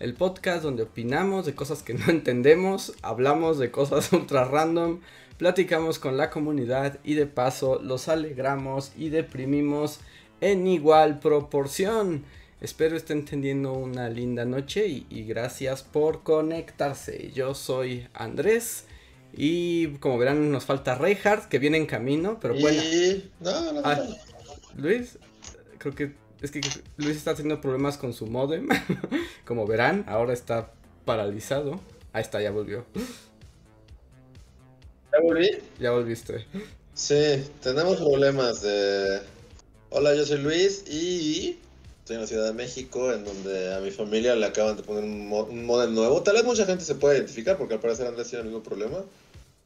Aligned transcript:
El 0.00 0.14
podcast 0.14 0.62
donde 0.62 0.84
opinamos 0.84 1.44
de 1.44 1.54
cosas 1.54 1.82
que 1.82 1.94
no 1.94 2.04
entendemos, 2.08 2.94
hablamos 3.02 3.58
de 3.58 3.70
cosas 3.70 4.12
ultra 4.12 4.44
random, 4.44 5.00
platicamos 5.38 5.98
con 5.98 6.16
la 6.16 6.30
comunidad 6.30 6.98
y 7.04 7.14
de 7.14 7.26
paso 7.26 7.80
los 7.82 8.08
alegramos 8.08 8.92
y 8.96 9.08
deprimimos 9.08 10.00
en 10.40 10.66
igual 10.66 11.18
proporción. 11.18 12.24
Espero 12.60 12.96
estén 12.96 13.24
teniendo 13.24 13.72
una 13.72 14.08
linda 14.08 14.44
noche 14.44 14.86
y, 14.86 15.06
y 15.10 15.24
gracias 15.24 15.82
por 15.82 16.22
conectarse. 16.22 17.30
Yo 17.32 17.54
soy 17.54 18.08
Andrés. 18.14 18.84
Y 19.32 19.88
como 19.98 20.18
verán, 20.18 20.50
nos 20.50 20.64
falta 20.64 20.94
Reinhardt, 20.94 21.48
que 21.48 21.58
viene 21.58 21.76
en 21.76 21.86
camino, 21.86 22.38
pero 22.40 22.54
bueno. 22.54 22.82
No, 23.40 23.72
no, 23.72 23.80
Ah, 23.84 24.00
Luis, 24.76 25.18
creo 25.78 25.94
que 25.94 26.12
es 26.40 26.50
que 26.50 26.60
Luis 26.96 27.16
está 27.16 27.34
teniendo 27.34 27.60
problemas 27.60 27.96
con 27.98 28.12
su 28.12 28.26
modem. 28.26 28.68
como 29.46 29.66
verán, 29.66 30.04
ahora 30.08 30.32
está 30.32 30.72
paralizado. 31.04 31.80
Ahí 32.12 32.22
está, 32.22 32.40
ya 32.40 32.50
volvió. 32.50 32.84
¿Ya 35.12 35.20
volví? 35.20 35.50
Ya 35.80 35.90
volviste. 35.92 36.46
Sí, 36.94 37.44
tenemos 37.62 37.96
problemas 37.96 38.60
de... 38.62 39.20
Hola, 39.90 40.14
yo 40.14 40.24
soy 40.26 40.38
Luis 40.38 40.84
y 40.86 41.58
estoy 42.00 42.16
en 42.16 42.20
la 42.22 42.26
Ciudad 42.26 42.46
de 42.46 42.52
México, 42.52 43.12
en 43.12 43.24
donde 43.24 43.74
a 43.74 43.80
mi 43.80 43.90
familia 43.90 44.34
le 44.34 44.46
acaban 44.46 44.76
de 44.76 44.82
poner 44.82 45.04
un, 45.04 45.28
mo- 45.28 45.44
un 45.44 45.64
modem 45.64 45.94
nuevo. 45.94 46.22
Tal 46.22 46.34
vez 46.34 46.44
mucha 46.44 46.66
gente 46.66 46.84
se 46.84 46.94
pueda 46.94 47.16
identificar, 47.16 47.56
porque 47.56 47.74
al 47.74 47.80
parecer 47.80 48.06
Andrés 48.06 48.28
tiene 48.28 48.42
el 48.42 48.48
mismo 48.50 48.62
problema. 48.62 49.04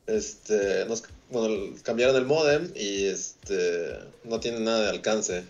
Este, 0.07 0.85
nos, 0.87 1.05
bueno, 1.31 1.75
cambiaron 1.83 2.17
el 2.17 2.27
modem 2.27 2.71
y 2.75 3.05
este, 3.07 3.99
no 4.25 4.39
tiene 4.41 4.61
nada 4.61 4.83
de 4.83 4.91
alcance. 4.91 5.45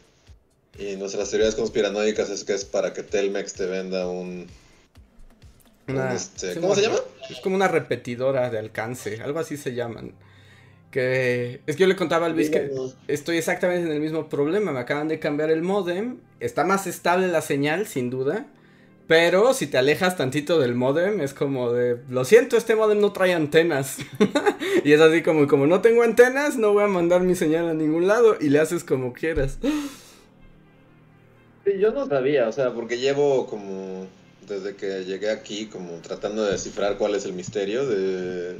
Y 0.78 0.96
nuestras 0.96 1.30
teorías 1.30 1.54
conspiranoicas 1.54 2.30
es 2.30 2.44
que 2.44 2.54
es 2.54 2.64
para 2.64 2.92
que 2.92 3.02
Telmex 3.02 3.52
te 3.54 3.66
venda 3.66 4.08
un... 4.08 4.46
Una- 5.88 6.14
este, 6.14 6.50
es 6.50 6.54
¿Cómo 6.54 6.68
una- 6.68 6.76
se 6.76 6.82
llama? 6.82 6.98
Es 7.28 7.40
como 7.40 7.56
una 7.56 7.68
repetidora 7.68 8.50
de 8.50 8.58
alcance, 8.58 9.20
algo 9.22 9.38
así 9.38 9.56
se 9.56 9.74
llaman. 9.74 10.12
Que 10.90 11.60
es 11.66 11.76
que 11.76 11.80
yo 11.82 11.86
le 11.86 11.96
contaba 11.96 12.26
a 12.26 12.28
Luis 12.28 12.50
que 12.50 12.70
estoy 13.08 13.38
exactamente 13.38 13.86
en 13.88 13.92
el 13.94 14.00
mismo 14.00 14.28
problema. 14.28 14.72
Me 14.72 14.80
acaban 14.80 15.08
de 15.08 15.18
cambiar 15.18 15.50
el 15.50 15.62
modem. 15.62 16.18
Está 16.38 16.64
más 16.64 16.86
estable 16.86 17.28
la 17.28 17.40
señal, 17.40 17.86
sin 17.86 18.10
duda. 18.10 18.46
Pero 19.08 19.54
si 19.54 19.66
te 19.66 19.78
alejas 19.78 20.16
tantito 20.18 20.60
del 20.60 20.74
modem, 20.74 21.22
es 21.22 21.32
como 21.32 21.72
de. 21.72 21.96
Lo 22.10 22.26
siento, 22.26 22.58
este 22.58 22.76
modem 22.76 23.00
no 23.00 23.10
trae 23.12 23.32
antenas. 23.32 23.96
y 24.84 24.92
es 24.92 25.00
así 25.00 25.22
como, 25.22 25.48
como 25.48 25.66
no 25.66 25.80
tengo 25.80 26.02
antenas, 26.02 26.56
no 26.58 26.74
voy 26.74 26.84
a 26.84 26.88
mandar 26.88 27.22
mi 27.22 27.34
señal 27.36 27.68
a 27.68 27.74
ningún 27.74 28.06
lado. 28.06 28.36
Y 28.38 28.50
le 28.50 28.58
haces 28.60 28.84
como 28.84 29.14
quieras. 29.14 29.58
Sí, 31.64 31.72
yo 31.78 31.92
no 31.92 32.08
sabía, 32.08 32.48
o 32.48 32.52
sea, 32.52 32.72
porque 32.72 32.98
llevo 32.98 33.46
como 33.46 34.06
desde 34.48 34.74
que 34.74 35.04
llegué 35.04 35.30
aquí 35.30 35.66
como 35.66 35.98
tratando 35.98 36.44
de 36.44 36.52
descifrar 36.52 36.98
cuál 36.98 37.14
es 37.14 37.24
el 37.24 37.32
misterio 37.32 37.86
de, 37.86 38.56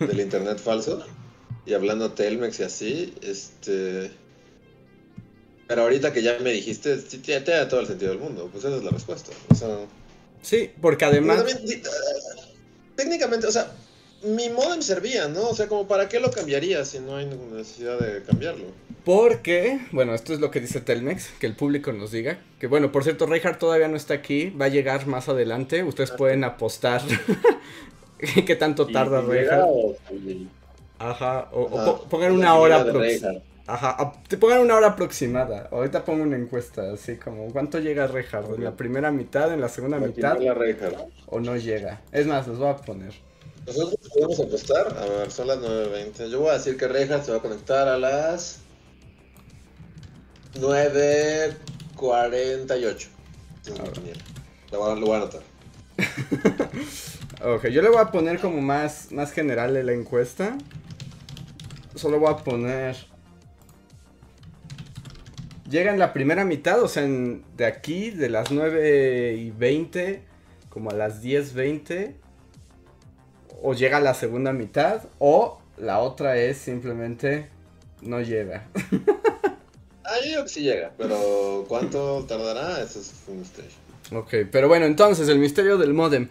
del 0.00 0.20
internet 0.20 0.58
falso 0.58 1.04
y 1.66 1.74
hablando 1.74 2.12
Telmex 2.12 2.60
y 2.60 2.62
así, 2.62 3.14
este 3.22 4.10
pero 5.68 5.82
ahorita 5.82 6.12
que 6.12 6.22
ya 6.22 6.36
me 6.40 6.50
dijiste, 6.50 6.96
da 7.42 7.68
todo 7.68 7.80
el 7.80 7.86
sentido 7.86 8.10
del 8.10 8.20
mundo, 8.20 8.48
pues 8.50 8.64
esa 8.64 8.76
es 8.76 8.82
la 8.82 8.90
respuesta. 8.90 9.30
O 9.50 9.54
sea, 9.54 9.86
Sí, 10.42 10.70
porque 10.80 11.04
además. 11.04 11.44
también, 11.44 11.82
técnicamente, 12.96 13.46
o 13.46 13.52
sea, 13.52 13.72
mi 14.22 14.48
modem 14.48 14.82
servía, 14.82 15.28
¿no? 15.28 15.48
O 15.48 15.54
sea, 15.54 15.68
como 15.68 15.86
para 15.86 16.08
qué 16.08 16.20
lo 16.20 16.30
cambiaría 16.30 16.84
si 16.84 16.98
no 16.98 17.16
hay 17.16 17.26
ninguna 17.26 17.56
necesidad 17.58 17.98
de 17.98 18.22
cambiarlo. 18.22 18.66
Porque, 19.04 19.80
bueno, 19.92 20.14
esto 20.14 20.32
es 20.32 20.40
lo 20.40 20.50
que 20.50 20.60
dice 20.60 20.80
Telmex, 20.80 21.30
que 21.38 21.46
el 21.46 21.54
público 21.56 21.92
nos 21.92 22.10
diga. 22.12 22.38
Que 22.58 22.66
bueno, 22.66 22.92
por 22.92 23.02
cierto, 23.04 23.26
Reinhardt 23.26 23.58
todavía 23.58 23.88
no 23.88 23.96
está 23.96 24.14
aquí, 24.14 24.50
va 24.50 24.66
a 24.66 24.68
llegar 24.68 25.06
más 25.06 25.28
adelante. 25.28 25.82
Ustedes 25.84 26.10
pueden 26.10 26.44
apostar 26.44 27.00
qué 28.46 28.56
tanto 28.56 28.86
tarda 28.86 29.20
Reinhardt. 29.22 29.96
Ajá, 30.98 31.48
o, 31.52 31.66
Ajá. 31.78 31.84
po- 31.86 32.04
pongan 32.10 32.32
una 32.32 32.54
hora 32.56 32.80
aproximada. 32.82 33.42
Ajá, 33.66 34.12
te 34.28 34.36
pongan 34.36 34.60
una 34.60 34.74
hora 34.76 34.88
aproximada. 34.88 35.68
Ahorita 35.70 36.04
pongo 36.04 36.24
una 36.24 36.36
encuesta, 36.36 36.92
así 36.92 37.16
como, 37.16 37.46
¿cuánto 37.52 37.78
llega 37.78 38.06
Reinhardt? 38.06 38.54
¿En 38.56 38.64
la 38.64 38.72
primera 38.76 39.10
mitad, 39.12 39.52
en 39.54 39.60
la 39.60 39.68
segunda 39.68 39.98
mitad 39.98 40.38
La 40.40 40.54
Reinhardt. 40.54 40.98
o 41.26 41.40
no 41.40 41.56
llega? 41.56 42.00
Es 42.12 42.26
más, 42.26 42.46
los 42.48 42.58
voy 42.58 42.68
a 42.68 42.76
poner. 42.76 43.12
Nosotros 43.66 43.94
podemos 44.12 44.40
apostar. 44.40 44.88
A 44.98 45.04
ver, 45.06 45.30
son 45.30 45.46
las 45.46 45.58
9.20. 45.58 46.28
Yo 46.30 46.40
voy 46.40 46.50
a 46.50 46.54
decir 46.54 46.76
que 46.76 46.88
Reinhardt 46.88 47.24
se 47.24 47.30
va 47.30 47.38
a 47.38 47.40
conectar 47.42 47.86
a 47.88 47.96
las 47.98 48.59
9.48. 50.54 52.96
Esa 52.96 53.08
es 53.64 53.70
mi 53.72 53.78
A 53.78 53.82
ver. 53.82 53.92
quiniela. 53.92 54.22
Lo 54.72 54.78
voy 54.80 54.90
a, 54.90 54.94
lo 54.94 55.06
voy 55.06 55.14
a 55.14 55.18
anotar. 55.18 55.42
Ok, 57.42 57.68
yo 57.68 57.80
le 57.80 57.88
voy 57.88 58.02
a 58.02 58.10
poner 58.12 58.38
como 58.38 58.60
más, 58.60 59.12
más 59.12 59.32
general 59.32 59.72
de 59.72 59.82
la 59.82 59.92
encuesta. 59.94 60.58
Solo 61.94 62.20
voy 62.20 62.34
a 62.34 62.36
poner. 62.36 62.96
Llega 65.70 65.90
en 65.90 65.98
la 65.98 66.12
primera 66.12 66.44
mitad, 66.44 66.82
o 66.82 66.88
sea, 66.88 67.02
en- 67.04 67.42
de 67.56 67.64
aquí, 67.64 68.10
de 68.10 68.28
las 68.28 68.50
9 68.50 69.36
y 69.38 69.52
20, 69.52 70.22
como 70.68 70.90
a 70.90 70.94
las 70.94 71.22
10, 71.22 71.54
20. 71.54 72.14
O 73.62 73.72
llega 73.72 73.96
a 73.96 74.00
la 74.00 74.12
segunda 74.12 74.52
mitad, 74.52 75.04
o 75.18 75.62
la 75.78 76.00
otra 76.00 76.36
es 76.36 76.58
simplemente 76.58 77.48
no 78.02 78.20
llega. 78.20 78.68
Ah, 80.10 80.16
yo 80.28 80.42
que 80.42 80.48
sí 80.48 80.62
llega, 80.62 80.92
pero 80.98 81.64
¿cuánto 81.68 82.24
tardará? 82.26 82.82
Eso 82.82 82.98
es 82.98 83.14
un 83.28 83.38
misterio. 83.38 83.70
Ok, 84.12 84.34
pero 84.50 84.66
bueno, 84.66 84.86
entonces 84.86 85.28
el 85.28 85.38
misterio 85.38 85.78
del 85.78 85.94
modem. 85.94 86.28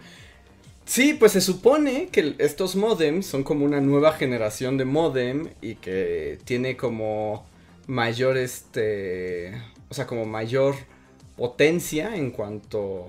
Sí, 0.84 1.14
pues 1.14 1.32
se 1.32 1.40
supone 1.40 2.08
que 2.08 2.34
estos 2.38 2.76
modems 2.76 3.24
son 3.24 3.42
como 3.42 3.64
una 3.64 3.80
nueva 3.80 4.12
generación 4.12 4.76
de 4.76 4.84
modem 4.84 5.48
y 5.62 5.76
que 5.76 6.38
tiene 6.44 6.76
como 6.76 7.46
mayor 7.86 8.36
este, 8.36 9.54
o 9.88 9.94
sea, 9.94 10.06
como 10.06 10.26
mayor 10.26 10.74
potencia 11.38 12.14
en 12.16 12.32
cuanto 12.32 13.06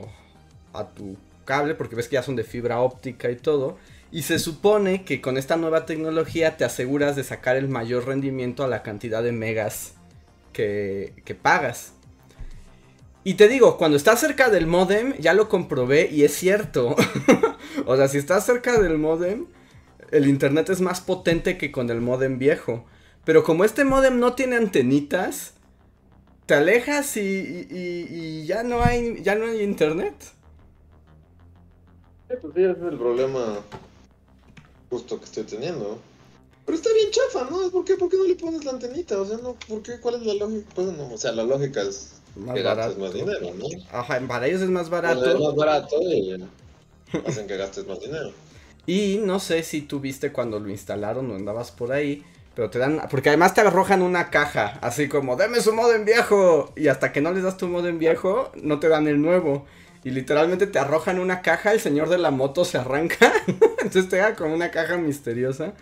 a 0.72 0.88
tu 0.88 1.18
cable, 1.44 1.76
porque 1.76 1.98
ves 1.98 2.08
que 2.08 2.14
ya 2.14 2.24
son 2.24 2.38
de 2.38 2.46
fibra 2.46 2.80
óptica 2.80 3.30
y 3.30 3.36
todo. 3.36 3.78
Y 4.10 4.22
se 4.22 4.40
supone 4.40 5.04
que 5.04 5.20
con 5.20 5.38
esta 5.38 5.58
nueva 5.58 5.86
tecnología 5.86 6.56
te 6.56 6.64
aseguras 6.64 7.18
de 7.18 7.26
sacar 7.26 7.58
el 7.58 7.68
mayor 7.68 8.08
rendimiento 8.08 8.64
a 8.64 8.70
la 8.70 8.84
cantidad 8.84 9.22
de 9.22 9.34
megas 9.34 9.96
que, 10.54 11.14
que 11.26 11.36
pagas. 11.36 11.94
Y 13.24 13.36
te 13.36 13.48
digo, 13.48 13.78
cuando 13.78 13.98
estás 13.98 14.20
cerca 14.20 14.50
del 14.50 14.66
modem, 14.66 15.14
ya 15.20 15.34
lo 15.34 15.48
comprobé 15.48 16.10
y 16.12 16.24
es 16.24 16.34
cierto. 16.34 16.96
o 17.86 17.96
sea, 17.96 18.08
si 18.08 18.18
estás 18.18 18.46
cerca 18.46 18.80
del 18.80 18.98
modem, 18.98 19.46
el 20.12 20.28
internet 20.28 20.70
es 20.70 20.82
más 20.82 21.02
potente 21.02 21.58
que 21.58 21.72
con 21.72 21.90
el 21.92 22.02
modem 22.02 22.40
viejo. 22.40 22.86
Pero 23.26 23.44
como 23.44 23.64
este 23.66 23.86
modem 23.86 24.20
no 24.20 24.34
tiene 24.34 24.56
antenitas, 24.58 25.54
te 26.48 26.56
alejas 26.56 27.18
y, 27.18 27.68
y- 27.70 28.46
ya 28.46 28.64
no 28.64 28.84
hay 28.84 29.22
ya 29.24 29.36
no 29.36 29.46
hay 29.46 29.62
internet. 29.64 30.16
Sí, 32.30 32.36
pues 32.42 32.54
sí, 32.56 32.64
ese 32.64 32.72
es 32.72 32.92
el 32.94 32.98
problema 32.98 33.64
justo 34.90 35.18
que 35.20 35.26
estoy 35.26 35.44
teniendo. 35.46 36.00
Pero 36.66 36.76
está 36.78 36.90
bien 36.94 37.10
chafa, 37.12 37.50
¿no? 37.50 37.70
¿Por 37.72 37.86
qué, 37.86 37.96
¿Por 37.98 38.10
qué 38.10 38.18
no 38.18 38.26
le 38.26 38.36
pones 38.36 38.64
la 38.66 38.72
antenita? 38.72 39.20
O 39.20 39.26
sea, 39.26 39.38
no, 39.38 39.56
¿por 39.68 39.82
qué? 39.84 40.00
¿Cuál 40.00 40.16
es 40.16 40.22
la 40.26 40.34
lógica? 40.36 40.70
Pues 40.76 40.88
no, 40.88 41.14
o 41.14 41.18
sea, 41.18 41.32
la 41.34 41.44
lógica 41.44 41.82
es 41.82 42.22
Más 42.36 42.54
que 42.56 42.64
gastes 42.64 42.98
barato. 42.98 43.00
más 43.00 43.14
dinero, 43.14 43.54
¿no? 43.56 43.66
Ajá, 43.92 44.20
para 44.28 44.48
ellos 44.48 44.62
es 44.62 44.70
más 44.70 44.90
barato. 44.90 45.30
es 45.32 45.40
más 45.40 45.56
barato 45.56 45.96
y 46.02 46.36
hacen 47.26 47.48
que 47.48 47.58
gastes 47.58 47.86
más 47.88 48.00
dinero. 48.00 48.36
Y 48.86 49.20
no 49.24 49.40
sé 49.40 49.64
si 49.64 49.82
tú 49.82 50.00
viste 50.00 50.32
cuando 50.32 50.60
lo 50.60 50.70
instalaron 50.70 51.30
o 51.32 51.36
andabas 51.36 51.72
por 51.72 51.92
ahí. 51.92 52.24
Pero 52.56 52.70
te 52.70 52.80
dan. 52.80 53.02
Porque 53.10 53.30
además 53.30 53.54
te 53.54 53.62
arrojan 53.62 54.02
una 54.02 54.30
caja. 54.30 54.80
Así 54.82 55.08
como, 55.08 55.36
deme 55.38 55.62
su 55.62 55.74
modem 55.74 56.06
viejo. 56.06 56.74
Y 56.76 56.88
hasta 56.88 57.12
que 57.14 57.22
no 57.22 57.32
les 57.32 57.44
das 57.44 57.58
tu 57.58 57.68
modem 57.68 58.00
viejo, 58.00 58.52
no 58.56 58.80
te 58.80 58.90
dan 58.90 59.08
el 59.08 59.22
nuevo. 59.22 59.66
Y 60.04 60.10
literalmente 60.12 60.68
te 60.68 60.80
arrojan 60.80 61.20
una 61.20 61.42
caja. 61.42 61.72
El 61.74 61.80
señor 61.80 62.10
de 62.10 62.18
la 62.18 62.32
moto 62.32 62.66
se 62.66 62.78
arranca. 62.78 63.32
Entonces 63.48 64.10
te 64.10 64.18
da 64.18 64.36
como 64.36 64.54
una 64.56 64.72
caja 64.72 64.98
misteriosa. 64.98 65.74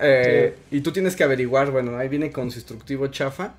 Eh, 0.00 0.56
Y 0.70 0.80
tú 0.80 0.92
tienes 0.92 1.16
que 1.16 1.24
averiguar. 1.24 1.70
Bueno, 1.70 1.96
ahí 1.96 2.08
viene 2.08 2.30
con 2.30 2.50
su 2.50 2.58
instructivo 2.58 3.08
chafa. 3.08 3.54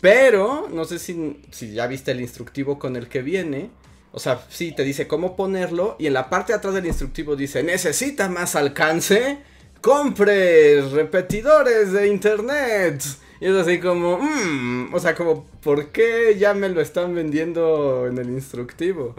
Pero 0.00 0.68
no 0.70 0.84
sé 0.84 0.98
si, 0.98 1.40
si 1.50 1.72
ya 1.72 1.86
viste 1.86 2.10
el 2.10 2.20
instructivo 2.20 2.78
con 2.78 2.96
el 2.96 3.08
que 3.08 3.22
viene. 3.22 3.70
O 4.12 4.18
sea, 4.18 4.44
sí, 4.48 4.72
te 4.72 4.84
dice 4.84 5.08
cómo 5.08 5.34
ponerlo 5.34 5.96
y 5.98 6.06
en 6.06 6.12
la 6.12 6.30
parte 6.30 6.52
de 6.52 6.58
atrás 6.58 6.74
del 6.74 6.86
instructivo 6.86 7.34
dice, 7.34 7.64
necesita 7.64 8.28
más 8.28 8.54
alcance, 8.54 9.38
compre 9.80 10.82
repetidores 10.82 11.92
de 11.92 12.06
internet. 12.06 13.02
Y 13.40 13.46
es 13.46 13.54
así 13.56 13.80
como, 13.80 14.18
mmm, 14.18 14.94
o 14.94 15.00
sea, 15.00 15.16
como, 15.16 15.46
¿por 15.62 15.88
qué 15.88 16.36
ya 16.38 16.54
me 16.54 16.68
lo 16.68 16.80
están 16.80 17.14
vendiendo 17.14 18.06
en 18.06 18.18
el 18.18 18.28
instructivo? 18.30 19.16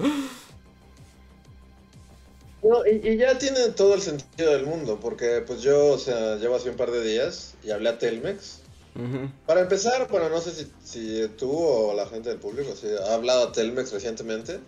No, 2.65 2.83
y, 2.85 3.17
ya 3.17 3.37
tiene 3.37 3.69
todo 3.69 3.93
el 3.93 4.01
sentido 4.01 4.51
del 4.51 4.65
mundo, 4.65 4.99
porque 4.99 5.43
pues 5.45 5.61
yo, 5.61 5.93
o 5.93 5.99
sea, 5.99 6.37
llevo 6.37 6.55
así 6.55 6.67
un 6.67 6.75
par 6.75 6.89
de 6.89 7.03
días 7.03 7.53
y 7.63 7.69
hablé 7.69 7.89
a 7.89 7.99
Telmex. 7.99 8.61
Para 9.45 9.59
empezar, 9.59 10.07
bueno, 10.09 10.29
no 10.29 10.39
sé 10.39 10.51
si, 10.51 10.71
si, 10.81 11.27
tú 11.37 11.51
o 11.51 11.93
la 11.93 12.07
gente 12.07 12.29
del 12.29 12.39
público 12.39 12.73
si 12.75 12.87
ha 12.87 13.13
hablado 13.13 13.49
a 13.49 13.51
Telmex 13.51 13.91
recientemente, 13.91 14.59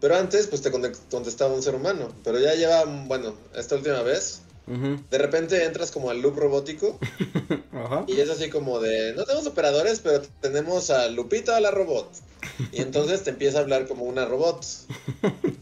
pero 0.00 0.16
antes 0.16 0.46
pues 0.46 0.62
te 0.62 0.70
contestaba 0.70 1.54
un 1.54 1.62
ser 1.62 1.74
humano, 1.74 2.08
pero 2.24 2.38
ya 2.40 2.54
lleva, 2.54 2.84
bueno, 2.84 3.34
esta 3.54 3.74
última 3.74 4.00
vez 4.00 4.40
de 4.66 5.18
repente 5.18 5.64
entras 5.64 5.92
como 5.92 6.10
al 6.10 6.20
loop 6.20 6.36
robótico 6.38 6.98
y 8.08 8.18
es 8.18 8.28
así 8.28 8.50
como 8.50 8.80
de, 8.80 9.14
no 9.14 9.24
tenemos 9.24 9.46
operadores, 9.46 10.00
pero 10.00 10.22
tenemos 10.40 10.90
a 10.90 11.08
Lupita 11.08 11.60
la 11.60 11.70
robot. 11.70 12.08
Y 12.72 12.80
entonces 12.80 13.22
te 13.22 13.30
empieza 13.30 13.58
a 13.58 13.62
hablar 13.62 13.86
como 13.86 14.04
una 14.04 14.24
robot. 14.24 14.64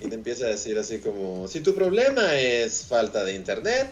Y 0.01 0.09
te 0.09 0.15
empieza 0.15 0.47
a 0.47 0.49
decir 0.49 0.79
así 0.79 0.99
como, 0.99 1.49
si 1.49 1.61
tu 1.61 1.75
problema 1.75 2.39
es 2.39 2.85
falta 2.87 3.25
de 3.25 3.35
internet, 3.35 3.91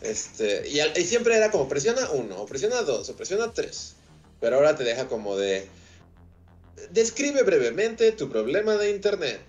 este, 0.00 0.68
y, 0.68 1.04
siempre 1.04 1.36
era 1.36 1.50
como 1.50 1.68
presiona 1.68 2.10
uno, 2.10 2.42
o 2.42 2.46
presiona 2.46 2.82
dos, 2.82 3.08
o 3.08 3.16
presiona 3.16 3.52
tres. 3.52 3.94
Pero 4.40 4.56
ahora 4.56 4.76
te 4.76 4.84
deja 4.84 5.08
como 5.08 5.36
de, 5.36 5.66
describe 6.90 7.42
brevemente 7.42 8.12
tu 8.12 8.30
problema 8.30 8.76
de 8.76 8.90
internet. 8.90 9.40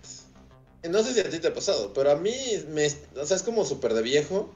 No 0.89 1.03
sé 1.03 1.13
si 1.13 1.19
a 1.19 1.29
ti 1.29 1.37
te 1.37 1.49
ha 1.49 1.53
pasado, 1.53 1.93
pero 1.93 2.11
a 2.11 2.15
mí, 2.15 2.33
me, 2.69 2.87
o 3.15 3.25
sea, 3.25 3.37
es 3.37 3.43
como 3.43 3.65
súper 3.65 3.93
de 3.93 4.01
viejo. 4.01 4.51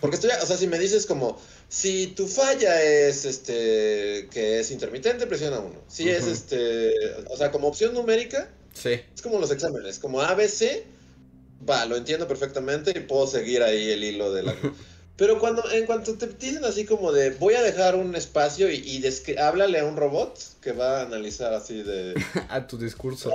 Porque 0.00 0.16
estoy, 0.16 0.30
o 0.42 0.46
sea, 0.46 0.56
si 0.56 0.66
me 0.66 0.78
dices 0.78 1.06
como, 1.06 1.40
si 1.68 2.08
tu 2.08 2.26
falla 2.26 2.82
es, 2.82 3.24
este, 3.24 4.28
que 4.32 4.58
es 4.58 4.72
intermitente, 4.72 5.28
presiona 5.28 5.60
uno. 5.60 5.76
Si 5.86 6.08
es, 6.08 6.26
este, 6.26 6.92
o 7.30 7.36
sea, 7.36 7.52
como 7.52 7.68
opción 7.68 7.94
numérica, 7.94 8.50
sí. 8.74 9.00
es 9.14 9.22
como 9.22 9.38
los 9.38 9.52
exámenes, 9.52 10.00
como 10.00 10.20
ABC, 10.20 10.84
va, 11.68 11.84
lo 11.86 11.96
entiendo 11.96 12.26
perfectamente 12.26 12.92
y 12.96 13.00
puedo 13.00 13.28
seguir 13.28 13.62
ahí 13.62 13.90
el 13.90 14.02
hilo 14.02 14.32
de 14.32 14.42
la... 14.42 14.56
Pero 15.16 15.40
cuando, 15.40 15.68
en 15.72 15.84
cuanto 15.86 16.14
te 16.16 16.28
dicen 16.28 16.64
así 16.64 16.84
como 16.84 17.10
de, 17.10 17.30
voy 17.30 17.54
a 17.54 17.62
dejar 17.62 17.96
un 17.96 18.14
espacio 18.14 18.70
y, 18.70 18.76
y 18.76 19.36
háblale 19.36 19.80
a 19.80 19.84
un 19.84 19.96
robot 19.96 20.38
que 20.60 20.70
va 20.70 21.00
a 21.00 21.02
analizar 21.02 21.54
así 21.54 21.82
de... 21.82 22.14
a 22.48 22.66
tu 22.66 22.78
discurso 22.78 23.34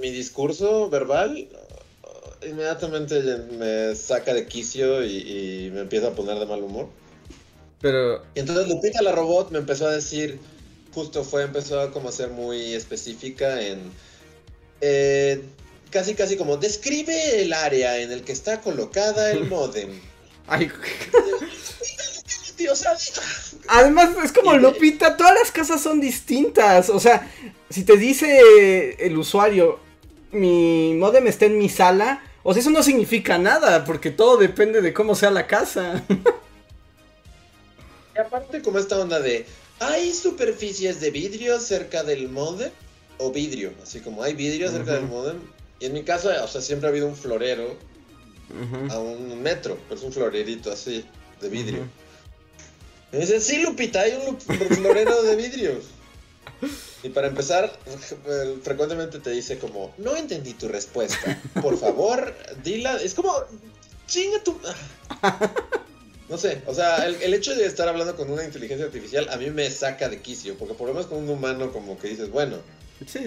mi 0.00 0.10
discurso 0.10 0.88
verbal 0.88 1.48
inmediatamente 2.46 3.20
me 3.52 3.94
saca 3.94 4.34
de 4.34 4.46
quicio 4.46 5.04
y, 5.04 5.70
me 5.72 5.80
empieza 5.80 6.08
a 6.08 6.12
poner 6.12 6.38
de 6.38 6.46
mal 6.46 6.62
humor. 6.62 6.88
Pero... 7.80 8.22
Y 8.34 8.40
entonces 8.40 8.68
Lupita 8.68 9.02
la 9.02 9.12
robot 9.12 9.50
me 9.50 9.58
empezó 9.58 9.86
a 9.86 9.92
decir, 9.92 10.38
justo 10.94 11.24
fue, 11.24 11.42
empezó 11.42 11.80
a 11.80 11.90
como 11.90 12.08
a 12.08 12.12
ser 12.12 12.30
muy 12.30 12.74
específica 12.74 13.60
en... 13.60 13.92
Eh, 14.80 15.42
casi 15.90 16.14
casi 16.14 16.36
como, 16.36 16.56
describe 16.56 17.42
el 17.42 17.52
área 17.52 17.98
en 17.98 18.12
el 18.12 18.22
que 18.22 18.32
está 18.32 18.60
colocada 18.60 19.30
el 19.30 19.44
modem. 19.48 20.00
Ay, 20.46 20.70
Además, 23.68 24.10
es 24.24 24.32
como 24.32 24.54
Lupita, 24.54 25.16
todas 25.16 25.34
las 25.34 25.50
casas 25.50 25.80
son 25.80 26.00
distintas. 26.00 26.90
O 26.90 27.00
sea, 27.00 27.30
si 27.70 27.84
te 27.84 27.96
dice 27.96 28.96
el 28.98 29.16
usuario, 29.16 29.78
mi 30.32 30.94
modem 30.94 31.26
está 31.26 31.46
en 31.46 31.58
mi 31.58 31.68
sala, 31.68 32.22
o 32.42 32.52
sea, 32.52 32.60
eso 32.60 32.70
no 32.70 32.82
significa 32.82 33.38
nada, 33.38 33.84
porque 33.84 34.10
todo 34.10 34.36
depende 34.36 34.80
de 34.80 34.92
cómo 34.92 35.14
sea 35.14 35.30
la 35.30 35.46
casa. 35.46 36.02
y 38.16 38.18
aparte, 38.18 38.62
como 38.62 38.78
esta 38.78 38.98
onda 38.98 39.20
de, 39.20 39.46
¿hay 39.80 40.12
superficies 40.12 41.00
de 41.00 41.10
vidrio 41.10 41.60
cerca 41.60 42.02
del 42.02 42.28
modem? 42.28 42.70
O 43.18 43.32
vidrio, 43.32 43.72
así 43.82 44.00
como 44.00 44.22
hay 44.22 44.34
vidrio 44.34 44.70
cerca 44.70 44.94
del 44.94 45.06
modem. 45.06 45.38
Y 45.80 45.86
en 45.86 45.92
mi 45.92 46.04
caso, 46.04 46.30
o 46.42 46.48
sea, 46.48 46.60
siempre 46.60 46.88
ha 46.88 46.90
habido 46.90 47.08
un 47.08 47.16
florero 47.16 47.76
a 48.90 48.98
un 48.98 49.42
metro, 49.42 49.76
pero 49.88 50.00
es 50.00 50.06
un 50.06 50.12
florerito 50.12 50.72
así, 50.72 51.04
de 51.40 51.48
vidrio. 51.48 51.82
Dice, 53.12 53.40
sí, 53.40 53.62
Lupita, 53.62 54.00
hay 54.00 54.18
un 54.26 54.40
florero 54.40 55.22
de 55.24 55.36
vidrio. 55.36 55.80
Y 57.02 57.10
para 57.10 57.28
empezar, 57.28 57.72
frecuentemente 58.62 59.20
te 59.20 59.30
dice 59.30 59.58
como, 59.58 59.94
no 59.98 60.16
entendí 60.16 60.54
tu 60.54 60.68
respuesta. 60.68 61.40
Por 61.62 61.78
favor, 61.78 62.34
dila. 62.64 62.96
Es 62.96 63.14
como, 63.14 63.32
chinga 64.06 64.42
tu... 64.42 64.58
No 66.28 66.36
sé, 66.36 66.60
o 66.66 66.74
sea, 66.74 67.06
el, 67.06 67.32
hecho 67.32 67.54
de 67.54 67.64
estar 67.64 67.88
hablando 67.88 68.14
con 68.14 68.30
una 68.30 68.44
inteligencia 68.44 68.84
artificial 68.84 69.28
a 69.30 69.36
mí 69.38 69.48
me 69.48 69.70
saca 69.70 70.10
de 70.10 70.20
quicio, 70.20 70.58
porque 70.58 70.74
por 70.74 70.88
lo 70.88 70.92
menos 70.92 71.06
con 71.06 71.18
un 71.18 71.30
humano 71.30 71.72
como 71.72 71.98
que 71.98 72.08
dices, 72.08 72.30
bueno, 72.30 72.58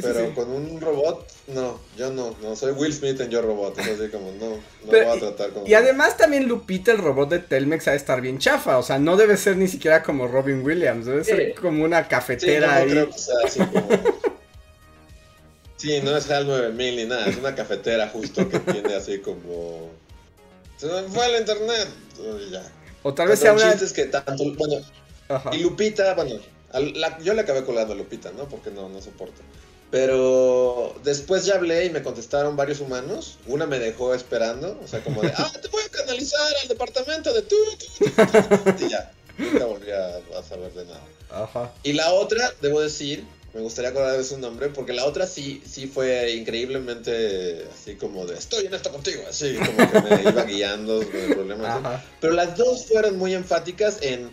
pero 0.01 0.35
con 0.35 0.49
un 0.49 0.81
robot, 0.81 1.25
no, 1.47 1.79
yo 1.97 2.11
no, 2.11 2.35
no, 2.41 2.55
soy 2.57 2.73
Will 2.73 2.93
Smith 2.93 3.19
en 3.21 3.29
Yo 3.29 3.41
Robot, 3.41 3.79
es 3.79 3.87
así 3.87 4.09
como, 4.09 4.31
no, 4.33 4.49
no 4.49 4.57
voy 4.85 4.99
a 4.99 5.19
tratar 5.19 5.51
como... 5.51 5.65
Y 5.65 5.73
además 5.73 6.17
también 6.17 6.47
Lupita, 6.47 6.91
el 6.91 6.97
robot 6.97 7.29
de 7.29 7.39
Telmex, 7.39 7.87
ha 7.87 7.91
de 7.91 7.97
estar 7.97 8.19
bien 8.19 8.37
chafa, 8.37 8.77
o 8.77 8.83
sea, 8.83 8.99
no 8.99 9.15
debe 9.15 9.37
ser 9.37 9.55
ni 9.55 9.69
siquiera 9.69 10.03
como 10.03 10.27
Robin 10.27 10.61
Williams, 10.61 11.05
debe 11.05 11.23
ser 11.23 11.55
como 11.55 11.85
una 11.85 12.07
cafetera 12.07 12.75
ahí. 12.75 12.89
Creo 12.89 13.09
que 13.09 13.17
sea 13.17 13.35
así 13.45 13.59
como... 13.59 13.87
sí, 15.77 16.01
no 16.03 16.17
es 16.17 16.29
HAL 16.29 16.47
9000 16.47 16.95
ni 16.97 17.05
nada, 17.05 17.27
es 17.27 17.37
una 17.37 17.55
cafetera 17.55 18.09
justo 18.09 18.49
que 18.49 18.59
tiene 18.59 18.93
así 18.93 19.19
como... 19.19 19.89
Se 20.75 20.87
me 20.87 21.03
fue 21.03 21.27
el 21.27 21.41
internet, 21.41 21.87
ya. 22.51 22.63
O 23.03 23.13
tal 23.13 23.29
vez 23.29 23.39
sea 23.39 23.53
una... 23.53 23.73
que 23.73 24.05
tanto, 24.05 24.43
bueno, 24.57 24.81
y 25.53 25.59
Lupita, 25.59 26.13
bueno, 26.13 26.35
yo 27.23 27.33
le 27.33 27.41
acabé 27.41 27.63
colgando 27.63 27.93
a 27.93 27.95
Lupita, 27.95 28.31
¿no? 28.31 28.47
Porque 28.47 28.71
no, 28.71 28.89
no 28.89 29.01
soporto. 29.01 29.41
Pero 29.91 30.95
después 31.03 31.45
ya 31.45 31.55
hablé 31.55 31.85
y 31.85 31.89
me 31.89 32.01
contestaron 32.01 32.55
varios 32.55 32.79
humanos. 32.79 33.37
Una 33.45 33.65
me 33.65 33.77
dejó 33.77 34.15
esperando, 34.15 34.79
o 34.81 34.87
sea, 34.87 35.03
como 35.03 35.21
de, 35.21 35.33
ah, 35.37 35.51
te 35.61 35.67
voy 35.67 35.81
a 35.85 35.89
canalizar 35.89 36.39
al 36.61 36.67
departamento 36.69 37.33
de 37.33 37.41
tú, 37.41 37.57
y 38.79 38.89
ya, 38.89 39.11
nunca 39.37 39.65
volví 39.65 39.91
a, 39.91 40.43
saber 40.43 40.71
de 40.71 40.85
nada. 40.85 41.03
Ajá. 41.29 41.73
Y 41.83 41.91
la 41.93 42.13
otra, 42.13 42.53
debo 42.61 42.79
decir, 42.79 43.25
me 43.53 43.59
gustaría 43.59 43.89
acordar 43.89 44.17
de 44.17 44.23
su 44.23 44.37
nombre, 44.37 44.69
porque 44.69 44.93
la 44.93 45.03
otra 45.03 45.27
sí, 45.27 45.61
sí 45.69 45.87
fue 45.87 46.31
increíblemente 46.31 47.67
así 47.73 47.95
como 47.95 48.25
de, 48.25 48.37
estoy 48.37 48.67
en 48.67 48.73
esto 48.73 48.93
contigo, 48.93 49.23
así 49.29 49.55
como 49.55 49.91
que 49.91 50.01
me 50.01 50.21
iba 50.21 50.43
guiando 50.43 51.05
con 51.05 51.19
el 51.19 51.35
problema. 51.35 52.01
Pero 52.21 52.33
las 52.33 52.55
dos 52.55 52.85
fueron 52.85 53.17
muy 53.17 53.33
enfáticas 53.33 53.97
en 54.01 54.29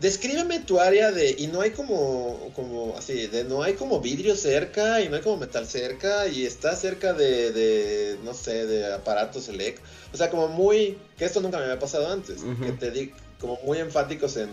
descríbeme 0.00 0.60
tu 0.60 0.80
área 0.80 1.10
de 1.10 1.34
y 1.36 1.48
no 1.48 1.60
hay 1.60 1.70
como 1.70 2.50
como 2.54 2.94
así 2.96 3.26
de 3.26 3.44
no 3.44 3.62
hay 3.62 3.74
como 3.74 4.00
vidrio 4.00 4.36
cerca 4.36 5.00
y 5.00 5.08
no 5.08 5.16
hay 5.16 5.22
como 5.22 5.38
metal 5.38 5.66
cerca 5.66 6.28
y 6.28 6.46
está 6.46 6.76
cerca 6.76 7.12
de, 7.12 7.52
de 7.52 8.16
no 8.24 8.32
sé 8.32 8.66
de 8.66 8.94
aparatos 8.94 9.48
elec 9.48 9.80
o 10.12 10.16
sea 10.16 10.30
como 10.30 10.48
muy 10.48 10.98
que 11.16 11.24
esto 11.24 11.40
nunca 11.40 11.58
me 11.58 11.64
había 11.64 11.78
pasado 11.78 12.12
antes 12.12 12.42
que 12.64 12.72
te 12.72 12.90
di 12.90 13.12
como 13.40 13.58
muy 13.64 13.78
enfáticos 13.78 14.36
en, 14.36 14.50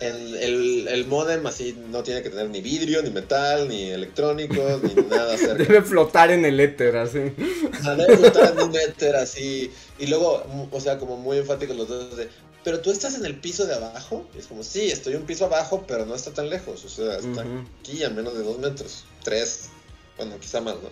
el, 0.00 0.88
el, 0.88 1.06
modem 1.06 1.46
así 1.46 1.76
no 1.90 2.02
tiene 2.02 2.22
que 2.22 2.30
tener 2.30 2.48
ni 2.48 2.62
vidrio 2.62 3.02
ni 3.02 3.10
metal 3.10 3.68
ni 3.68 3.90
electrónicos 3.90 4.82
ni 4.82 4.94
nada 5.10 5.36
cerca. 5.36 5.62
Debe 5.62 5.82
flotar 5.82 6.30
en 6.30 6.46
el 6.46 6.58
éter 6.58 6.96
así. 6.96 7.18
Debe 7.18 8.16
flotar 8.16 8.52
en 8.52 8.62
un 8.62 8.76
éter 8.76 9.16
así. 9.16 9.70
Y 9.98 10.06
luego 10.06 10.42
o 10.70 10.80
sea 10.80 10.96
como 10.96 11.18
muy 11.18 11.36
enfáticos 11.36 11.76
los 11.76 11.88
dos 11.88 12.16
de 12.16 12.30
pero 12.64 12.80
tú 12.80 12.90
estás 12.90 13.14
en 13.14 13.24
el 13.24 13.36
piso 13.36 13.66
de 13.66 13.74
abajo. 13.74 14.26
Es 14.38 14.46
como, 14.46 14.62
sí, 14.62 14.90
estoy 14.90 15.14
un 15.14 15.22
piso 15.22 15.46
abajo, 15.46 15.84
pero 15.86 16.04
no 16.06 16.14
está 16.14 16.32
tan 16.32 16.50
lejos. 16.50 16.84
O 16.84 16.88
sea, 16.88 17.16
está 17.16 17.44
aquí 17.80 18.04
a 18.04 18.10
menos 18.10 18.34
de 18.34 18.42
dos 18.42 18.58
metros, 18.58 19.04
tres, 19.22 19.68
bueno, 20.16 20.38
quizá 20.38 20.60
más, 20.60 20.74
¿no? 20.74 20.90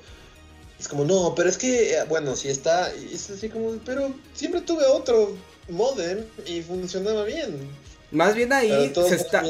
Es 0.78 0.87
como, 0.87 1.04
no, 1.04 1.34
pero 1.34 1.48
es 1.48 1.58
que, 1.58 1.94
eh, 1.94 2.04
bueno, 2.08 2.37
sí 2.37 2.48
está, 2.48 2.92
es 2.92 3.30
así 3.30 3.48
como, 3.48 3.72
pero 3.84 4.14
siempre 4.32 4.60
tuve 4.60 4.87
otro 4.87 5.37
modem 5.68 6.25
y 6.46 6.62
funcionaba 6.62 7.25
bien. 7.25 7.68
Más 8.10 8.34
bien 8.34 8.52
ahí 8.52 8.92
se 8.94 9.16
está. 9.16 9.42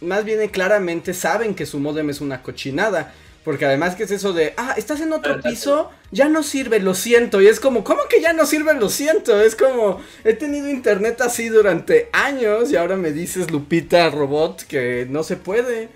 Más 0.00 0.24
bien 0.24 0.48
claramente 0.48 1.14
saben 1.14 1.54
que 1.54 1.66
su 1.66 1.78
modem 1.78 2.10
es 2.10 2.20
una 2.20 2.42
cochinada. 2.42 3.14
Porque 3.48 3.64
además 3.64 3.96
que 3.96 4.02
es 4.02 4.10
eso 4.10 4.34
de, 4.34 4.52
ah, 4.58 4.74
estás 4.76 5.00
en 5.00 5.10
otro 5.10 5.40
piso, 5.40 5.90
ya 6.10 6.28
no 6.28 6.42
sirve, 6.42 6.80
lo 6.80 6.92
siento. 6.92 7.40
Y 7.40 7.46
es 7.46 7.60
como, 7.60 7.82
¿cómo 7.82 8.02
que 8.06 8.20
ya 8.20 8.34
no 8.34 8.44
sirve, 8.44 8.74
lo 8.74 8.90
siento? 8.90 9.40
Es 9.40 9.56
como, 9.56 10.02
he 10.22 10.34
tenido 10.34 10.68
internet 10.68 11.22
así 11.22 11.48
durante 11.48 12.10
años 12.12 12.70
y 12.70 12.76
ahora 12.76 12.96
me 12.96 13.10
dices, 13.10 13.50
Lupita, 13.50 14.10
robot, 14.10 14.64
que 14.64 15.06
no 15.08 15.22
se 15.24 15.36
puede. 15.36 15.88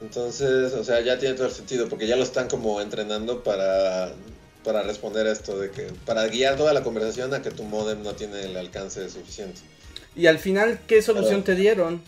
Entonces, 0.00 0.72
o 0.72 0.82
sea, 0.82 1.00
ya 1.00 1.16
tiene 1.20 1.36
todo 1.36 1.46
el 1.46 1.52
sentido, 1.52 1.88
porque 1.88 2.08
ya 2.08 2.16
lo 2.16 2.24
están 2.24 2.48
como 2.48 2.80
entrenando 2.80 3.44
para, 3.44 4.12
para 4.64 4.82
responder 4.82 5.28
a 5.28 5.30
esto, 5.30 5.56
de 5.56 5.70
que, 5.70 5.82
para 6.04 6.26
guiar 6.26 6.56
toda 6.56 6.72
la 6.72 6.82
conversación 6.82 7.32
a 7.32 7.42
que 7.42 7.52
tu 7.52 7.62
modem 7.62 8.02
no 8.02 8.16
tiene 8.16 8.42
el 8.42 8.56
alcance 8.56 9.08
suficiente. 9.08 9.60
Y 10.16 10.26
al 10.26 10.40
final, 10.40 10.80
¿qué 10.88 11.00
solución 11.00 11.44
te 11.44 11.54
dieron? 11.54 12.02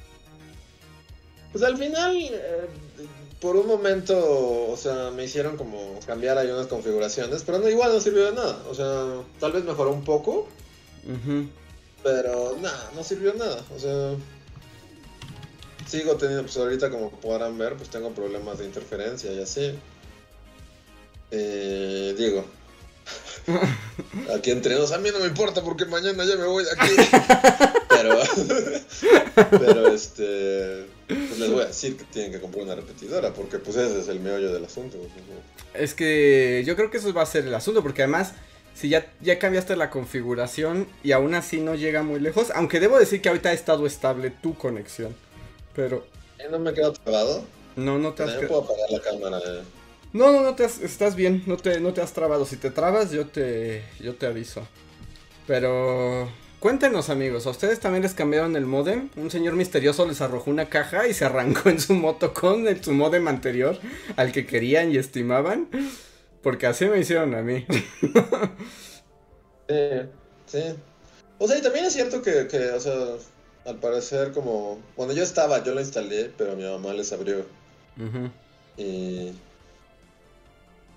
Pues 1.56 1.70
al 1.70 1.78
final, 1.78 2.14
eh, 2.14 2.68
por 3.40 3.56
un 3.56 3.66
momento, 3.66 4.68
o 4.68 4.76
sea, 4.76 5.10
me 5.10 5.24
hicieron 5.24 5.56
como 5.56 5.98
cambiar 6.06 6.36
ahí 6.36 6.50
unas 6.50 6.66
configuraciones, 6.66 7.44
pero 7.44 7.58
no, 7.58 7.66
igual 7.70 7.94
no 7.94 8.00
sirvió 8.02 8.26
de 8.26 8.32
nada. 8.32 8.58
O 8.68 8.74
sea, 8.74 9.22
tal 9.40 9.52
vez 9.52 9.64
mejoró 9.64 9.90
un 9.90 10.04
poco, 10.04 10.46
pero 12.02 12.58
nada, 12.60 12.90
no 12.94 13.02
sirvió 13.02 13.32
de 13.32 13.38
nada. 13.38 13.64
O 13.74 13.78
sea, 13.78 14.16
sigo 15.88 16.16
teniendo, 16.16 16.42
pues 16.42 16.58
ahorita 16.58 16.90
como 16.90 17.10
podrán 17.10 17.56
ver, 17.56 17.74
pues 17.76 17.88
tengo 17.88 18.10
problemas 18.10 18.58
de 18.58 18.66
interferencia 18.66 19.32
y 19.32 19.40
así. 19.40 19.72
Eh, 21.30 22.14
digo, 22.18 22.44
aquí 24.36 24.50
entre 24.50 24.74
nos, 24.74 24.92
a 24.92 24.98
mí 24.98 25.08
no 25.10 25.20
me 25.20 25.26
importa 25.26 25.62
porque 25.62 25.86
mañana 25.86 26.22
ya 26.26 26.36
me 26.36 26.44
voy 26.44 26.64
de 26.64 26.72
aquí. 26.72 26.92
Pero, 27.88 28.18
pero 29.50 29.88
este, 29.88 30.86
pues 31.08 31.38
les 31.38 31.50
voy 31.50 31.62
a 31.62 31.66
decir 31.66 31.96
que 31.96 32.04
tienen 32.04 32.32
que 32.32 32.40
comprar 32.40 32.64
una 32.64 32.74
repetidora 32.74 33.32
porque 33.32 33.58
pues 33.58 33.76
ese 33.76 34.00
es 34.00 34.08
el 34.08 34.20
meollo 34.20 34.52
del 34.52 34.64
asunto. 34.64 34.98
Es 35.74 35.94
que 35.94 36.62
yo 36.66 36.74
creo 36.76 36.90
que 36.90 36.98
eso 36.98 37.12
va 37.12 37.22
a 37.22 37.26
ser 37.26 37.46
el 37.46 37.54
asunto, 37.54 37.82
porque 37.82 38.02
además, 38.02 38.32
si 38.74 38.88
ya, 38.88 39.12
ya 39.20 39.38
cambiaste 39.38 39.76
la 39.76 39.90
configuración 39.90 40.88
y 41.04 41.12
aún 41.12 41.34
así 41.34 41.60
no 41.60 41.74
llega 41.74 42.02
muy 42.02 42.18
lejos, 42.20 42.50
aunque 42.54 42.80
debo 42.80 42.98
decir 42.98 43.22
que 43.22 43.28
ahorita 43.28 43.50
ha 43.50 43.52
estado 43.52 43.86
estable 43.86 44.30
tu 44.30 44.54
conexión, 44.56 45.14
pero 45.74 46.06
¿Eh, 46.38 46.48
¿No 46.50 46.58
me 46.58 46.70
he 46.70 46.74
quedado 46.74 46.92
trabado? 46.92 47.44
no, 47.76 47.98
no 47.98 48.12
te 48.12 48.22
has... 48.24 48.30
También 48.30 48.40
que- 48.40 48.46
puedo 48.48 48.62
apagar 48.64 48.90
la 48.90 49.00
cámara. 49.00 49.38
eh. 49.46 49.62
No, 50.12 50.32
no, 50.32 50.42
no 50.42 50.54
te 50.54 50.64
has- 50.64 50.80
estás 50.80 51.14
bien, 51.14 51.42
no 51.46 51.56
te, 51.58 51.78
no 51.80 51.92
te 51.92 52.00
has 52.00 52.12
trabado. 52.12 52.46
Si 52.46 52.56
te 52.56 52.70
trabas, 52.70 53.10
yo 53.10 53.26
te, 53.26 53.84
yo 54.00 54.14
te 54.14 54.26
aviso. 54.26 54.66
Pero 55.46 56.28
cuéntenos, 56.66 57.10
amigos, 57.10 57.46
¿a 57.46 57.50
ustedes 57.50 57.78
también 57.78 58.02
les 58.02 58.12
cambiaron 58.12 58.56
el 58.56 58.66
modem? 58.66 59.08
Un 59.14 59.30
señor 59.30 59.54
misterioso 59.54 60.04
les 60.04 60.20
arrojó 60.20 60.50
una 60.50 60.68
caja 60.68 61.06
y 61.06 61.14
se 61.14 61.24
arrancó 61.24 61.68
en 61.68 61.78
su 61.78 61.94
moto 61.94 62.34
con 62.34 62.66
el, 62.66 62.82
su 62.82 62.92
modem 62.92 63.28
anterior 63.28 63.78
al 64.16 64.32
que 64.32 64.46
querían 64.46 64.90
y 64.90 64.96
estimaban. 64.96 65.68
Porque 66.42 66.66
así 66.66 66.86
me 66.86 66.98
hicieron 66.98 67.36
a 67.36 67.42
mí. 67.42 67.64
Sí, 69.68 69.74
sí. 70.46 70.62
O 71.38 71.46
sea, 71.46 71.56
y 71.56 71.62
también 71.62 71.84
es 71.84 71.92
cierto 71.92 72.20
que, 72.20 72.48
que, 72.48 72.70
o 72.70 72.80
sea, 72.80 72.94
al 73.64 73.76
parecer 73.78 74.32
como... 74.32 74.80
Cuando 74.96 75.14
yo 75.14 75.22
estaba, 75.22 75.62
yo 75.62 75.72
lo 75.72 75.80
instalé, 75.80 76.32
pero 76.36 76.56
mi 76.56 76.64
mamá 76.64 76.92
les 76.94 77.12
abrió. 77.12 77.46
Ujú. 77.96 78.30
Y... 78.76 79.32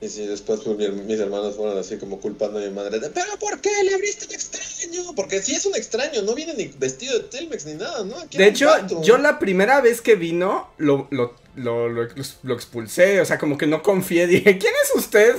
Y 0.02 0.08
sí, 0.08 0.26
después 0.26 0.62
pues, 0.64 0.78
mi- 0.78 0.90
mis 1.04 1.20
hermanos 1.20 1.56
fueron 1.58 1.78
así 1.78 1.98
como 1.98 2.22
culpando 2.22 2.60
a 2.60 2.62
mi 2.62 2.70
madre 2.70 3.00
de, 3.00 3.10
pero 3.10 3.38
¿por 3.38 3.60
qué 3.60 3.70
le 3.84 3.94
abriste 3.96 4.28
un 4.28 4.34
extraño? 4.34 5.14
Porque 5.14 5.42
si 5.42 5.56
es 5.56 5.66
un 5.66 5.76
extraño, 5.76 6.22
no 6.22 6.36
viene 6.36 6.54
ni 6.54 6.68
vestido 6.68 7.18
de 7.18 7.26
Telmex 7.26 7.66
ni 7.66 7.74
nada, 7.74 8.06
¿no? 8.06 8.18
Aquí 8.18 8.38
De 8.38 8.48
hecho, 8.48 8.70
yo 9.04 9.18
la 9.18 9.40
primera 9.40 9.82
vez 9.82 10.00
que 10.00 10.16
vino, 10.16 10.70
lo, 10.78 11.08
lo, 11.12 11.36
lo, 11.56 11.90
lo, 11.90 12.08
lo 12.44 12.54
expulsé. 12.54 13.20
O 13.20 13.26
sea, 13.26 13.38
como 13.38 13.58
que 13.58 13.68
no 13.68 13.84
confié. 13.84 14.26
Dije, 14.28 14.58
¿quién 14.58 14.74
es 14.84 14.96
usted? 14.96 15.36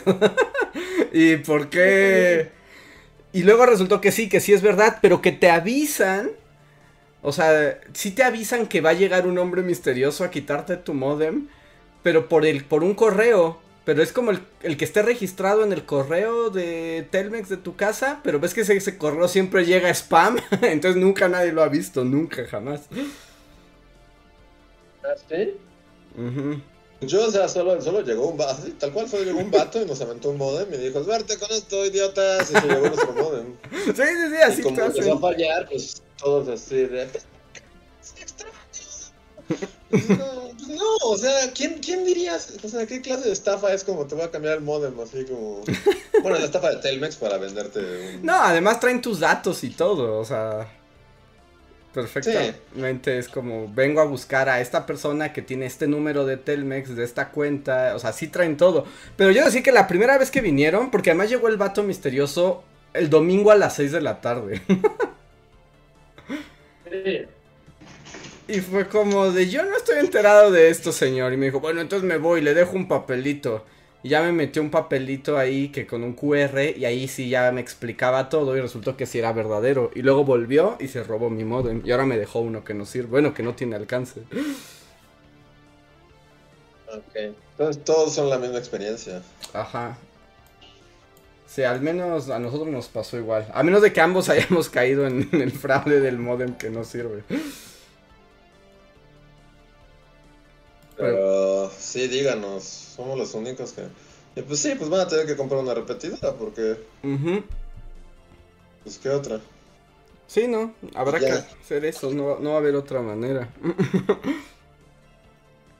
¿Y 1.12 1.36
por 1.36 1.70
qué? 1.70 2.50
Y 3.32 3.44
luego 3.44 3.64
resultó 3.64 4.00
que 4.00 4.10
sí, 4.10 4.28
que 4.28 4.40
sí 4.40 4.52
es 4.52 4.60
verdad, 4.60 4.98
pero 5.00 5.22
que 5.22 5.30
te 5.30 5.50
avisan. 5.50 6.32
O 7.22 7.32
sea, 7.32 7.80
sí 7.92 8.10
te 8.12 8.24
avisan 8.24 8.66
que 8.66 8.80
va 8.80 8.90
a 8.90 8.94
llegar 8.94 9.26
un 9.26 9.38
hombre 9.38 9.62
misterioso 9.62 10.24
a 10.24 10.30
quitarte 10.30 10.76
tu 10.78 10.94
modem, 10.94 11.48
pero 12.02 12.28
por 12.28 12.46
el, 12.46 12.64
por 12.64 12.82
un 12.82 12.94
correo. 12.94 13.60
Pero 13.90 14.04
es 14.04 14.12
como 14.12 14.30
el, 14.30 14.38
el 14.62 14.76
que 14.76 14.84
esté 14.84 15.02
registrado 15.02 15.64
en 15.64 15.72
el 15.72 15.84
correo 15.84 16.50
de 16.50 17.08
Telmex 17.10 17.48
de 17.48 17.56
tu 17.56 17.74
casa, 17.74 18.20
pero 18.22 18.38
ves 18.38 18.54
que 18.54 18.60
ese, 18.60 18.76
ese 18.76 18.96
correo 18.96 19.26
siempre 19.26 19.64
llega 19.64 19.88
a 19.88 19.90
spam, 19.90 20.38
entonces 20.62 21.02
nunca 21.02 21.28
nadie 21.28 21.50
lo 21.50 21.60
ha 21.60 21.68
visto, 21.68 22.04
nunca, 22.04 22.46
jamás. 22.46 22.82
¿Ah, 25.02 25.16
sí? 25.28 25.56
Ujú. 26.16 26.60
Yo, 27.00 27.26
o 27.26 27.30
sea, 27.32 27.48
solo, 27.48 27.82
solo 27.82 28.02
llegó 28.02 28.28
un 28.28 28.36
vato, 28.36 28.52
así, 28.52 28.70
tal 28.78 28.92
cual 28.92 29.08
solo 29.08 29.24
llegó 29.24 29.40
un 29.40 29.50
vato 29.50 29.82
y 29.82 29.86
nos 29.86 30.00
aventó 30.00 30.30
un 30.30 30.36
modem 30.36 30.72
y 30.72 30.76
dijo, 30.76 31.02
suerte 31.02 31.36
con 31.36 31.50
esto, 31.50 31.84
idiotas, 31.84 32.48
y 32.48 32.54
se 32.54 32.68
llevó 32.68 32.86
nuestro 32.86 33.12
modem. 33.12 33.56
Sí, 33.72 33.92
sí, 33.92 34.28
sí, 34.30 34.36
así 34.40 34.60
y 34.60 34.62
como 34.62 34.82
empezó 34.82 35.14
a 35.14 35.18
fallar, 35.18 35.68
pues 35.68 36.00
todos 36.16 36.46
así 36.46 36.76
de... 36.76 37.08
No, 40.70 40.96
o 41.08 41.16
sea, 41.16 41.52
¿quién, 41.52 41.78
¿quién 41.78 42.04
dirías? 42.04 42.54
O 42.62 42.68
sea, 42.68 42.86
¿qué 42.86 43.00
clase 43.00 43.24
de 43.24 43.32
estafa 43.32 43.72
es 43.72 43.84
como 43.84 44.06
te 44.06 44.14
voy 44.14 44.24
a 44.24 44.30
cambiar 44.30 44.58
el 44.58 44.62
modem? 44.62 44.98
Así 45.00 45.24
como... 45.24 45.62
Bueno, 46.22 46.38
la 46.38 46.44
estafa 46.44 46.70
de 46.70 46.76
Telmex 46.76 47.16
para 47.16 47.38
venderte 47.38 47.78
un... 47.78 48.26
No, 48.26 48.34
además 48.34 48.78
traen 48.78 49.00
tus 49.00 49.20
datos 49.20 49.64
y 49.64 49.70
todo, 49.70 50.18
o 50.18 50.24
sea. 50.24 50.70
Perfectamente 51.94 53.18
es 53.18 53.28
como 53.28 53.72
vengo 53.72 54.02
a 54.02 54.04
buscar 54.04 54.50
a 54.50 54.60
esta 54.60 54.84
persona 54.84 55.32
que 55.32 55.40
tiene 55.40 55.64
este 55.64 55.86
número 55.86 56.26
de 56.26 56.36
Telmex 56.36 56.94
de 56.94 57.04
esta 57.04 57.30
cuenta, 57.30 57.96
o 57.96 57.98
sea, 57.98 58.12
sí 58.12 58.28
traen 58.28 58.58
todo. 58.58 58.84
Pero 59.16 59.30
yo 59.30 59.44
decía 59.44 59.62
que 59.62 59.72
la 59.72 59.88
primera 59.88 60.18
vez 60.18 60.30
que 60.30 60.42
vinieron, 60.42 60.90
porque 60.90 61.10
además 61.10 61.30
llegó 61.30 61.48
el 61.48 61.56
vato 61.56 61.82
misterioso 61.82 62.64
el 62.92 63.08
domingo 63.08 63.50
a 63.50 63.56
las 63.56 63.76
6 63.76 63.92
de 63.92 64.00
la 64.00 64.20
tarde. 64.20 64.62
Y 68.50 68.60
fue 68.62 68.88
como 68.88 69.30
de 69.30 69.48
yo 69.48 69.64
no 69.64 69.76
estoy 69.76 69.98
enterado 70.00 70.50
de 70.50 70.70
esto, 70.70 70.90
señor. 70.90 71.32
Y 71.32 71.36
me 71.36 71.46
dijo, 71.46 71.60
bueno, 71.60 71.80
entonces 71.80 72.08
me 72.08 72.16
voy, 72.16 72.40
le 72.40 72.52
dejo 72.52 72.74
un 72.74 72.88
papelito. 72.88 73.64
Y 74.02 74.08
ya 74.08 74.22
me 74.22 74.32
metió 74.32 74.60
un 74.60 74.70
papelito 74.70 75.38
ahí 75.38 75.68
que 75.68 75.86
con 75.86 76.02
un 76.02 76.14
QR 76.14 76.76
y 76.76 76.84
ahí 76.84 77.06
sí 77.06 77.28
ya 77.28 77.52
me 77.52 77.60
explicaba 77.60 78.28
todo 78.28 78.56
y 78.56 78.60
resultó 78.60 78.96
que 78.96 79.06
sí 79.06 79.18
era 79.20 79.32
verdadero. 79.32 79.90
Y 79.94 80.02
luego 80.02 80.24
volvió 80.24 80.76
y 80.80 80.88
se 80.88 81.04
robó 81.04 81.30
mi 81.30 81.44
modem. 81.44 81.82
Y 81.84 81.92
ahora 81.92 82.06
me 82.06 82.18
dejó 82.18 82.40
uno 82.40 82.64
que 82.64 82.74
no 82.74 82.86
sirve, 82.86 83.08
bueno, 83.08 83.34
que 83.34 83.42
no 83.44 83.54
tiene 83.54 83.76
alcance. 83.76 84.22
Ok. 86.86 87.14
Entonces 87.52 87.84
todos 87.84 88.14
son 88.14 88.30
la 88.30 88.38
misma 88.38 88.58
experiencia. 88.58 89.22
Ajá. 89.52 89.96
Sí, 91.46 91.62
al 91.62 91.80
menos 91.80 92.30
a 92.30 92.38
nosotros 92.40 92.68
nos 92.68 92.88
pasó 92.88 93.16
igual. 93.18 93.46
A 93.54 93.62
menos 93.62 93.82
de 93.82 93.92
que 93.92 94.00
ambos 94.00 94.28
hayamos 94.30 94.70
caído 94.70 95.06
en, 95.06 95.28
en 95.32 95.42
el 95.42 95.52
fraude 95.52 96.00
del 96.00 96.18
modem 96.18 96.56
que 96.56 96.70
no 96.70 96.84
sirve. 96.84 97.24
Pero 101.00 101.70
sí, 101.78 102.08
díganos, 102.08 102.64
somos 102.64 103.18
los 103.18 103.34
únicos 103.34 103.72
que... 103.72 103.82
Y 104.36 104.42
pues 104.42 104.60
sí, 104.60 104.74
pues 104.76 104.88
van 104.90 105.00
a 105.00 105.08
tener 105.08 105.26
que 105.26 105.36
comprar 105.36 105.60
una 105.60 105.74
repetidora 105.74 106.34
porque, 106.34 106.76
Ujú. 107.02 107.44
pues 108.82 108.98
qué 108.98 109.10
otra. 109.10 109.40
Sí, 110.26 110.46
no, 110.46 110.74
habrá 110.94 111.18
Ya. 111.18 111.26
que 111.26 111.32
hacer 111.32 111.84
eso, 111.84 112.12
no, 112.12 112.38
no 112.38 112.50
va 112.50 112.56
a 112.56 112.58
haber 112.58 112.76
otra 112.76 113.02
manera. 113.02 113.48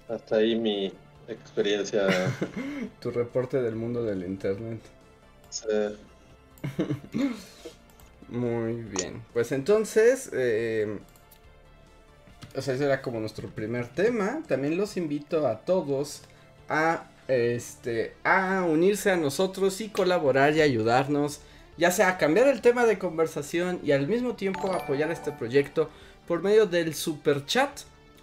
Hasta 0.08 0.36
ahí 0.36 0.56
mi 0.56 0.92
experiencia. 1.28 2.06
Tu 3.00 3.10
reporte 3.10 3.62
del 3.62 3.76
mundo 3.76 4.02
del 4.02 4.24
internet. 4.24 4.80
sí. 5.50 5.66
Muy 8.28 8.74
bien. 8.82 9.24
Pues 9.32 9.50
entonces, 9.52 10.30
eh, 10.32 10.98
o 12.56 12.62
sea, 12.62 12.74
ese 12.74 12.84
era 12.84 13.02
como 13.02 13.20
nuestro 13.20 13.48
primer 13.48 13.88
tema. 13.88 14.42
También 14.46 14.76
los 14.76 14.96
invito 14.96 15.46
a 15.46 15.60
todos 15.60 16.22
a 16.68 17.04
este 17.28 18.14
a 18.24 18.64
unirse 18.68 19.10
a 19.10 19.16
nosotros 19.16 19.80
y 19.80 19.88
colaborar 19.88 20.56
y 20.56 20.60
ayudarnos, 20.60 21.40
ya 21.76 21.90
sea 21.90 22.08
a 22.08 22.18
cambiar 22.18 22.48
el 22.48 22.60
tema 22.60 22.86
de 22.86 22.98
conversación 22.98 23.80
y 23.84 23.92
al 23.92 24.08
mismo 24.08 24.34
tiempo 24.34 24.72
apoyar 24.72 25.10
este 25.12 25.30
proyecto 25.30 25.90
por 26.26 26.42
medio 26.42 26.66
del 26.66 26.94
super 26.94 27.46
chat. 27.46 27.70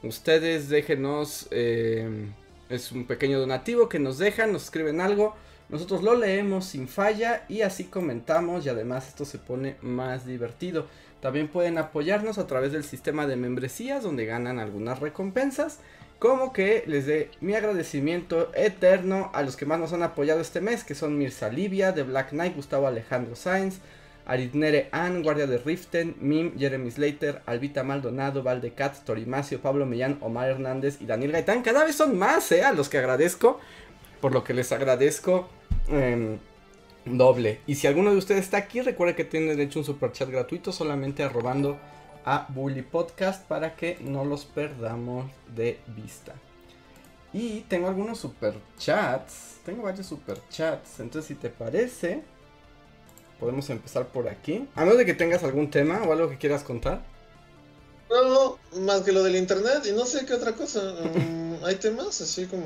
Ustedes 0.03 0.69
déjenos 0.69 1.47
eh, 1.51 2.27
es 2.69 2.91
un 2.91 3.05
pequeño 3.05 3.39
donativo 3.39 3.89
que 3.89 3.99
nos 3.99 4.17
dejan, 4.17 4.51
nos 4.51 4.65
escriben 4.65 5.01
algo. 5.01 5.35
Nosotros 5.69 6.01
lo 6.01 6.15
leemos 6.15 6.65
sin 6.65 6.87
falla 6.87 7.43
y 7.49 7.61
así 7.61 7.85
comentamos 7.85 8.65
y 8.65 8.69
además 8.69 9.09
esto 9.09 9.25
se 9.25 9.37
pone 9.37 9.75
más 9.81 10.25
divertido. 10.25 10.87
También 11.21 11.47
pueden 11.47 11.77
apoyarnos 11.77 12.37
a 12.37 12.47
través 12.47 12.71
del 12.71 12.83
sistema 12.83 13.25
de 13.25 13.35
membresías 13.35 14.03
donde 14.03 14.25
ganan 14.25 14.59
algunas 14.59 14.99
recompensas. 14.99 15.79
Como 16.19 16.51
que 16.51 16.83
les 16.87 17.05
dé 17.05 17.29
mi 17.41 17.53
agradecimiento 17.53 18.51
eterno 18.55 19.29
a 19.33 19.43
los 19.43 19.55
que 19.55 19.65
más 19.65 19.79
nos 19.79 19.93
han 19.93 20.03
apoyado 20.03 20.41
este 20.41 20.61
mes, 20.61 20.83
que 20.83 20.95
son 20.95 21.17
Mirza 21.17 21.49
Livia, 21.49 21.91
de 21.91 22.03
Black 22.03 22.29
Knight, 22.29 22.55
Gustavo 22.55 22.87
Alejandro 22.87 23.35
Sainz, 23.35 23.79
Aritnere 24.25 24.89
Ann, 24.91 25.23
Guardia 25.23 25.47
de 25.47 25.57
Riften, 25.57 26.15
Mim, 26.19 26.57
Jeremy 26.57 26.91
Slater, 26.91 27.41
Albita 27.45 27.83
Maldonado, 27.83 28.43
Valdecat, 28.43 29.03
Torimacio, 29.05 29.61
Pablo 29.61 29.85
Millán, 29.85 30.17
Omar 30.21 30.49
Hernández 30.49 30.97
y 30.99 31.05
Daniel 31.05 31.31
Gaitán. 31.31 31.61
Cada 31.61 31.85
vez 31.85 31.95
son 31.95 32.17
más, 32.17 32.51
¿eh? 32.51 32.63
A 32.63 32.73
los 32.73 32.89
que 32.89 32.97
agradezco. 32.97 33.59
Por 34.19 34.33
lo 34.33 34.43
que 34.43 34.53
les 34.53 34.71
agradezco 34.71 35.47
em, 35.87 36.39
doble. 37.07 37.61
Y 37.67 37.75
si 37.75 37.87
alguno 37.87 38.11
de 38.11 38.17
ustedes 38.17 38.45
está 38.45 38.57
aquí, 38.57 38.81
recuerde 38.81 39.15
que 39.15 39.23
tiene 39.23 39.55
derecho 39.55 39.79
a 39.79 39.81
un 39.81 39.85
super 39.85 40.11
chat 40.11 40.29
gratuito 40.29 40.71
solamente 40.71 41.23
arrobando 41.23 41.77
a 42.25 42.45
Bully 42.49 42.81
Podcast 42.81 43.45
para 43.45 43.75
que 43.75 43.97
no 44.01 44.25
los 44.25 44.45
perdamos 44.45 45.31
de 45.55 45.79
vista. 45.95 46.33
Y 47.33 47.61
tengo 47.61 47.87
algunos 47.87 48.17
super 48.17 48.55
chats. 48.77 49.57
Tengo 49.65 49.83
varios 49.83 50.07
super 50.07 50.37
chats. 50.49 50.99
Entonces, 50.99 51.27
si 51.27 51.35
te 51.35 51.49
parece, 51.49 52.23
podemos 53.39 53.69
empezar 53.69 54.07
por 54.07 54.27
aquí. 54.27 54.67
A 54.75 54.81
menos 54.81 54.97
de 54.97 55.05
que 55.05 55.13
tengas 55.13 55.43
algún 55.43 55.69
tema 55.69 56.01
o 56.03 56.11
algo 56.11 56.29
que 56.29 56.37
quieras 56.37 56.63
contar. 56.63 57.01
No, 58.09 58.57
más 58.81 59.01
que 59.01 59.11
lo 59.11 59.23
del 59.23 59.35
internet 59.35 59.85
y 59.85 59.91
no 59.91 60.05
sé 60.05 60.25
qué 60.25 60.33
otra 60.33 60.53
cosa. 60.53 60.81
Mm, 60.81 61.63
hay 61.65 61.75
temas 61.75 62.21
así 62.21 62.45
como. 62.45 62.65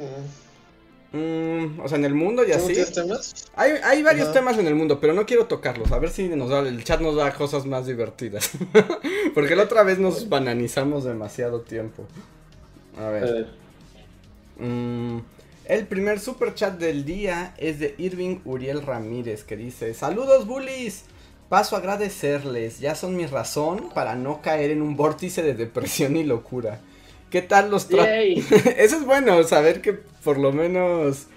Mm, 1.14 1.80
o 1.82 1.88
sea, 1.90 1.98
en 1.98 2.06
el 2.06 2.16
mundo 2.16 2.44
y 2.46 2.52
¿Tú 2.52 2.54
así. 2.54 2.74
temas? 2.94 3.36
Hay, 3.56 3.72
hay 3.84 4.02
varios 4.02 4.30
Ajá. 4.30 4.32
temas 4.32 4.58
en 4.58 4.68
el 4.68 4.76
mundo, 4.76 5.00
pero 5.02 5.14
no 5.14 5.26
quiero 5.26 5.48
tocarlos. 5.48 5.92
A 5.92 6.00
ver 6.00 6.10
si 6.10 6.30
nos 6.30 6.50
da, 6.50 6.60
el 6.60 6.84
chat 6.86 7.02
nos 7.02 7.16
da 7.18 7.34
cosas 7.34 7.66
más 7.66 7.86
divertidas. 7.86 8.52
Porque 9.34 9.56
la 9.56 9.64
otra 9.64 9.84
vez 9.84 10.00
nos 10.00 10.30
bananizamos 10.30 11.04
demasiado 11.04 11.62
tiempo. 11.62 12.08
A 12.98 13.10
ver. 13.10 13.26
Eh, 13.26 13.46
Mm, 14.58 15.20
el 15.66 15.88
primer 15.88 16.20
super 16.20 16.54
chat 16.54 16.78
del 16.78 17.06
día 17.06 17.54
es 17.58 17.80
de 17.80 17.96
Irving 17.98 18.40
Uriel 18.46 18.82
Ramírez 18.82 19.44
que 19.44 19.58
dice: 19.58 19.94
Saludos, 19.94 20.46
bullies. 20.48 21.06
Paso 21.50 21.76
a 21.76 21.80
agradecerles. 21.80 22.80
Ya 22.80 22.96
son 22.96 23.16
mi 23.18 23.26
razón 23.26 23.90
para 23.94 24.16
no 24.16 24.42
caer 24.42 24.72
en 24.72 24.82
un 24.82 24.96
vórtice 24.96 25.44
de 25.44 25.54
depresión 25.54 26.16
y 26.16 26.24
locura. 26.24 26.80
¿Qué 27.32 27.42
tal 27.42 27.72
los. 27.72 27.88
Eso 28.78 28.98
es 28.98 29.06
bueno, 29.06 29.42
saber 29.44 29.82
que 29.82 29.94
por 29.94 30.38
lo 30.38 30.52
menos 30.52 31.28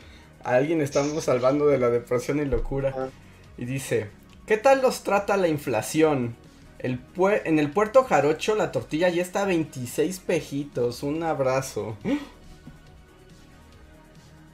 a 0.42 0.56
alguien 0.56 0.80
estamos 0.82 1.24
salvando 1.24 1.66
de 1.66 1.78
la 1.78 1.88
depresión 1.88 2.38
y 2.40 2.44
locura. 2.44 3.10
Y 3.56 3.64
dice, 3.64 4.08
¿qué 4.46 4.56
tal 4.58 4.82
los 4.82 5.02
trata 5.04 5.36
la 5.38 5.48
inflación? 5.48 6.34
El 6.80 6.98
pue- 7.14 7.40
en 7.46 7.58
el 7.58 7.70
puerto 7.70 8.04
Jarocho 8.04 8.54
la 8.56 8.70
tortilla 8.72 9.08
ya 9.08 9.22
está 9.22 9.42
a 9.42 9.46
26 9.46 10.18
pejitos. 10.18 11.02
Un 11.02 11.22
abrazo. 11.22 11.96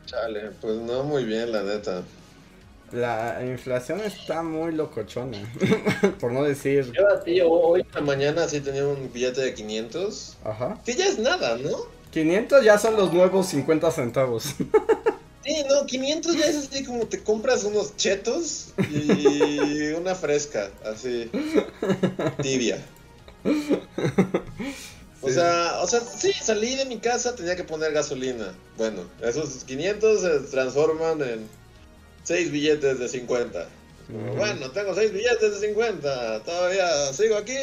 Chale, 0.06 0.50
pues 0.61 0.76
no 0.76 1.04
muy 1.04 1.25
bien, 1.25 1.50
la 1.52 1.62
neta. 1.62 2.02
La 2.92 3.40
inflación 3.44 4.00
está 4.00 4.42
muy 4.42 4.73
locochona. 4.73 5.38
por 6.20 6.32
no 6.32 6.42
decir... 6.42 6.90
Yo 6.92 7.06
así, 7.09 7.40
hoy 7.40 7.80
en 7.82 7.87
la 7.94 8.00
mañana 8.00 8.49
sí 8.49 8.61
tenía 8.61 8.87
un 8.87 9.12
billete 9.12 9.40
de 9.42 9.54
500. 9.54 10.37
Ajá. 10.44 10.78
Que 10.85 10.94
ya 10.94 11.06
es 11.06 11.18
nada, 11.18 11.56
¿no? 11.59 11.70
500 12.11 12.64
ya 12.64 12.78
son 12.78 12.97
los 12.97 13.12
nuevos 13.12 13.47
50 13.49 13.90
centavos. 13.90 14.54
Sí, 15.42 15.56
no, 15.70 15.87
500 15.87 16.37
ya 16.37 16.44
es 16.44 16.56
así 16.56 16.85
como 16.85 17.06
te 17.06 17.23
compras 17.25 17.64
unos 17.64 17.97
chetos 17.97 18.68
y 18.90 19.88
una 19.94 20.14
fresca, 20.14 20.68
así, 20.85 21.30
tibia. 22.42 22.78
O 25.23 25.28
Sí. 25.28 25.35
sea, 25.35 25.80
o 25.82 25.87
sea, 25.87 26.00
sí, 26.00 26.30
salí 26.32 26.76
de 26.76 26.85
mi 26.85 26.99
casa, 26.99 27.35
tenía 27.35 27.56
que 27.56 27.64
poner 27.64 27.90
gasolina. 27.92 28.54
Bueno, 28.76 29.00
esos 29.23 29.64
500 29.64 30.20
se 30.20 30.38
transforman 30.50 31.23
en 31.23 31.49
6 32.24 32.50
billetes 32.50 32.98
de 32.98 33.08
50. 33.08 33.68
Como, 34.06 34.26
Ujú. 34.26 34.36
Bueno, 34.36 34.70
tengo 34.72 34.94
6 34.94 35.12
billetes 35.12 35.60
de 35.60 35.68
50, 35.68 36.42
todavía 36.42 37.12
sigo 37.12 37.36
aquí, 37.36 37.54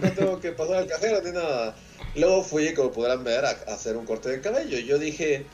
no 0.00 0.12
tengo 0.12 0.40
que 0.40 0.52
pasar 0.52 0.76
al 0.76 0.86
cajero 0.86 1.22
ni 1.22 1.30
nada. 1.30 1.76
Luego 2.14 2.42
fui, 2.42 2.74
como 2.74 2.90
podrán 2.92 3.24
ver, 3.24 3.44
a, 3.44 3.50
a 3.50 3.74
hacer 3.74 3.96
un 3.96 4.06
corte 4.06 4.30
de 4.30 4.40
cabello. 4.40 4.78
Y 4.78 4.86
yo 4.86 4.98
dije, 4.98 5.46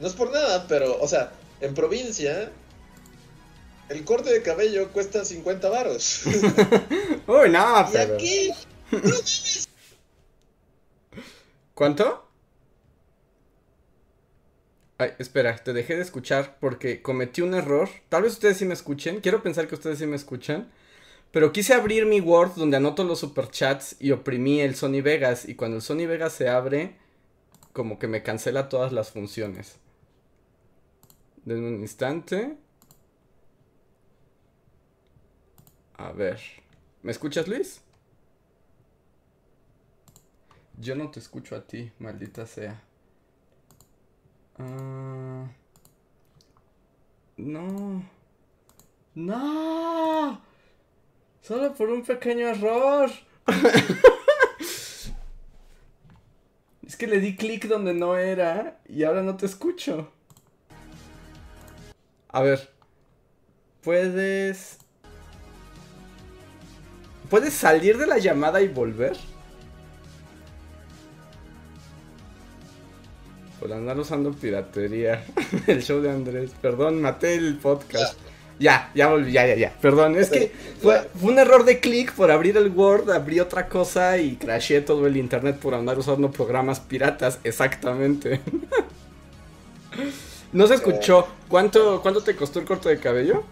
no 0.00 0.06
es 0.06 0.14
por 0.14 0.32
nada, 0.32 0.66
pero, 0.66 0.98
o 1.00 1.06
sea, 1.06 1.32
en 1.60 1.74
provincia, 1.74 2.50
el 3.88 4.04
corte 4.04 4.32
de 4.32 4.42
cabello 4.42 4.90
cuesta 4.90 5.24
50 5.24 5.68
varos. 5.68 6.22
Uy, 7.26 7.50
no, 7.50 7.88
y 7.88 7.92
pero... 7.92 8.14
aquí, 8.14 8.52
¿Cuánto? 11.74 12.21
Espera, 15.18 15.56
te 15.56 15.72
dejé 15.72 15.96
de 15.96 16.02
escuchar 16.02 16.56
porque 16.60 17.02
cometí 17.02 17.40
un 17.40 17.54
error. 17.54 17.88
Tal 18.08 18.22
vez 18.22 18.32
ustedes 18.32 18.56
sí 18.56 18.64
me 18.64 18.74
escuchen. 18.74 19.20
Quiero 19.20 19.42
pensar 19.42 19.68
que 19.68 19.74
ustedes 19.74 19.98
sí 19.98 20.06
me 20.06 20.16
escuchan. 20.16 20.70
Pero 21.30 21.52
quise 21.52 21.74
abrir 21.74 22.04
mi 22.06 22.20
Word 22.20 22.52
donde 22.56 22.76
anoto 22.76 23.04
los 23.04 23.20
superchats 23.20 23.96
y 23.98 24.10
oprimí 24.10 24.60
el 24.60 24.74
Sony 24.74 25.02
Vegas. 25.02 25.48
Y 25.48 25.54
cuando 25.54 25.76
el 25.76 25.82
Sony 25.82 26.06
Vegas 26.06 26.34
se 26.34 26.48
abre, 26.48 26.96
como 27.72 27.98
que 27.98 28.06
me 28.06 28.22
cancela 28.22 28.68
todas 28.68 28.92
las 28.92 29.10
funciones. 29.10 29.78
Denme 31.44 31.68
un 31.68 31.80
instante. 31.80 32.56
A 35.96 36.12
ver. 36.12 36.38
¿Me 37.02 37.12
escuchas, 37.12 37.48
Luis? 37.48 37.80
Yo 40.78 40.94
no 40.96 41.10
te 41.10 41.20
escucho 41.20 41.56
a 41.56 41.66
ti, 41.66 41.92
maldita 41.98 42.46
sea. 42.46 42.82
Ah, 44.58 45.46
no. 47.36 48.04
No. 49.14 50.40
Solo 51.40 51.74
por 51.74 51.90
un 51.90 52.02
pequeño 52.02 52.48
error. 52.48 53.10
es 56.86 56.96
que 56.96 57.06
le 57.06 57.20
di 57.20 57.36
clic 57.36 57.66
donde 57.66 57.94
no 57.94 58.16
era 58.16 58.80
y 58.88 59.04
ahora 59.04 59.22
no 59.22 59.36
te 59.36 59.46
escucho. 59.46 60.12
A 62.28 62.42
ver. 62.42 62.72
Puedes... 63.82 64.78
¿Puedes 67.28 67.54
salir 67.54 67.98
de 67.98 68.06
la 68.06 68.18
llamada 68.18 68.60
y 68.60 68.68
volver? 68.68 69.16
Por 73.62 73.72
andar 73.72 73.96
usando 73.96 74.32
piratería. 74.32 75.24
el 75.68 75.80
show 75.84 76.00
de 76.00 76.10
Andrés. 76.10 76.50
Perdón, 76.60 77.00
maté 77.00 77.34
el 77.36 77.58
podcast. 77.58 78.18
Ya, 78.58 78.90
ya 78.92 79.06
volví, 79.06 79.30
ya, 79.30 79.46
ya, 79.46 79.54
ya. 79.54 79.72
Perdón, 79.80 80.16
es 80.16 80.30
que 80.30 80.52
fue, 80.80 81.08
fue 81.20 81.30
un 81.30 81.38
error 81.38 81.64
de 81.64 81.78
clic 81.78 82.12
por 82.12 82.32
abrir 82.32 82.56
el 82.56 82.70
Word, 82.70 83.08
abrí 83.12 83.38
otra 83.38 83.68
cosa 83.68 84.18
y 84.18 84.34
crasheé 84.34 84.80
todo 84.80 85.06
el 85.06 85.16
internet 85.16 85.58
por 85.60 85.74
andar 85.74 85.96
usando 85.96 86.28
programas 86.32 86.80
piratas. 86.80 87.38
Exactamente. 87.44 88.40
no 90.52 90.66
se 90.66 90.74
escuchó. 90.74 91.28
¿Cuánto, 91.46 92.02
¿Cuánto 92.02 92.20
te 92.20 92.34
costó 92.34 92.58
el 92.58 92.64
corte 92.64 92.88
de 92.88 92.98
cabello? 92.98 93.44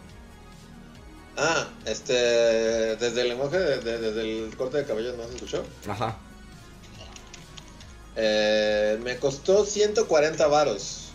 Ah, 1.37 1.69
este, 1.87 2.13
desde 2.13 3.21
el 3.23 3.29
lenguaje, 3.29 3.59
de- 3.61 3.79
de- 3.79 3.99
desde 3.99 4.23
el 4.47 4.57
corte 4.57 4.79
de 4.79 4.85
cabello 4.87 5.15
no 5.17 5.23
se 5.29 5.37
escuchó. 5.37 5.65
Ajá. 5.89 6.17
Eh, 8.23 8.99
me 9.03 9.17
costó 9.17 9.65
140 9.65 10.47
varos. 10.47 11.09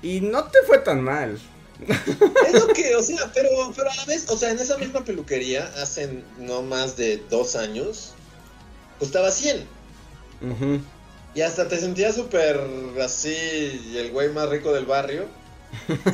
Y 0.00 0.20
no 0.20 0.44
te 0.44 0.58
fue 0.64 0.78
tan 0.78 1.02
mal. 1.02 1.40
Es 2.46 2.54
lo 2.54 2.68
que, 2.68 2.94
o 2.94 3.02
sea, 3.02 3.32
pero, 3.34 3.48
pero 3.74 3.90
a 3.90 3.96
la 3.96 4.04
vez, 4.04 4.30
o 4.30 4.36
sea, 4.36 4.50
en 4.50 4.60
esa 4.60 4.78
misma 4.78 5.04
peluquería, 5.04 5.72
hace 5.82 6.22
no 6.38 6.62
más 6.62 6.96
de 6.96 7.20
dos 7.30 7.56
años, 7.56 8.12
costaba 9.00 9.32
100. 9.32 9.66
Ujú. 10.40 10.80
Y 11.34 11.40
hasta 11.40 11.66
te 11.66 11.80
sentías 11.80 12.14
súper 12.14 12.60
así, 13.02 13.34
el 13.96 14.12
güey 14.12 14.28
más 14.28 14.48
rico 14.50 14.72
del 14.72 14.86
barrio, 14.86 15.26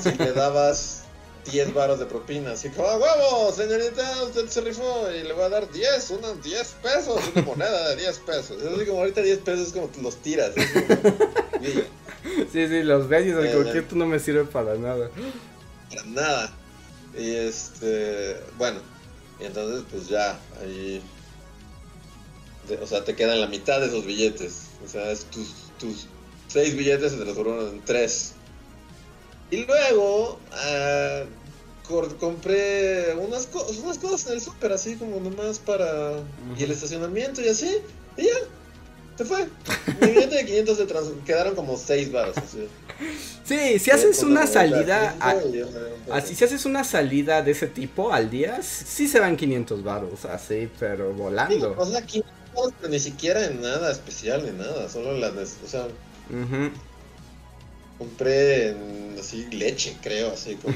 si 0.02 0.12
le 0.12 0.32
dabas 0.34 0.99
10 1.44 1.74
varos 1.74 1.98
de 1.98 2.06
propina. 2.06 2.52
Así 2.52 2.68
como, 2.70 2.88
¡ah, 2.88 2.96
huevo, 2.98 3.52
señorita! 3.52 4.22
Usted 4.24 4.48
se 4.48 4.60
rifó 4.60 5.08
y 5.10 5.22
le 5.22 5.32
voy 5.32 5.44
a 5.44 5.48
dar 5.48 5.70
10, 5.70 6.10
unos 6.10 6.42
10 6.42 6.68
pesos, 6.82 7.20
una 7.34 7.42
moneda 7.46 7.88
de 7.90 7.96
10 7.96 8.18
pesos. 8.20 8.62
Es 8.62 8.72
así 8.72 8.86
como 8.86 9.00
ahorita 9.00 9.22
10 9.22 9.38
pesos 9.40 9.68
es 9.68 9.72
como 9.72 9.90
los 10.02 10.16
tiras. 10.22 10.52
como, 10.54 11.08
"Mira, 11.60 11.84
Sí, 12.52 12.68
sí, 12.68 12.82
los 12.82 13.08
ves 13.08 13.26
y 13.26 13.30
Eh, 13.30 13.72
esto 13.78 13.96
no 13.96 14.06
me 14.06 14.18
sirve 14.18 14.44
para 14.44 14.74
nada. 14.74 15.10
para 15.88 16.04
nada. 16.04 16.52
Y 17.18 17.30
este, 17.34 18.36
bueno, 18.58 18.80
y 19.40 19.44
entonces 19.46 19.84
pues 19.90 20.08
ya, 20.08 20.38
ahí, 20.62 21.02
de- 22.68 22.76
o 22.76 22.86
sea, 22.86 23.04
te 23.04 23.16
quedan 23.16 23.40
la 23.40 23.46
mitad 23.46 23.80
de 23.80 23.86
esos 23.86 24.04
billetes. 24.04 24.62
O 24.84 24.88
sea, 24.88 25.10
es 25.10 25.24
tus, 25.24 25.48
tus 25.78 26.06
seis 26.48 26.76
billetes 26.76 27.12
se 27.12 27.18
transformaron 27.18 27.68
en 27.70 27.84
tres. 27.84 28.34
Y 29.50 29.64
luego, 29.66 30.38
cor- 31.88 32.16
compré 32.18 33.14
unas, 33.14 33.46
co- 33.46 33.66
unas 33.82 33.98
cosas 33.98 34.26
en 34.28 34.34
el 34.34 34.40
súper, 34.40 34.72
así 34.72 34.96
como 34.96 35.18
nomás 35.20 35.58
para... 35.58 36.12
Y 36.58 36.62
el 36.64 36.70
estacionamiento 36.70 37.40
y 37.42 37.48
así, 37.48 37.78
y 38.16 38.24
ya, 38.24 38.30
se 39.18 39.24
fue. 39.24 39.48
Mi 40.00 40.06
billete 40.08 40.36
de 40.36 40.44
500 40.46 40.76
se 40.78 40.86
trans- 40.86 41.10
quedaron 41.26 41.54
como 41.54 41.76
6 41.76 42.12
baros. 42.12 42.36
Así. 42.38 42.68
Sí, 43.44 43.78
si 43.78 43.90
haces 43.90 44.22
una 44.22 44.46
salida, 44.46 45.16
la 45.18 45.26
a- 46.14 46.16
así 46.18 46.34
si 46.34 46.44
haces 46.44 46.64
una 46.64 46.84
salida 46.84 47.42
de 47.42 47.50
ese 47.50 47.66
tipo 47.66 48.12
al 48.12 48.30
día, 48.30 48.60
sí 48.62 49.08
se 49.08 49.18
van 49.18 49.36
500 49.36 49.82
baros, 49.82 50.24
así, 50.26 50.68
pero 50.78 51.12
volando. 51.12 51.74
O 51.76 51.86
sea, 51.86 52.02
500 52.02 52.32
baros, 52.54 52.72
pero 52.78 52.90
ni 52.92 53.00
siquiera 53.00 53.44
en 53.46 53.60
nada 53.60 53.90
especial 53.90 54.44
ni 54.44 54.52
nada, 54.56 54.88
solo 54.88 55.12
las, 55.18 55.34
de- 55.34 55.42
o 55.42 55.68
sea, 55.68 55.86
Ujú. 56.30 56.70
Compré 58.00 58.70
en, 58.70 59.16
así 59.20 59.46
leche, 59.50 59.94
creo, 60.00 60.32
así 60.32 60.54
como 60.56 60.74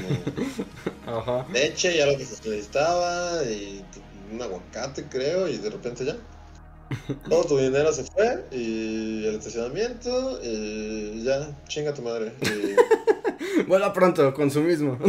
Ajá. 1.07 1.47
leche 1.51 1.97
y 1.97 1.99
algo 1.99 2.17
que 2.19 2.25
se 2.25 2.35
necesitaba 2.47 3.43
y 3.43 3.83
un 4.31 4.39
aguacate, 4.41 5.05
creo, 5.05 5.47
y 5.47 5.57
de 5.57 5.71
repente 5.71 6.05
ya. 6.05 6.15
Todo 7.29 7.45
tu 7.45 7.57
dinero 7.57 7.91
se 7.91 8.03
fue 8.03 8.45
y 8.51 9.25
el 9.25 9.35
estacionamiento 9.35 10.39
y 10.43 11.23
ya, 11.23 11.49
chinga 11.67 11.95
tu 11.95 12.03
madre. 12.03 12.31
Y, 12.43 13.63
Vuela 13.67 13.91
pronto, 13.91 14.31
consumismo. 14.35 14.99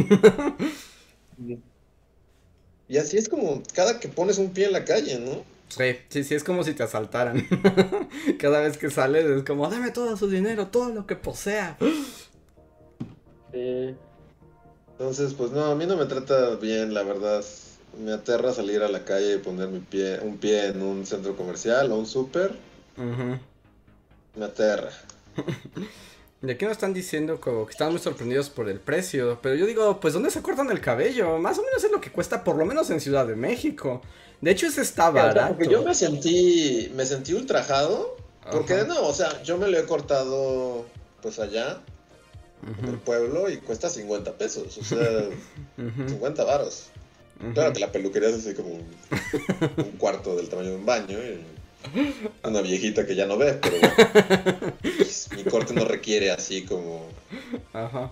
y 2.88 2.96
así 2.96 3.18
es 3.18 3.28
como 3.28 3.62
cada 3.74 4.00
que 4.00 4.08
pones 4.08 4.38
un 4.38 4.54
pie 4.54 4.64
en 4.66 4.72
la 4.72 4.86
calle, 4.86 5.18
¿no? 5.18 5.44
Sí, 5.68 5.96
sí, 6.08 6.24
sí, 6.24 6.34
es 6.34 6.44
como 6.44 6.64
si 6.64 6.74
te 6.74 6.82
asaltaran. 6.82 7.46
Cada 8.38 8.60
vez 8.60 8.78
que 8.78 8.90
sales 8.90 9.24
es 9.24 9.42
como, 9.42 9.68
dame 9.68 9.90
todo 9.90 10.16
su 10.16 10.28
dinero, 10.28 10.68
todo 10.68 10.90
lo 10.90 11.06
que 11.06 11.16
posea. 11.16 11.76
Sí. 13.52 13.94
Entonces, 14.92 15.34
pues 15.34 15.50
no, 15.50 15.64
a 15.66 15.74
mí 15.74 15.86
no 15.86 15.96
me 15.96 16.06
trata 16.06 16.54
bien, 16.56 16.94
la 16.94 17.02
verdad. 17.02 17.44
Me 18.02 18.12
aterra 18.12 18.52
salir 18.52 18.82
a 18.82 18.88
la 18.88 19.04
calle 19.04 19.34
y 19.34 19.38
poner 19.38 19.68
mi 19.68 19.80
pie, 19.80 20.20
un 20.20 20.38
pie 20.38 20.66
en 20.68 20.82
un 20.82 21.06
centro 21.06 21.36
comercial 21.36 21.90
o 21.92 21.96
un 21.96 22.06
súper. 22.06 22.52
Me 24.34 24.44
aterra. 24.44 24.90
Y 26.46 26.50
aquí 26.50 26.64
nos 26.64 26.72
están 26.72 26.94
diciendo 26.94 27.40
como 27.40 27.66
que 27.66 27.72
están 27.72 27.90
muy 27.90 28.00
sorprendidos 28.00 28.50
por 28.50 28.68
el 28.68 28.78
precio. 28.78 29.38
Pero 29.42 29.54
yo 29.54 29.66
digo, 29.66 29.98
pues 30.00 30.14
¿dónde 30.14 30.30
se 30.30 30.42
cortan 30.42 30.70
el 30.70 30.80
cabello? 30.80 31.38
Más 31.38 31.58
o 31.58 31.62
menos 31.62 31.82
es 31.82 31.90
lo 31.90 32.00
que 32.00 32.12
cuesta 32.12 32.44
por 32.44 32.56
lo 32.56 32.64
menos 32.64 32.90
en 32.90 33.00
Ciudad 33.00 33.26
de 33.26 33.34
México. 33.36 34.02
De 34.40 34.50
hecho, 34.50 34.66
ese 34.66 34.82
está 34.82 35.10
barato. 35.10 35.54
porque 35.56 35.68
yo 35.68 35.82
me 35.82 35.94
sentí, 35.94 36.92
me 36.94 37.04
sentí 37.04 37.32
ultrajado. 37.34 38.16
Porque 38.50 38.74
Ajá. 38.74 38.84
no, 38.84 39.06
o 39.06 39.12
sea, 39.12 39.42
yo 39.42 39.58
me 39.58 39.66
lo 39.68 39.76
he 39.76 39.84
cortado 39.86 40.86
pues 41.20 41.40
allá, 41.40 41.80
en 42.80 42.88
el 42.88 42.98
pueblo, 42.98 43.50
y 43.50 43.56
cuesta 43.56 43.88
50 43.88 44.34
pesos. 44.34 44.78
O 44.78 44.84
sea, 44.84 44.98
ujú, 45.78 46.08
50 46.08 46.44
varos. 46.44 46.86
Claro 47.54 47.72
que 47.72 47.80
la 47.80 47.92
peluquería 47.92 48.28
es 48.28 48.36
así 48.36 48.54
como 48.54 48.68
un, 48.68 48.84
un 49.76 49.90
cuarto 49.98 50.36
del 50.36 50.48
tamaño 50.48 50.70
de 50.70 50.76
un 50.76 50.86
baño. 50.86 51.18
Y 51.18 51.55
una 52.44 52.60
viejita 52.62 53.06
que 53.06 53.14
ya 53.14 53.26
no 53.26 53.36
ve, 53.38 53.54
pero 53.54 53.76
bueno. 53.78 54.72
Pues, 54.82 55.28
mi 55.36 55.44
corte 55.44 55.74
no 55.74 55.84
requiere 55.84 56.30
así 56.30 56.64
como. 56.64 57.06
Ajá. 57.72 58.10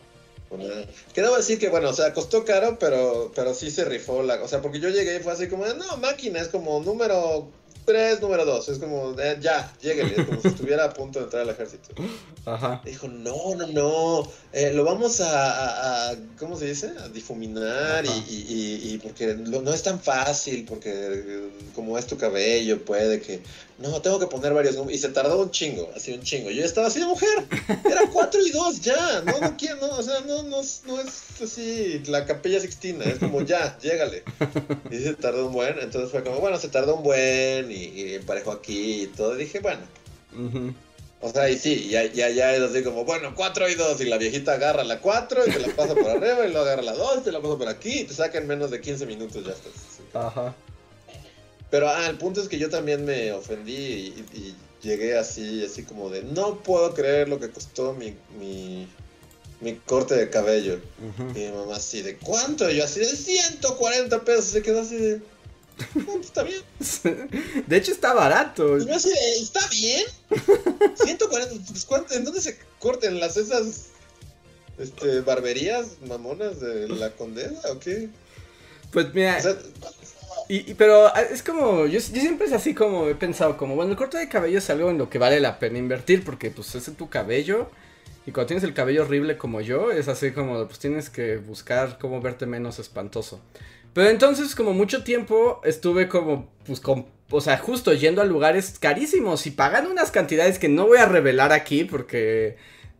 una- 0.50 0.84
Que 1.12 1.22
debo 1.22 1.36
decir 1.36 1.58
que, 1.58 1.68
bueno, 1.68 1.90
o 1.90 1.92
sea, 1.94 2.12
costó 2.12 2.44
caro, 2.44 2.78
pero, 2.78 3.32
pero 3.34 3.54
sí 3.54 3.70
se 3.70 3.84
rifó 3.84 4.22
la. 4.22 4.42
O 4.42 4.48
sea, 4.48 4.60
porque 4.62 4.80
yo 4.80 4.88
llegué 4.88 5.16
y 5.16 5.20
fue 5.20 5.32
así 5.32 5.48
como, 5.48 5.66
no, 5.66 5.96
máquina, 5.98 6.40
es 6.40 6.48
como 6.48 6.80
número 6.80 7.48
3, 7.84 8.20
número 8.20 8.44
2. 8.44 8.68
Es 8.68 8.78
como, 8.78 9.14
eh, 9.20 9.38
ya, 9.40 9.72
lléguele, 9.82 10.14
es 10.16 10.26
como 10.26 10.40
si 10.40 10.48
estuviera 10.48 10.84
a 10.84 10.92
punto 10.94 11.18
de 11.18 11.24
entrar 11.26 11.42
al 11.42 11.50
ejército. 11.50 11.94
Ajá. 12.46 12.80
Dijo, 12.84 13.08
no, 13.08 13.54
no, 13.56 13.66
no, 13.68 14.30
eh, 14.52 14.72
lo 14.74 14.84
vamos 14.84 15.20
a, 15.20 15.52
a- 15.52 16.10
a- 16.10 16.16
¿cómo 16.38 16.56
se 16.58 16.66
dice? 16.66 16.92
A 17.02 17.08
difuminar 17.08 18.04
y, 18.04 18.08
y- 18.28 18.98
porque 19.02 19.34
lo- 19.34 19.62
no 19.62 19.72
es 19.72 19.82
tan 19.82 20.00
fácil, 20.00 20.64
porque 20.68 20.90
eh, 20.92 21.48
como 21.74 21.98
es 21.98 22.06
tu 22.06 22.16
cabello, 22.16 22.84
puede 22.84 23.20
que... 23.20 23.42
No, 23.76 24.00
tengo 24.00 24.20
que 24.20 24.28
poner 24.28 24.54
varios. 24.54 24.76
Y 24.88 24.98
se 24.98 25.08
tardó 25.08 25.42
un 25.42 25.50
chingo, 25.50 25.90
así 25.96 26.12
un 26.12 26.22
chingo. 26.22 26.48
Yo 26.48 26.64
estaba 26.64 26.86
así 26.86 27.00
de 27.00 27.06
mujer. 27.06 27.28
Era 27.84 28.02
4 28.12 28.40
y 28.46 28.50
2, 28.52 28.80
ya. 28.82 29.22
No, 29.26 29.40
no 29.40 29.56
quiero, 29.56 29.78
no, 29.88 29.96
o 29.98 30.02
sea, 30.02 30.20
no, 30.20 30.44
no, 30.44 30.60
es- 30.60 30.82
no 30.86 31.00
es 31.00 31.08
así 31.42 32.00
la 32.06 32.24
capilla 32.24 32.60
sixtina. 32.60 33.04
Es 33.04 33.18
como, 33.18 33.42
ya, 33.42 33.76
llégale. 33.82 34.22
Y 34.92 34.98
se 34.98 35.14
tardó 35.14 35.48
un 35.48 35.52
buen. 35.54 35.76
Entonces 35.80 36.12
fue 36.12 36.22
como, 36.22 36.38
bueno, 36.38 36.56
se 36.60 36.68
tardó 36.68 36.94
un 36.94 37.02
buen 37.02 37.72
y, 37.74 38.00
y 38.02 38.14
emparejó 38.14 38.52
aquí 38.52 39.02
y 39.02 39.06
todo. 39.08 39.34
Y 39.34 39.44
dije, 39.44 39.60
bueno, 39.60 39.80
o 41.20 41.30
sea, 41.32 41.48
y 41.48 41.58
sí, 41.58 41.88
ya, 41.88 42.04
ya, 42.04 42.28
ya 42.30 42.54
es 42.54 42.60
así 42.62 42.82
como, 42.82 43.04
bueno, 43.04 43.34
4 43.34 43.68
y 43.70 43.74
2, 43.74 44.00
y 44.00 44.04
la 44.04 44.18
viejita 44.18 44.52
agarra 44.54 44.84
la 44.84 45.00
4 45.00 45.46
y 45.46 45.50
te 45.50 45.58
la 45.60 45.68
pasa 45.74 45.94
por 45.94 46.08
arriba, 46.10 46.46
y 46.46 46.50
luego 46.50 46.60
agarra 46.66 46.82
la 46.82 46.92
2 46.94 47.18
y 47.20 47.24
te 47.24 47.32
la 47.32 47.40
pasa 47.40 47.56
por 47.56 47.68
aquí, 47.68 48.00
y 48.00 48.04
te 48.04 48.14
saca 48.14 48.38
en 48.38 48.46
menos 48.46 48.70
de 48.70 48.80
15 48.80 49.06
minutos, 49.06 49.44
ya 49.44 49.52
estás. 49.52 49.72
así. 49.74 50.02
Ajá. 50.12 50.54
Pero, 51.70 51.88
ah, 51.88 52.06
el 52.08 52.18
punto 52.18 52.40
es 52.42 52.48
que 52.48 52.58
yo 52.58 52.68
también 52.68 53.04
me 53.04 53.32
ofendí 53.32 53.72
y, 53.74 54.24
y 54.34 54.54
llegué 54.82 55.16
así, 55.16 55.64
así 55.64 55.82
como 55.84 56.10
de, 56.10 56.22
no 56.22 56.62
puedo 56.62 56.92
creer 56.94 57.28
lo 57.28 57.40
que 57.40 57.50
costó 57.50 57.94
mi, 57.94 58.14
mi, 58.38 58.86
mi 59.60 59.74
corte 59.76 60.14
de 60.14 60.28
cabello. 60.30 60.78
Y 61.34 61.38
mi 61.38 61.48
mamá 61.48 61.76
así, 61.76 62.02
¿de 62.02 62.16
cuánto? 62.18 62.70
Y 62.70 62.76
yo 62.76 62.84
así, 62.84 63.00
de 63.00 63.06
140 63.06 64.24
pesos, 64.24 64.44
se 64.44 64.62
quedó 64.62 64.82
así 64.82 64.96
de, 64.96 65.12
"No, 65.16 65.20
pues, 65.20 65.33
está 66.20 66.42
bien. 66.42 66.62
De 67.66 67.76
hecho, 67.76 67.92
está 67.92 68.14
barato. 68.14 68.78
Y 68.78 68.86
yo 68.86 68.94
así 68.94 69.08
de, 69.08 69.36
¿está 69.40 69.60
bien? 69.68 70.04
140, 70.96 71.54
pues, 71.68 71.84
¿cuánto- 71.84 72.14
¿en 72.14 72.24
dónde 72.24 72.40
se 72.40 72.58
corten 72.78 73.18
las 73.20 73.36
esas 73.36 73.86
este, 74.78 75.20
barberías 75.20 75.96
mamonas 76.06 76.60
de 76.60 76.88
la 76.88 77.10
condesa 77.10 77.72
o 77.72 77.78
qué? 77.78 78.08
Pues 78.92 79.12
mira, 79.14 79.36
O 79.38 79.42
sea, 79.42 79.56
Y, 80.48 80.70
y- 80.70 80.74
pero 80.74 81.06
ah, 81.08 81.22
es 81.22 81.42
como, 81.42 81.86
yo, 81.86 81.98
yo 81.98 82.00
siempre 82.00 82.46
es 82.46 82.52
así 82.52 82.74
como 82.74 83.08
he 83.08 83.14
pensado, 83.14 83.56
como, 83.56 83.74
bueno, 83.74 83.92
el 83.92 83.96
corte 83.96 84.18
de 84.18 84.28
cabello 84.28 84.58
es 84.58 84.70
algo 84.70 84.90
en 84.90 84.98
lo 84.98 85.08
que 85.10 85.18
vale 85.18 85.40
la 85.40 85.58
pena 85.58 85.78
invertir, 85.78 86.24
porque 86.24 86.50
pues 86.50 86.74
es 86.74 86.84
tu 86.96 87.08
cabello, 87.08 87.68
y 88.26 88.32
cuando 88.32 88.48
tienes 88.48 88.64
el 88.64 88.74
cabello 88.74 89.02
horrible 89.02 89.36
como 89.38 89.60
yo, 89.60 89.90
es 89.90 90.08
así 90.08 90.32
como, 90.32 90.66
pues 90.66 90.78
tienes 90.78 91.10
que 91.10 91.38
buscar 91.38 91.98
cómo 91.98 92.20
verte 92.20 92.46
menos 92.46 92.78
espantoso. 92.78 93.40
Pero 93.94 94.10
entonces, 94.10 94.56
como 94.56 94.74
mucho 94.74 95.04
tiempo, 95.04 95.60
estuve 95.64 96.08
como, 96.08 96.50
pues, 96.66 96.80
con, 96.80 97.06
o 97.30 97.40
sea, 97.40 97.56
justo 97.58 97.92
yendo 97.94 98.20
a 98.20 98.24
lugares 98.24 98.76
carísimos 98.78 99.46
y 99.46 99.52
pagando 99.52 99.90
unas 99.90 100.10
cantidades 100.10 100.58
que 100.58 100.68
no 100.68 100.86
voy 100.86 100.98
a 100.98 101.06
revelar 101.06 101.52
aquí, 101.52 101.84
porque 101.84 102.56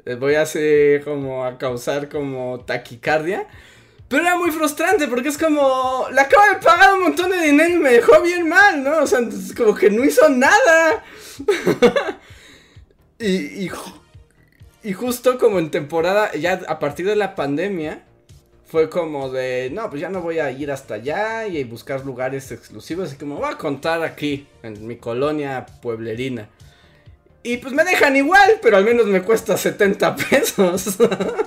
eh, 0.07 0.14
voy 0.14 0.37
a 0.37 0.42
hacer 0.42 1.02
como 1.02 1.44
a 1.44 1.59
causar 1.59 2.09
como 2.09 2.61
taquicardia. 2.61 3.48
Pero 4.07 4.22
era 4.22 4.37
muy 4.37 4.52
frustrante 4.52 5.09
porque 5.09 5.30
es 5.30 5.38
como, 5.38 6.07
le 6.12 6.20
acabo 6.20 6.44
de 6.52 6.61
pagar 6.61 6.94
un 6.94 7.02
montón 7.02 7.30
de 7.30 7.38
dinero 7.38 7.74
y 7.74 7.78
me 7.78 7.90
dejó 7.90 8.22
bien 8.22 8.48
mal, 8.48 8.85
¿no? 8.85 8.98
O 8.98 9.07
sea, 9.07 9.18
como 9.57 9.74
que 9.74 9.90
no 9.90 10.04
hizo 10.04 10.28
nada. 10.28 11.02
y, 13.18 13.64
y, 13.64 13.70
y 14.85 14.92
justo 14.92 15.38
como 15.38 15.59
en 15.59 15.72
temporada, 15.72 16.33
ya 16.35 16.61
a 16.68 16.78
partir 16.78 17.07
de 17.07 17.16
la 17.16 17.35
pandemia, 17.35 18.04
fue 18.74 18.90
como 18.90 19.30
de, 19.30 19.70
no, 19.72 19.88
pues 19.88 20.02
ya 20.02 20.08
no 20.08 20.20
voy 20.20 20.40
a 20.40 20.50
ir 20.50 20.72
hasta 20.72 20.94
allá 20.94 21.46
y 21.46 21.62
buscar 21.62 22.04
lugares 22.04 22.50
exclusivos, 22.50 23.06
así 23.06 23.16
como 23.16 23.37
voy 23.37 23.48
a 23.48 23.56
contar 23.56 24.02
aquí, 24.02 24.48
en 24.64 24.84
mi 24.84 24.96
colonia 24.96 25.64
pueblerina. 25.80 26.48
Y 27.44 27.58
pues 27.58 27.72
me 27.72 27.84
dejan 27.84 28.16
igual, 28.16 28.58
pero 28.60 28.76
al 28.76 28.84
menos 28.84 29.06
me 29.06 29.22
cuesta 29.22 29.56
70 29.56 30.16
pesos. 30.16 30.96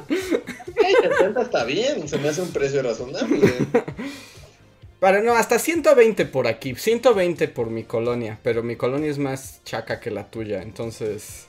hey, 0.10 0.96
70 1.02 1.42
está 1.42 1.66
bien, 1.66 2.08
se 2.08 2.18
me 2.18 2.30
hace 2.30 2.42
un 2.42 2.54
precio 2.54 2.82
razonable. 2.82 3.52
Para 5.02 5.22
no, 5.22 5.34
hasta 5.34 5.60
120 5.60 6.28
por 6.28 6.48
aquí, 6.48 6.76
120 6.76 7.50
por 7.50 7.70
mi 7.70 7.84
colonia, 7.84 8.40
pero 8.42 8.64
mi 8.64 8.78
colonia 8.78 9.12
es 9.12 9.18
más 9.18 9.62
chaca 9.66 10.00
que 10.00 10.12
la 10.12 10.32
tuya, 10.32 10.62
entonces... 10.62 11.48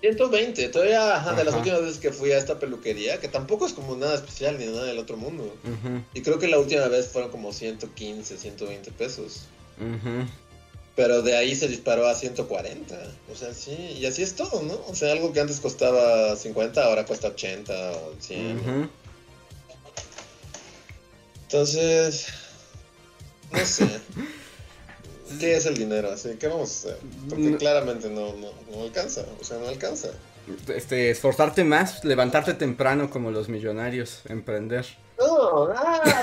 120, 0.00 0.68
todavía 0.68 1.16
ajá, 1.16 1.34
de 1.34 1.44
las 1.44 1.54
Ajá. 1.54 1.58
últimas 1.58 1.82
veces 1.82 1.98
que 1.98 2.10
fui 2.10 2.32
a 2.32 2.38
esta 2.38 2.58
peluquería, 2.58 3.20
que 3.20 3.28
tampoco 3.28 3.66
es 3.66 3.72
como 3.72 3.96
nada 3.96 4.14
especial 4.14 4.58
ni 4.58 4.66
nada 4.66 4.84
del 4.84 4.98
otro 4.98 5.16
mundo. 5.16 5.54
Y 6.14 6.22
creo 6.22 6.38
que 6.38 6.48
la 6.48 6.58
última 6.58 6.88
vez 6.88 7.08
fueron 7.08 7.30
como 7.30 7.52
115, 7.52 8.36
120 8.36 8.90
pesos. 8.92 9.42
Pero 10.96 11.22
de 11.22 11.36
ahí 11.36 11.54
se 11.54 11.68
disparó 11.68 12.06
a 12.06 12.14
140. 12.14 13.12
O 13.32 13.36
sea, 13.36 13.54
sí, 13.54 13.96
y 13.98 14.06
así 14.06 14.22
es 14.22 14.34
todo, 14.34 14.62
¿no? 14.62 14.80
O 14.88 14.94
sea, 14.94 15.12
algo 15.12 15.32
que 15.32 15.40
antes 15.40 15.60
costaba 15.60 16.34
50, 16.36 16.84
ahora 16.84 17.04
cuesta 17.04 17.28
80 17.28 17.92
o 17.92 18.14
100. 18.20 18.58
Ujú. 18.58 18.88
Entonces, 21.42 22.26
no 23.52 23.64
sé. 23.64 24.00
¿Qué 25.38 25.56
es 25.56 25.66
el 25.66 25.76
dinero? 25.76 26.10
Así, 26.10 26.30
¿Qué 26.38 26.48
vamos 26.48 26.70
a 26.70 26.88
hacer? 26.88 26.98
Porque 27.28 27.56
claramente 27.56 28.08
no, 28.08 28.34
no, 28.36 28.48
no 28.72 28.82
alcanza. 28.82 29.24
O 29.40 29.44
sea, 29.44 29.58
no 29.58 29.68
alcanza. 29.68 30.08
Este, 30.74 31.10
esforzarte 31.10 31.64
más, 31.64 32.04
levantarte 32.04 32.54
temprano 32.54 33.10
como 33.10 33.30
los 33.30 33.48
millonarios, 33.48 34.22
emprender. 34.28 34.86
No, 35.18 35.68
ah. 35.74 36.22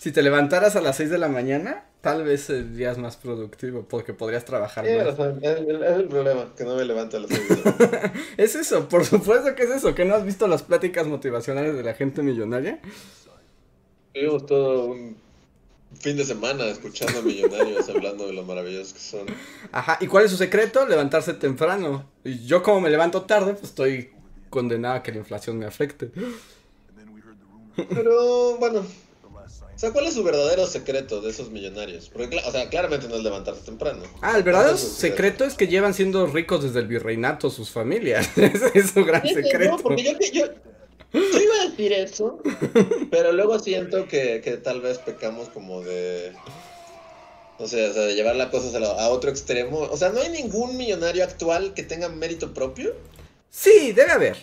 Si 0.00 0.12
te 0.12 0.22
levantaras 0.22 0.76
a 0.76 0.82
las 0.82 0.96
6 0.96 1.08
de 1.08 1.16
la 1.16 1.28
mañana, 1.28 1.84
tal 2.04 2.22
vez 2.22 2.42
serías 2.42 2.98
más 2.98 3.16
productivo, 3.16 3.86
porque 3.88 4.12
podrías 4.12 4.44
trabajar 4.44 4.84
más. 4.84 5.18
es, 5.40 5.50
es 5.50 5.96
el 5.96 6.08
problema, 6.08 6.52
que 6.54 6.64
no 6.64 6.76
me 6.76 6.84
levanto 6.84 7.16
a 7.16 7.20
las 7.20 7.30
seis 7.30 7.48
de 7.48 7.56
la 7.56 7.72
mañana. 7.78 8.12
Es 8.36 8.54
eso, 8.54 8.88
por 8.90 9.06
supuesto 9.06 9.54
que 9.54 9.62
es 9.62 9.70
eso, 9.70 9.94
que 9.94 10.04
no 10.04 10.14
has 10.14 10.24
visto 10.24 10.46
las 10.46 10.62
pláticas 10.62 11.06
motivacionales 11.06 11.74
de 11.74 11.82
la 11.82 11.94
gente 11.94 12.22
millonaria. 12.22 12.80
Tuvimos 14.14 14.46
todo 14.46 14.84
un 14.86 15.16
fin 15.98 16.16
de 16.16 16.24
semana 16.24 16.66
escuchando 16.66 17.18
a 17.18 17.22
millonarios 17.22 17.88
hablando 17.94 18.26
de 18.26 18.32
lo 18.32 18.44
maravillosos 18.44 18.92
que 18.92 19.00
son. 19.00 19.26
Ajá, 19.72 19.98
¿y 20.00 20.06
cuál 20.06 20.24
es 20.24 20.30
su 20.30 20.36
secreto? 20.36 20.86
Levantarse 20.86 21.34
temprano. 21.34 22.08
Y 22.22 22.46
yo 22.46 22.62
como 22.62 22.80
me 22.80 22.90
levanto 22.90 23.22
tarde, 23.22 23.54
pues 23.54 23.64
estoy 23.64 24.12
condenado 24.50 24.94
a 24.94 25.02
que 25.02 25.10
la 25.10 25.18
inflación 25.18 25.58
me 25.58 25.66
afecte. 25.66 26.12
Pero 27.76 28.56
bueno, 28.58 28.86
o 29.74 29.78
sea, 29.78 29.90
¿cuál 29.92 30.06
es 30.06 30.14
su 30.14 30.22
verdadero 30.22 30.64
secreto 30.68 31.20
de 31.20 31.30
esos 31.30 31.50
millonarios? 31.50 32.08
Porque, 32.08 32.36
o 32.36 32.52
sea, 32.52 32.68
claramente 32.68 33.08
no 33.08 33.16
es 33.16 33.24
levantarse 33.24 33.62
temprano. 33.62 34.04
Ah, 34.22 34.36
el 34.36 34.44
verdadero 34.44 34.76
es 34.76 34.80
secreto 34.80 35.44
es 35.44 35.54
que 35.54 35.66
llevan 35.66 35.92
siendo 35.92 36.26
ricos 36.28 36.62
desde 36.62 36.78
el 36.78 36.86
virreinato 36.86 37.50
sus 37.50 37.70
familias. 37.70 38.30
Ese 38.38 38.70
es 38.78 38.90
su 38.92 39.04
gran 39.04 39.26
secreto. 39.26 39.76
No, 39.76 39.82
porque 39.82 40.04
yo, 40.04 40.12
yo, 40.32 40.46
yo 41.14 41.40
iba 41.40 41.54
a 41.62 41.64
decir 41.70 41.92
eso, 41.92 42.40
pero 43.10 43.32
luego 43.32 43.58
siento 43.58 44.06
que, 44.08 44.40
que 44.42 44.56
tal 44.56 44.80
vez 44.80 44.98
pecamos 44.98 45.48
como 45.48 45.80
de... 45.82 46.32
O 47.56 47.68
sea, 47.68 47.88
de 47.92 48.14
llevar 48.16 48.34
las 48.34 48.50
cosas 48.50 48.74
a, 48.74 49.08
otro 49.10 49.30
extremo. 49.30 49.78
O 49.78 49.96
sea, 49.96 50.08
¿no 50.10 50.20
hay 50.20 50.28
ningún 50.28 50.76
millonario 50.76 51.22
actual 51.22 51.72
que 51.72 51.84
tenga 51.84 52.08
mérito 52.08 52.52
propio? 52.52 52.94
Sí, 53.48 53.92
debe 53.92 54.10
haber. 54.10 54.36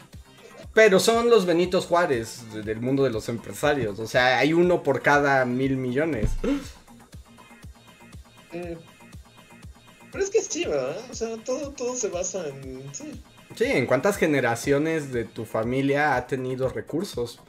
Pero 0.73 0.97
son 1.01 1.29
los 1.29 1.45
Benitos 1.45 1.87
Juárez 1.87 2.49
de- 2.53 2.61
del 2.61 2.79
mundo 2.79 3.03
de 3.03 3.09
los 3.09 3.27
empresarios. 3.27 3.99
O 3.99 4.07
sea, 4.07 4.37
hay 4.39 4.53
uno 4.53 4.81
por 4.81 5.01
cada 5.01 5.43
mil 5.43 5.75
millones. 5.75 6.29
Mm. 8.53 8.77
Pero 10.11 10.23
es 10.23 10.29
que 10.29 10.41
sí, 10.41 10.65
¿verdad? 10.65 10.97
O 11.09 11.13
sea, 11.13 11.35
todo, 11.43 11.71
todo 11.71 11.95
se 11.95 12.07
basa 12.07 12.47
en. 12.47 12.83
Sí. 12.93 13.11
Sí, 13.55 13.65
en 13.65 13.85
cuántas 13.85 14.17
generaciones 14.17 15.11
de 15.11 15.25
tu 15.25 15.45
familia 15.45 16.15
ha 16.15 16.27
tenido 16.27 16.69
recursos. 16.69 17.39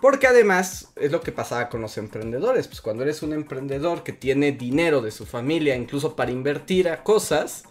Porque 0.00 0.26
además 0.26 0.92
es 0.96 1.12
lo 1.12 1.20
que 1.20 1.30
pasaba 1.30 1.68
con 1.68 1.82
los 1.82 1.98
emprendedores. 1.98 2.68
Pues 2.68 2.80
cuando 2.80 3.02
eres 3.02 3.22
un 3.22 3.34
emprendedor 3.34 4.02
que 4.02 4.12
tiene 4.12 4.52
dinero 4.52 5.02
de 5.02 5.10
su 5.10 5.26
familia, 5.26 5.76
incluso 5.76 6.16
para 6.16 6.30
invertir 6.30 6.88
a 6.88 7.02
cosas, 7.02 7.64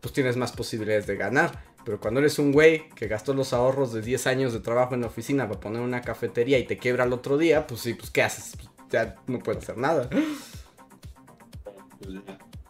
pues 0.00 0.14
tienes 0.14 0.36
más 0.36 0.52
posibilidades 0.52 1.06
de 1.06 1.16
ganar. 1.16 1.64
Pero 1.84 2.00
cuando 2.00 2.20
eres 2.20 2.38
un 2.38 2.50
güey 2.52 2.88
que 2.90 3.08
gastó 3.08 3.34
los 3.34 3.52
ahorros 3.52 3.92
de 3.92 4.00
10 4.00 4.26
años 4.26 4.52
de 4.52 4.60
trabajo 4.60 4.94
en 4.94 5.02
la 5.02 5.08
oficina 5.08 5.46
para 5.46 5.60
poner 5.60 5.82
una 5.82 6.00
cafetería 6.00 6.58
y 6.58 6.64
te 6.64 6.78
quiebra 6.78 7.04
al 7.04 7.12
otro 7.12 7.36
día, 7.36 7.66
pues 7.66 7.82
sí, 7.82 7.94
pues 7.94 8.10
¿qué 8.10 8.22
haces? 8.22 8.56
Pues, 8.56 8.70
ya 8.90 9.16
no 9.26 9.38
puedes 9.38 9.62
hacer 9.62 9.76
nada. 9.76 10.08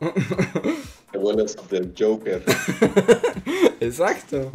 Vuelves 1.17 1.57
del 1.71 1.95
Joker. 1.99 2.43
Exacto. 3.81 4.53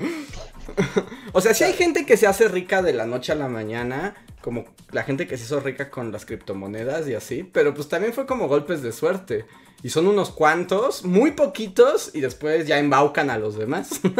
o 1.34 1.42
sea, 1.42 1.54
sí 1.54 1.64
hay 1.64 1.74
gente 1.74 2.06
que 2.06 2.18
se 2.18 2.28
hace 2.28 2.48
rica 2.48 2.82
de 2.82 2.94
la 2.94 3.06
noche 3.06 3.32
a 3.32 3.36
la 3.36 3.48
mañana, 3.48 4.16
como 4.42 4.66
la 4.92 5.04
gente 5.04 5.28
que 5.28 5.38
se 5.38 5.46
hizo 5.46 5.60
rica 5.60 5.90
con 5.90 6.12
las 6.12 6.26
criptomonedas 6.26 7.08
y 7.08 7.14
así, 7.14 7.44
pero 7.44 7.74
pues 7.74 7.88
también 7.90 8.14
fue 8.14 8.26
como 8.26 8.48
golpes 8.48 8.82
de 8.82 8.92
suerte. 8.92 9.46
Y 9.84 9.90
son 9.90 10.08
unos 10.08 10.30
cuantos, 10.30 11.06
muy 11.06 11.32
poquitos, 11.32 12.12
y 12.14 12.22
después 12.22 12.68
ya 12.68 12.78
embaucan 12.78 13.30
a 13.30 13.38
los 13.38 13.58
demás. 13.58 14.02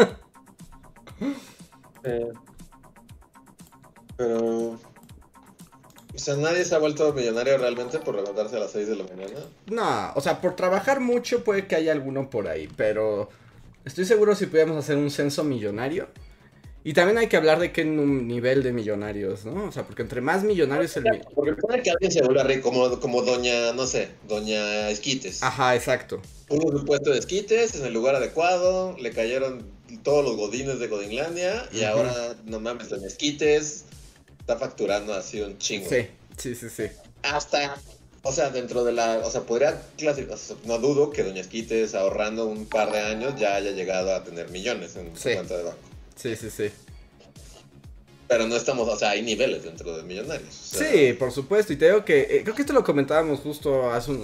Eh, 2.04 2.32
pero. 4.16 4.76
O 6.14 6.18
sea, 6.18 6.36
nadie 6.36 6.64
se 6.64 6.74
ha 6.74 6.78
vuelto 6.78 7.12
millonario 7.12 7.56
realmente 7.58 7.98
por 7.98 8.14
levantarse 8.14 8.56
a 8.56 8.60
las 8.60 8.72
6 8.72 8.88
de 8.88 8.96
la 8.96 9.04
mañana. 9.04 9.40
no, 9.66 10.12
o 10.14 10.20
sea, 10.20 10.40
por 10.40 10.56
trabajar 10.56 11.00
mucho 11.00 11.42
puede 11.42 11.66
que 11.66 11.76
haya 11.76 11.92
alguno 11.92 12.28
por 12.28 12.48
ahí, 12.48 12.68
pero 12.76 13.30
estoy 13.84 14.04
seguro 14.04 14.34
si 14.34 14.46
pudiéramos 14.46 14.76
hacer 14.76 14.96
un 14.96 15.10
censo 15.10 15.42
millonario. 15.44 16.08
Y 16.84 16.94
también 16.94 17.16
hay 17.16 17.28
que 17.28 17.36
hablar 17.36 17.60
de 17.60 17.70
qué 17.70 17.84
nivel 17.84 18.64
de 18.64 18.72
millonarios, 18.72 19.44
¿no? 19.44 19.66
O 19.66 19.72
sea, 19.72 19.84
porque 19.86 20.02
entre 20.02 20.20
más 20.20 20.42
millonarios 20.42 20.96
el... 20.96 21.04
Porque 21.32 21.52
puede 21.52 21.80
que 21.80 21.92
alguien 21.92 22.10
se 22.10 22.22
vuelva 22.22 22.42
rico, 22.42 22.70
como, 22.70 22.98
como 22.98 23.22
doña, 23.22 23.72
no 23.72 23.86
sé, 23.86 24.08
doña 24.26 24.90
Esquites. 24.90 25.44
Ajá, 25.44 25.76
exacto. 25.76 26.20
Puso 26.48 26.78
su 26.78 26.84
puesto 26.84 27.10
de 27.10 27.20
esquites 27.20 27.76
en 27.76 27.86
el 27.86 27.92
lugar 27.92 28.16
adecuado, 28.16 28.96
le 28.98 29.12
cayeron 29.12 29.64
todos 30.02 30.24
los 30.24 30.36
godines 30.36 30.80
de 30.80 30.88
Godinlandia 30.88 31.68
y 31.72 31.84
ahora, 31.84 32.34
no 32.46 32.58
mames, 32.58 32.88
doña 32.88 33.06
Esquites 33.06 33.84
está 34.42 34.56
facturando 34.58 35.14
así 35.14 35.40
un 35.40 35.56
chingo. 35.58 35.88
Sí, 35.88 36.06
sí, 36.36 36.54
sí, 36.54 36.68
sí. 36.68 36.84
Hasta, 37.22 37.76
o 38.22 38.32
sea, 38.32 38.50
dentro 38.50 38.84
de 38.84 38.92
la, 38.92 39.18
o 39.24 39.30
sea, 39.30 39.42
podría 39.42 39.80
clasificar, 39.96 40.36
no 40.64 40.78
dudo 40.78 41.10
que 41.10 41.22
doña 41.22 41.40
Esquites 41.40 41.94
ahorrando 41.94 42.46
un 42.46 42.66
par 42.66 42.92
de 42.92 43.00
años 43.00 43.34
ya 43.38 43.54
haya 43.56 43.70
llegado 43.70 44.14
a 44.14 44.22
tener 44.24 44.50
millones 44.50 44.96
en 44.96 45.16
su 45.16 45.28
Sí. 45.28 45.34
cuenta 45.34 45.56
de 45.56 45.62
banco. 45.64 45.78
Sí, 46.16 46.36
sí, 46.36 46.50
sí. 46.50 46.70
Pero 48.28 48.46
no 48.46 48.56
estamos, 48.56 48.88
o 48.88 48.96
sea, 48.96 49.10
hay 49.10 49.22
niveles 49.22 49.62
dentro 49.64 49.96
de 49.96 50.02
millonarios. 50.04 50.48
o 50.72 50.76
sea, 50.78 50.90
Sí, 50.90 51.12
por 51.12 51.32
supuesto. 51.32 51.72
Y 51.72 51.76
te 51.76 51.86
digo 51.86 52.04
que 52.04 52.20
eh, 52.22 52.40
creo 52.42 52.54
que 52.54 52.62
esto 52.62 52.72
lo 52.72 52.82
comentábamos 52.84 53.40
justo 53.40 53.90
hace 53.92 54.10
un, 54.10 54.20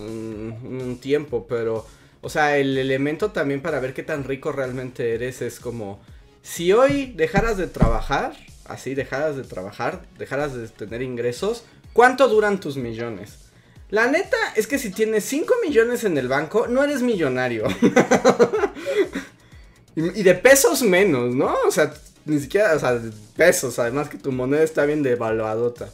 un- 0.63 0.81
un 0.83 0.99
tiempo, 0.99 1.47
pero, 1.49 1.87
o 2.23 2.31
sea, 2.31 2.57
el 2.57 2.79
elemento 2.79 3.33
también 3.33 3.61
para 3.61 3.81
ver 3.81 3.93
qué 3.95 4.03
tan 4.03 4.25
rico 4.25 4.51
realmente 4.51 5.15
eres 5.15 5.43
es 5.43 5.61
como, 5.61 6.01
si 6.43 6.73
hoy 6.73 7.13
dejaras 7.17 7.59
de 7.59 7.67
trabajar, 7.67 8.35
así 8.69 8.95
dejaras 8.95 9.37
de 9.37 9.43
trabajar, 9.43 10.03
dejaras 10.19 10.55
de 10.55 10.69
tener 10.69 11.03
ingresos, 11.03 11.65
¿cuánto 11.93 12.29
duran 12.29 12.61
tus 12.61 12.77
millones? 12.77 13.49
La 13.91 14.07
neta 14.07 14.37
es 14.55 14.67
que 14.67 14.79
si 14.79 14.91
tienes 14.91 15.25
5 15.25 15.55
millones 15.65 16.05
en 16.05 16.19
el 16.19 16.29
banco, 16.29 16.67
no 16.69 16.85
eres 16.85 17.01
millonario. 17.01 17.65
y, 19.97 20.23
de 20.23 20.35
pesos 20.35 20.83
menos, 20.83 21.35
¿no? 21.35 21.57
O 21.67 21.71
sea, 21.71 21.95
ni 22.27 22.39
siquiera, 22.39 22.75
o 22.75 22.79
sea, 22.79 23.01
pesos, 23.35 23.79
además 23.79 24.11
que 24.11 24.19
tu 24.19 24.31
moneda 24.31 24.63
está 24.63 24.85
bien 24.85 25.03
devaluadota. 25.03 25.89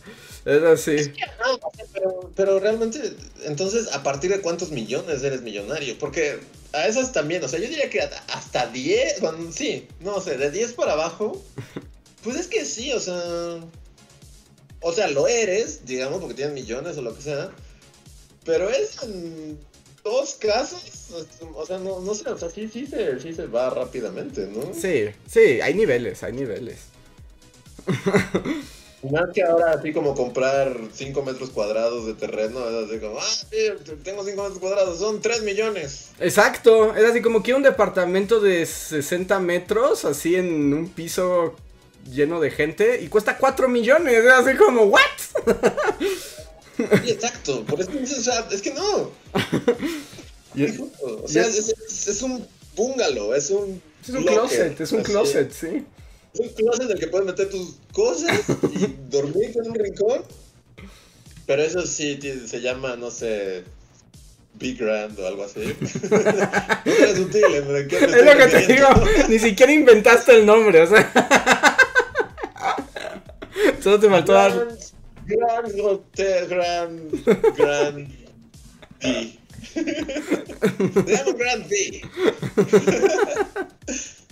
Es 0.45 0.63
así. 0.63 1.13
Pero, 2.35 2.59
realmente, 2.59 3.01
entonces, 3.45 3.93
¿a 3.93 4.03
partir 4.03 4.31
de 4.31 4.41
cuántos 4.41 4.73
millones 4.73 5.23
eres 5.23 5.43
millonario? 5.43 5.97
Porque 5.99 6.41
a 6.73 6.89
esas 6.89 7.13
también, 7.13 7.45
o 7.45 7.49
sea, 7.49 7.61
yo 7.61 7.69
diría 7.69 7.89
que 7.89 8.01
hasta 8.01 8.67
10, 8.67 9.21
bueno, 9.21 9.53
sí, 9.53 9.87
no 10.01 10.21
sé, 10.21 10.37
de 10.37 10.51
10 10.51 10.73
para 10.73 10.95
abajo, 10.95 11.41
pues 12.25 12.37
es 12.37 12.47
que 12.49 12.65
sí, 12.65 12.93
o 12.93 13.01
sea, 13.01 13.61
o 14.81 14.93
sea, 14.93 15.09
lo 15.09 15.29
eres, 15.29 15.85
digamos, 15.85 16.21
porque 16.21 16.35
tienes 16.35 16.55
millones 16.55 16.97
o 16.97 17.03
lo 17.03 17.15
que 17.15 17.23
sea, 17.23 17.51
pero 18.45 18.71
es 18.71 19.03
en 19.03 19.59
dos 20.03 20.35
casos, 20.35 21.11
o 21.55 21.67
sea, 21.67 21.79
no, 21.79 22.01
no 22.01 22.15
sé, 22.15 22.29
o 22.31 22.39
sea, 22.39 22.51
sí, 22.51 22.69
sí 22.73 22.87
se, 22.87 23.21
sí 23.21 23.35
se 23.35 23.47
va 23.47 23.71
rápidamente, 23.71 24.47
¿no? 24.47 24.75
Sí, 24.75 25.11
sí, 25.27 25.61
hay 25.61 25.75
niveles, 25.75 26.23
hay 26.23 26.33
niveles. 26.33 26.79
Más 29.11 29.31
que 29.35 29.43
ahora, 29.43 29.73
así 29.73 29.93
como 29.93 30.15
comprar 30.15 30.75
5 30.95 31.23
metros 31.23 31.51
cuadrados 31.51 32.07
de 32.07 32.15
terreno, 32.15 32.67
es 32.67 32.89
así 32.89 32.99
como, 33.01 33.19
ah, 33.19 33.23
sí, 33.51 33.97
tengo 34.03 34.25
5 34.25 34.43
metros 34.43 34.59
cuadrados, 34.59 34.99
son 34.99 35.21
3 35.21 35.43
millones. 35.43 36.13
Exacto, 36.21 36.97
es 36.97 37.05
así 37.05 37.21
como 37.21 37.43
que 37.43 37.53
un 37.53 37.63
departamento 37.63 38.41
de 38.41 38.65
60 38.65 39.39
metros, 39.41 40.07
así 40.07 40.37
en 40.37 40.73
un 40.73 40.89
piso 40.89 41.55
lleno 42.11 42.41
de 42.41 42.51
gente, 42.51 43.01
y 43.03 43.09
cuesta 43.09 43.39
4 43.39 43.69
millones, 43.69 44.25
es 44.25 44.31
así 44.33 44.57
como, 44.57 44.83
¿what? 44.85 45.01
Sí, 46.77 46.83
exacto, 47.11 47.65
por 47.67 47.81
eso 47.81 47.91
o 47.93 48.07
sea, 48.21 48.49
es 48.51 48.61
que 48.61 48.75
no. 48.75 49.11
Y- 50.57 50.67
O 51.03 51.29
sea, 51.29 51.47
es, 51.47 51.57
es- 51.57 52.09
es 52.09 52.23
un 52.23 52.47
bungalow, 52.77 53.33
es 53.35 53.51
un. 53.51 53.81
Es 54.03 54.09
un 54.11 54.25
locker, 54.25 54.35
closet, 54.35 54.81
es 54.81 54.93
un 54.93 55.01
así. 55.01 55.11
closet, 55.13 55.53
sí. 55.53 55.85
Es 56.33 56.41
un 56.41 56.49
closet 56.51 56.83
en 56.85 56.91
el 56.93 56.99
que 56.99 57.07
puedes 57.07 57.27
meter 57.27 57.49
tus 57.49 57.77
cosas 57.93 58.41
y 58.73 58.87
dormir 59.09 59.53
en 59.55 59.69
un 59.71 59.75
rincón. 59.75 60.23
Pero 61.47 61.63
eso 61.63 61.87
sí 61.87 62.19
se 62.47 62.61
llama, 62.61 62.97
no 62.97 63.11
sé. 63.11 63.65
Big 64.57 64.79
Grand 64.79 65.19
o 65.19 65.27
algo 65.27 65.45
así. 65.45 65.61
es 65.63 67.17
sutil, 67.17 67.45
¿en 67.55 67.89
qué 67.89 68.07
me 68.07 68.19
Es 68.19 68.25
lo 68.25 68.37
que 68.37 68.47
te 68.47 68.67
digo, 68.73 68.89
ni 69.29 69.39
siquiera 69.41 69.73
inventaste 69.73 70.35
el 70.37 70.47
nombre, 70.47 70.83
o 70.83 70.87
sea. 70.87 71.74
Solo 73.83 74.01
te 74.01 74.09
faltó 74.09 74.33
dar... 74.33 74.53
Grand, 74.53 74.79
Grand 75.27 75.81
Hotel, 75.81 76.47
Grand, 76.49 77.57
Grand 77.57 78.09
D. 79.01 79.39
Grand 81.39 81.67
D. 81.69 82.03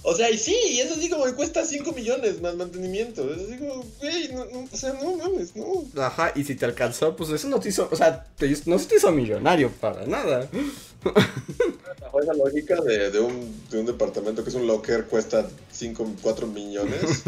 o 0.02 0.14
sea, 0.14 0.30
y 0.30 0.38
sí, 0.38 0.56
y 0.70 0.80
es 0.80 0.90
así 0.92 1.08
como 1.08 1.24
que 1.24 1.35
cuesta 1.35 1.64
5 1.64 1.92
millones 1.92 2.40
más 2.40 2.56
mantenimiento. 2.56 3.32
Es 3.32 3.42
así 3.42 3.56
como, 3.58 3.85
güey, 4.00 4.28
no, 4.32 4.44
no, 4.46 4.68
o 4.70 4.76
sea, 4.76 4.92
no 5.02 5.16
mames, 5.16 5.54
no. 5.56 5.85
Ajá, 6.02 6.32
y 6.35 6.44
si 6.44 6.54
te 6.56 6.64
alcanzó, 6.64 7.14
pues 7.16 7.30
eso 7.30 7.48
no 7.48 7.61
te 7.61 7.68
hizo, 7.70 7.88
o 7.90 7.96
sea, 7.96 8.24
te- 8.37 8.54
no 8.66 8.78
se 8.78 8.87
te 8.87 8.96
hizo 8.96 9.11
millonario 9.12 9.70
para 9.70 10.06
nada. 10.06 10.48
Bajo 12.00 12.20
esa 12.20 12.35
lógica 12.35 12.80
de, 12.82 13.11
de, 13.11 13.20
un, 13.20 13.61
de 13.70 13.80
un 13.80 13.87
departamento 13.87 14.42
que 14.44 14.50
es 14.50 14.56
un 14.56 14.66
locker 14.66 15.04
cuesta 15.06 15.48
5, 15.72 16.16
4 16.22 16.46
millones. 16.48 17.22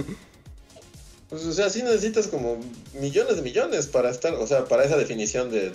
Pues, 1.35 1.47
o 1.47 1.53
sea, 1.53 1.69
sí 1.69 1.83
necesitas 1.83 2.29
como 2.29 2.61
millones 3.01 3.35
de 3.35 3.43
millones 3.43 3.89
para 3.89 4.09
estar, 4.09 4.35
o 4.35 4.47
sea, 4.47 4.67
para 4.67 4.85
esa 4.85 4.97
definición 4.97 5.51
de 5.51 5.73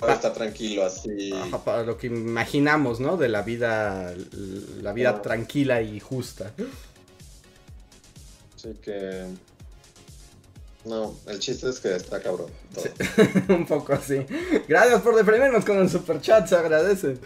para 0.00 0.14
estar 0.14 0.32
tranquilo 0.32 0.86
así. 0.86 1.34
Ajá, 1.34 1.62
para 1.62 1.82
lo 1.82 1.98
que 1.98 2.06
imaginamos, 2.06 2.98
¿no? 2.98 3.18
De 3.18 3.28
la 3.28 3.42
vida, 3.42 4.14
la 4.80 4.94
vida 4.94 5.20
tranquila 5.20 5.82
y 5.82 6.00
justa. 6.00 6.54
Así 8.56 8.72
que. 8.80 9.26
No, 10.86 11.14
el 11.26 11.38
chiste 11.40 11.68
es 11.68 11.78
que 11.78 11.94
está 11.94 12.22
cabrón. 12.22 12.50
todo. 12.74 12.84
Un 13.54 13.66
poco 13.66 13.92
así. 13.92 14.24
Gracias 14.66 15.02
por 15.02 15.14
deprimirnos 15.14 15.62
con 15.66 15.76
el 15.76 15.90
super 15.90 16.22
chat, 16.22 16.48
se 16.48 16.56
agradece. 16.56 17.18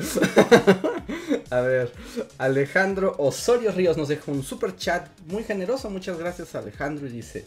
A 1.51 1.61
ver, 1.61 1.93
Alejandro 2.39 3.15
Osorio 3.19 3.71
Ríos 3.71 3.97
nos 3.97 4.09
deja 4.09 4.33
un 4.33 4.43
super 4.43 4.75
chat 4.75 5.09
muy 5.27 5.45
generoso. 5.45 5.89
Muchas 5.89 6.19
gracias, 6.19 6.57
Alejandro. 6.57 7.07
Y 7.07 7.11
dice: 7.11 7.45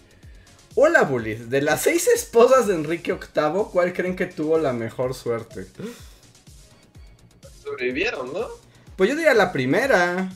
Hola, 0.81 1.01
bullies. 1.01 1.49
De 1.49 1.61
las 1.61 1.81
seis 1.81 2.07
esposas 2.07 2.67
de 2.67 2.73
Enrique 2.73 3.11
VIII, 3.11 3.65
¿cuál 3.69 3.91
creen 3.91 4.15
que 4.15 4.27
tuvo 4.27 4.57
la 4.57 4.71
mejor 4.71 5.13
suerte? 5.13 5.67
Sobrevivieron, 7.61 8.31
¿no? 8.31 8.47
Pues 8.95 9.09
yo 9.09 9.17
diría 9.17 9.33
la 9.33 9.51
primera. 9.51 10.31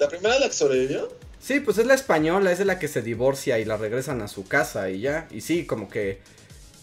La 0.00 0.08
primera 0.08 0.36
la 0.40 0.48
que 0.48 0.52
sobrevivió. 0.52 1.16
Sí, 1.38 1.60
pues 1.60 1.78
es 1.78 1.86
la 1.86 1.94
española, 1.94 2.50
es 2.50 2.58
de 2.58 2.64
la 2.64 2.80
que 2.80 2.88
se 2.88 3.02
divorcia 3.02 3.60
y 3.60 3.64
la 3.64 3.76
regresan 3.76 4.20
a 4.20 4.26
su 4.26 4.48
casa 4.48 4.90
y 4.90 5.02
ya. 5.02 5.28
Y 5.30 5.42
sí, 5.42 5.64
como 5.64 5.88
que 5.88 6.18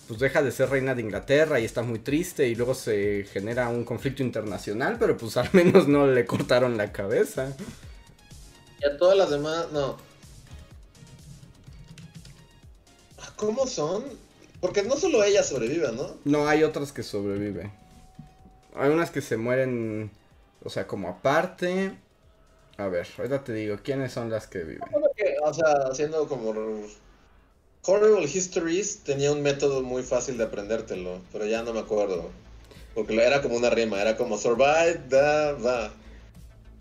pues 0.08 0.22
deja 0.22 0.42
de 0.42 0.54
ser 0.54 0.70
reina 0.70 0.96
de 0.96 1.02
Inglaterra 1.02 1.60
y 1.60 1.66
está 1.66 1.82
muy 1.82 2.00
triste 2.00 2.48
y 2.48 2.56
luego 2.56 2.76
se 2.76 3.26
genera 3.26 3.68
un 3.68 3.84
conflicto 3.84 4.24
internacional, 4.24 4.96
pero 4.98 5.18
pues 5.18 5.36
al 5.36 5.50
menos 5.52 5.90
no 5.90 6.08
le 6.08 6.26
cortaron 6.26 6.78
la 6.78 6.94
cabeza. 6.94 7.58
Y 8.80 8.86
a 8.86 8.96
todas 8.96 9.18
las 9.18 9.32
demás, 9.32 9.70
no. 9.74 10.07
¿Cómo 13.38 13.68
son? 13.68 14.04
Porque 14.60 14.84
no 14.84 14.98
solo 14.98 15.24
ella 15.24 15.44
sobrevive, 15.44 15.92
¿no? 15.94 16.18
No, 16.26 16.48
hay 16.48 16.64
otras 16.64 16.92
que 16.92 17.04
sobreviven. 17.04 17.72
Hay 18.76 18.90
unas 18.90 19.12
que 19.12 19.22
se 19.22 19.38
mueren, 19.38 20.12
o 20.64 20.70
sea, 20.70 20.88
como 20.88 21.08
aparte. 21.08 21.96
A 22.78 22.88
ver, 22.88 23.08
ahorita 23.18 23.44
te 23.44 23.54
digo, 23.54 23.78
¿quiénes 23.84 24.12
son 24.12 24.30
las 24.30 24.48
que 24.48 24.64
viven? 24.64 24.82
o 25.44 25.54
sea, 25.54 25.88
haciendo 25.90 26.28
como 26.28 26.54
Horrible 27.84 28.26
Histories 28.26 29.00
tenía 29.04 29.32
un 29.32 29.42
método 29.42 29.82
muy 29.82 30.04
fácil 30.04 30.38
de 30.38 30.44
aprendértelo, 30.44 31.22
pero 31.32 31.46
ya 31.46 31.64
no 31.64 31.74
me 31.74 31.80
acuerdo. 31.80 32.30
Porque 32.94 33.16
era 33.16 33.42
como 33.42 33.56
una 33.56 33.70
rima, 33.70 34.02
era 34.02 34.18
como 34.18 34.38
survive, 34.38 35.02
da. 35.10 35.54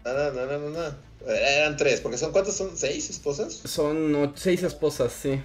Na, 0.04 0.30
na, 0.30 0.46
na, 0.46 0.58
na, 0.58 0.96
Eran 1.26 1.76
tres, 1.76 2.00
porque 2.00 2.16
son 2.16 2.32
¿cuántas 2.32 2.56
son? 2.56 2.76
¿Seis 2.76 3.10
esposas? 3.10 3.52
Son 3.52 4.32
seis 4.36 4.62
esposas, 4.62 5.12
sí. 5.12 5.40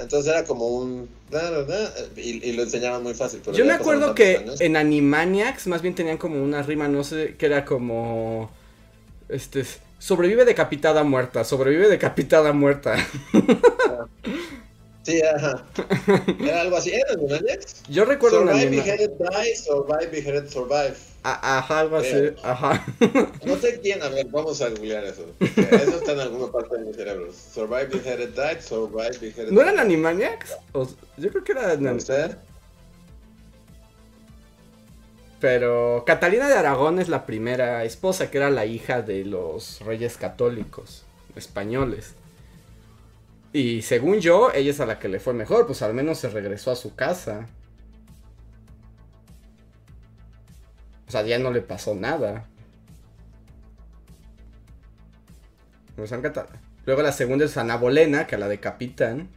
Entonces 0.00 0.32
era 0.32 0.44
como 0.44 0.66
un... 0.66 1.08
Y, 2.16 2.48
y, 2.48 2.52
lo 2.52 2.62
enseñaban 2.62 3.02
muy 3.02 3.14
fácil. 3.14 3.40
Yo 3.52 3.64
me 3.64 3.72
acuerdo 3.72 4.14
que 4.14 4.44
en 4.58 4.76
Animaniacs 4.76 5.66
más 5.66 5.82
bien 5.82 5.94
tenían 5.94 6.18
como 6.18 6.42
una 6.42 6.62
rima, 6.62 6.88
no 6.88 7.04
sé, 7.04 7.36
que 7.36 7.46
era 7.46 7.64
como... 7.64 8.50
Este... 9.28 9.64
Sobrevive 9.98 10.46
decapitada 10.46 11.04
muerta, 11.04 11.44
sobrevive 11.44 11.88
decapitada 11.88 12.52
muerta. 12.52 12.96
Sí, 15.02 15.20
ajá. 15.22 15.64
Era 16.40 16.60
algo 16.60 16.76
así. 16.76 16.92
¿Era 16.92 17.12
Animaniacs? 17.12 17.82
Yo 17.88 18.04
recuerdo 18.04 18.40
Survive, 18.40 18.70
beheaded, 18.70 19.10
die, 19.10 19.56
survive, 19.56 20.06
beheaded, 20.08 20.48
survive. 20.48 20.94
Ajá, 21.22 21.80
algo 21.80 21.96
así. 21.96 22.34
Ajá. 22.42 22.84
No 23.44 23.56
sé 23.56 23.80
quién, 23.80 24.02
a 24.02 24.08
ver, 24.08 24.26
vamos 24.26 24.60
a 24.62 24.68
googlear 24.68 25.04
eso. 25.04 25.26
Eso 25.40 25.96
está 25.98 26.12
en 26.12 26.20
alguna 26.20 26.52
parte 26.52 26.78
de 26.78 26.84
mi 26.84 26.92
cerebro. 26.94 27.32
Survive, 27.32 27.86
beheaded, 27.86 28.30
die, 28.30 28.62
survive, 28.62 29.18
beheaded. 29.20 29.50
¿No 29.50 29.60
eran 29.60 29.78
Animaniacs? 29.78 30.56
yo 30.72 31.30
creo 31.30 31.44
que 31.44 31.52
era. 31.52 31.76
No 31.76 31.98
sé. 32.00 32.36
Pero 35.40 36.04
Catalina 36.06 36.48
de 36.48 36.54
Aragón 36.54 36.98
es 36.98 37.08
la 37.08 37.24
primera 37.24 37.82
esposa, 37.84 38.30
que 38.30 38.38
era 38.38 38.50
la 38.50 38.66
hija 38.66 39.00
de 39.00 39.24
los 39.24 39.80
reyes 39.80 40.18
católicos 40.18 41.04
españoles. 41.34 42.14
Y 43.52 43.82
según 43.82 44.20
yo, 44.20 44.52
ella 44.52 44.70
es 44.70 44.80
a 44.80 44.86
la 44.86 44.98
que 44.98 45.08
le 45.08 45.18
fue 45.18 45.32
mejor, 45.32 45.66
pues 45.66 45.82
al 45.82 45.94
menos 45.94 46.18
se 46.18 46.28
regresó 46.28 46.70
a 46.70 46.76
su 46.76 46.94
casa. 46.94 47.48
O 51.10 51.12
sea, 51.12 51.26
ya 51.26 51.40
no 51.40 51.50
le 51.50 51.60
pasó 51.60 51.96
nada. 51.96 52.46
Luego 56.86 57.02
la 57.02 57.10
segunda 57.10 57.46
es 57.46 57.56
Ana 57.56 57.76
Bolena, 57.76 58.28
que 58.28 58.38
la 58.38 58.46
decapitan. 58.46 59.28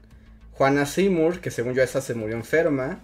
Juana 0.52 0.86
Seymour, 0.86 1.42
que 1.42 1.50
según 1.50 1.74
yo 1.74 1.82
esa 1.82 2.00
se 2.00 2.14
murió 2.14 2.36
enferma. 2.36 3.00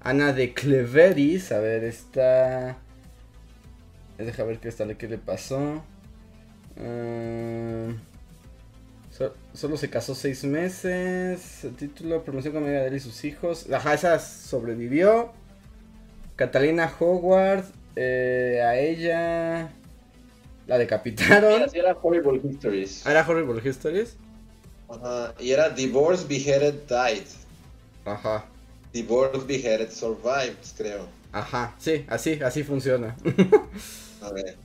Ana 0.00 0.32
de 0.32 0.54
Cleveris, 0.54 1.50
a 1.50 1.58
ver, 1.58 1.82
está... 1.82 2.78
Deja 4.18 4.44
ver 4.44 4.60
qué 4.60 4.68
está, 4.68 4.86
qué 4.94 5.08
le 5.08 5.18
pasó. 5.18 5.82
Uh 6.76 7.92
solo 9.54 9.76
se 9.76 9.90
casó 9.90 10.14
seis 10.14 10.44
meses. 10.44 11.66
Título, 11.78 12.22
promoción 12.22 12.54
con 12.54 12.64
de 12.64 12.86
él 12.86 12.94
y 12.94 13.00
sus 13.00 13.24
hijos. 13.24 13.70
Ajá, 13.72 13.94
esa 13.94 14.18
sobrevivió. 14.18 15.32
Catalina 16.36 16.92
Howard. 16.98 17.64
Eh, 17.96 18.60
a 18.62 18.78
ella. 18.78 19.72
La 20.66 20.78
decapitaron. 20.78 21.68
Sí, 21.70 21.78
era 21.78 21.96
Horrible 22.00 22.40
Histories. 22.48 23.06
¿Ah, 23.06 23.10
era 23.12 23.26
Horrible 23.26 23.68
Histories? 23.68 24.16
Ajá. 24.88 25.34
Y 25.38 25.50
era 25.52 25.70
Divorce, 25.70 26.24
Beheaded, 26.28 26.74
Died. 26.88 27.26
Ajá. 28.04 28.44
Divorce, 28.92 29.44
Beheaded, 29.46 29.90
Survived, 29.90 30.56
creo. 30.76 31.06
Ajá, 31.32 31.74
sí, 31.78 32.06
así, 32.08 32.40
así 32.42 32.62
funciona. 32.62 33.14
a 34.22 34.30
ver. 34.32 34.56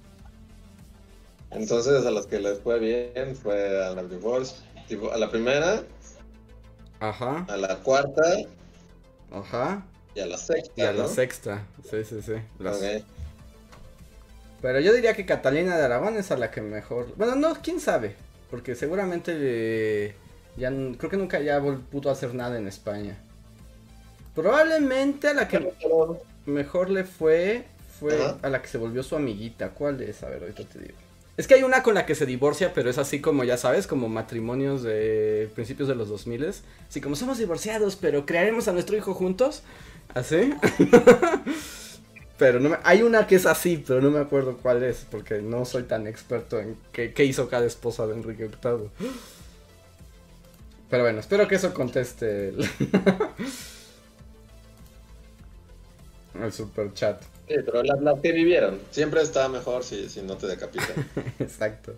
Entonces 1.51 2.05
a 2.05 2.11
las 2.11 2.27
que 2.27 2.39
les 2.39 2.59
fue 2.59 2.79
bien 2.79 3.35
fue 3.35 3.83
a 3.85 3.91
la 3.91 4.03
Divorce, 4.03 4.55
a 5.11 5.17
la 5.17 5.29
primera, 5.29 5.83
Ajá. 7.01 7.45
a 7.49 7.57
la 7.57 7.75
cuarta, 7.79 8.21
Ajá. 9.33 9.85
Y 10.15 10.19
a 10.21 10.27
la 10.27 10.37
sexta. 10.37 10.73
Y 10.75 10.81
a 10.81 10.93
la 10.93 11.07
sexta, 11.07 11.67
sí, 11.89 12.03
sí, 12.05 12.21
sí. 12.21 12.33
Pero 14.61 14.79
yo 14.79 14.93
diría 14.93 15.15
que 15.15 15.25
Catalina 15.25 15.77
de 15.77 15.85
Aragón 15.85 16.17
es 16.17 16.31
a 16.31 16.37
la 16.37 16.51
que 16.51 16.61
mejor. 16.61 17.07
Bueno, 17.15 17.35
no, 17.35 17.55
quién 17.61 17.79
sabe. 17.79 18.15
Porque 18.49 18.75
seguramente 18.75 20.15
ya 20.57 20.69
creo 20.97 21.09
que 21.09 21.17
nunca 21.17 21.39
ya 21.39 21.61
pudo 21.61 22.11
hacer 22.11 22.33
nada 22.35 22.57
en 22.57 22.67
España. 22.67 23.17
Probablemente 24.35 25.29
a 25.29 25.33
la 25.33 25.47
que 25.47 25.73
mejor 26.45 26.89
le 26.89 27.03
fue 27.03 27.65
fue 27.99 28.17
a 28.41 28.49
la 28.49 28.61
que 28.61 28.67
se 28.67 28.77
volvió 28.77 29.03
su 29.03 29.15
amiguita. 29.15 29.69
¿Cuál 29.69 30.01
es? 30.01 30.23
A 30.23 30.29
ver, 30.29 30.41
ahorita 30.41 30.63
te 30.63 30.79
digo. 30.79 30.97
Es 31.37 31.47
que 31.47 31.53
hay 31.53 31.63
una 31.63 31.81
con 31.81 31.93
la 31.93 32.05
que 32.05 32.15
se 32.15 32.25
divorcia, 32.25 32.73
pero 32.73 32.89
es 32.89 32.97
así 32.97 33.21
como, 33.21 33.43
ya 33.43 33.57
sabes, 33.57 33.87
como 33.87 34.09
matrimonios 34.09 34.83
de 34.83 35.49
principios 35.55 35.87
de 35.87 35.95
los 35.95 36.09
2000. 36.09 36.53
Así 36.89 36.99
como 36.99 37.15
somos 37.15 37.37
divorciados, 37.37 37.95
pero 37.95 38.25
crearemos 38.25 38.67
a 38.67 38.73
nuestro 38.73 38.97
hijo 38.97 39.13
juntos. 39.13 39.63
¿Así? 40.13 40.53
pero 42.41 42.59
no 42.59 42.69
me, 42.69 42.77
hay 42.83 43.03
una 43.03 43.27
que 43.27 43.35
es 43.35 43.45
así, 43.45 43.83
pero 43.85 44.01
no 44.01 44.09
me 44.09 44.17
acuerdo 44.17 44.57
cuál 44.57 44.81
es, 44.81 45.05
porque 45.11 45.43
no 45.43 45.63
soy 45.63 45.83
tan 45.83 46.07
experto 46.07 46.59
en 46.59 46.75
qué, 46.91 47.13
hizo 47.23 47.47
cada 47.47 47.67
esposa 47.67 48.07
de 48.07 48.15
Enrique 48.15 48.47
VIII. 48.47 48.89
Pero 50.89 51.03
bueno, 51.03 51.19
espero 51.19 51.47
que 51.47 51.53
eso 51.53 51.71
conteste 51.71 52.49
el, 52.49 52.67
el 56.43 56.51
super 56.51 56.91
chat. 56.95 57.21
Sí, 57.47 57.57
pero 57.63 57.83
las, 57.83 58.19
que 58.21 58.31
vivieron. 58.31 58.79
Siempre 58.89 59.21
está 59.21 59.47
mejor 59.47 59.83
si, 59.83 60.09
no 60.23 60.35
te 60.35 60.47
decapitan. 60.47 61.11
Exacto. 61.39 61.93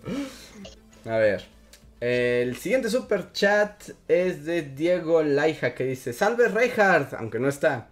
A 1.06 1.16
ver. 1.16 1.42
El 2.00 2.54
siguiente 2.58 2.90
super 2.90 3.32
chat 3.32 3.82
es 4.08 4.44
de 4.44 4.60
Diego 4.60 5.22
Laija 5.22 5.74
que 5.74 5.84
dice: 5.84 6.12
Salve 6.12 6.48
Reinhardt, 6.48 7.14
aunque 7.14 7.38
no 7.38 7.48
está. 7.48 7.88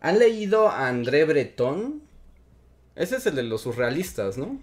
¿Han 0.00 0.18
leído 0.18 0.68
a 0.68 0.88
André 0.88 1.24
Breton? 1.24 2.02
Ese 2.94 3.16
es 3.16 3.26
el 3.26 3.34
de 3.34 3.42
los 3.42 3.62
surrealistas, 3.62 4.38
¿no? 4.38 4.58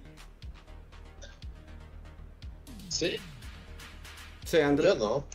Sí. 2.89 3.17
Sí, 4.45 4.59
André. 4.59 4.89
Yo 4.89 4.95
no. 4.95 5.25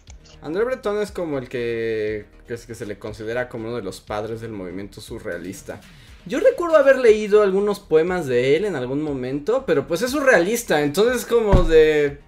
André 0.42 0.64
Breton 0.64 1.00
es 1.02 1.10
como 1.10 1.38
el 1.38 1.48
que, 1.48 2.26
que, 2.46 2.54
es 2.54 2.66
que 2.66 2.74
se 2.74 2.86
le 2.86 2.98
considera 2.98 3.48
como 3.48 3.68
uno 3.68 3.76
de 3.76 3.82
los 3.82 4.00
padres 4.00 4.40
del 4.40 4.52
movimiento 4.52 5.00
surrealista. 5.00 5.80
Yo 6.26 6.40
recuerdo 6.40 6.76
haber 6.76 6.98
leído 6.98 7.42
algunos 7.42 7.80
poemas 7.80 8.26
de 8.26 8.56
él 8.56 8.64
en 8.64 8.76
algún 8.76 9.02
momento, 9.02 9.64
pero 9.66 9.86
pues 9.86 10.02
es 10.02 10.10
surrealista, 10.10 10.82
entonces 10.82 11.24
como 11.24 11.62
de... 11.62 12.18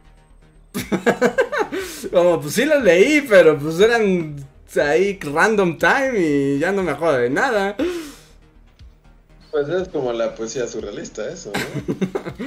como 2.12 2.40
pues 2.40 2.54
sí 2.54 2.64
los 2.64 2.82
leí, 2.82 3.20
pero 3.28 3.58
pues 3.58 3.78
eran 3.80 4.36
ahí 4.76 5.18
random 5.20 5.78
time 5.78 6.12
y 6.18 6.58
ya 6.58 6.72
no 6.72 6.82
me 6.82 6.92
acuerdo 6.92 7.18
de 7.18 7.30
nada. 7.30 7.76
Pues 9.50 9.68
es 9.68 9.88
como 9.88 10.12
la 10.12 10.34
poesía 10.34 10.66
surrealista 10.66 11.28
eso, 11.28 11.52
¿no? 11.52 12.46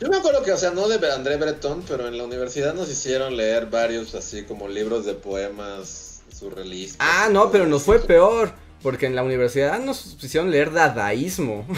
Yo 0.00 0.08
me 0.08 0.16
acuerdo 0.16 0.42
que, 0.42 0.50
o 0.50 0.56
sea, 0.56 0.72
no 0.72 0.88
de 0.88 1.12
André 1.12 1.36
Breton, 1.36 1.84
pero 1.86 2.08
en 2.08 2.18
la 2.18 2.24
universidad 2.24 2.74
nos 2.74 2.90
hicieron 2.90 3.36
leer 3.36 3.66
varios 3.66 4.16
así 4.16 4.42
como 4.42 4.66
libros 4.66 5.04
de 5.04 5.14
poemas 5.14 6.22
surrealistas. 6.36 6.98
Ah, 6.98 7.28
no, 7.30 7.52
pero 7.52 7.66
nos 7.66 7.84
fue 7.84 8.00
peor. 8.00 8.52
Porque 8.82 9.06
en 9.06 9.14
la 9.14 9.22
universidad 9.22 9.78
nos 9.78 10.16
hicieron 10.20 10.50
leer 10.50 10.72
dadaísmo. 10.72 11.66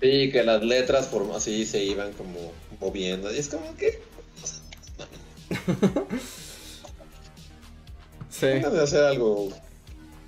Sí, 0.00 0.30
que 0.30 0.44
las 0.44 0.62
letras 0.62 1.06
por 1.06 1.28
así 1.34 1.66
se 1.66 1.82
iban 1.82 2.12
como 2.12 2.52
moviendo. 2.78 3.34
Y 3.34 3.38
es 3.38 3.48
como 3.48 3.74
que. 3.74 4.00
sí. 8.38 8.46
de 8.46 8.82
hacer 8.82 9.04
algo. 9.04 9.48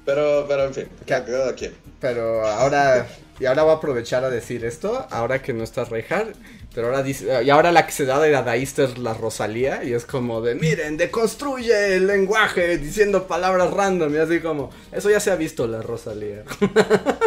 Pero, 0.04 0.46
pero 0.48 0.64
en 0.64 0.74
fin, 0.74 0.88
quedó 1.06 1.48
aquí. 1.48 1.70
Pero 2.00 2.46
ahora. 2.46 3.06
Y 3.38 3.46
ahora 3.46 3.62
voy 3.62 3.72
a 3.72 3.76
aprovechar 3.76 4.24
a 4.24 4.30
decir 4.30 4.64
esto. 4.64 5.06
Ahora 5.10 5.40
que 5.40 5.52
no 5.52 5.64
está 5.64 5.84
Rejar. 5.84 6.32
Pero 6.74 6.86
ahora 6.86 7.02
dice, 7.02 7.42
y 7.44 7.50
ahora 7.50 7.72
la 7.72 7.84
que 7.84 7.92
se 7.92 8.04
da 8.04 8.20
de 8.20 8.30
dadaísta 8.30 8.84
es 8.84 8.96
la 8.96 9.12
Rosalía, 9.12 9.82
y 9.82 9.92
es 9.92 10.04
como 10.04 10.40
de, 10.40 10.54
miren, 10.54 10.96
deconstruye 10.96 11.96
el 11.96 12.06
lenguaje 12.06 12.78
diciendo 12.78 13.26
palabras 13.26 13.72
random, 13.72 14.14
y 14.14 14.18
así 14.18 14.38
como, 14.38 14.70
eso 14.92 15.10
ya 15.10 15.18
se 15.18 15.32
ha 15.32 15.36
visto 15.36 15.66
la 15.66 15.82
Rosalía. 15.82 16.44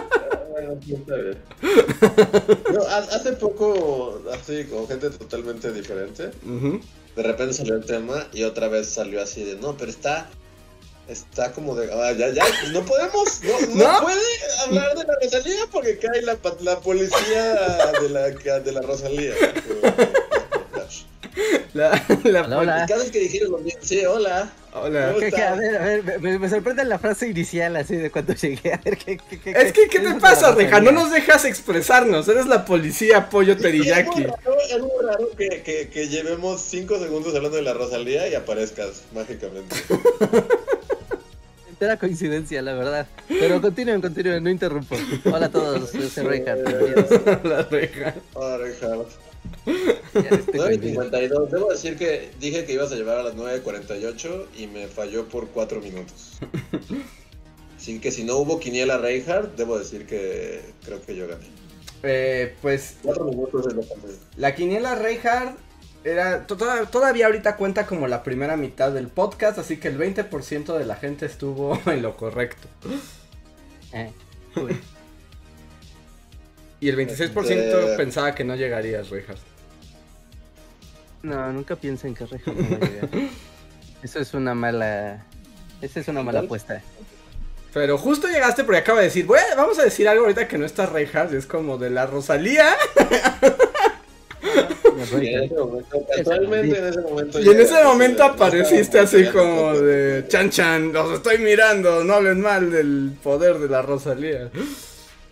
hace 3.11 3.33
poco, 3.33 4.21
así, 4.31 4.63
con 4.63 4.87
gente 4.87 5.09
totalmente 5.09 5.73
diferente, 5.73 6.31
de 7.15 7.23
repente 7.23 7.53
salió 7.53 7.75
el 7.75 7.83
tema 7.85 8.27
y 8.31 8.43
otra 8.43 8.69
vez 8.69 8.87
salió 8.87 9.21
así 9.21 9.43
de, 9.43 9.57
no, 9.57 9.75
pero 9.75 9.91
está 9.91 10.29
Está 11.07 11.51
como 11.51 11.75
de. 11.75 11.91
Ah, 11.93 12.13
ya, 12.13 12.29
ya, 12.29 12.43
pues 12.45 12.71
no 12.71 12.81
podemos. 12.85 13.41
No, 13.73 14.01
puede 14.01 14.21
hablar 14.65 14.97
de 14.97 15.03
la 15.03 15.15
Rosalía 15.21 15.65
porque 15.71 15.97
cae 15.97 16.21
la, 16.21 16.37
la 16.61 16.79
policía 16.79 17.53
de 18.01 18.09
la, 18.09 18.29
de 18.59 18.71
la 18.71 18.81
Rosalía. 18.81 19.33
La, 21.73 21.99
la 22.23 22.59
hola, 22.59 22.85
Cada 22.87 23.01
vez 23.01 23.11
que 23.11 23.19
dijeron 23.21 23.55
sí, 23.81 24.05
hola. 24.05 24.53
Hola. 24.75 25.15
¿Qué, 25.19 25.31
qué? 25.31 25.41
A 25.41 25.55
ver, 25.55 25.75
a 25.75 25.83
ver, 25.83 26.19
me, 26.21 26.37
me 26.37 26.47
sorprende 26.47 26.83
la 26.85 26.99
frase 26.99 27.27
inicial 27.27 27.75
así 27.75 27.95
de 27.95 28.11
cuando 28.11 28.33
llegué. 28.35 28.73
A 28.73 28.77
ver, 28.77 28.97
¿qué, 28.97 29.17
qué, 29.17 29.39
qué, 29.41 29.51
Es 29.51 29.73
que, 29.73 29.87
¿qué 29.87 29.97
es 29.97 30.03
te 30.03 30.13
pasa, 30.19 30.53
Reja? 30.53 30.79
No 30.79 30.91
nos 30.91 31.11
dejas 31.11 31.45
expresarnos. 31.45 32.27
Eres 32.27 32.45
la 32.45 32.63
policía 32.65 33.29
pollo 33.29 33.53
Es 33.53 33.57
muy 33.59 33.63
teriyaki. 33.63 34.23
raro, 34.25 34.57
es 34.69 34.79
muy 34.79 34.91
raro 35.03 35.29
que, 35.35 35.63
que, 35.63 35.89
que 35.89 36.07
llevemos 36.07 36.61
5 36.61 36.99
segundos 36.99 37.35
hablando 37.35 37.57
de 37.57 37.63
la 37.63 37.73
Rosalía 37.73 38.27
y 38.27 38.35
aparezcas 38.35 39.01
mágicamente. 39.13 39.75
Entera 41.83 41.99
coincidencia, 41.99 42.61
la 42.61 42.75
verdad. 42.75 43.07
Pero 43.27 43.61
continúen, 43.61 43.99
continúen, 43.99 44.41
no 44.41 44.49
interrumpo. 44.49 44.95
Hola 45.25 45.47
a 45.47 45.51
todos, 45.51 45.91
yo 45.91 46.07
soy 46.07 46.23
Reinhardt. 46.23 46.65
bienvenidos. 46.65 47.43
la 47.43 47.63
Reja. 47.63 48.15
Hola. 48.35 48.57
Ya 50.13 50.29
estoy 50.29 50.59
coincidiendo. 50.59 51.03
9.52. 51.11 51.49
Debo 51.49 51.69
decir 51.71 51.97
que 51.97 52.29
dije 52.39 52.63
que 52.63 52.71
ibas 52.71 52.93
a 52.93 52.95
llevar 52.95 53.17
a 53.17 53.23
las 53.23 53.35
9.48 53.35 54.45
y 54.57 54.67
me 54.67 54.87
falló 54.87 55.27
por 55.27 55.49
4 55.49 55.81
minutos. 55.81 56.39
Así 57.77 57.99
que 57.99 58.11
si 58.11 58.23
no 58.23 58.37
hubo 58.37 58.61
quiniela 58.61 58.97
Reinhardt, 58.97 59.57
debo 59.57 59.77
decir 59.77 60.05
que 60.05 60.61
creo 60.85 61.01
que 61.01 61.17
yo 61.17 61.27
gané. 61.27 61.47
Eh, 62.03 62.55
pues 62.61 62.95
4 63.03 63.25
minutos 63.25 63.67
es 63.67 63.75
bastante. 63.75 64.07
la 64.37 64.55
quiniela 64.55 64.95
Reinhardt 64.95 65.57
era 66.03 66.45
to- 66.47 66.57
toda- 66.57 66.85
todavía 66.85 67.27
ahorita 67.27 67.55
cuenta 67.55 67.85
como 67.85 68.07
la 68.07 68.23
primera 68.23 68.57
mitad 68.57 68.91
del 68.91 69.07
podcast, 69.07 69.57
así 69.57 69.77
que 69.77 69.87
el 69.87 69.97
20% 69.97 70.77
de 70.77 70.85
la 70.85 70.95
gente 70.95 71.25
estuvo 71.25 71.79
en 71.85 72.01
lo 72.01 72.15
correcto. 72.17 72.67
Eh. 73.93 74.11
Y 76.79 76.89
el 76.89 76.97
26% 76.97 77.49
Este- 77.51 77.97
pensaba 77.97 78.35
que 78.35 78.43
no 78.43 78.55
llegarías, 78.55 79.09
Reinhardt. 79.09 79.39
No, 81.21 81.53
nunca 81.53 81.75
piensen 81.77 82.13
que 82.13 82.25
Reinhardt 82.25 82.57
no 82.57 82.79
va 82.79 82.85
a 82.85 82.89
llegar. 82.89 83.09
Eso 84.03 84.19
es 84.19 84.33
una 84.33 84.53
mala. 84.53 85.23
Esa 85.81 86.01
es 86.01 86.07
una 86.09 86.21
mala 86.23 86.41
apuesta. 86.41 86.81
Pero 87.73 87.97
justo 87.97 88.27
llegaste 88.27 88.63
porque 88.65 88.79
acaba 88.79 88.99
de 88.99 89.05
decir, 89.05 89.25
bueno, 89.25 89.47
vamos 89.55 89.79
a 89.79 89.83
decir 89.83 90.07
algo 90.09 90.23
ahorita 90.23 90.47
que 90.47 90.57
no 90.57 90.65
está 90.65 90.85
Reinhardt, 90.85 91.33
es 91.33 91.45
como 91.45 91.77
de 91.77 91.89
la 91.89 92.05
Rosalía. 92.05 92.75
Y 95.21 95.27
en 95.27 95.43
ese 95.43 95.55
momento, 95.55 96.05
casualmente 96.15 96.77
en 96.77 96.85
ese 96.87 97.01
momento. 97.01 97.39
Y 97.39 97.43
en 97.43 97.49
llega, 97.49 97.63
ese 97.63 97.83
momento 97.83 98.23
así 98.23 98.31
de- 98.31 98.35
apareciste 98.45 98.99
así 98.99 99.25
como 99.27 99.73
de 99.73 100.25
chan 100.27 100.49
chan, 100.49 100.93
los 100.93 101.13
estoy 101.13 101.37
mirando, 101.39 102.03
no 102.03 102.13
hablen 102.13 102.41
mal 102.41 102.71
del 102.71 103.11
poder 103.23 103.59
de 103.59 103.69
la 103.69 103.81
Rosalía. 103.81 104.49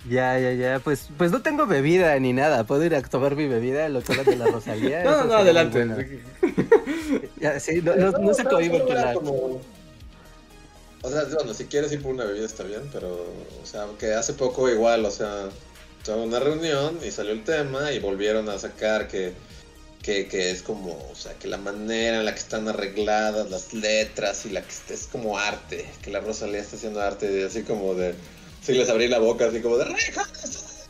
Ya, 0.10 0.40
ya, 0.40 0.52
ya. 0.54 0.80
Pues, 0.80 1.10
pues 1.18 1.32
no 1.32 1.42
tengo 1.44 1.68
bebida 1.68 2.18
ni 2.20 2.34
nada. 2.34 2.64
Puedo 2.64 2.84
ir 2.84 2.96
a 2.96 3.02
tomar 3.04 3.36
mi 3.36 3.48
bebida, 3.48 3.88
lo 3.90 4.02
que 4.02 4.14
de 4.24 4.36
la 4.36 4.48
Rosalía. 4.48 5.04
No, 5.04 5.12
Eso 5.16 5.24
no, 5.26 5.34
adelante. 5.36 5.86
bueno. 5.86 5.98
Ya, 7.40 7.60
sí, 7.60 7.82
no, 7.84 7.96
no, 7.96 8.12
no 8.12 8.34
se 8.34 8.44
como- 9.14 9.62
O 11.04 11.10
sea, 11.10 11.24
bueno, 11.36 11.54
si 11.54 11.66
quieres 11.66 11.92
ir 11.92 12.02
por 12.02 12.14
una 12.14 12.26
bebida 12.26 12.46
está 12.46 12.64
bien, 12.64 12.82
pero, 12.94 13.10
o 13.12 13.66
sea, 13.66 13.86
que 14.00 14.14
hace 14.14 14.34
poco 14.34 14.70
igual, 14.70 15.04
o 15.06 15.12
sea, 15.12 15.50
tuve 16.04 16.24
una 16.24 16.40
reunión 16.40 17.00
y 17.06 17.12
salió 17.12 17.32
el 17.32 17.44
tema 17.44 17.92
y 17.92 18.00
volvieron 18.00 18.50
a 18.50 18.58
sacar 18.60 19.08
que, 19.08 19.34
que, 20.02 20.52
es 20.52 20.62
como, 20.64 20.92
o 21.12 21.16
sea, 21.16 21.34
que 21.34 21.48
la 21.48 21.58
manera 21.58 22.20
en 22.20 22.26
la 22.26 22.34
que 22.34 22.40
están 22.40 22.68
arregladas 22.68 23.50
las 23.50 23.74
letras 23.74 24.46
y 24.46 24.50
la 24.50 24.62
que 24.62 24.94
es 24.94 25.08
como 25.12 25.38
arte, 25.38 25.86
que 26.02 26.12
la 26.12 26.20
Rosalía 26.20 26.60
está 26.60 26.76
haciendo 26.76 27.02
arte, 27.02 27.40
y 27.40 27.44
así 27.44 27.64
como 27.64 27.94
de, 27.94 28.16
sí 28.62 28.74
les 28.74 28.90
abrí 28.90 29.08
la 29.08 29.20
boca, 29.20 29.46
así 29.46 29.62
como 29.62 29.78
de, 29.78 29.86
"Reja, 29.86 30.28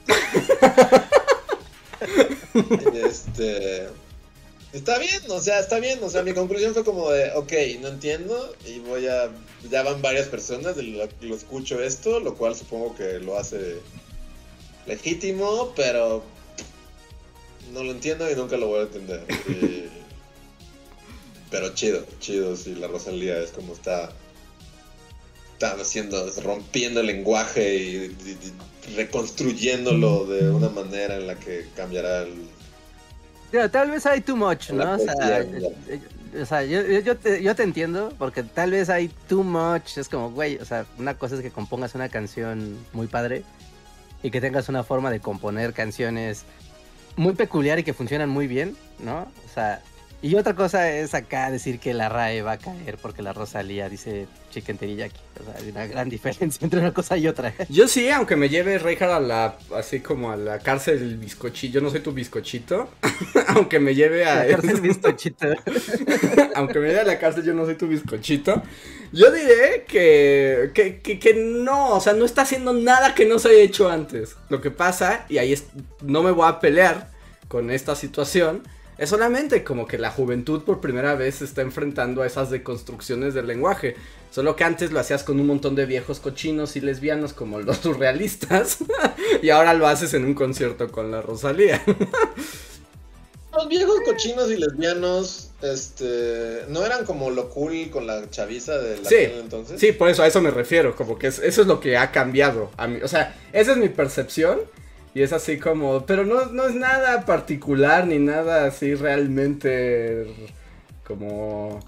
Y 2.53 2.97
este. 3.05 3.87
Está 4.73 4.97
bien, 4.99 5.21
o 5.29 5.39
sea, 5.39 5.59
está 5.59 5.79
bien. 5.79 5.99
O 6.03 6.09
sea, 6.09 6.23
mi 6.23 6.33
conclusión 6.33 6.73
fue 6.73 6.83
como 6.83 7.11
de, 7.11 7.31
ok, 7.33 7.51
no 7.81 7.89
entiendo. 7.89 8.55
Y 8.65 8.79
voy 8.79 9.07
a. 9.07 9.29
Ya 9.69 9.83
van 9.83 10.01
varias 10.01 10.27
personas, 10.27 10.77
lo, 10.77 11.07
lo 11.21 11.35
escucho 11.35 11.81
esto, 11.81 12.19
lo 12.19 12.35
cual 12.35 12.55
supongo 12.55 12.95
que 12.95 13.19
lo 13.19 13.37
hace 13.37 13.77
legítimo, 14.85 15.73
pero. 15.75 16.23
No 17.73 17.83
lo 17.83 17.91
entiendo 17.91 18.29
y 18.29 18.35
nunca 18.35 18.57
lo 18.57 18.67
voy 18.67 18.79
a 18.79 18.83
entender. 18.83 19.25
Y- 19.47 19.85
pero 21.51 21.73
chido, 21.73 22.05
chido, 22.19 22.55
sí, 22.55 22.75
la 22.75 22.87
Rosalía 22.87 23.37
es 23.39 23.51
como 23.51 23.73
está. 23.73 24.11
Está 25.53 25.73
haciendo, 25.79 26.27
rompiendo 26.43 27.01
el 27.01 27.07
lenguaje 27.07 27.75
y, 27.75 27.95
y- 28.25 28.37
y 28.89 28.95
reconstruyéndolo 28.95 30.25
de 30.25 30.49
una 30.49 30.69
manera 30.69 31.17
en 31.17 31.27
la 31.27 31.35
que 31.35 31.67
cambiará 31.75 32.23
el, 32.23 32.33
Digo, 33.51 33.69
tal 33.69 33.91
vez 33.91 34.05
hay 34.05 34.21
too 34.21 34.35
much, 34.35 34.71
¿no? 34.71 34.93
O 34.95 34.97
sea, 34.97 35.13
poesía, 35.13 35.45
o 36.41 36.45
sea, 36.45 36.63
yo, 36.63 36.81
yo- 36.81 36.99
yo 37.01 37.17
te, 37.17 37.43
yo 37.43 37.53
te 37.55 37.63
entiendo, 37.63 38.11
porque 38.17 38.41
tal 38.43 38.71
vez 38.71 38.89
hay 38.89 39.09
too 39.29 39.43
much. 39.43 39.97
Es 39.97 40.09
como, 40.09 40.31
güey, 40.31 40.55
o 40.57 40.65
sea, 40.65 40.85
una 40.97 41.15
cosa 41.17 41.35
es 41.35 41.41
que 41.41 41.51
compongas 41.51 41.93
una 41.93 42.09
canción 42.09 42.77
muy 42.93 43.05
padre 43.07 43.43
y 44.23 44.31
que 44.31 44.41
tengas 44.41 44.69
una 44.69 44.83
forma 44.83 45.11
de 45.11 45.19
componer 45.19 45.73
canciones 45.73 46.45
muy 47.15 47.33
peculiar 47.33 47.79
y 47.79 47.83
que 47.83 47.93
funcionan 47.93 48.29
muy 48.29 48.47
bien, 48.47 48.75
¿no? 48.99 49.21
O 49.21 49.53
sea, 49.53 49.81
y 50.23 50.35
otra 50.35 50.53
cosa 50.53 50.91
es 50.91 51.15
acá 51.15 51.49
decir 51.49 51.79
que 51.79 51.95
la 51.95 52.07
RAE 52.07 52.43
va 52.43 52.53
a 52.53 52.57
caer 52.59 52.99
porque 53.01 53.23
la 53.23 53.33
Rosalía 53.33 53.89
dice 53.89 54.27
chicken 54.51 54.77
teriyaki. 54.77 55.19
O 55.39 55.43
sea, 55.43 55.55
hay 55.59 55.69
una 55.69 55.87
gran 55.87 56.09
diferencia 56.09 56.63
entre 56.63 56.79
una 56.79 56.93
cosa 56.93 57.17
y 57.17 57.27
otra. 57.27 57.55
Yo 57.69 57.87
sí, 57.87 58.07
aunque 58.11 58.35
me 58.35 58.47
lleve 58.47 58.77
Reinhardt 58.77 59.13
a 59.13 59.19
la, 59.19 59.57
así 59.75 59.99
como 59.99 60.31
a 60.31 60.35
la 60.35 60.59
cárcel 60.59 61.17
bizcochito, 61.17 61.73
yo 61.73 61.81
no 61.81 61.89
soy 61.89 62.01
tu 62.01 62.11
bizcochito, 62.11 62.89
aunque 63.47 63.79
me 63.79 63.95
lleve 63.95 64.25
a... 64.25 64.45
La 64.45 64.47
cárcel 64.51 64.81
bizcochito. 64.81 65.47
aunque 66.53 66.79
me 66.79 66.89
lleve 66.89 66.99
a 66.99 67.05
la 67.05 67.17
cárcel, 67.17 67.43
yo 67.43 67.55
no 67.55 67.65
soy 67.65 67.75
tu 67.75 67.87
bizcochito. 67.87 68.61
Yo 69.13 69.31
diré 69.31 69.85
que, 69.87 70.71
que, 70.73 71.01
que, 71.01 71.33
no, 71.33 71.95
o 71.95 71.99
sea, 71.99 72.13
no 72.13 72.23
está 72.23 72.43
haciendo 72.43 72.73
nada 72.73 73.13
que 73.13 73.25
no 73.25 73.39
se 73.39 73.49
haya 73.49 73.59
hecho 73.59 73.89
antes. 73.89 74.37
Lo 74.49 74.61
que 74.61 74.71
pasa, 74.71 75.25
y 75.27 75.37
ahí 75.37 75.51
es, 75.51 75.65
no 76.01 76.23
me 76.23 76.31
voy 76.31 76.47
a 76.47 76.59
pelear 76.59 77.11
con 77.47 77.71
esta 77.71 77.95
situación, 77.95 78.63
es 78.97 79.09
solamente 79.09 79.63
como 79.63 79.87
que 79.87 79.97
la 79.97 80.11
juventud 80.11 80.61
por 80.61 80.79
primera 80.79 81.15
vez 81.15 81.35
se 81.35 81.45
está 81.45 81.61
enfrentando 81.61 82.21
a 82.21 82.27
esas 82.27 82.49
deconstrucciones 82.51 83.33
del 83.33 83.47
lenguaje. 83.47 83.95
Solo 84.29 84.55
que 84.55 84.63
antes 84.63 84.91
lo 84.91 84.99
hacías 84.99 85.23
con 85.23 85.39
un 85.39 85.47
montón 85.47 85.75
de 85.75 85.85
viejos 85.85 86.19
cochinos 86.19 86.75
y 86.75 86.81
lesbianos 86.81 87.33
como 87.33 87.59
los 87.59 87.77
surrealistas. 87.83 88.77
y 89.41 89.49
ahora 89.49 89.73
lo 89.73 89.87
haces 89.87 90.13
en 90.13 90.23
un 90.23 90.35
concierto 90.35 90.91
con 90.91 91.11
la 91.11 91.21
Rosalía. 91.21 91.81
Los 93.53 93.67
viejos 93.67 93.95
cochinos 94.05 94.49
y 94.49 94.55
lesbianos, 94.57 95.51
este, 95.61 96.63
no 96.69 96.85
eran 96.85 97.05
como 97.05 97.29
lo 97.31 97.49
cool 97.49 97.89
con 97.91 98.07
la 98.07 98.29
chaviza 98.29 98.77
de 98.77 98.97
la 99.01 99.09
Sí, 99.09 99.15
entonces. 99.39 99.79
Sí, 99.79 99.91
por 99.91 100.09
eso 100.09 100.23
a 100.23 100.27
eso 100.27 100.41
me 100.41 100.51
refiero, 100.51 100.95
como 100.95 101.19
que 101.19 101.27
es- 101.27 101.39
eso 101.39 101.61
es 101.61 101.67
lo 101.67 101.79
que 101.81 101.97
ha 101.97 102.11
cambiado. 102.11 102.71
A 102.77 102.87
mí, 102.87 102.99
o 103.03 103.07
sea, 103.07 103.35
esa 103.51 103.71
es 103.71 103.77
mi 103.77 103.89
percepción 103.89 104.61
y 105.13 105.21
es 105.21 105.33
así 105.33 105.57
como, 105.59 106.05
pero 106.05 106.23
no, 106.25 106.45
no 106.45 106.65
es 106.65 106.75
nada 106.75 107.25
particular 107.25 108.07
ni 108.07 108.19
nada 108.19 108.65
así 108.65 108.95
realmente 108.95 110.33
como 111.05 111.79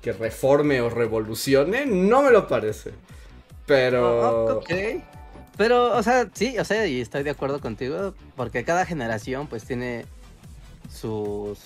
que 0.00 0.12
reforme 0.12 0.80
o 0.80 0.90
revolucione, 0.90 1.86
no 1.86 2.22
me 2.22 2.30
lo 2.32 2.48
parece. 2.48 2.90
Pero... 3.66 4.46
Oh, 4.46 4.54
ok. 4.56 4.70
Pero, 5.56 5.96
o 5.96 6.02
sea, 6.02 6.28
sí, 6.32 6.58
o 6.58 6.64
sea, 6.64 6.86
y 6.88 7.00
estoy 7.00 7.22
de 7.22 7.30
acuerdo 7.30 7.60
contigo, 7.60 8.14
porque 8.36 8.64
cada 8.64 8.84
generación 8.86 9.46
pues 9.46 9.64
tiene 9.64 10.06
sus, 10.92 11.58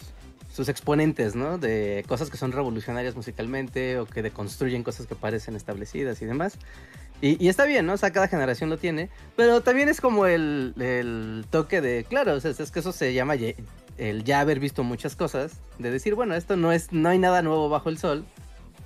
exponentes, 0.69 1.35
¿no? 1.35 1.59
De 1.59 2.05
cosas 2.09 2.31
que 2.31 2.37
son 2.37 2.53
revolucionarias 2.53 3.15
musicalmente 3.15 3.99
o 3.99 4.07
que 4.07 4.23
deconstruyen 4.23 4.83
cosas 4.83 5.07
que 5.07 5.15
parecen 5.15 5.55
establecidas 5.55 6.23
y 6.23 6.27
demás. 6.27 6.59
Y, 7.21 7.49
está 7.49 7.65
bien, 7.65 7.87
¿no? 7.87 7.95
O 7.95 7.97
sea, 7.97 8.13
cada 8.13 8.29
generación 8.29 8.71
lo 8.71 8.79
tiene, 8.79 9.09
pero 9.37 9.63
también 9.63 9.89
es 9.89 10.01
como 10.01 10.27
el, 10.27 10.75
el 10.79 11.47
toque 11.51 11.81
de, 11.81 12.05
claro, 12.05 12.35
o 12.35 12.41
sea, 12.41 12.51
es 12.51 12.71
que 12.71 12.81
eso 12.81 12.93
se 12.93 13.15
llama 13.15 13.35
el 13.97 14.25
ya 14.25 14.41
haber 14.41 14.61
visto 14.61 14.83
muchas 14.83 15.17
cosas, 15.17 15.53
de 15.79 15.91
decir, 15.91 16.15
bueno, 16.15 16.35
esto 16.35 16.57
no 16.57 16.73
es, 16.73 16.93
no 16.93 17.09
hay 17.09 17.19
nada 17.19 17.41
nuevo 17.41 17.71
bajo 17.71 17.89
el 17.89 17.97
sol, 17.97 18.27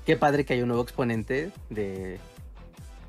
qué 0.07 0.17
padre 0.17 0.45
que 0.45 0.55
hay 0.55 0.63
un 0.63 0.69
nuevo 0.69 0.83
exponente 0.83 1.51
de, 1.71 2.19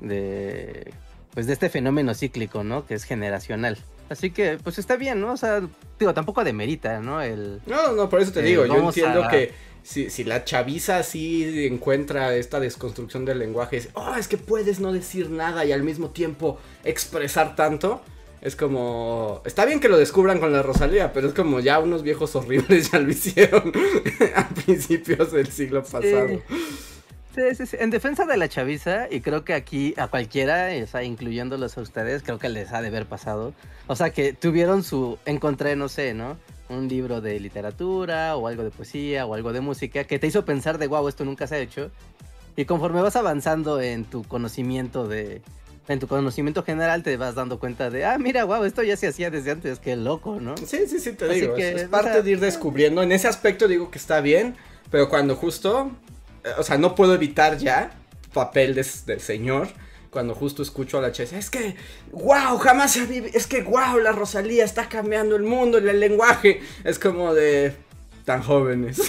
de 0.00 0.92
pues 1.34 1.46
de 1.46 1.54
este 1.54 1.68
fenómeno 1.68 2.14
cíclico, 2.14 2.62
¿no? 2.64 2.86
Que 2.86 2.94
es 2.94 3.04
generacional. 3.04 3.78
Así 4.08 4.30
que, 4.30 4.58
pues 4.62 4.78
está 4.78 4.96
bien, 4.96 5.20
¿no? 5.20 5.32
O 5.32 5.36
sea, 5.36 5.62
digo, 5.98 6.12
tampoco 6.14 6.44
demerita, 6.44 7.00
¿no? 7.00 7.22
El... 7.22 7.60
No, 7.66 7.92
no, 7.92 8.08
por 8.10 8.20
eso 8.20 8.32
te 8.32 8.40
Eh, 8.40 8.44
digo, 8.44 8.66
yo 8.66 8.76
entiendo 8.76 9.24
a- 9.24 9.28
que 9.28 9.52
si, 9.82 10.10
si 10.10 10.24
la 10.24 10.44
chaviza 10.44 10.98
así 10.98 11.66
encuentra 11.66 12.34
esta 12.36 12.60
desconstrucción 12.60 13.24
del 13.24 13.38
lenguaje, 13.38 13.78
es, 13.78 13.88
oh, 13.94 14.14
es 14.16 14.28
que 14.28 14.36
puedes 14.36 14.80
no 14.80 14.92
decir 14.92 15.30
nada 15.30 15.64
y 15.64 15.72
al 15.72 15.82
mismo 15.82 16.10
tiempo 16.10 16.58
expresar 16.84 17.56
tanto, 17.56 18.02
es 18.42 18.54
como, 18.56 19.40
está 19.46 19.64
bien 19.64 19.80
que 19.80 19.88
lo 19.88 19.96
descubran 19.96 20.40
con 20.40 20.52
la 20.52 20.62
Rosalía, 20.62 21.12
pero 21.12 21.28
es 21.28 21.34
como 21.34 21.60
ya 21.60 21.78
unos 21.78 22.02
viejos 22.02 22.34
horribles 22.36 22.90
ya 22.92 22.98
lo 22.98 23.10
hicieron 23.10 23.72
a 24.36 24.48
principios 24.48 25.32
del 25.32 25.46
siglo 25.50 25.82
pasado. 25.82 26.42
Sí, 27.34 27.54
sí, 27.54 27.66
sí. 27.66 27.76
En 27.80 27.90
defensa 27.90 28.26
de 28.26 28.36
la 28.36 28.48
chaviza, 28.48 29.06
y 29.10 29.20
creo 29.20 29.44
que 29.44 29.54
aquí 29.54 29.94
a 29.96 30.08
cualquiera, 30.08 30.68
o 30.82 30.86
sea, 30.86 31.02
incluyéndolos 31.02 31.78
a 31.78 31.80
ustedes, 31.80 32.22
creo 32.22 32.38
que 32.38 32.48
les 32.48 32.72
ha 32.72 32.82
de 32.82 32.88
haber 32.88 33.06
pasado. 33.06 33.54
O 33.86 33.96
sea, 33.96 34.10
que 34.10 34.32
tuvieron 34.32 34.82
su, 34.82 35.18
encontré, 35.24 35.74
no 35.76 35.88
sé, 35.88 36.12
¿no? 36.14 36.36
Un 36.68 36.88
libro 36.88 37.20
de 37.20 37.40
literatura, 37.40 38.36
o 38.36 38.48
algo 38.48 38.64
de 38.64 38.70
poesía, 38.70 39.24
o 39.26 39.34
algo 39.34 39.52
de 39.52 39.60
música, 39.60 40.04
que 40.04 40.18
te 40.18 40.26
hizo 40.26 40.44
pensar 40.44 40.78
de, 40.78 40.86
wow, 40.86 41.08
esto 41.08 41.24
nunca 41.24 41.46
se 41.46 41.56
ha 41.56 41.58
hecho. 41.58 41.90
Y 42.54 42.66
conforme 42.66 43.00
vas 43.00 43.16
avanzando 43.16 43.80
en 43.80 44.04
tu 44.04 44.24
conocimiento 44.24 45.08
de, 45.08 45.40
en 45.88 45.98
tu 45.98 46.06
conocimiento 46.06 46.62
general 46.62 47.02
te 47.02 47.16
vas 47.16 47.34
dando 47.34 47.58
cuenta 47.58 47.90
de, 47.90 48.04
ah, 48.04 48.18
mira, 48.18 48.44
wow, 48.44 48.64
esto 48.64 48.82
ya 48.82 48.96
se 48.96 49.08
hacía 49.08 49.30
desde 49.30 49.50
antes, 49.50 49.78
qué 49.78 49.96
loco, 49.96 50.38
¿no? 50.40 50.56
Sí, 50.56 50.86
sí, 50.86 50.98
sí, 50.98 51.12
te 51.12 51.28
digo. 51.28 51.56
es, 51.56 51.88
parte 51.88 52.22
de 52.22 52.30
ir 52.30 52.40
descubriendo. 52.40 53.02
En 53.02 53.10
ese 53.10 53.26
aspecto 53.26 53.66
digo 53.68 53.90
que 53.90 53.98
está 53.98 54.20
bien, 54.20 54.54
pero 54.90 55.08
cuando 55.08 55.34
justo, 55.34 55.90
o 56.58 56.62
sea, 56.62 56.78
no 56.78 56.94
puedo 56.94 57.14
evitar 57.14 57.58
ya 57.58 57.92
papel 58.32 58.74
de, 58.74 58.86
del 59.06 59.20
señor. 59.20 59.68
Cuando 60.10 60.34
justo 60.34 60.62
escucho 60.62 60.98
a 60.98 61.00
la 61.00 61.10
Chess, 61.10 61.32
es 61.32 61.48
que, 61.48 61.74
wow, 62.10 62.58
jamás 62.58 62.92
se 62.92 63.06
vive, 63.06 63.30
es 63.32 63.46
que, 63.46 63.62
wow, 63.62 63.98
la 63.98 64.12
Rosalía 64.12 64.62
está 64.62 64.86
cambiando 64.86 65.36
el 65.36 65.42
mundo 65.42 65.78
y 65.80 65.88
el 65.88 66.00
lenguaje. 66.00 66.60
Es 66.84 66.98
como 66.98 67.32
de, 67.32 67.74
tan 68.26 68.42
jóvenes, 68.42 69.00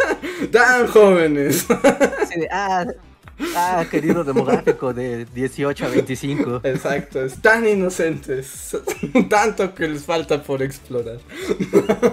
tan 0.52 0.86
jóvenes. 0.86 1.66
ah, 2.52 2.86
Ah, 3.56 3.84
querido 3.90 4.22
demográfico 4.22 4.94
de 4.94 5.24
18 5.24 5.86
a 5.86 5.88
25. 5.88 6.60
Exacto, 6.62 7.24
es 7.24 7.40
tan 7.40 7.66
inocentes, 7.66 8.76
tanto 9.28 9.74
que 9.74 9.88
les 9.88 10.04
falta 10.04 10.42
por 10.42 10.62
explorar. 10.62 11.18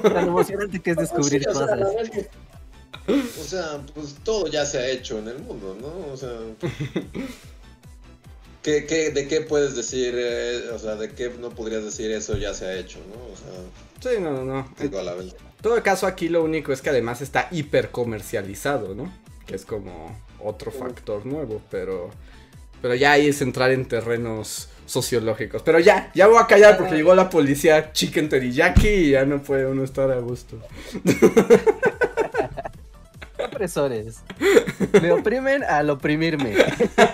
Tan 0.02 0.28
emocionante 0.28 0.80
que 0.80 0.92
es 0.92 0.98
descubrir 0.98 1.46
cosas. 1.46 1.80
O 3.08 3.44
sea, 3.44 3.82
pues 3.94 4.16
todo 4.24 4.48
ya 4.48 4.66
se 4.66 4.78
ha 4.78 4.88
hecho 4.90 5.20
en 5.20 5.28
el 5.28 5.40
mundo, 5.40 5.78
¿no? 5.80 6.14
O 6.14 6.18
sea, 6.18 6.32
¿qué, 8.62 8.86
qué, 8.86 9.12
de 9.12 9.28
qué 9.28 9.42
puedes 9.42 9.76
decir, 9.76 10.14
eh, 10.18 10.70
o 10.74 10.80
sea, 10.80 10.96
de 10.96 11.12
qué 11.12 11.32
no 11.40 11.50
podrías 11.50 11.84
decir 11.84 12.12
eso 12.12 12.38
ya 12.38 12.54
se 12.54 12.66
ha 12.66 12.76
hecho, 12.78 13.00
¿no? 13.10 13.34
O 13.34 13.36
sea, 13.36 14.12
sí, 14.12 14.20
no, 14.22 14.44
no. 14.44 14.74
En 14.80 14.92
todo 15.62 15.82
caso 15.84 16.08
aquí 16.08 16.30
lo 16.30 16.44
único 16.44 16.74
es 16.74 16.82
que 16.82 16.90
además 16.90 17.22
está 17.22 17.48
hiper 17.52 17.92
comercializado, 17.92 18.96
¿no? 18.96 19.14
Que 19.46 19.56
es 19.56 19.66
como 19.66 20.20
otro 20.40 20.72
factor 20.72 21.26
nuevo, 21.26 21.62
pero 21.70 22.10
pero 22.82 22.96
ya 22.96 23.12
ahí 23.14 23.28
es 23.28 23.42
entrar 23.42 23.72
en 23.72 23.86
terrenos 23.86 24.70
sociológicos. 24.88 25.62
Pero 25.62 25.80
ya, 25.80 26.12
ya 26.16 26.28
voy 26.28 26.38
a 26.40 26.48
callar 26.48 26.78
porque 26.78 26.96
llegó 26.96 27.14
la 27.14 27.30
policía 27.30 27.94
chicken 27.94 28.28
teriyaki 28.28 28.88
y 28.88 29.10
ya 29.12 29.26
no 29.26 29.42
puede 29.42 29.68
uno 29.68 29.84
estar 29.84 30.10
a 30.12 30.20
gusto. 30.20 30.60
Opresores. 33.62 34.22
Me 35.00 35.12
oprimen 35.12 35.64
al 35.64 35.92
oprimirme. 35.92 36.56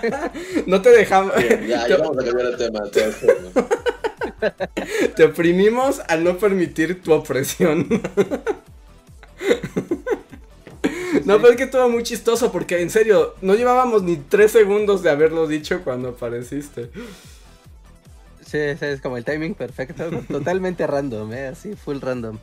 No 0.66 0.80
te 0.80 0.88
dejamos. 0.88 1.34
ya, 1.68 1.86
ya 1.86 1.98
vamos 1.98 2.16
a 2.18 2.24
cambiar 2.24 2.46
el 2.46 2.56
tema. 2.56 2.80
Te 5.16 5.24
oprimimos 5.24 6.00
al 6.08 6.24
no 6.24 6.38
permitir 6.38 7.02
tu 7.02 7.12
opresión. 7.12 7.86
No, 11.24 11.38
pero 11.38 11.50
es 11.50 11.56
que 11.56 11.64
estuvo 11.64 11.88
muy 11.90 12.04
chistoso 12.04 12.50
porque 12.52 12.80
en 12.80 12.88
serio, 12.88 13.34
no 13.42 13.54
llevábamos 13.54 14.02
ni 14.02 14.16
tres 14.16 14.52
segundos 14.52 15.02
de 15.02 15.10
haberlo 15.10 15.46
dicho 15.46 15.82
cuando 15.84 16.08
apareciste. 16.10 16.88
Sí, 18.48 18.56
es 18.56 19.02
como 19.02 19.18
el 19.18 19.26
timing 19.26 19.54
perfecto, 19.54 20.08
totalmente 20.28 20.86
random, 20.86 21.30
¿eh? 21.34 21.48
así, 21.48 21.74
full 21.76 22.00
random. 22.00 22.38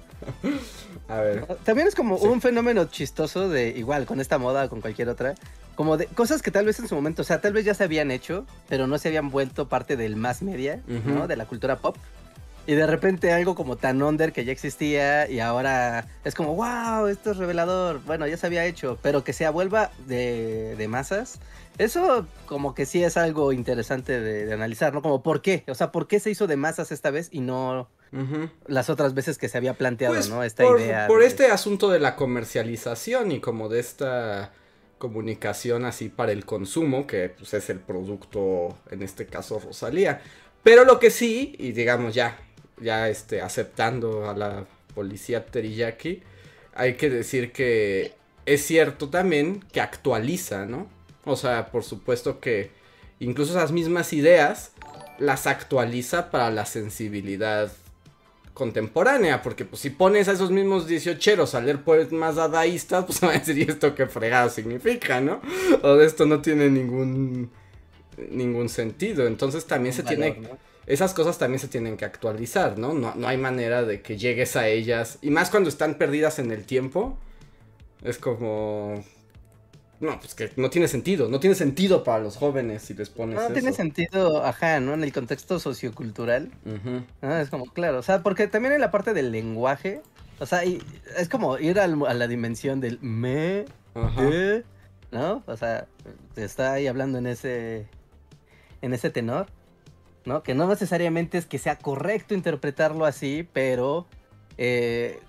A 1.07 1.17
ver. 1.17 1.45
También 1.63 1.87
es 1.87 1.95
como 1.95 2.15
un 2.17 2.41
fenómeno 2.41 2.85
chistoso 2.85 3.49
de, 3.49 3.69
igual, 3.69 4.05
con 4.05 4.19
esta 4.19 4.37
moda 4.37 4.65
o 4.65 4.69
con 4.69 4.81
cualquier 4.81 5.09
otra, 5.09 5.33
como 5.73 5.97
de 5.97 6.05
cosas 6.05 6.43
que 6.43 6.51
tal 6.51 6.65
vez 6.65 6.79
en 6.79 6.87
su 6.87 6.93
momento, 6.93 7.23
o 7.23 7.25
sea, 7.25 7.41
tal 7.41 7.53
vez 7.53 7.65
ya 7.65 7.73
se 7.73 7.83
habían 7.83 8.11
hecho, 8.11 8.45
pero 8.69 8.85
no 8.85 8.99
se 8.99 9.07
habían 9.07 9.31
vuelto 9.31 9.67
parte 9.67 9.97
del 9.97 10.15
más 10.15 10.43
media, 10.43 10.81
¿no? 10.87 11.27
De 11.27 11.35
la 11.35 11.45
cultura 11.47 11.77
pop. 11.77 11.97
Y 12.67 12.73
de 12.73 12.87
repente 12.87 13.31
algo 13.31 13.55
como 13.55 13.75
tan 13.75 14.01
under 14.01 14.31
que 14.31 14.45
ya 14.45 14.51
existía 14.51 15.29
y 15.29 15.39
ahora 15.39 16.07
es 16.23 16.33
como, 16.33 16.55
wow, 16.55 17.07
esto 17.07 17.31
es 17.31 17.37
revelador. 17.37 18.01
Bueno, 18.05 18.25
ya 18.25 18.37
se 18.37 18.47
había 18.47 18.65
hecho, 18.65 18.97
pero 19.01 19.23
que 19.23 19.33
se 19.33 19.47
vuelva 19.49 19.91
de, 20.07 20.75
de 20.75 20.87
masas. 20.87 21.39
Eso 21.77 22.27
como 22.45 22.73
que 22.73 22.85
sí 22.85 23.03
es 23.03 23.17
algo 23.17 23.51
interesante 23.51 24.19
de, 24.19 24.51
analizar, 24.53 24.93
¿no? 24.93 25.01
Como 25.01 25.23
por 25.23 25.41
qué, 25.41 25.63
o 25.67 25.75
sea, 25.75 25.91
por 25.91 26.07
qué 26.07 26.19
se 26.19 26.31
hizo 26.31 26.47
de 26.47 26.57
masas 26.57 26.91
esta 26.91 27.11
vez 27.11 27.29
y 27.31 27.41
no 27.41 27.89
las 28.65 28.89
otras 28.89 29.13
veces 29.13 29.37
que 29.37 29.49
se 29.49 29.57
había 29.57 29.73
planteado, 29.73 30.15
pues 30.15 30.29
¿no? 30.29 30.41
Esta 30.41 30.63
por, 30.63 30.79
idea. 30.79 31.07
Por 31.07 31.21
este 31.21 31.47
asunto 31.47 31.89
de 31.89 31.99
la 31.99 32.15
comercialización 32.15 33.33
y 33.33 33.41
como 33.41 33.67
de 33.67 33.81
esta 33.81 34.53
comunicación 34.97 35.83
así 35.83 36.07
para 36.07 36.31
el 36.31 36.45
consumo, 36.45 37.07
que 37.07 37.29
pues 37.29 37.53
es 37.53 37.69
el 37.69 37.79
producto, 37.79 38.77
en 38.89 39.03
este 39.03 39.25
caso 39.25 39.59
Rosalía. 39.59 40.21
Pero 40.63 40.85
lo 40.85 40.97
que 40.97 41.11
sí, 41.11 41.55
y 41.59 41.73
digamos 41.73 42.15
ya, 42.15 42.37
ya 42.79 43.09
este, 43.09 43.41
aceptando 43.41 44.29
a 44.29 44.35
la 44.35 44.65
policía 44.93 45.45
teriyaki, 45.45 46.23
hay 46.73 46.95
que 46.95 47.09
decir 47.09 47.51
que 47.51 48.13
es 48.45 48.65
cierto 48.65 49.09
también 49.09 49.63
que 49.71 49.81
actualiza, 49.81 50.65
¿no? 50.65 50.89
O 51.25 51.35
sea, 51.35 51.71
por 51.71 51.83
supuesto 51.83 52.39
que 52.39 52.71
incluso 53.19 53.51
esas 53.51 53.71
mismas 53.71 54.13
ideas 54.13 54.71
las 55.19 55.47
actualiza 55.47 56.31
para 56.31 56.51
la 56.51 56.65
sensibilidad 56.65 57.71
contemporánea, 58.53 59.41
porque 59.41 59.65
pues 59.65 59.81
si 59.81 59.89
pones 59.89 60.27
a 60.27 60.31
esos 60.31 60.49
mismos 60.49 60.87
18 60.87 61.45
a 61.53 61.61
leer 61.61 61.83
poemas 61.83 62.35
dadaístas, 62.35 63.05
pues 63.05 63.19
van 63.21 63.31
a 63.31 63.39
decir, 63.39 63.57
¿y 63.57 63.63
esto 63.63 63.95
qué 63.95 64.07
fregado 64.07 64.49
significa, 64.49 65.19
no? 65.19 65.41
O 65.83 65.99
esto 65.99 66.25
no 66.25 66.41
tiene 66.41 66.69
ningún 66.69 67.51
ningún 68.29 68.69
sentido, 68.69 69.27
entonces 69.27 69.65
también 69.65 69.93
se 69.93 70.01
tiene 70.01 70.39
esas 70.87 71.13
cosas 71.13 71.37
también 71.37 71.59
se 71.59 71.67
tienen 71.67 71.97
que 71.97 72.05
actualizar, 72.05 72.77
¿no? 72.77 72.93
¿no? 72.93 73.13
No 73.15 73.27
hay 73.27 73.37
manera 73.37 73.83
de 73.83 74.01
que 74.01 74.17
llegues 74.17 74.55
a 74.55 74.67
ellas. 74.67 75.17
Y 75.21 75.31
más 75.31 75.49
cuando 75.49 75.69
están 75.69 75.95
perdidas 75.95 76.39
en 76.39 76.51
el 76.51 76.65
tiempo. 76.65 77.17
Es 78.03 78.19
como... 78.19 79.03
No, 79.99 80.19
pues 80.19 80.35
que 80.35 80.51
no 80.57 80.69
tiene 80.69 80.87
sentido. 80.87 81.29
No 81.29 81.39
tiene 81.39 81.55
sentido 81.55 82.03
para 82.03 82.23
los 82.23 82.37
jóvenes 82.37 82.83
si 82.83 82.93
les 82.93 83.09
pones 83.09 83.35
No 83.35 83.47
tiene 83.53 83.71
sentido, 83.73 84.43
ajá, 84.43 84.79
¿no? 84.79 84.93
En 84.93 85.03
el 85.03 85.13
contexto 85.13 85.59
sociocultural. 85.59 86.51
Es 87.21 87.49
como, 87.49 87.65
claro, 87.65 87.99
o 87.99 88.03
sea, 88.03 88.21
porque 88.21 88.47
también 88.47 88.73
en 88.73 88.81
la 88.81 88.91
parte 88.91 89.13
del 89.13 89.31
lenguaje... 89.31 90.01
O 90.37 90.45
sea, 90.45 90.63
es 90.63 91.29
como 91.29 91.57
ir 91.59 91.79
a 91.79 91.87
la 91.87 92.27
dimensión 92.27 92.81
del 92.81 92.99
me, 93.01 93.65
¿no? 95.11 95.43
O 95.45 95.55
sea, 95.55 95.87
está 96.35 96.73
ahí 96.73 96.87
hablando 96.87 97.17
en 97.17 97.27
ese... 97.27 97.87
En 98.81 98.93
ese 98.93 99.09
tenor. 99.09 99.47
¿no? 100.25 100.43
Que 100.43 100.53
no 100.53 100.67
necesariamente 100.67 101.37
es 101.37 101.45
que 101.45 101.57
sea 101.57 101.77
correcto 101.77 102.33
interpretarlo 102.33 103.05
así, 103.05 103.47
pero 103.53 104.07
eh, 104.57 105.19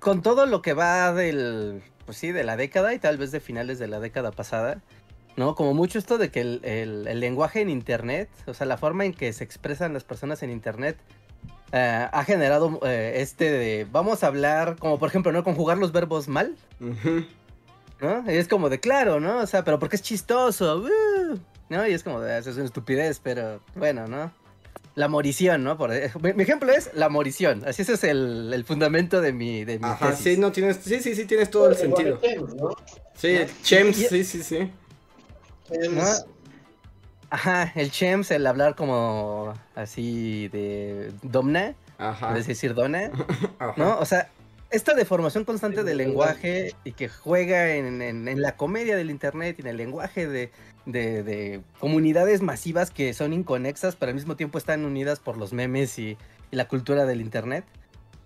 con 0.00 0.22
todo 0.22 0.46
lo 0.46 0.62
que 0.62 0.74
va 0.74 1.12
del, 1.12 1.82
pues 2.06 2.16
sí, 2.16 2.32
de 2.32 2.44
la 2.44 2.56
década 2.56 2.94
y 2.94 2.98
tal 2.98 3.18
vez 3.18 3.32
de 3.32 3.40
finales 3.40 3.78
de 3.78 3.88
la 3.88 4.00
década 4.00 4.30
pasada, 4.30 4.80
¿no? 5.36 5.54
Como 5.54 5.74
mucho 5.74 5.98
esto 5.98 6.16
de 6.16 6.30
que 6.30 6.40
el, 6.40 7.20
lenguaje 7.20 7.60
en 7.60 7.68
Internet, 7.68 8.30
o 8.46 8.54
sea, 8.54 8.66
la 8.66 8.78
forma 8.78 9.04
en 9.04 9.12
que 9.12 9.32
se 9.32 9.44
expresan 9.44 9.92
las 9.92 10.04
personas 10.04 10.42
en 10.42 10.50
Internet, 10.50 10.96
eh, 11.72 12.08
ha 12.10 12.24
generado 12.24 12.80
eh, 12.84 13.14
este 13.16 13.50
de, 13.50 13.86
vamos 13.90 14.24
a 14.24 14.28
hablar, 14.28 14.76
como 14.78 14.98
por 14.98 15.08
ejemplo, 15.08 15.32
¿no? 15.32 15.44
Conjugar 15.44 15.76
los 15.78 15.92
verbos 15.92 16.28
mal. 16.28 16.56
¿No? 16.78 18.30
Y 18.30 18.36
es 18.36 18.46
como 18.46 18.68
de 18.68 18.78
claro, 18.78 19.20
¿no? 19.20 19.38
O 19.38 19.46
sea, 19.46 19.64
pero 19.64 19.78
porque 19.78 19.96
es 19.96 20.02
chistoso. 20.02 20.84
Uh, 20.84 21.38
¿no? 21.68 21.86
Y 21.86 21.92
es 21.92 22.02
como, 22.02 22.22
es 22.22 22.46
una 22.46 22.64
estupidez, 22.64 23.20
pero 23.22 23.60
bueno, 23.74 24.06
¿no? 24.06 24.30
La 24.96 25.08
morición, 25.08 25.62
¿no? 25.62 25.76
Por, 25.76 25.90
mi, 26.22 26.42
ejemplo 26.42 26.72
es 26.72 26.90
la 26.94 27.08
morición. 27.10 27.62
Así 27.66 27.82
ese 27.82 27.92
es 27.92 28.04
el, 28.04 28.64
fundamento 28.66 29.20
de 29.20 29.32
mi, 29.32 29.64
de 29.64 29.78
mi 29.78 29.84
Ajá, 29.84 30.16
sí, 30.16 30.38
no 30.38 30.50
tienes, 30.50 30.78
sí, 30.78 31.00
sí, 31.00 31.14
sí, 31.14 31.26
tienes 31.26 31.50
todo 31.50 31.68
el 31.68 31.76
sentido. 31.76 32.18
Sí, 33.14 33.38
Chems, 33.62 33.96
sí, 33.96 34.24
sí, 34.24 34.42
sí. 34.42 34.70
Ajá, 37.28 37.72
el 37.74 37.90
Chems, 37.90 38.30
el 38.30 38.46
hablar 38.46 38.74
como 38.74 39.52
así 39.74 40.48
de 40.48 41.12
domna, 41.22 41.74
Ajá. 41.98 42.36
es 42.38 42.46
decir, 42.46 42.74
dona, 42.74 43.10
¿no? 43.76 43.98
O 43.98 44.06
sea, 44.06 44.30
esta 44.76 44.94
deformación 44.94 45.44
constante 45.44 45.82
del 45.84 45.96
lenguaje 45.96 46.74
y 46.84 46.92
que 46.92 47.08
juega 47.08 47.74
en, 47.74 48.40
la 48.40 48.56
comedia 48.56 48.96
del 48.96 49.10
internet 49.10 49.56
y 49.58 49.62
en 49.62 49.68
el 49.68 49.76
lenguaje 49.78 50.28
de, 50.28 51.62
comunidades 51.80 52.42
masivas 52.42 52.90
que 52.90 53.12
son 53.14 53.32
inconexas, 53.32 53.96
pero 53.96 54.10
al 54.10 54.14
mismo 54.14 54.36
tiempo 54.36 54.58
están 54.58 54.84
unidas 54.84 55.18
por 55.18 55.36
los 55.36 55.52
memes 55.52 55.98
y, 55.98 56.16
la 56.52 56.68
cultura 56.68 57.06
del 57.06 57.20
internet, 57.20 57.64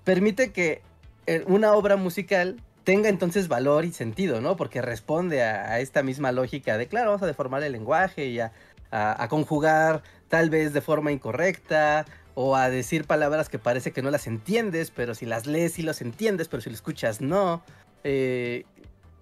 permite 0.05 0.53
que 0.53 0.83
eh, 1.27 1.43
una 1.47 1.73
obra 1.73 1.97
musical 1.97 2.61
tenga 2.85 3.09
entonces 3.09 3.49
valor 3.49 3.87
y 3.87 3.93
sentido, 3.93 4.43
¿no? 4.43 4.57
Porque 4.57 4.83
responde 4.83 5.43
a, 5.43 5.81
esta 5.81 6.03
misma 6.03 6.31
lógica 6.31 6.77
de, 6.77 6.87
claro, 6.87 7.11
vamos 7.11 7.23
a 7.23 7.27
deformar 7.27 7.63
el 7.63 7.73
lenguaje 7.73 8.27
y 8.27 8.39
a, 8.41 8.53
a 8.91 9.27
conjugar 9.29 10.03
tal 10.29 10.51
vez 10.51 10.75
de 10.75 10.83
forma 10.83 11.13
incorrecta 11.13 12.05
o 12.35 12.57
a 12.57 12.71
decir 12.71 13.05
palabras 13.05 13.49
que 13.49 13.59
parece 13.59 13.93
que 13.93 14.03
no 14.03 14.11
las 14.11 14.27
entiendes, 14.27 14.91
pero 14.91 15.15
si 15.15 15.27
las 15.27 15.47
lees 15.47 15.73
sí 15.75 15.83
las 15.83 16.01
entiendes, 16.01 16.49
pero 16.49 16.61
si 16.61 16.71
las 16.71 16.79
escuchas 16.79 17.21
no. 17.21 17.63
Eh, 18.05 18.65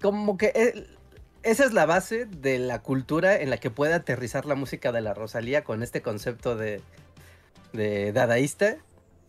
como 0.00 0.36
que 0.36 0.86
esa 1.42 1.64
es 1.64 1.72
la 1.72 1.86
base 1.86 2.26
de 2.26 2.59
la 2.59 2.82
cultura 2.82 3.40
en 3.40 3.50
la 3.50 3.59
que 3.59 3.70
puede 3.70 3.94
aterrizar 3.94 4.46
la 4.46 4.54
música 4.54 4.92
de 4.92 5.00
la 5.00 5.14
Rosalía 5.14 5.64
con 5.64 5.82
este 5.82 6.02
concepto 6.02 6.56
de 6.56 6.82
dadaísta. 8.12 8.78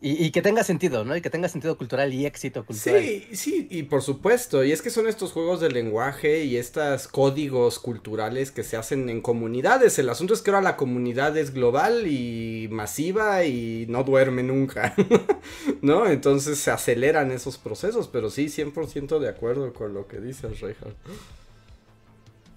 Y, 0.01 0.31
que 0.31 0.41
tenga 0.41 0.63
sentido, 0.63 1.03
¿no? 1.03 1.13
Y 1.17 1.21
que 1.21 1.29
tenga 1.29 1.49
sentido 1.49 1.77
cultural 1.77 2.13
y 2.13 2.25
éxito 2.25 2.65
cultural. 2.65 3.03
Sí, 3.03 3.27
sí, 3.33 3.67
y 3.69 3.83
por 3.83 4.01
supuesto. 4.01 4.63
Y 4.63 4.71
es 4.71 4.81
que 4.81 4.91
son 4.91 5.07
estos 5.07 5.33
juegos 5.33 5.59
de 5.59 5.69
lenguaje 5.69 6.45
y 6.45 6.55
estos 6.55 7.09
códigos 7.09 7.79
culturales 7.79 8.51
que 8.51 8.63
se 8.63 8.77
hacen 8.77 9.09
en 9.09 9.19
comunidades. 9.19 9.99
El 9.99 10.07
asunto 10.07 10.33
es 10.33 10.41
que 10.41 10.51
ahora 10.51 10.61
la 10.61 10.77
comunidad 10.77 11.35
es 11.35 11.53
global 11.53 12.07
y 12.07 12.69
masiva 12.71 13.43
y 13.43 13.87
no 13.89 14.05
duerme 14.05 14.41
nunca, 14.41 14.95
¿no? 15.81 16.07
Entonces 16.07 16.59
se 16.59 16.71
aceleran 16.71 17.31
esos 17.31 17.57
procesos, 17.57 18.07
pero 18.07 18.29
sí, 18.29 18.45
100% 18.45 19.19
de 19.19 19.27
acuerdo 19.27 19.73
con 19.73 19.93
lo 19.93 20.07
que 20.07 20.21
dices, 20.21 20.61
Reinhardt. 20.61 20.95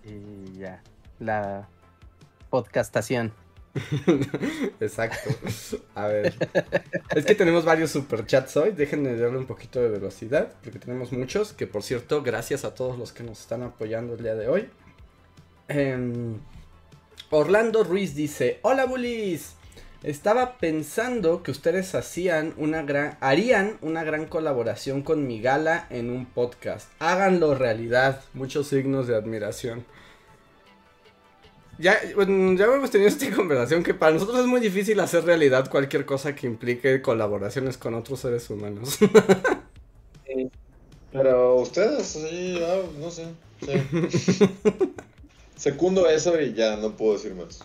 Y 0.05 0.59
ya, 0.61 0.81
la 1.19 1.69
podcastación. 2.51 3.33
Exacto. 4.81 5.31
A 5.95 6.07
ver. 6.07 6.35
Es 7.15 7.25
que 7.25 7.35
tenemos 7.35 7.65
varios 7.65 7.91
superchats 7.91 8.57
hoy. 8.57 8.73
Déjenme 8.73 9.17
darle 9.17 9.39
un 9.39 9.47
poquito 9.47 9.81
de 9.81 9.89
velocidad. 9.89 10.53
Porque 10.63 10.79
tenemos 10.79 11.13
muchos. 11.13 11.53
Que 11.53 11.67
por 11.67 11.83
cierto, 11.83 12.23
gracias 12.23 12.65
a 12.65 12.75
todos 12.75 12.99
los 12.99 13.13
que 13.13 13.23
nos 13.23 13.41
están 13.41 13.63
apoyando 13.63 14.15
el 14.15 14.23
día 14.23 14.35
de 14.35 14.49
hoy. 14.49 14.69
Em, 15.69 16.39
Orlando 17.31 17.85
Ruiz 17.85 18.15
dice: 18.15 18.59
Hola 18.63 18.85
bullies. 18.85 19.55
Estaba 20.03 20.59
pensando 20.59 21.45
que 21.45 21.53
ustedes 21.53 21.95
hacían 21.95 22.55
una 22.57 22.83
gran, 22.83 23.17
harían 23.21 23.79
una 23.83 24.03
gran 24.03 24.27
colaboración 24.27 25.03
con 25.03 25.29
mi 25.29 25.41
gala 25.41 25.87
en 25.91 26.11
un 26.11 26.27
podcast. 26.27 26.91
Háganlo 26.99 27.55
realidad. 27.55 28.21
Muchos 28.35 28.67
signos 28.67 29.07
de 29.07 29.15
admiración 29.15 29.85
ya, 31.79 31.99
bueno, 32.15 32.57
ya 32.57 32.67
hemos 32.67 32.91
tenido 32.91 33.09
esta 33.09 33.31
conversación 33.37 33.83
que 33.83 33.95
para 33.95 34.13
nosotros 34.13 34.41
es 34.41 34.47
muy 34.47 34.61
difícil 34.61 35.01
hacer 35.01 35.25
realidad 35.25 35.71
cualquier 35.71 36.05
cosa 36.05 36.35
que 36.35 36.47
implique 36.47 37.03
colaboraciones 37.03 37.79
con 37.79 37.95
otros 37.95 38.21
seres 38.21 38.49
humanos. 38.51 38.99
pero 41.13 41.57
ustedes, 41.57 42.07
sí, 42.07 42.61
ah, 42.63 42.83
no 42.99 43.11
sé. 43.11 43.27
Secundo 45.57 46.09
eso 46.09 46.41
y 46.41 46.55
ya 46.55 46.77
no 46.77 46.97
puedo 46.97 47.15
decir 47.15 47.35
más. 47.35 47.61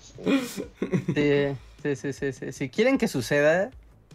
Sí, 1.15 1.95
sí, 1.95 2.13
sí, 2.13 2.31
sí, 2.31 2.51
Si 2.51 2.69
quieren 2.69 2.97
que 2.97 3.07
suceda, 3.07 3.71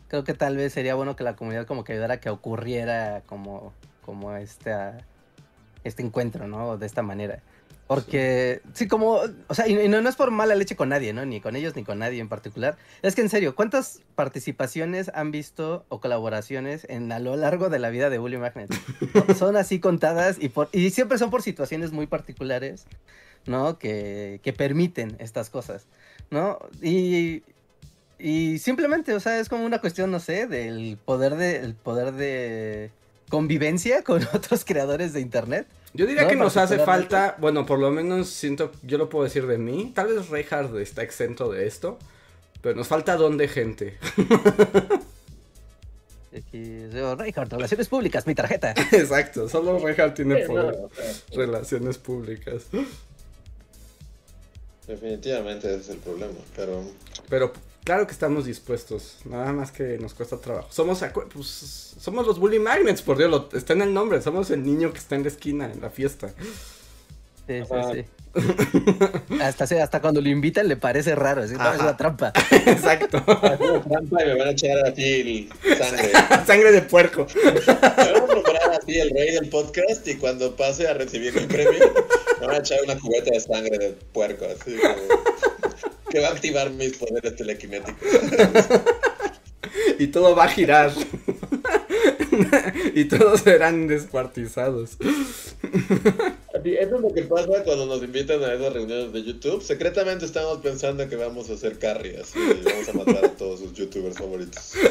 creo 0.09 0.25
que 0.25 0.35
tal 0.35 0.57
vez 0.57 0.73
sería 0.73 0.95
bueno 0.95 1.17
que 1.17 1.25
la 1.25 1.35
comunidad 1.35 1.67
como 1.67 1.83
que 1.83 1.95
ayudara 1.95 2.15
a 2.15 2.21
que 2.21 2.31
ocurriera 2.31 3.23
como, 3.27 3.73
como 4.05 4.37
este, 4.37 4.73
este 5.83 6.03
encuentro, 6.03 6.47
¿no? 6.47 6.77
De 6.77 6.87
esta 6.87 7.03
manera. 7.03 7.43
Porque, 7.87 8.63
sí, 8.73 8.89
como, 8.89 9.21
o 9.49 9.55
sea, 9.55 9.69
y 9.69 9.89
no, 9.89 10.01
no, 10.01 10.09
es 10.09 10.17
por 10.17 10.31
mala 10.31 10.55
leche 10.55 10.77
con 10.77 10.89
nadie, 10.89 11.13
¿no? 11.13 11.27
Ni 11.27 11.41
con 11.41 11.57
ellos 11.57 11.77
ni 11.77 11.85
con 11.85 11.99
nadie 11.99 12.21
en 12.21 12.29
particular. 12.29 12.77
Es 13.03 13.15
que 13.15 13.21
en 13.21 13.29
serio, 13.29 13.55
¿cuántas 13.55 14.01
participaciones 14.15 15.11
han 15.15 15.31
visto 15.31 15.85
o 15.89 16.01
colaboraciones 16.01 16.87
en 16.89 17.13
a 17.13 17.19
lo 17.19 17.37
largo 17.37 17.69
de 17.69 17.79
la 17.79 17.91
vida 17.91 18.09
de 18.09 18.19
Bully 18.19 18.39
Magnet? 18.39 18.73
son 19.37 19.57
así 19.57 19.79
contadas 19.79 20.39
y, 20.41 20.49
por, 20.49 20.69
y 20.73 20.91
siempre 20.91 21.19
son 21.19 21.31
por 21.31 21.43
situaciones 21.43 21.93
muy 21.93 22.07
particulares, 22.07 22.87
¿no? 23.47 23.79
Que, 23.79 24.41
que 24.43 24.53
permiten 24.53 25.17
estas 25.19 25.51
cosas, 25.51 25.87
¿no? 26.31 26.59
Y, 26.81 27.43
y 28.19 28.59
simplemente, 28.59 29.13
o 29.15 29.21
sea, 29.21 29.39
es 29.39 29.49
como 29.49 29.67
una 29.67 29.81
cuestión, 29.81 30.11
no 30.11 30.21
sé, 30.21 30.47
del 30.47 30.97
poder 31.05 31.35
de, 31.35 31.57
el 31.57 31.75
poder 31.75 32.13
de 32.13 32.91
convivencia 33.29 34.03
con 34.03 34.23
otros 34.33 34.65
creadores 34.65 35.13
de 35.13 35.21
internet 35.21 35.67
yo 35.95 36.07
diría 36.07 36.27
que 36.27 36.37
nos 36.37 36.57
hace 36.57 36.79
falta, 36.79 37.37
bueno, 37.39 37.67
por 37.67 37.79
lo 37.79 37.91
menos 37.91 38.29
siento, 38.29 38.73
yo 38.83 38.97
lo 38.99 39.09
puedo 39.09 39.25
decir 39.25 39.47
de 39.47 39.59
mí, 39.59 39.93
tal 39.95 40.09
vez 40.09 40.29
Reinhardt 40.31 40.75
está 40.77 41.03
exento 41.03 41.51
de 41.51 41.67
esto, 41.67 41.99
pero 42.63 42.75
nos 42.77 42.89
falta 42.89 43.17
don 43.17 43.37
de 43.37 43.49
gente. 43.49 43.99
Aquí, 46.35 46.87
Reinhardt, 46.87 47.53
relaciones 47.53 47.89
públicas, 47.89 48.27
mi 48.27 48.35
tarjeta. 48.35 48.71
Exacto, 48.93 49.49
solo 49.51 49.79
Reinhardt 49.79 50.15
tiene 50.15 50.47
poder, 50.47 50.79
relaciones 51.35 51.99
públicas. 51.99 52.65
Definitivamente 54.87 55.69
ese 55.69 55.81
es 55.81 55.89
el 55.91 55.99
problema, 55.99 56.39
pero... 56.57 56.85
Pero 57.29 57.53
Claro 57.85 58.07
que 58.07 58.13
estamos 58.13 58.45
dispuestos, 58.45 59.17
nada 59.25 59.53
más 59.53 59.73
que 59.73 59.99
nos 59.99 60.15
cuesta 60.15 60.37
trabajo. 60.37 60.69
Somos, 60.71 61.05
pues, 61.35 61.97
somos 61.99 62.25
los 62.25 62.39
Bully 62.39 62.61
Magnets, 62.61 63.03
por 63.03 63.19
Dios, 63.19 63.47
está 63.55 63.73
en 63.73 63.83
el 63.83 63.93
nombre, 63.93 64.23
somos 64.23 64.51
el 64.53 64.63
niño 64.63 64.93
que 64.93 64.99
está 64.99 65.17
en 65.17 65.23
la 65.23 65.29
esquina, 65.29 65.73
en 65.73 65.81
la 65.81 65.91
fiesta. 65.91 66.33
Sí, 67.49 67.61
sí, 67.65 67.75
sí. 67.93 69.39
hasta, 69.43 69.65
hasta 69.83 70.01
cuando 70.01 70.21
lo 70.21 70.29
invitan 70.29 70.69
le 70.69 70.77
parece 70.77 71.17
raro, 71.17 71.43
es 71.43 71.51
una 71.51 71.97
trampa. 71.97 72.33
Exacto. 72.51 73.21
una 73.27 73.83
trampa 73.83 74.23
y 74.23 74.27
me 74.27 74.39
van 74.39 74.49
a 74.49 74.51
echar 74.53 74.79
así 74.87 75.51
sangre. 75.77 76.13
sangre 76.47 76.71
de 76.71 76.83
puerco. 76.83 77.27
Me 77.35 77.51
van 77.51 78.31
a 78.31 78.33
nombrar 78.33 78.71
así 78.81 79.01
el 79.01 79.11
rey 79.11 79.33
del 79.33 79.49
podcast 79.49 80.07
y 80.07 80.15
cuando 80.15 80.55
pase 80.55 80.87
a 80.87 80.95
recibir 80.95 81.35
mi 81.35 81.47
premio, 81.47 81.93
me 82.41 82.47
van 82.47 82.55
a 82.55 82.59
echar 82.59 82.79
una 82.85 82.97
cubeta 82.97 83.33
de 83.33 83.41
sangre 83.41 83.77
de 83.77 83.91
puerco, 84.13 84.45
así 84.45 84.77
como 84.77 85.22
que 86.13 86.21
va 86.21 86.29
a 86.29 86.33
activar 86.33 86.71
mis 86.71 86.97
poderes 86.99 87.35
telequinéticos. 87.35 87.97
y 89.99 90.09
todo 90.09 90.37
va 90.37 90.45
a 90.45 90.49
girar. 90.49 90.93
y 92.95 93.07
todos 93.07 93.41
serán 93.41 93.87
descuartizados. 93.87 94.99
Eso 95.01 96.97
es 96.97 97.01
lo 97.01 97.15
que 97.15 97.23
pasa 97.23 97.65
cuando 97.65 97.87
nos 97.87 98.03
invitan 98.03 98.45
a 98.45 98.53
esas 98.53 98.75
reuniones 98.75 99.13
de 99.13 99.25
YouTube. 99.25 99.63
Secretamente 99.63 100.27
estamos 100.27 100.59
pensando 100.59 101.09
que 101.09 101.17
vamos 101.17 101.49
a 101.49 101.55
hacer 101.55 101.79
carrias 101.79 102.35
y 102.37 102.63
vamos 102.63 102.89
a 102.89 102.93
matar 102.93 103.25
a 103.25 103.31
todos 103.31 103.61
sus 103.61 103.73
youtubers 103.73 104.19
favoritos. 104.19 104.75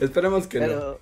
Esperemos 0.00 0.46
que 0.46 0.60
no. 0.60 0.98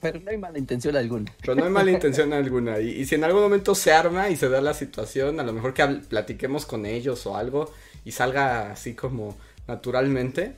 Pero 0.00 0.20
no 0.20 0.30
hay 0.30 0.38
mala 0.38 0.58
intención 0.58 0.96
alguna. 0.96 1.32
Pero 1.40 1.54
no 1.56 1.64
hay 1.64 1.70
mala 1.70 1.90
intención 1.90 2.32
alguna. 2.32 2.78
Y, 2.78 3.04
si 3.04 3.16
en 3.16 3.24
algún 3.24 3.42
momento 3.42 3.74
se 3.74 3.92
arma 3.92 4.28
y 4.30 4.36
se 4.36 4.48
da 4.48 4.60
la 4.60 4.74
situación, 4.74 5.40
a 5.40 5.42
lo 5.42 5.52
mejor 5.52 5.74
que 5.74 5.84
platiquemos 6.08 6.66
con 6.66 6.86
ellos 6.86 7.26
o 7.26 7.36
algo 7.36 7.72
y 8.04 8.12
salga 8.12 8.70
así 8.70 8.94
como 8.94 9.36
naturalmente, 9.66 10.54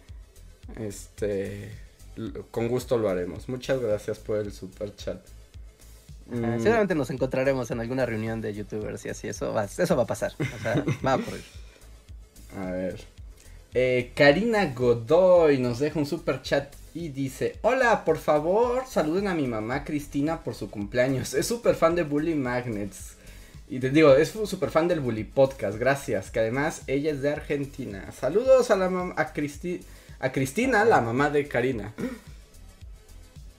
este, 0.78 1.70
con 2.51 2.68
gusto 2.68 2.99
lo 2.99 3.09
haremos. 3.09 3.49
Muchas 3.49 3.80
gracias 3.80 4.18
por 4.18 4.38
el 4.38 4.53
super 4.53 4.95
chat. 4.95 5.20
Mm. 6.26 6.61
seguramente 6.61 6.95
nos 6.95 7.11
encontraremos 7.11 7.72
en 7.72 7.80
alguna 7.80 8.07
reunión 8.07 8.41
de 8.41 8.55
youtubers 8.55 9.05
y 9.05 9.09
así, 9.09 9.26
eso 9.26 9.53
va, 9.53 9.64
eso 9.64 9.97
va 9.97 10.05
a 10.05 10.07
pasar. 10.07 10.32
O 10.38 10.62
sea, 10.62 10.84
va 11.05 11.14
a 11.14 11.16
ocurrir. 11.16 11.43
A 12.57 12.70
ver. 12.70 13.01
Eh, 13.72 14.12
Karina 14.14 14.66
Godoy 14.66 15.59
nos 15.59 15.78
deja 15.78 15.99
un 15.99 16.07
super 16.07 16.43
chat 16.43 16.74
y 16.95 17.11
dice, 17.11 17.57
hola, 17.62 18.05
por 18.05 18.18
favor, 18.18 18.84
saluden 18.88 19.28
a 19.28 19.34
mi 19.34 19.47
mamá 19.47 19.84
Cristina 19.84 20.43
por 20.43 20.55
su 20.55 20.70
cumpleaños. 20.70 21.34
Es 21.34 21.47
súper 21.47 21.74
fan 21.74 21.95
de 21.95 22.03
Bully 22.03 22.34
Magnets. 22.34 23.14
Y 23.68 23.78
te 23.78 23.91
digo, 23.91 24.14
es 24.14 24.30
súper 24.30 24.70
fan 24.70 24.88
del 24.88 25.01
Bully 25.01 25.24
Podcast, 25.24 25.78
gracias. 25.78 26.30
Que 26.30 26.41
además 26.41 26.82
ella 26.88 27.12
es 27.12 27.22
de 27.22 27.30
Argentina. 27.30 28.11
Saludos 28.12 28.70
a 28.70 28.76
la 28.76 29.14
a, 29.16 29.32
Cristi 29.32 29.80
a 30.18 30.32
Cristina, 30.32 30.84
la 30.84 31.01
mamá 31.01 31.30
de 31.30 31.47
Karina. 31.47 31.95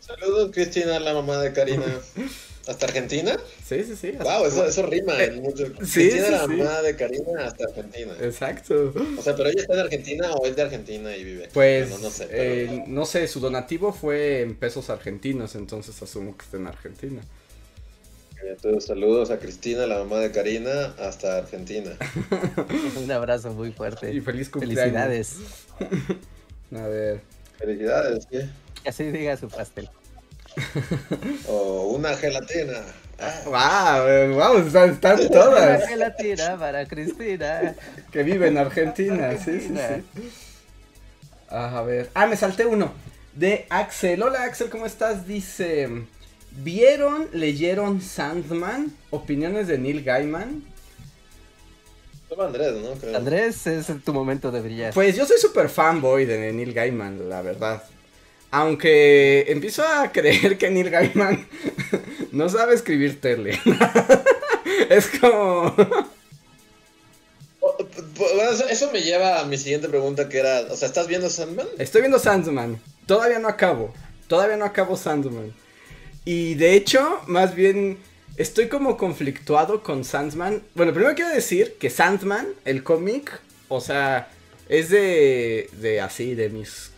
Saludos 0.01 0.51
Cristina, 0.53 0.99
la 0.99 1.13
mamá 1.13 1.38
de 1.38 1.53
Karina. 1.53 1.86
¿Hasta 2.68 2.86
Argentina? 2.86 3.38
Sí, 3.66 3.84
sí, 3.84 3.95
sí. 3.95 4.12
Wow, 4.12 4.45
eso, 4.45 4.66
eso 4.66 4.86
rima 4.86 5.22
en 5.24 5.34
eh, 5.34 5.41
mucho. 5.41 5.66
Sí, 5.84 6.09
Cristina, 6.09 6.30
la 6.30 6.47
mamá 6.47 6.82
de 6.82 6.95
Karina, 6.95 7.45
hasta 7.45 7.66
Argentina. 7.66 8.14
Exacto. 8.22 8.93
O 9.18 9.22
sea, 9.22 9.36
pero 9.36 9.49
ella 9.49 9.62
está 9.62 9.74
en 9.74 9.80
Argentina 9.80 10.32
o 10.34 10.45
es 10.45 10.55
de 10.55 10.62
Argentina 10.62 11.16
y 11.16 11.24
vive. 11.24 11.49
Pues, 11.53 11.99
no, 11.99 12.09
sé. 12.09 12.28
Eh, 12.30 12.84
no 12.88 13.05
sé, 13.05 13.28
su 13.28 13.39
donativo 13.39 13.93
fue 13.93 14.41
en 14.41 14.55
pesos 14.55 14.89
argentinos, 14.91 15.55
entonces 15.55 15.99
asumo 16.01 16.38
que 16.38 16.45
está 16.45 16.57
en 16.57 16.68
Argentina. 16.68 17.22
Entonces, 18.43 18.86
saludos 18.86 19.32
a 19.32 19.39
Cristina, 19.39 19.86
la 19.88 19.99
mamá 19.99 20.20
de 20.20 20.32
Karina, 20.32 20.95
hasta 20.99 21.38
Argentina. 21.38 21.91
Un 23.03 23.12
abrazo 23.12 23.53
muy 23.53 23.72
fuerte. 23.72 24.14
Y 24.14 24.22
feliz 24.22 24.49
cumpleaños. 24.49 24.82
Felicidades. 24.82 25.38
a 26.76 26.88
ver. 26.88 27.22
Felicidades, 27.57 28.26
¿qué? 28.30 28.49
Así 28.88 29.03
diga 29.05 29.38
su 29.38 29.47
pastel. 29.47 29.89
O 31.47 31.93
una 31.95 32.16
gelatina. 32.16 32.82
Wow, 33.45 34.34
wow, 34.34 34.58
están, 34.58 35.30
todas. 35.30 35.80
Una 35.80 35.88
gelatina 35.88 36.58
para 36.58 36.88
Cristina. 36.88 37.76
Que 38.12 38.24
vive 38.24 38.47
en 38.47 38.58
Argentina, 38.58 39.38
sí, 39.38 39.60
sí, 39.60 39.76
sí. 39.76 40.30
Ah, 41.49 41.78
a 41.78 41.82
ver. 41.84 42.10
Ah, 42.14 42.26
me 42.26 42.36
salté 42.36 42.66
uno. 42.66 42.93
De 43.36 43.66
Axel. 43.70 44.24
Hola 44.24 44.43
Axel, 44.43 44.70
¿cómo 44.70 44.86
estás? 44.86 45.28
Dice. 45.28 45.88
¿Vieron, 46.52 47.28
leyeron 47.32 48.02
Sandman? 48.02 48.91
Opiniones 49.10 49.68
de 49.68 49.78
Neil 49.78 50.04
Gaiman. 50.04 50.64
Andrés, 52.39 52.74
¿no? 52.76 53.18
Andrés 53.18 53.68
es 53.68 53.88
tu 54.04 54.14
momento 54.14 54.52
de 54.52 54.62
brillar. 54.62 54.93
Pues 54.93 55.16
yo 55.16 55.26
soy 55.26 55.38
súper 55.38 55.70
fanboy 55.70 56.26
de 56.26 56.52
Neil 56.54 56.74
Gaiman, 56.74 57.30
la 57.30 57.41
verdad. 57.41 57.84
Aunque 58.52 59.45
empiezo 59.47 59.84
a 59.88 60.12
creer 60.12 60.58
que 60.58 60.70
Neil 60.70 60.89
Gaiman 60.89 61.47
no 62.32 62.49
sabe 62.49 62.76
escribir 62.76 63.22
tele. 63.22 63.58
es 64.89 65.08
como... 65.20 65.74
Bueno, 68.18 68.52
eso 68.70 68.91
me 68.91 69.02
lleva 69.02 69.39
a 69.39 69.45
mi 69.45 69.58
siguiente 69.58 69.88
pregunta 69.88 70.30
que 70.30 70.39
era, 70.39 70.62
o 70.70 70.76
sea, 70.76 70.88
¿estás 70.88 71.08
viendo 71.08 71.30
Sandman? 71.30 71.68
Estoy 71.80 72.02
viendo 72.02 72.20
Sandman. 72.20 72.80
Todavía 73.06 73.39
no 73.39 73.47
acabo. 73.47 73.93
Todavía 74.28 74.58
no 74.58 74.66
acabo 74.66 74.95
Sandman. 74.95 75.54
Y 76.26 76.56
de 76.56 76.76
hecho, 76.76 77.22
más 77.28 77.56
bien, 77.56 77.97
estoy 78.38 78.68
como 78.68 78.97
conflictuado 78.97 79.82
con 79.82 80.04
Sandman. 80.04 80.62
Bueno, 80.76 80.93
primero 80.93 81.16
quiero 81.16 81.32
decir 81.32 81.78
que 81.80 81.89
Sandman, 81.89 82.47
el 82.66 82.84
cómic, 82.84 83.39
o 83.70 83.82
sea, 83.82 84.30
es 84.70 84.89
de, 84.89 85.70
de 85.74 86.02
así, 86.02 86.36
de 86.36 86.49
mis 86.49 86.90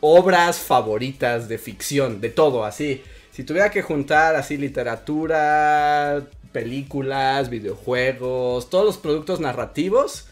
obras 0.00 0.58
favoritas 0.58 1.48
de 1.48 1.58
ficción, 1.58 2.20
de 2.20 2.30
todo, 2.30 2.64
así. 2.64 3.02
Si 3.32 3.44
tuviera 3.44 3.70
que 3.70 3.82
juntar 3.82 4.34
así 4.36 4.56
literatura, 4.56 6.26
películas, 6.52 7.48
videojuegos, 7.48 8.70
todos 8.70 8.84
los 8.84 8.98
productos 8.98 9.40
narrativos, 9.40 10.26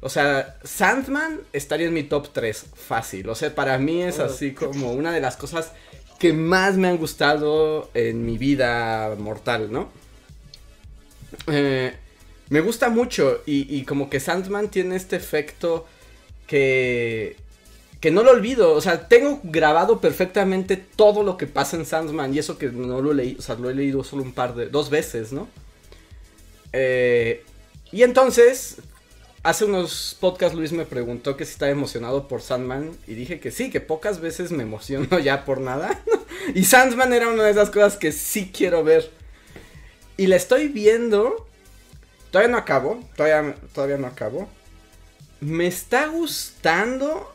o 0.00 0.08
sea, 0.08 0.56
Sandman 0.62 1.40
estaría 1.52 1.86
en 1.86 1.94
mi 1.94 2.02
top 2.02 2.28
3, 2.32 2.66
fácil. 2.74 3.28
O 3.28 3.34
sea, 3.34 3.54
para 3.54 3.78
mí 3.78 4.02
es 4.02 4.18
así 4.18 4.52
como 4.52 4.92
una 4.92 5.12
de 5.12 5.20
las 5.20 5.36
cosas 5.36 5.72
que 6.18 6.32
más 6.32 6.76
me 6.76 6.88
han 6.88 6.98
gustado 6.98 7.90
en 7.94 8.24
mi 8.24 8.38
vida 8.38 9.14
mortal, 9.18 9.72
¿no? 9.72 9.88
Eh, 11.46 11.94
me 12.50 12.60
gusta 12.60 12.90
mucho 12.90 13.42
y, 13.46 13.74
y 13.74 13.84
como 13.84 14.10
que 14.10 14.20
Sandman 14.20 14.68
tiene 14.68 14.96
este 14.96 15.16
efecto 15.16 15.86
que, 16.46 17.36
que 18.00 18.10
no 18.10 18.22
lo 18.22 18.30
olvido. 18.30 18.72
O 18.72 18.80
sea, 18.80 19.08
tengo 19.08 19.40
grabado 19.42 20.00
perfectamente 20.00 20.76
todo 20.76 21.22
lo 21.22 21.36
que 21.36 21.46
pasa 21.46 21.76
en 21.76 21.86
Sandman 21.86 22.34
y 22.34 22.38
eso 22.38 22.58
que 22.58 22.68
no 22.70 23.00
lo 23.00 23.12
leí, 23.12 23.36
o 23.38 23.42
sea, 23.42 23.54
lo 23.56 23.70
he 23.70 23.74
leído 23.74 24.04
solo 24.04 24.22
un 24.22 24.32
par 24.32 24.54
de, 24.54 24.68
dos 24.68 24.90
veces, 24.90 25.32
¿no? 25.32 25.48
Eh, 26.72 27.44
y 27.92 28.02
entonces, 28.02 28.78
hace 29.44 29.64
unos 29.66 30.16
podcasts 30.18 30.56
Luis 30.56 30.72
me 30.72 30.86
preguntó 30.86 31.36
que 31.36 31.44
si 31.44 31.52
estaba 31.52 31.70
emocionado 31.70 32.26
por 32.26 32.42
Sandman 32.42 32.90
y 33.06 33.14
dije 33.14 33.38
que 33.38 33.50
sí, 33.50 33.70
que 33.70 33.80
pocas 33.80 34.20
veces 34.20 34.50
me 34.50 34.64
emociono 34.64 35.18
ya 35.20 35.44
por 35.44 35.60
nada. 35.60 36.02
y 36.54 36.64
Sandman 36.64 37.12
era 37.12 37.28
una 37.28 37.44
de 37.44 37.50
esas 37.52 37.70
cosas 37.70 37.96
que 37.96 38.10
sí 38.10 38.50
quiero 38.52 38.82
ver. 38.82 39.10
Y 40.16 40.26
la 40.26 40.36
estoy 40.36 40.68
viendo. 40.68 41.46
Todavía 42.30 42.52
no 42.52 42.58
acabo, 42.58 43.00
todavía, 43.16 43.54
todavía 43.72 43.96
no 43.96 44.06
acabo. 44.06 44.48
Me 45.40 45.66
está 45.66 46.06
gustando, 46.06 47.33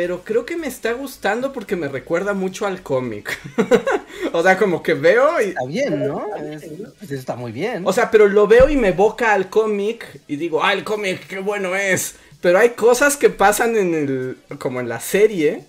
pero 0.00 0.22
creo 0.22 0.46
que 0.46 0.56
me 0.56 0.68
está 0.68 0.92
gustando 0.92 1.52
porque 1.52 1.74
me 1.74 1.88
recuerda 1.88 2.32
mucho 2.32 2.66
al 2.66 2.84
cómic. 2.84 3.36
o 4.32 4.44
sea, 4.44 4.56
como 4.56 4.80
que 4.80 4.94
veo 4.94 5.40
y... 5.40 5.46
Está 5.48 5.64
bien, 5.66 6.06
¿no? 6.06 6.36
Es- 6.36 6.70
pues 7.00 7.10
está 7.10 7.34
muy 7.34 7.50
bien. 7.50 7.82
O 7.84 7.92
sea, 7.92 8.08
pero 8.08 8.28
lo 8.28 8.46
veo 8.46 8.68
y 8.68 8.76
me 8.76 8.90
evoca 8.90 9.32
al 9.32 9.50
cómic 9.50 10.20
y 10.28 10.36
digo, 10.36 10.62
ah, 10.62 10.72
el 10.72 10.84
cómic, 10.84 11.26
qué 11.26 11.40
bueno 11.40 11.74
es. 11.74 12.14
Pero 12.40 12.60
hay 12.60 12.70
cosas 12.70 13.16
que 13.16 13.28
pasan 13.28 13.76
en 13.76 13.92
el, 13.92 14.38
como 14.60 14.78
en 14.78 14.88
la 14.88 15.00
serie, 15.00 15.64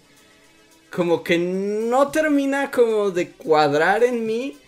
como 0.92 1.24
que 1.24 1.40
no 1.40 2.10
termina 2.10 2.70
como 2.70 3.10
de 3.10 3.32
cuadrar 3.32 4.04
en 4.04 4.28
mí, 4.28 4.60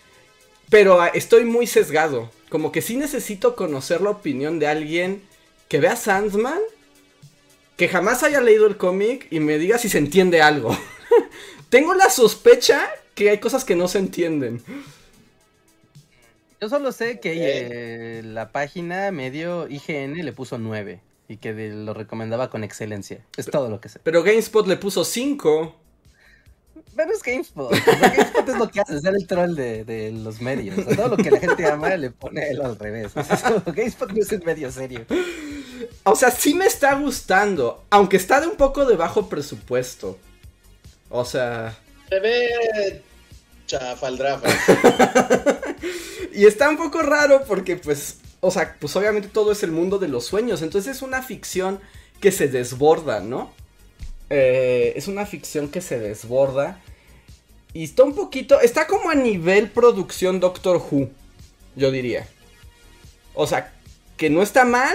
pero 0.70 1.00
ah, 1.00 1.06
estoy 1.14 1.44
muy 1.44 1.68
sesgado. 1.68 2.32
Como 2.48 2.72
que 2.72 2.82
sí 2.82 2.96
necesito 2.96 3.54
conocer 3.54 4.00
la 4.00 4.10
opinión 4.10 4.58
de 4.58 4.66
alguien 4.66 5.22
que 5.68 5.78
vea 5.78 5.94
Sandman, 5.94 6.58
que 7.82 7.88
jamás 7.88 8.22
haya 8.22 8.40
leído 8.40 8.68
el 8.68 8.76
cómic 8.76 9.26
y 9.32 9.40
me 9.40 9.58
diga 9.58 9.76
si 9.76 9.88
se 9.88 9.98
entiende 9.98 10.40
algo. 10.40 10.70
Tengo 11.68 11.94
la 11.94 12.10
sospecha 12.10 12.88
que 13.16 13.28
hay 13.28 13.38
cosas 13.38 13.64
que 13.64 13.74
no 13.74 13.88
se 13.88 13.98
entienden. 13.98 14.62
Yo 16.60 16.68
solo 16.68 16.92
sé 16.92 17.18
que 17.18 17.32
eh, 17.34 18.22
la 18.22 18.52
página 18.52 19.10
medio 19.10 19.66
IGN 19.68 20.24
le 20.24 20.32
puso 20.32 20.58
9 20.58 21.00
y 21.26 21.38
que 21.38 21.52
de- 21.54 21.70
lo 21.74 21.92
recomendaba 21.92 22.50
con 22.50 22.62
excelencia. 22.62 23.18
Es 23.36 23.46
todo 23.46 23.68
lo 23.68 23.80
que 23.80 23.88
sé. 23.88 23.98
Pero 24.04 24.22
GameSpot 24.22 24.64
le 24.68 24.76
puso 24.76 25.04
5. 25.04 25.74
Pero 26.94 27.10
es 27.12 27.20
GameSpot. 27.20 27.68
GameSpot 27.72 28.48
es 28.48 28.58
lo 28.58 28.68
que 28.70 28.80
hace, 28.80 29.00
ser 29.00 29.14
el 29.16 29.26
troll 29.26 29.56
de, 29.56 29.84
de 29.84 30.12
los 30.12 30.40
medios. 30.40 30.78
O 30.78 30.84
sea, 30.84 30.94
todo 30.94 31.08
lo 31.08 31.16
que 31.16 31.32
la 31.32 31.40
gente 31.40 31.66
ama 31.66 31.96
le 31.96 32.10
pone 32.12 32.48
él 32.48 32.60
al 32.62 32.78
revés. 32.78 33.10
O 33.16 33.24
sea, 33.24 33.34
es 33.34 33.42
como, 33.42 33.60
GameSpot 33.74 34.12
no 34.12 34.22
es 34.22 34.30
el 34.30 34.44
medio 34.44 34.70
serio. 34.70 35.04
O 36.04 36.16
sea, 36.16 36.30
sí 36.30 36.54
me 36.54 36.66
está 36.66 36.94
gustando, 36.94 37.84
aunque 37.90 38.16
está 38.16 38.40
de 38.40 38.46
un 38.46 38.56
poco 38.56 38.84
de 38.84 38.96
bajo 38.96 39.28
presupuesto. 39.28 40.18
O 41.08 41.24
sea, 41.24 41.78
Se 42.08 42.20
ve 42.20 43.02
chafaldrafa. 43.66 44.48
y 46.34 46.46
está 46.46 46.68
un 46.68 46.76
poco 46.76 47.02
raro 47.02 47.44
porque 47.46 47.76
pues, 47.76 48.18
o 48.40 48.50
sea, 48.50 48.76
pues 48.78 48.94
obviamente 48.96 49.28
todo 49.28 49.52
es 49.52 49.62
el 49.62 49.72
mundo 49.72 49.98
de 49.98 50.08
los 50.08 50.26
sueños, 50.26 50.62
entonces 50.62 50.96
es 50.96 51.02
una 51.02 51.22
ficción 51.22 51.80
que 52.20 52.32
se 52.32 52.48
desborda, 52.48 53.20
¿no? 53.20 53.52
Eh, 54.30 54.94
es 54.96 55.08
una 55.08 55.26
ficción 55.26 55.68
que 55.68 55.80
se 55.80 55.98
desborda 55.98 56.80
y 57.74 57.84
está 57.84 58.04
un 58.04 58.14
poquito, 58.14 58.60
está 58.60 58.86
como 58.86 59.10
a 59.10 59.14
nivel 59.14 59.70
producción 59.70 60.40
Doctor 60.40 60.76
Who, 60.76 61.10
yo 61.76 61.90
diría. 61.90 62.26
O 63.34 63.46
sea, 63.46 63.72
que 64.16 64.28
no 64.30 64.42
está 64.42 64.64
mal, 64.64 64.94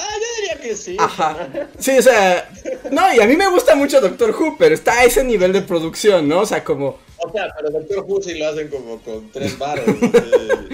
Ah, 0.00 0.06
yo 0.14 0.40
diría 0.42 0.60
que 0.60 0.76
sí. 0.76 0.96
Ajá. 0.98 1.48
Sí, 1.78 1.98
o 1.98 2.02
sea, 2.02 2.48
no, 2.92 3.12
y 3.14 3.20
a 3.20 3.26
mí 3.26 3.36
me 3.36 3.48
gusta 3.50 3.74
mucho 3.74 4.00
Doctor 4.00 4.30
Who, 4.30 4.56
pero 4.56 4.74
está 4.74 5.00
a 5.00 5.04
ese 5.04 5.24
nivel 5.24 5.52
de 5.52 5.62
producción, 5.62 6.28
¿no? 6.28 6.40
O 6.40 6.46
sea, 6.46 6.62
como, 6.62 6.98
O 7.16 7.32
sea, 7.32 7.48
pero 7.56 7.70
Doctor 7.70 8.04
Who 8.06 8.22
sí 8.22 8.38
lo 8.38 8.48
hacen 8.48 8.68
como 8.68 9.00
con 9.02 9.28
tres 9.32 9.58
varos. 9.58 9.84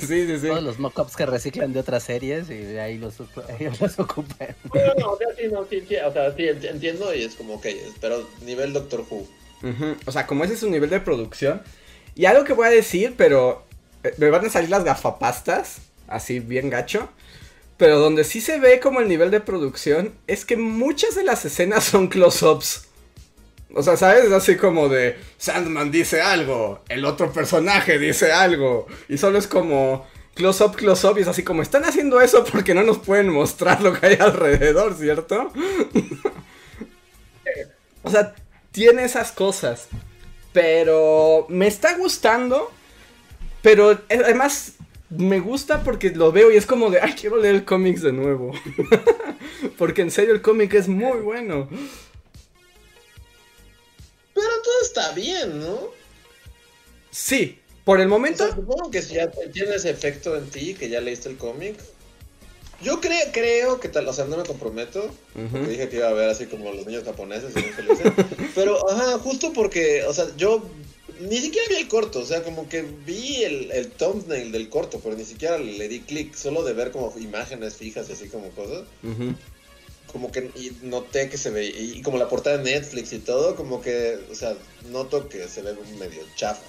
sí, 0.00 0.26
sí, 0.26 0.38
sí. 0.40 0.46
Todos 0.48 0.62
los 0.62 0.78
mockups 0.78 1.16
que 1.16 1.26
reciclan 1.26 1.72
de 1.72 1.80
otras 1.80 2.02
series 2.02 2.50
y 2.50 2.58
de 2.58 2.80
ahí 2.80 2.98
los, 2.98 3.14
ahí 3.48 3.68
los 3.80 3.98
ocupan. 3.98 4.54
Bueno, 4.64 4.92
no, 4.98 5.12
o 5.12 5.18
sea, 5.18 5.28
sí, 5.36 5.42
no, 5.50 5.64
sí, 5.68 5.82
sí, 5.88 5.96
o 5.96 6.12
sea, 6.12 6.34
sí, 6.36 6.42
ent- 6.42 6.68
entiendo 6.70 7.14
y 7.14 7.22
es 7.22 7.34
como, 7.34 7.54
ok, 7.54 7.66
pero 8.00 8.28
nivel 8.44 8.72
Doctor 8.72 9.04
Who. 9.08 9.26
O 10.06 10.12
sea, 10.12 10.26
como 10.26 10.44
ese 10.44 10.54
es 10.54 10.60
su 10.60 10.68
nivel 10.70 10.90
de 10.90 11.00
producción. 11.00 11.62
Y 12.14 12.26
algo 12.26 12.44
que 12.44 12.52
voy 12.52 12.66
a 12.66 12.70
decir, 12.70 13.14
pero 13.16 13.64
eh, 14.04 14.12
me 14.18 14.28
van 14.28 14.44
a 14.44 14.50
salir 14.50 14.68
las 14.70 14.84
gafapastas, 14.84 15.78
así 16.08 16.40
bien 16.40 16.68
gacho. 16.68 17.08
Pero 17.82 17.98
donde 17.98 18.22
sí 18.22 18.40
se 18.40 18.60
ve 18.60 18.78
como 18.78 19.00
el 19.00 19.08
nivel 19.08 19.32
de 19.32 19.40
producción 19.40 20.14
es 20.28 20.44
que 20.44 20.56
muchas 20.56 21.16
de 21.16 21.24
las 21.24 21.44
escenas 21.44 21.82
son 21.82 22.06
close-ups. 22.06 22.84
O 23.74 23.82
sea, 23.82 23.96
¿sabes? 23.96 24.26
Es 24.26 24.30
así 24.30 24.54
como 24.54 24.88
de 24.88 25.18
Sandman 25.36 25.90
dice 25.90 26.20
algo, 26.20 26.84
el 26.88 27.04
otro 27.04 27.32
personaje 27.32 27.98
dice 27.98 28.30
algo. 28.30 28.86
Y 29.08 29.18
solo 29.18 29.36
es 29.36 29.48
como 29.48 30.06
close-up, 30.34 30.76
close-up. 30.76 31.18
Y 31.18 31.22
es 31.22 31.26
así 31.26 31.42
como, 31.42 31.60
están 31.60 31.84
haciendo 31.84 32.20
eso 32.20 32.44
porque 32.44 32.72
no 32.72 32.84
nos 32.84 32.98
pueden 32.98 33.30
mostrar 33.30 33.82
lo 33.82 33.94
que 33.94 34.06
hay 34.06 34.16
alrededor, 34.20 34.94
¿cierto? 34.94 35.52
o 38.04 38.10
sea, 38.12 38.32
tiene 38.70 39.02
esas 39.02 39.32
cosas. 39.32 39.88
Pero 40.52 41.46
me 41.48 41.66
está 41.66 41.96
gustando. 41.96 42.70
Pero 43.60 43.90
eh, 43.90 44.22
además 44.24 44.74
me 45.16 45.40
gusta 45.40 45.82
porque 45.82 46.10
lo 46.10 46.32
veo 46.32 46.50
y 46.50 46.56
es 46.56 46.66
como 46.66 46.90
de, 46.90 47.00
ay, 47.00 47.14
quiero 47.18 47.36
leer 47.36 47.56
el 47.56 47.64
cómics 47.64 48.02
de 48.02 48.12
nuevo. 48.12 48.52
porque 49.78 50.02
en 50.02 50.10
serio 50.10 50.34
el 50.34 50.42
cómic 50.42 50.74
es 50.74 50.88
muy 50.88 51.20
bueno. 51.20 51.68
Pero 54.34 54.62
todo 54.62 54.74
está 54.82 55.12
bien, 55.12 55.60
¿no? 55.60 55.78
Sí, 57.10 57.58
por 57.84 58.00
el 58.00 58.06
O 58.06 58.10
momento... 58.10 58.46
sea, 58.46 58.54
supongo 58.54 58.90
que 58.90 59.02
si 59.02 59.14
ya 59.14 59.30
tiene 59.30 59.74
ese 59.74 59.90
efecto 59.90 60.36
en 60.36 60.48
ti, 60.48 60.74
que 60.74 60.88
ya 60.88 61.00
leíste 61.00 61.28
el 61.28 61.36
cómic. 61.36 61.76
Yo 62.80 63.00
creo, 63.00 63.20
creo 63.32 63.80
que 63.80 63.88
tal, 63.88 64.08
o 64.08 64.12
sea, 64.12 64.24
no 64.24 64.36
me 64.36 64.42
comprometo, 64.42 65.08
porque 65.34 65.68
dije 65.68 65.88
que 65.88 65.98
iba 65.98 66.08
a 66.08 66.12
ver 66.12 66.30
así 66.30 66.46
como 66.46 66.72
los 66.72 66.84
niños 66.84 67.04
japoneses 67.04 67.52
felices. 67.52 68.12
pero, 68.56 68.90
ajá, 68.90 69.18
justo 69.18 69.52
porque, 69.52 70.02
o 70.04 70.12
sea, 70.12 70.26
yo 70.36 70.68
ni 71.28 71.38
siquiera 71.38 71.66
vi 71.68 71.76
el 71.76 71.88
corto, 71.88 72.20
o 72.20 72.24
sea, 72.24 72.42
como 72.42 72.68
que 72.68 72.82
vi 72.82 73.42
el, 73.44 73.70
el 73.70 73.90
thumbnail 73.90 74.52
del 74.52 74.68
corto, 74.68 75.00
pero 75.00 75.16
ni 75.16 75.24
siquiera 75.24 75.58
le 75.58 75.88
di 75.88 76.00
clic, 76.00 76.34
solo 76.34 76.62
de 76.64 76.72
ver 76.72 76.90
como 76.90 77.12
imágenes 77.18 77.76
fijas 77.76 78.08
y 78.08 78.12
así 78.12 78.28
como 78.28 78.50
cosas. 78.50 78.84
Como 80.12 80.30
que 80.30 80.50
y 80.56 80.76
noté 80.82 81.30
que 81.30 81.38
se 81.38 81.50
ve, 81.50 81.66
y 81.66 82.02
como 82.02 82.18
la 82.18 82.28
portada 82.28 82.58
de 82.58 82.64
Netflix 82.64 83.12
y 83.12 83.18
todo, 83.18 83.56
como 83.56 83.80
que, 83.80 84.18
o 84.30 84.34
sea, 84.34 84.54
noto 84.90 85.28
que 85.28 85.48
se 85.48 85.62
ve 85.62 85.74
medio 85.98 86.22
chafa. 86.36 86.62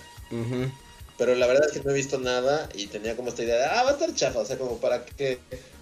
Pero 1.17 1.35
la 1.35 1.45
verdad 1.45 1.67
es 1.67 1.73
que 1.73 1.83
no 1.83 1.91
he 1.91 1.95
visto 1.95 2.17
nada 2.19 2.69
y 2.73 2.87
tenía 2.87 3.15
como 3.15 3.29
esta 3.29 3.43
idea 3.43 3.57
de, 3.57 3.65
ah, 3.65 3.83
va 3.83 3.89
a 3.89 3.93
estar 3.93 4.13
chafa, 4.15 4.39
o 4.39 4.45
sea, 4.45 4.57
como 4.57 4.77
para 4.77 5.05
que... 5.05 5.37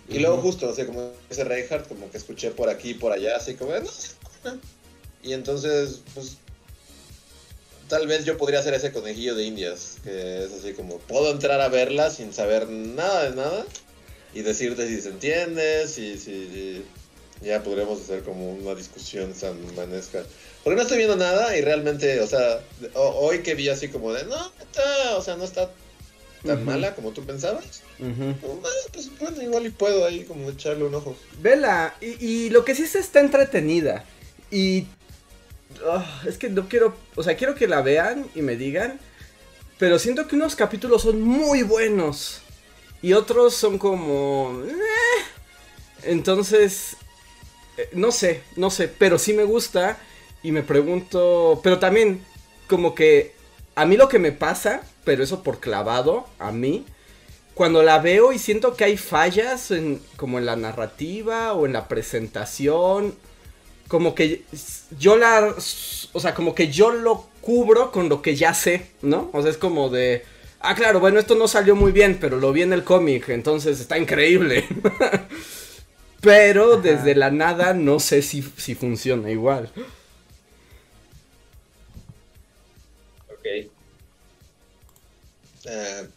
Y 0.10 0.20
luego 0.20 0.38
justo, 0.38 0.68
o 0.70 0.74
sea, 0.74 0.86
como 0.86 1.12
ese 1.30 1.44
Reinhardt, 1.46 1.88
como 1.88 2.10
que 2.12 2.18
escuché 2.18 2.52
por 2.52 2.68
aquí 2.70 2.90
y 2.90 2.94
por 2.96 3.14
allá, 3.14 3.38
así 3.38 3.54
como, 3.54 3.74
"Eh, 3.74 3.82
no. 4.44 4.60
Y 5.24 5.34
entonces, 5.34 6.02
pues, 6.14 6.38
tal 7.92 8.08
vez 8.08 8.24
yo 8.26 8.38
podría 8.38 8.64
ser 8.64 8.74
ese 8.74 8.92
conejillo 8.94 9.36
de 9.36 9.44
indias, 9.44 9.98
que 10.04 10.46
es 10.46 10.52
así 10.54 10.72
como, 10.74 10.98
puedo 11.00 11.30
entrar 11.30 11.60
a 11.60 11.68
verla 11.68 12.10
sin 12.10 12.34
saber 12.34 12.70
nada 12.70 13.30
de 13.30 13.36
nada 13.36 13.66
y 14.34 14.42
decirte 14.44 14.88
si 14.88 15.02
se 15.02 15.10
entiende, 15.10 15.88
si, 15.90 16.18
si, 16.18 16.48
si- 16.48 16.86
ya 17.46 17.62
podremos 17.64 18.00
hacer 18.02 18.22
como 18.24 18.52
una 18.54 18.76
discusión 18.76 19.34
sanmanesca. 19.36 20.24
Porque 20.64 20.76
no 20.78 20.84
estoy 20.84 21.00
viendo 21.00 21.18
nada 21.18 21.58
y 21.58 21.62
realmente, 21.62 22.22
o 22.22 22.28
sea, 22.28 22.62
ho- 22.94 23.16
hoy 23.20 23.40
que 23.44 23.56
vi 23.56 23.68
así 23.68 23.90
como 23.90 24.14
de, 24.14 24.24
no, 24.24 24.52
está, 24.62 25.18
o 25.18 25.22
sea, 25.22 25.36
no 25.36 25.44
está 25.44 25.70
tan 26.46 26.64
mala 26.64 26.96
como 26.96 27.12
tú 27.12 27.26
pensabas, 27.26 27.82
Ujú. 28.00 28.36
pues, 28.62 28.88
pues, 28.94 29.20
bueno, 29.20 29.42
igual 29.42 29.66
y 29.66 29.70
puedo 29.70 30.06
ahí 30.06 30.24
como 30.24 30.50
echarle 30.50 30.86
un 30.86 30.96
ojo. 30.96 31.16
Vela, 31.42 31.94
y, 32.00 32.26
y 32.26 32.50
lo 32.52 32.64
que 32.64 32.74
sí 32.74 32.84
es 32.84 32.96
está 32.96 33.20
entretenida. 33.20 34.06
Y. 34.50 34.88
ah, 35.86 36.22
es 36.28 36.38
que 36.38 36.50
no 36.50 36.68
quiero. 36.70 36.96
O 37.16 37.24
sea, 37.24 37.36
quiero 37.36 37.56
que 37.56 37.68
la 37.68 37.82
vean 37.82 38.28
y 38.36 38.42
me 38.42 38.56
digan. 38.56 39.00
Pero 39.80 40.00
siento 40.00 40.28
que 40.28 40.36
unos 40.36 40.56
capítulos 40.56 41.04
son 41.04 41.22
muy 41.22 41.64
buenos. 41.64 42.42
Y 43.02 43.14
otros 43.14 43.56
son 43.56 43.78
como. 43.78 44.62
eh. 44.68 44.74
Entonces. 46.04 46.96
eh, 47.78 47.90
No 47.94 48.12
sé, 48.12 48.44
no 48.56 48.70
sé. 48.70 48.88
Pero 48.88 49.20
sí 49.20 49.34
me 49.34 49.44
gusta. 49.44 49.98
Y 50.44 50.52
me 50.52 50.64
pregunto. 50.64 51.62
Pero 51.64 51.80
también, 51.80 52.24
como 52.68 52.96
que. 52.96 53.36
A 53.76 53.86
mí 53.86 53.98
lo 53.98 54.10
que 54.10 54.20
me 54.20 54.32
pasa. 54.32 54.82
Pero 55.04 55.24
eso 55.24 55.44
por 55.44 55.60
clavado. 55.60 56.28
A 56.40 56.52
mí 56.52 56.86
cuando 57.54 57.84
la 57.84 58.00
veo 58.00 58.32
y 58.32 58.40
siento 58.40 58.76
que 58.76 58.86
hay 58.86 58.98
fallas 58.98 59.72
en 59.72 60.02
como 60.16 60.40
en 60.40 60.46
la 60.46 60.56
narrativa 60.56 61.54
o 61.54 61.66
en 61.66 61.74
la 61.74 61.88
presentación, 61.88 63.16
como 63.92 64.16
que 64.16 64.44
yo 64.98 65.18
la 65.18 65.54
o 66.14 66.20
sea, 66.22 66.34
como 66.34 66.56
que 66.56 66.72
yo 66.72 66.92
lo 66.92 67.28
cubro 67.42 67.92
con 67.92 68.08
lo 68.08 68.22
que 68.22 68.38
ya 68.38 68.54
sé, 68.54 68.88
¿no? 69.02 69.30
O 69.34 69.42
sea, 69.42 69.52
es 69.52 69.58
como 69.58 69.90
de 69.90 70.24
ah, 70.62 70.76
claro, 70.76 71.02
bueno, 71.02 71.20
esto 71.20 71.36
no 71.36 71.50
salió 71.50 71.76
muy 71.76 71.92
bien, 71.92 72.18
pero 72.22 72.38
lo 72.40 72.54
vi 72.54 72.62
en 72.62 72.72
el 72.72 72.86
cómic, 72.86 73.28
entonces 73.28 73.82
está 73.82 73.98
increíble. 73.98 74.66
pero 76.22 76.76
Ajá. 76.76 76.82
desde 76.82 77.16
la 77.16 77.32
nada 77.32 77.74
no 77.74 78.00
sé 78.00 78.22
si, 78.22 78.42
si 78.56 78.76
funciona 78.76 79.30
igual. 79.30 79.70
Ok. 83.28 83.46
Eh, 85.66 86.08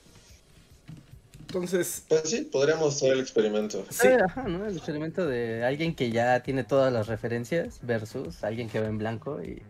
Entonces, 1.55 2.05
pues 2.09 2.23
sí, 2.25 2.49
podríamos 2.51 2.97
hacer 2.97 3.13
el 3.13 3.21
experimento. 3.21 3.85
sí. 3.91 4.09
Eh, 4.09 4.19
ajá, 4.25 4.45
¿no? 4.45 4.67
El 4.67 4.77
experimento 4.77 5.27
de 5.27 5.65
alguien 5.65 5.95
que 5.95 6.11
ya 6.11 6.41
tiene 6.43 6.65
todas 6.65 6.93
las 6.93 7.07
referencias 7.07 7.81
versus 7.83 8.43
alguien 8.43 8.69
que 8.69 8.81
ve 8.81 8.87
en 8.87 8.99
blanco 8.99 9.43
y 9.43 9.63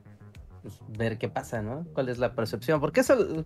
pues, 0.63 0.75
ver 0.89 1.19
qué 1.19 1.29
pasa, 1.29 1.63
¿no? 1.63 1.87
¿Cuál 1.93 2.09
es 2.09 2.19
la 2.19 2.35
percepción? 2.35 2.81
Porque 2.81 3.01
eso, 3.01 3.45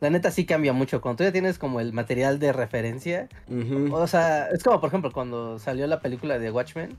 la 0.00 0.10
neta, 0.10 0.30
sí 0.30 0.46
cambia 0.46 0.72
mucho. 0.72 1.00
Cuando 1.02 1.18
tú 1.18 1.24
ya 1.24 1.32
tienes 1.32 1.58
como 1.58 1.80
el 1.80 1.92
material 1.92 2.38
de 2.38 2.52
referencia, 2.52 3.28
o 3.92 4.06
sea, 4.06 4.48
es 4.48 4.62
como, 4.62 4.80
por 4.80 4.88
ejemplo, 4.88 5.12
cuando 5.12 5.58
salió 5.58 5.86
la 5.86 6.00
película 6.00 6.38
de 6.38 6.50
Watchmen. 6.50 6.96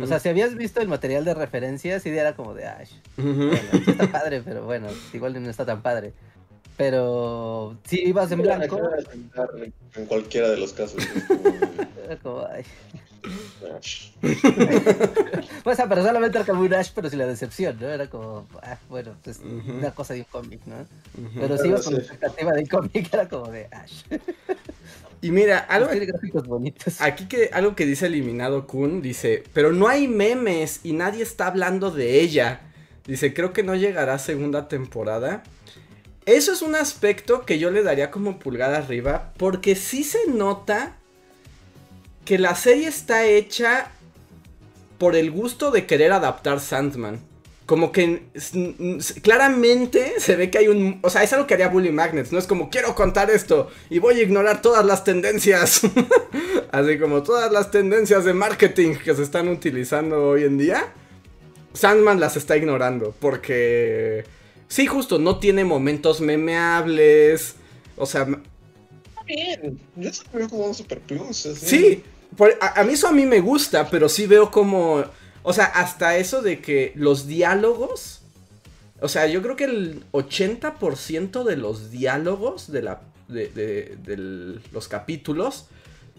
O 0.00 0.06
sea, 0.06 0.18
si 0.18 0.30
habías 0.30 0.54
visto 0.54 0.80
el 0.80 0.88
material 0.88 1.26
de 1.26 1.34
referencia, 1.34 2.00
sí 2.00 2.08
era 2.08 2.34
como 2.34 2.54
de, 2.54 2.66
ay, 2.66 2.86
ujú. 3.18 3.48
bueno, 3.48 3.84
sí 3.84 3.90
está 3.90 4.10
padre, 4.10 4.40
pero 4.42 4.64
bueno, 4.64 4.86
igual 5.12 5.42
no 5.42 5.50
está 5.50 5.66
tan 5.66 5.82
padre. 5.82 6.14
Pero 6.76 7.76
si 7.84 8.00
ibas 8.08 8.32
en 8.32 8.42
blanco, 8.42 8.80
En 9.94 10.06
cualquiera 10.06 10.50
de 10.50 10.56
los 10.56 10.72
casos. 10.72 11.04
como- 11.28 11.40
era 12.04 12.16
como, 12.18 12.44
ay. 12.50 12.64
Sea, 15.74 15.88
pero 15.88 16.02
solamente 16.02 16.38
era 16.38 16.46
como 16.46 16.62
un 16.62 16.74
Ash, 16.74 16.90
pero 16.94 17.08
sin 17.08 17.18
la 17.18 17.26
decepción, 17.26 17.76
¿no? 17.80 17.88
Era 17.88 18.08
como, 18.08 18.46
ah, 18.62 18.78
bueno, 18.88 19.16
pues 19.24 19.40
una 19.40 19.90
cosa 19.92 20.14
de 20.14 20.20
un 20.20 20.26
cómic, 20.26 20.60
¿no? 20.66 20.86
Pero 21.34 21.58
si 21.58 21.68
ibas 21.68 21.84
con 21.84 21.94
la 21.94 22.00
sí. 22.00 22.06
expectativa 22.06 22.52
del 22.52 22.68
cómic, 22.68 23.08
era 23.12 23.28
como 23.28 23.50
de 23.50 23.66
Ash. 23.72 24.02
Y 25.22 25.30
mira, 25.30 25.58
algo, 25.58 25.88
Tiene 25.88 26.06
gráficos 26.06 26.46
bonitos. 26.46 27.00
Aquí 27.00 27.26
que 27.26 27.48
algo 27.52 27.74
que 27.74 27.86
dice 27.86 28.06
Eliminado 28.06 28.66
Kun 28.66 29.00
dice, 29.00 29.42
pero 29.54 29.72
no 29.72 29.88
hay 29.88 30.06
memes 30.06 30.80
y 30.84 30.92
nadie 30.92 31.22
está 31.22 31.46
hablando 31.46 31.90
de 31.90 32.20
ella. 32.20 32.60
Dice, 33.06 33.32
creo 33.32 33.52
que 33.54 33.62
no 33.62 33.74
llegará 33.74 34.18
segunda 34.18 34.68
temporada. 34.68 35.42
Eso 36.26 36.52
es 36.52 36.62
un 36.62 36.74
aspecto 36.74 37.44
que 37.44 37.58
yo 37.58 37.70
le 37.70 37.82
daría 37.82 38.10
como 38.10 38.38
pulgada 38.38 38.78
arriba, 38.78 39.32
porque 39.36 39.76
sí 39.76 40.04
se 40.04 40.26
nota 40.28 40.96
que 42.24 42.38
la 42.38 42.54
serie 42.54 42.88
está 42.88 43.26
hecha 43.26 43.90
por 44.98 45.16
el 45.16 45.30
gusto 45.30 45.70
de 45.70 45.86
querer 45.86 46.12
adaptar 46.12 46.60
Sandman. 46.60 47.20
Como 47.66 47.92
que 47.92 48.24
claramente 49.22 50.14
se 50.18 50.36
ve 50.36 50.50
que 50.50 50.58
hay 50.58 50.68
un... 50.68 50.98
O 51.02 51.08
sea, 51.08 51.22
es 51.22 51.32
algo 51.32 51.46
que 51.46 51.54
haría 51.54 51.68
Bully 51.68 51.92
Magnets. 51.92 52.30
No 52.30 52.38
es 52.38 52.46
como 52.46 52.68
quiero 52.68 52.94
contar 52.94 53.30
esto 53.30 53.70
y 53.88 53.98
voy 53.98 54.18
a 54.18 54.22
ignorar 54.22 54.60
todas 54.60 54.84
las 54.84 55.02
tendencias. 55.02 55.80
Así 56.72 56.98
como 56.98 57.22
todas 57.22 57.50
las 57.50 57.70
tendencias 57.70 58.24
de 58.24 58.34
marketing 58.34 58.96
que 58.96 59.14
se 59.14 59.22
están 59.22 59.48
utilizando 59.48 60.28
hoy 60.28 60.44
en 60.44 60.58
día. 60.58 60.92
Sandman 61.72 62.20
las 62.20 62.36
está 62.36 62.56
ignorando 62.56 63.14
porque... 63.18 64.24
Sí, 64.68 64.86
justo, 64.86 65.18
no 65.18 65.38
tiene 65.38 65.64
momentos 65.64 66.20
memeables. 66.20 67.56
O 67.96 68.06
sea, 68.06 68.26
Bien, 69.26 69.80
yo 69.96 70.12
se 70.12 70.22
veo 70.32 70.48
como 70.48 70.66
un 70.66 70.74
super 70.74 71.00
plus. 71.00 71.46
así. 71.46 71.66
Sí, 71.66 72.02
por- 72.36 72.56
a, 72.60 72.80
a 72.80 72.84
mí 72.84 72.92
eso 72.94 73.08
a 73.08 73.12
mí 73.12 73.26
me 73.26 73.40
gusta, 73.40 73.88
pero 73.90 74.08
sí 74.08 74.26
veo 74.26 74.50
como, 74.50 75.04
o 75.42 75.52
sea, 75.52 75.66
hasta 75.66 76.16
eso 76.16 76.42
de 76.42 76.60
que 76.60 76.92
los 76.96 77.26
diálogos, 77.26 78.22
o 79.00 79.08
sea, 79.08 79.26
yo 79.26 79.42
creo 79.42 79.56
que 79.56 79.64
el 79.64 80.04
80% 80.12 81.44
de 81.44 81.56
los 81.56 81.90
diálogos 81.90 82.70
de, 82.72 82.82
la, 82.82 83.02
de, 83.28 83.48
de- 83.48 83.98
de 84.04 84.60
los 84.72 84.88
capítulos 84.88 85.66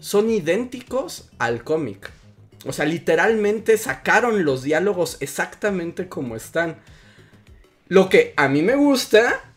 son 0.00 0.30
idénticos 0.30 1.30
al 1.38 1.64
cómic. 1.64 2.10
O 2.66 2.72
sea, 2.72 2.84
literalmente 2.86 3.78
sacaron 3.78 4.44
los 4.44 4.62
diálogos 4.62 5.18
exactamente 5.20 6.08
como 6.08 6.36
están. 6.36 6.78
Lo 7.88 8.08
que 8.08 8.34
a 8.36 8.48
mí 8.48 8.62
me 8.62 8.74
gusta, 8.74 9.52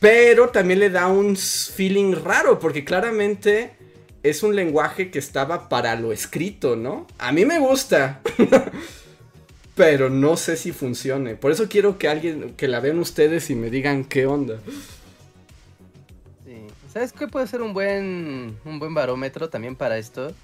pero 0.00 0.48
también 0.48 0.80
le 0.80 0.90
da 0.90 1.08
un 1.08 1.36
feeling 1.36 2.14
raro, 2.14 2.58
porque 2.58 2.84
claramente 2.84 3.72
es 4.22 4.42
un 4.42 4.56
lenguaje 4.56 5.10
que 5.10 5.18
estaba 5.18 5.68
para 5.68 5.94
lo 5.96 6.12
escrito, 6.12 6.76
¿no? 6.76 7.06
A 7.18 7.32
mí 7.32 7.44
me 7.44 7.58
gusta. 7.58 8.20
pero 9.78 10.10
no 10.10 10.36
sé 10.36 10.56
si 10.56 10.72
funcione. 10.72 11.36
Por 11.36 11.52
eso 11.52 11.68
quiero 11.68 11.98
que 11.98 12.08
alguien, 12.08 12.54
que 12.54 12.66
la 12.66 12.80
vean 12.80 12.98
ustedes 12.98 13.48
y 13.48 13.54
me 13.54 13.70
digan 13.70 14.04
qué 14.04 14.26
onda. 14.26 14.58
Sí. 16.44 16.66
¿Sabes 16.92 17.12
qué 17.12 17.28
puede 17.28 17.46
ser 17.46 17.62
un 17.62 17.72
buen, 17.72 18.58
un 18.64 18.78
buen 18.80 18.92
barómetro 18.92 19.48
también 19.48 19.76
para 19.76 19.96
esto? 19.96 20.34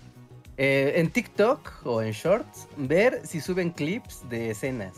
Eh, 0.57 0.93
en 0.97 1.11
TikTok 1.11 1.85
o 1.85 2.01
en 2.01 2.12
Shorts, 2.12 2.68
ver 2.76 3.22
si 3.26 3.41
suben 3.41 3.70
clips 3.70 4.20
de 4.30 4.51
escenas. 4.51 4.95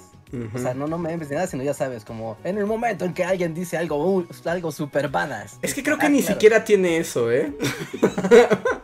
O 0.55 0.59
sea, 0.59 0.75
no, 0.75 0.89
no 0.89 0.99
memes 0.99 1.29
ni 1.31 1.37
nada, 1.37 1.47
sino 1.47 1.63
ya 1.63 1.73
sabes, 1.73 2.05
como 2.05 2.37
en 2.43 2.59
el 2.59 2.67
momento 2.67 3.05
en 3.05 3.15
que 3.15 3.25
alguien 3.25 3.55
dice 3.55 3.77
algo, 3.77 3.99
muy- 3.99 4.27
algo 4.45 4.73
super 4.73 5.09
badass. 5.09 5.59
Es 5.63 5.73
que 5.73 5.83
creo 5.83 5.99
que 5.99 6.07
Ah, 6.07 6.11
ni 6.11 6.19
claro. 6.21 6.35
siquiera 6.35 6.65
tiene 6.65 6.99
eso, 6.99 7.31
¿eh? 7.31 7.53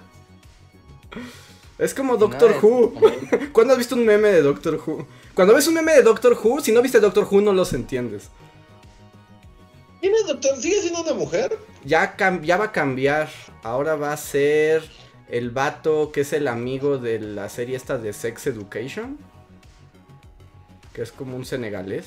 es 1.78 1.94
como 1.94 2.16
Doctor 2.16 2.50
No, 2.50 2.56
es 2.56 2.62
Who. 2.62 2.94
como- 2.94 3.06
¿Cuándo 3.52 3.72
has 3.72 3.78
visto 3.78 3.94
un 3.96 4.04
meme 4.06 4.28
de 4.28 4.42
Doctor 4.42 4.80
Who? 4.86 5.06
Cuando 5.34 5.54
ves 5.54 5.66
un 5.66 5.74
meme 5.74 5.92
de 5.94 6.02
Doctor 6.02 6.38
Who, 6.42 6.60
si 6.60 6.72
no 6.72 6.82
viste 6.82 7.00
Doctor 7.00 7.26
Who 7.30 7.40
no 7.40 7.52
los 7.52 7.72
entiendes. 7.72 8.28
¿Quién 10.00 10.14
es 10.14 10.26
doctor? 10.26 10.56
¿Sigue 10.60 10.80
siendo 10.80 11.02
una 11.02 11.14
mujer? 11.14 11.56
Ya, 11.84 12.16
ya 12.42 12.56
va 12.56 12.64
a 12.66 12.72
cambiar. 12.72 13.28
Ahora 13.62 13.94
va 13.94 14.12
a 14.12 14.16
ser 14.16 14.82
el 15.28 15.50
vato 15.50 16.10
que 16.12 16.22
es 16.22 16.32
el 16.32 16.48
amigo 16.48 16.98
de 16.98 17.20
la 17.20 17.48
serie 17.48 17.76
esta 17.76 17.98
de 17.98 18.12
Sex 18.12 18.48
Education. 18.48 19.16
Que 20.92 21.02
es 21.02 21.12
como 21.12 21.36
un 21.36 21.44
senegalés. 21.44 22.06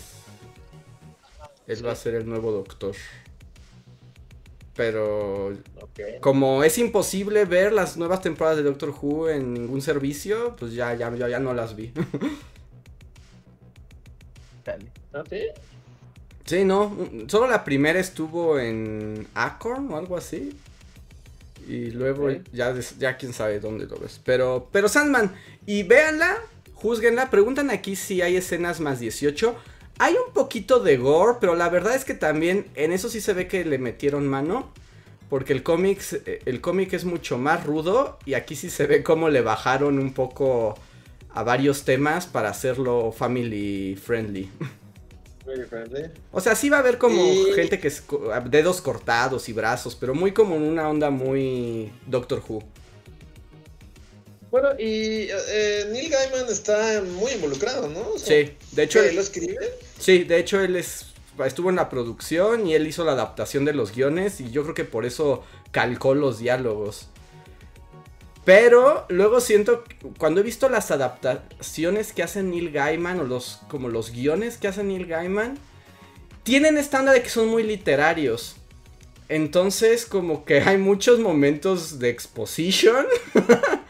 Él 1.68 1.86
va 1.86 1.92
a 1.94 1.96
ser 1.96 2.16
el 2.16 2.28
nuevo 2.28 2.52
doctor. 2.52 2.96
Pero 4.76 5.54
como 6.20 6.64
es 6.64 6.78
imposible 6.78 7.46
ver 7.46 7.72
las 7.72 7.96
nuevas 7.96 8.22
temporadas 8.22 8.58
de 8.58 8.64
Doctor 8.64 8.94
Who 9.02 9.30
en 9.30 9.54
ningún 9.54 9.82
servicio, 9.82 10.56
pues 10.58 10.74
ya, 10.74 10.94
ya, 10.94 11.14
ya, 11.16 11.30
ya 11.30 11.40
no 11.40 11.54
las 11.54 11.78
vi. 11.78 11.94
Chale. 14.66 14.92
¿Ah, 15.14 15.24
sí? 15.30 15.42
Sí, 16.46 16.66
no. 16.66 16.96
Solo 17.28 17.48
la 17.48 17.64
primera 17.64 18.00
estuvo 18.00 18.60
en 18.60 19.28
Acorn 19.34 19.92
o 19.92 19.98
algo 19.98 20.18
así. 20.18 20.58
Y 21.68 21.92
luego 21.92 22.26
Ok. 22.28 22.42
ya, 22.52 22.76
ya 23.00 23.18
quién 23.18 23.34
sabe 23.34 23.60
dónde 23.60 23.86
lo 23.88 23.98
ves. 23.98 24.20
Pero, 24.24 24.68
pero 24.72 24.90
Sandman, 24.90 25.34
y 25.66 25.84
véanla, 25.84 26.38
juzguenla, 26.76 27.30
preguntan 27.30 27.70
aquí 27.72 27.96
si 27.96 28.22
hay 28.22 28.36
escenas 28.38 28.80
más 28.80 29.00
18. 29.00 29.56
Hay 29.98 30.14
un 30.14 30.34
poquito 30.34 30.80
de 30.80 30.98
gore, 30.98 31.38
pero 31.40 31.56
la 31.56 31.70
verdad 31.70 31.96
es 31.96 32.06
que 32.06 32.14
también 32.14 32.68
en 32.76 32.92
eso 32.92 33.10
sí 33.10 33.22
se 33.22 33.34
ve 33.34 33.48
que 33.48 33.66
le 33.66 33.78
metieron 33.78 34.28
mano. 34.28 34.72
Porque 35.30 35.54
el 35.54 35.64
cómic, 35.64 36.00
eh, 36.28 36.42
el 36.46 36.62
cómic 36.62 36.94
es 36.94 37.04
mucho 37.04 37.40
más 37.40 37.66
rudo 37.66 38.20
y 38.26 38.36
aquí 38.36 38.56
sí 38.56 38.70
se 38.70 38.86
ve 38.86 39.02
cómo 39.02 39.30
le 39.30 39.42
bajaron 39.42 39.98
un 39.98 40.14
poco 40.14 40.78
a 41.34 41.42
varios 41.44 41.84
temas 41.84 42.28
para 42.28 42.50
hacerlo 42.50 43.12
family 43.12 43.96
friendly. 43.96 44.50
Very 45.46 45.64
friendly. 45.64 46.04
O 46.32 46.42
sea, 46.42 46.56
sí 46.56 46.70
va 46.70 46.78
a 46.78 46.80
haber 46.82 46.98
como 47.00 47.24
Y- 47.24 47.54
gente 47.56 47.80
que 47.80 47.88
es 47.88 48.04
dedos 48.52 48.82
cortados 48.82 49.50
y 49.50 49.54
brazos, 49.54 49.96
pero 49.96 50.14
muy 50.14 50.32
como 50.32 50.56
en 50.56 50.62
una 50.64 50.88
onda 50.90 51.10
muy 51.10 51.92
Doctor 52.06 52.44
Who. 52.48 52.64
Bueno, 54.56 54.70
y 54.80 55.28
eh, 55.30 55.86
Neil 55.92 56.10
Gaiman 56.10 56.46
está 56.50 57.02
muy 57.02 57.34
involucrado, 57.34 57.90
¿no? 57.90 58.12
O 58.12 58.18
sea, 58.18 58.28
Sí, 58.46 58.54
de 58.72 58.84
hecho, 58.84 59.02
¿qué, 59.02 59.10
él- 59.10 59.16
lo 59.16 59.22
escribe? 59.22 59.58
sí, 60.00 60.24
de 60.24 60.40
hecho 60.40 60.62
él 60.62 60.78
es 60.78 61.08
estuvo 61.46 61.70
en 61.70 61.76
la 61.76 61.90
producción 61.90 62.66
y 62.66 62.74
él 62.74 62.88
hizo 62.88 63.04
la 63.04 63.12
adaptación 63.12 63.66
de 63.66 63.74
los 63.74 63.94
guiones 63.94 64.40
y 64.40 64.52
yo 64.52 64.64
creo 64.64 64.74
que 64.74 64.86
por 64.86 65.06
eso 65.06 65.44
calcó 65.72 66.16
los 66.16 66.40
diálogos. 66.40 67.08
Pero 68.46 69.06
luego 69.10 69.42
siento, 69.42 69.84
cuando 70.18 70.40
he 70.40 70.44
visto 70.46 70.70
las 70.70 70.90
adaptaciones 70.90 72.14
que 72.14 72.24
hace 72.24 72.42
Neil 72.42 72.72
Gaiman 72.72 73.20
o 73.20 73.24
los, 73.26 73.60
como 73.68 73.90
los 73.90 74.12
guiones 74.12 74.56
que 74.56 74.70
hace 74.70 74.86
Neil 74.86 75.06
Gaiman, 75.06 75.60
tienen 76.44 76.78
esta 76.78 77.02
onda 77.02 77.12
de 77.12 77.22
que 77.22 77.30
son 77.30 77.50
muy 77.50 77.64
literarios. 77.64 78.56
Entonces 79.28 80.06
como 80.06 80.46
que 80.46 80.62
hay 80.62 80.78
muchos 80.78 81.20
momentos 81.20 82.00
de 82.00 82.08
exposition. 82.08 83.06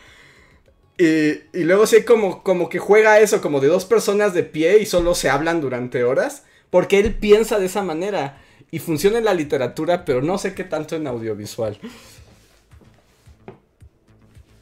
y, 0.97 1.41
y, 1.53 1.63
luego 1.63 1.87
sí 1.87 2.03
como, 2.03 2.43
como 2.43 2.69
que 2.69 2.79
juega 2.79 3.19
eso, 3.19 3.41
como 3.41 3.59
de 3.59 3.67
dos 3.67 3.85
personas 3.85 4.33
de 4.33 4.43
pie 4.43 4.79
y 4.79 4.85
solo 4.85 5.15
se 5.15 5.29
hablan 5.29 5.61
durante 5.61 6.03
horas. 6.03 6.43
Porque 6.69 6.99
él 6.99 7.13
piensa 7.13 7.59
de 7.59 7.67
esa 7.67 7.83
manera. 7.83 8.41
Y 8.71 8.79
funciona 8.79 9.17
en 9.17 9.25
la 9.25 9.33
literatura, 9.33 10.05
pero 10.05 10.21
no 10.21 10.37
sé 10.37 10.53
qué 10.53 10.63
tanto 10.63 10.95
en 10.95 11.07
audiovisual. 11.07 11.79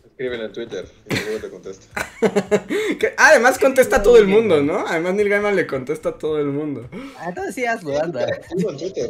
Escríbele 0.04 0.46
en 0.46 0.54
Twitter 0.54 0.88
y 1.10 1.16
luego 1.16 1.40
te 1.40 1.50
contesta. 1.50 2.08
además 3.18 3.58
contesta 3.58 3.96
a 3.96 4.04
todo 4.04 4.18
el 4.18 4.28
mundo, 4.28 4.62
¿no? 4.62 4.86
Además 4.86 5.16
Neil 5.16 5.30
Gaiman 5.30 5.56
le 5.56 5.66
contesta 5.66 6.10
a 6.10 6.18
todo 6.20 6.38
el 6.40 6.48
mundo. 6.48 6.88
Ah, 7.18 7.30
entonces 7.30 7.56
sí 7.56 7.66
hazlo, 7.66 8.00
anda. 8.00 8.28
en 8.52 8.78
Twitter. 8.78 9.10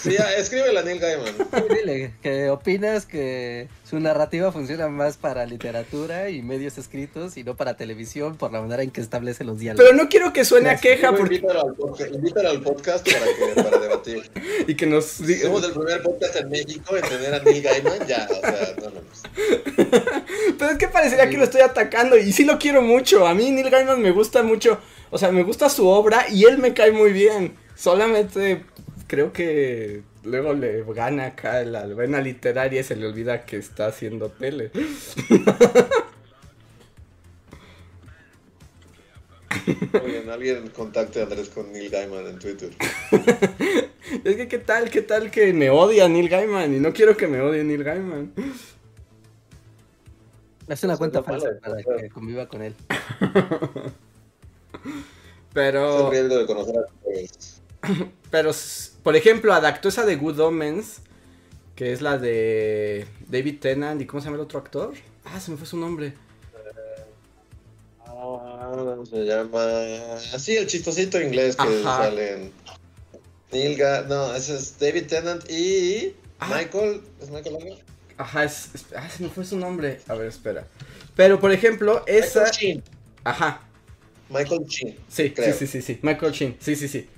Sí, 0.00 0.16
escríbele 0.36 0.78
a 0.78 0.82
Neil 0.82 0.98
Gaiman. 0.98 1.34
Dile 1.68 2.12
que 2.22 2.50
opinas 2.50 3.06
que 3.06 3.68
su 3.88 4.00
narrativa 4.00 4.50
funciona 4.50 4.88
más 4.88 5.16
para 5.16 5.46
literatura 5.46 6.28
y 6.30 6.42
medios 6.42 6.76
escritos 6.78 7.36
y 7.36 7.44
no 7.44 7.56
para 7.56 7.76
televisión 7.76 8.36
por 8.36 8.52
la 8.52 8.60
manera 8.60 8.82
en 8.82 8.90
que 8.90 9.00
establece 9.00 9.44
los 9.44 9.58
diálogos. 9.58 9.84
Pero 9.84 10.02
no 10.02 10.08
quiero 10.08 10.32
que 10.32 10.44
suene 10.44 10.70
a 10.70 10.76
queja 10.76 11.12
porque... 11.12 11.36
Invítalo 11.36 11.62
al, 11.62 11.74
podcast, 11.74 12.14
invítalo 12.14 12.48
al 12.50 12.62
podcast 12.62 13.08
para, 13.08 13.26
que, 13.26 13.62
para 13.62 13.78
debatir. 13.78 14.30
Y 14.66 14.74
que 14.74 14.86
nos... 14.86 15.04
Somos 15.06 15.64
el 15.64 15.72
primer 15.72 16.02
podcast 16.02 16.36
en 16.36 16.48
México 16.48 16.96
en 16.96 17.02
tener 17.02 17.34
a 17.34 17.42
Neil 17.42 17.62
Gaiman, 17.62 18.06
ya, 18.06 18.28
o 18.30 18.40
sea, 18.40 18.74
no, 18.80 18.90
no, 18.90 19.00
Pero 20.58 20.70
es 20.70 20.78
que 20.78 20.88
parecería 20.88 21.28
que 21.30 21.36
lo 21.36 21.44
estoy 21.44 21.60
atacando 21.60 22.16
y 22.16 22.32
sí 22.32 22.44
lo 22.44 22.58
quiero 22.58 22.82
mucho. 22.82 23.26
A 23.26 23.34
mí 23.34 23.50
Neil 23.50 23.70
Gaiman 23.70 24.00
me 24.00 24.10
gusta 24.10 24.42
mucho, 24.42 24.78
o 25.10 25.18
sea, 25.18 25.30
me 25.30 25.44
gusta 25.44 25.68
su 25.68 25.86
obra 25.86 26.26
y 26.28 26.44
él 26.44 26.58
me 26.58 26.74
cae 26.74 26.90
muy 26.90 27.12
bien. 27.12 27.54
Solamente 27.76 28.64
creo 29.06 29.32
que 29.32 30.02
luego 30.24 30.52
le 30.52 30.82
gana 30.84 31.26
acá 31.26 31.64
la 31.64 31.86
vena 31.86 32.20
literaria 32.20 32.80
y 32.80 32.84
se 32.84 32.96
le 32.96 33.06
olvida 33.06 33.44
que 33.44 33.56
está 33.56 33.86
haciendo 33.86 34.30
tele. 34.30 34.70
Oigan, 40.04 40.30
alguien 40.30 40.68
contacte 40.68 41.20
a 41.20 41.24
Andrés 41.24 41.48
con 41.48 41.72
Neil 41.72 41.90
Gaiman 41.90 42.26
en 42.26 42.38
Twitter. 42.38 42.70
es 44.24 44.36
que 44.36 44.48
qué 44.48 44.58
tal, 44.58 44.90
qué 44.90 45.02
tal 45.02 45.30
que 45.30 45.52
me 45.52 45.70
odia 45.70 46.08
Neil 46.08 46.28
Gaiman 46.28 46.74
y 46.74 46.80
no 46.80 46.92
quiero 46.92 47.16
que 47.16 47.26
me 47.26 47.40
odie 47.40 47.64
Neil 47.64 47.82
Gaiman. 47.82 48.32
Es 50.68 50.82
una 50.82 50.96
cuenta 50.96 51.22
falsa 51.22 51.50
para 51.62 51.76
que 51.82 52.08
conviva 52.08 52.48
con 52.48 52.62
él. 52.62 52.74
Pero. 55.52 56.12
Es 56.12 56.28
de 56.28 56.46
conocer 56.46 56.76
a 56.76 56.84
Pero 58.30 58.50
por 59.06 59.14
ejemplo, 59.14 59.54
adaptó 59.54 59.88
esa 59.88 60.04
de 60.04 60.16
Good 60.16 60.40
Omens, 60.40 60.96
que 61.76 61.92
es 61.92 62.02
la 62.02 62.18
de 62.18 63.06
David 63.28 63.60
Tennant. 63.60 64.02
¿Y 64.02 64.04
cómo 64.04 64.20
se 64.20 64.24
llama 64.24 64.34
el 64.34 64.42
otro 64.42 64.58
actor? 64.58 64.94
Ah, 65.24 65.38
se 65.38 65.52
me 65.52 65.56
fue 65.56 65.64
su 65.64 65.76
nombre. 65.76 66.14
Ah, 68.04 68.96
se 69.08 69.24
llama. 69.24 69.64
Así, 70.34 70.56
el 70.56 70.66
chistosito 70.66 71.20
inglés 71.20 71.54
que 71.54 71.82
sale 71.84 72.32
en. 72.32 72.52
Neil 73.52 73.80
No, 74.08 74.34
ese 74.34 74.56
es 74.56 74.76
David 74.76 75.06
Tennant 75.06 75.48
y. 75.48 76.16
Ah. 76.40 76.48
Michael. 76.56 77.00
¿Es 77.22 77.30
Michael 77.30 77.58
Langer? 77.60 77.84
Ajá, 78.16 78.42
es, 78.42 78.70
Ah, 78.96 79.08
se 79.08 79.22
me 79.22 79.28
fue 79.28 79.44
su 79.44 79.56
nombre. 79.56 80.00
A 80.08 80.14
ver, 80.14 80.26
espera. 80.26 80.66
Pero 81.14 81.38
por 81.38 81.52
ejemplo, 81.52 82.02
esa. 82.08 82.40
Michael 82.40 82.58
Chin. 82.58 82.82
Ajá. 83.22 83.60
Michael 84.30 84.66
Chin. 84.66 84.98
Sí, 85.08 85.32
sí, 85.36 85.52
sí, 85.56 85.66
sí, 85.68 85.80
sí. 85.80 85.98
Michael 86.02 86.32
Chin. 86.32 86.56
Sí, 86.58 86.74
sí, 86.74 86.88
sí. 86.88 87.08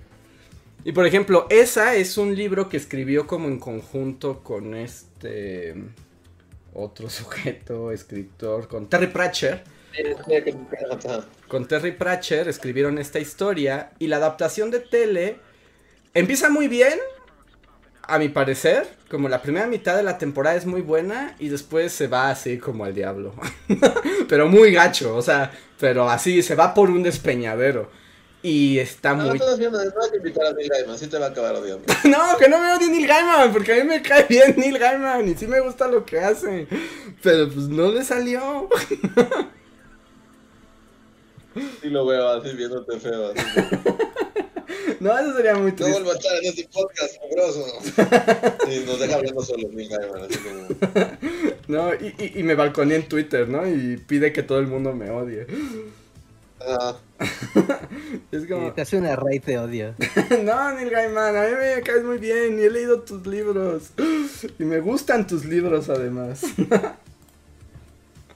Y 0.85 0.93
por 0.93 1.07
ejemplo, 1.07 1.47
esa 1.51 1.95
es 1.97 2.17
un 2.19 2.35
libro 2.35 2.69
que 2.69 2.77
escribió 2.77 3.27
como 3.27 3.49
en 3.49 3.59
conjunto 3.59 4.43
con 4.43 4.75
este 4.75 5.75
otro 6.73 7.11
sujeto, 7.11 7.93
escritor, 7.93 8.69
con 8.69 8.89
Terry 8.89 9.09
Pratchett. 9.09 9.65
Con 11.49 11.67
Terry 11.67 11.93
Pratchett 11.93 12.47
escribieron 12.47 12.99
esta 12.99 13.19
historia 13.19 13.91
y 13.99 14.07
la 14.07 14.17
adaptación 14.17 14.71
de 14.71 14.81
tele 14.81 15.37
empieza 16.15 16.49
muy 16.49 16.69
bien, 16.69 16.99
a 18.03 18.19
mi 18.19 18.31
parecer, 18.31 18.89
como 19.11 19.29
la 19.29 19.43
primera 19.43 19.67
mitad 19.67 19.95
de 19.95 20.03
la 20.03 20.17
temporada 20.17 20.57
es 20.57 20.65
muy 20.65 20.81
buena 20.81 21.37
y 21.39 21.49
después 21.49 21.93
se 21.93 22.07
va 22.07 22.31
así 22.31 22.57
como 22.57 22.85
al 22.85 22.95
diablo. 22.95 23.35
pero 24.29 24.49
muy 24.49 24.73
gacho, 24.73 25.15
o 25.15 25.21
sea, 25.21 25.53
pero 25.79 26.09
así 26.09 26.43
se 26.43 26.55
va 26.55 26.73
por 26.73 26.89
un 26.89 27.03
despeñadero. 27.03 27.91
Y 28.43 28.79
está 28.79 29.15
no, 29.15 29.25
muy. 29.25 29.39
No, 29.39 29.57
viendo, 29.57 29.85
no 29.85 30.03
hay 30.03 30.11
que 30.11 30.17
invitar 30.19 30.47
a 30.47 30.53
Neil 30.53 30.69
Gaiman, 30.69 30.99
sí 30.99 31.09
te 31.09 31.19
va 31.19 31.27
a 31.27 31.31
acabar 31.31 31.57
odiando. 31.57 31.85
no, 32.05 32.39
que 32.39 32.49
no 32.49 32.61
me 32.61 32.73
odie 32.73 32.89
Neil 32.89 33.07
Gaiman, 33.07 33.53
porque 33.53 33.73
a 33.73 33.77
mí 33.77 33.83
me 33.83 34.01
cae 34.01 34.27
bien 34.29 34.55
Neil 34.57 34.79
Gaiman 34.79 35.29
y 35.29 35.35
sí 35.35 35.47
me 35.49 35.61
gusta 35.61 35.89
lo 35.89 36.05
que 36.05 36.21
hace. 36.21 36.69
Pero 37.23 37.49
pues 37.49 37.69
no 37.69 37.91
le 37.91 38.05
salió. 38.05 38.69
sí 41.83 41.91
lo 41.91 42.07
veo 42.07 42.29
así 42.29 42.55
viéndote 42.55 43.01
feo. 43.01 43.33
Así. 43.33 43.45
no, 45.01 45.19
eso 45.19 45.37
sería 45.37 45.57
muy 45.57 45.73
triste. 45.73 45.99
No 45.99 46.05
vuelvo 46.05 46.13
a 46.13 46.15
estar 46.15 46.37
en 46.37 46.45
este 46.45 46.69
podcast, 46.73 47.17
sabroso. 47.17 47.67
Sí, 48.69 48.85
nos 48.87 49.01
deja 49.01 49.17
hablando 49.17 49.43
solo 49.43 49.69
Neil 49.73 49.89
Gaiman, 49.89 50.23
así 50.23 50.39
como. 50.39 50.69
no, 51.67 51.93
y, 51.95 52.15
y, 52.19 52.39
y 52.39 52.43
me 52.45 52.55
balconé 52.55 52.95
en 52.95 53.09
Twitter, 53.09 53.49
¿no? 53.49 53.69
Y 53.69 53.97
pide 53.97 54.33
que 54.33 54.45
todo 54.45 54.61
el 54.61 54.69
mundo 54.69 54.93
me 54.93 55.11
odie. 55.11 55.45
es 58.33 58.47
como... 58.47 58.73
te 58.73 58.83
hace 58.83 58.97
una 58.97 59.17
raid 59.17 59.43
de 59.45 59.59
odio. 59.59 59.95
no, 60.45 60.73
Neil 60.73 60.91
Gaiman, 60.91 61.37
a 61.37 61.43
mí 61.43 61.55
me 61.57 61.83
caes 61.83 62.05
muy 62.05 62.19
bien 62.19 62.59
y 62.59 62.63
he 62.63 62.71
leído 62.71 63.01
tus 63.01 63.27
libros. 63.27 63.91
y 64.59 64.65
me 64.65 64.81
gustan 64.81 65.27
tus 65.27 65.45
libros 65.45 65.89
además. 65.89 66.43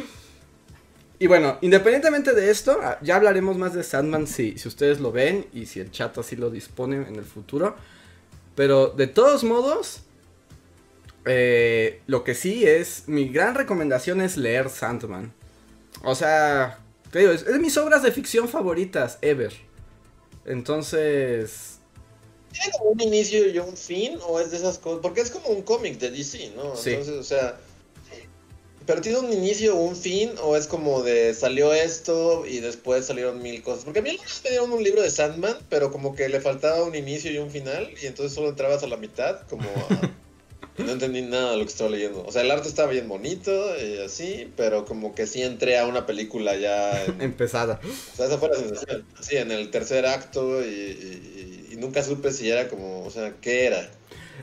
y 1.19 1.27
bueno, 1.27 1.59
independientemente 1.61 2.33
de 2.33 2.51
esto, 2.51 2.79
ah, 2.83 2.99
ya 3.03 3.17
hablaremos 3.17 3.57
más 3.57 3.75
de 3.75 3.83
Sandman 3.83 4.27
si, 4.27 4.59
si 4.59 4.69
ustedes 4.69 5.01
lo 5.01 5.13
ven 5.13 5.47
y 5.53 5.67
si 5.67 5.81
el 5.81 5.91
chat 5.91 6.17
así 6.19 6.37
lo 6.37 6.51
dispone 6.51 6.97
en 6.97 7.17
el 7.17 7.25
futuro. 7.25 7.77
Pero 8.55 8.89
de 8.89 9.07
todos 9.07 9.45
modos, 9.45 10.03
eh, 11.25 12.03
lo 12.07 12.25
que 12.25 12.35
sí 12.35 12.67
es, 12.67 13.05
mi 13.07 13.29
gran 13.29 13.55
recomendación 13.55 14.21
es 14.21 14.37
leer 14.37 14.69
Sandman. 14.69 15.33
O 16.03 16.15
sea, 16.15 16.82
es, 17.21 17.47
mis 17.61 17.77
obras 17.77 18.03
de 18.03 18.13
ficción 18.13 18.49
favoritas, 18.49 19.19
ever. 19.21 19.53
Entonces... 20.45 21.79
¿Tiene 22.53 22.73
un 22.85 23.01
inicio 23.01 23.49
y 23.49 23.59
un 23.59 23.77
fin? 23.77 24.19
¿O 24.27 24.39
es 24.39 24.51
de 24.51 24.59
esas 24.59 24.79
cosas? 24.79 25.01
Porque 25.01 25.21
es 25.21 25.31
como 25.31 25.49
un 25.49 25.63
cómic 25.63 25.99
de 25.99 26.11
DC, 26.11 26.53
¿no? 26.57 26.75
Entonces, 26.75 27.09
o 27.09 27.23
sea... 27.23 27.59
¿Pero 28.85 29.01
tiene 29.01 29.19
un 29.19 29.33
inicio 29.33 29.77
o 29.77 29.81
un 29.81 29.95
fin? 29.95 30.33
¿O 30.43 30.57
es 30.57 30.67
como 30.67 31.03
de 31.03 31.35
salió 31.35 31.73
esto 31.73 32.45
y 32.45 32.59
después 32.59 33.07
salieron 33.07 33.41
mil 33.41 33.63
cosas? 33.63 33.85
Porque 33.85 34.01
a 34.01 34.03
mí 34.03 34.19
me 34.43 34.51
dieron 34.51 34.73
un 34.73 34.83
libro 34.83 35.03
de 35.03 35.11
Sandman, 35.11 35.57
pero 35.69 35.93
como 35.93 36.17
que 36.17 36.29
le 36.29 36.41
faltaba 36.41 36.83
un 36.83 36.95
inicio 36.95 37.31
y 37.31 37.39
un 37.39 37.51
final, 37.51 37.89
y 38.03 38.07
entonces 38.07 38.35
solo 38.35 38.49
entrabas 38.49 38.83
a 38.83 38.89
la 38.89 38.97
mitad, 38.97 39.43
como 39.49 39.63
a... 39.63 40.11
No 40.79 40.91
entendí 40.91 41.21
nada 41.23 41.53
de 41.53 41.59
lo 41.59 41.65
que 41.65 41.71
estaba 41.71 41.91
leyendo. 41.91 42.25
O 42.27 42.33
sea, 42.33 42.43
el 42.43 42.51
arte 42.51 42.69
estaba 42.69 42.91
bien 42.91 43.09
bonito 43.09 43.51
y 43.77 43.99
así, 43.99 44.51
pero 44.57 44.85
como 44.87 45.15
que 45.15 45.27
sí 45.27 45.43
entré 45.43 45.79
a 45.79 45.87
una 45.87 46.07
película 46.07 46.57
ya... 46.57 47.05
Empezada. 47.21 47.81
O 48.13 48.17
sea, 48.17 48.27
esa 48.27 48.39
fue 48.39 48.49
la 48.49 48.57
sensación. 48.57 49.05
Sí, 49.21 49.37
en 49.37 49.51
el 49.51 49.71
tercer 49.71 50.07
acto 50.07 50.63
y, 50.63 51.69
y, 51.71 51.77
nunca 51.77 52.03
supe 52.03 52.33
si 52.33 52.49
era 52.49 52.69
como, 52.69 53.05
o 53.05 53.11
sea, 53.11 53.35
¿qué 53.41 53.67
era? 53.67 53.91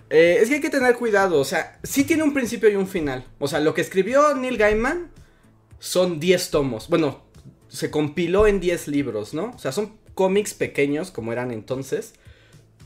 Eh, 0.09 0.39
es 0.41 0.49
que 0.49 0.55
hay 0.55 0.61
que 0.61 0.69
tener 0.69 0.95
cuidado, 0.95 1.39
o 1.39 1.45
sea, 1.45 1.79
sí 1.83 2.03
tiene 2.03 2.23
un 2.23 2.33
principio 2.33 2.69
y 2.69 2.75
un 2.75 2.87
final. 2.87 3.25
O 3.39 3.47
sea, 3.47 3.59
lo 3.59 3.73
que 3.73 3.81
escribió 3.81 4.33
Neil 4.35 4.57
Gaiman 4.57 5.09
son 5.79 6.19
10 6.19 6.49
tomos. 6.49 6.89
Bueno, 6.89 7.23
se 7.69 7.89
compiló 7.89 8.45
en 8.45 8.59
10 8.59 8.87
libros, 8.89 9.33
¿no? 9.33 9.51
O 9.55 9.59
sea, 9.59 9.71
son 9.71 9.97
cómics 10.15 10.53
pequeños 10.53 11.11
como 11.11 11.31
eran 11.31 11.51
entonces, 11.51 12.13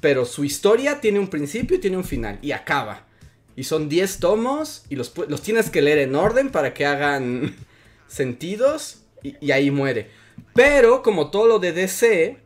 pero 0.02 0.26
su 0.26 0.44
historia 0.44 1.02
tiene 1.02 1.20
un 1.20 1.30
principio 1.30 1.78
y 1.78 1.80
tiene 1.80 1.98
un 1.98 2.04
final 2.04 2.38
y 2.42 2.52
acaba. 2.52 3.08
Y 3.56 3.66
son 3.66 3.90
10 3.90 4.20
tomos 4.20 4.84
y 4.90 4.96
los, 4.96 5.14
los, 5.28 5.42
tienes 5.42 5.70
que 5.70 5.82
leer 5.82 6.00
en 6.00 6.16
orden 6.16 6.50
para 6.50 6.74
que 6.74 6.86
hagan 6.86 7.56
sentidos 8.08 9.04
y, 9.22 9.52
ahí 9.52 9.72
muere. 9.72 10.10
Pero 10.54 11.04
como 11.04 11.30
todo 11.30 11.48
lo 11.48 11.60
de 11.60 11.72
DC, 11.72 12.38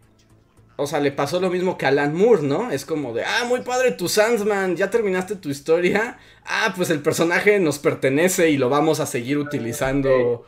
o 0.75 0.85
sea, 0.85 0.99
le 0.99 1.11
pasó 1.11 1.39
lo 1.39 1.49
mismo 1.49 1.77
que 1.77 1.85
a 1.85 1.89
Alan 1.89 2.13
Moore, 2.13 2.43
¿no? 2.43 2.71
Es 2.71 2.85
como 2.85 3.13
de, 3.13 3.23
ah, 3.23 3.45
muy 3.45 3.61
padre 3.61 3.91
tu 3.91 4.07
Sandsman, 4.07 4.75
ya 4.75 4.89
terminaste 4.89 5.35
tu 5.35 5.49
historia. 5.49 6.19
Ah, 6.45 6.73
pues 6.75 6.89
el 6.89 7.01
personaje 7.01 7.59
nos 7.59 7.79
pertenece 7.79 8.49
y 8.49 8.57
lo 8.57 8.69
vamos 8.69 8.99
a 8.99 9.05
seguir 9.05 9.37
utilizando 9.37 10.45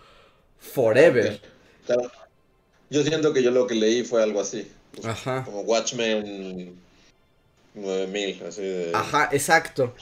forever. 0.59 1.41
Yo 2.89 3.03
siento 3.03 3.33
que 3.33 3.43
yo 3.43 3.51
lo 3.51 3.67
que 3.67 3.75
leí 3.75 4.03
fue 4.03 4.21
algo 4.21 4.41
así. 4.41 4.69
Ajá. 5.03 5.43
Como 5.45 5.61
Watchmen 5.61 6.75
9000, 7.75 8.43
así 8.47 8.61
de... 8.61 8.91
Ajá, 8.93 9.29
exacto. 9.31 9.93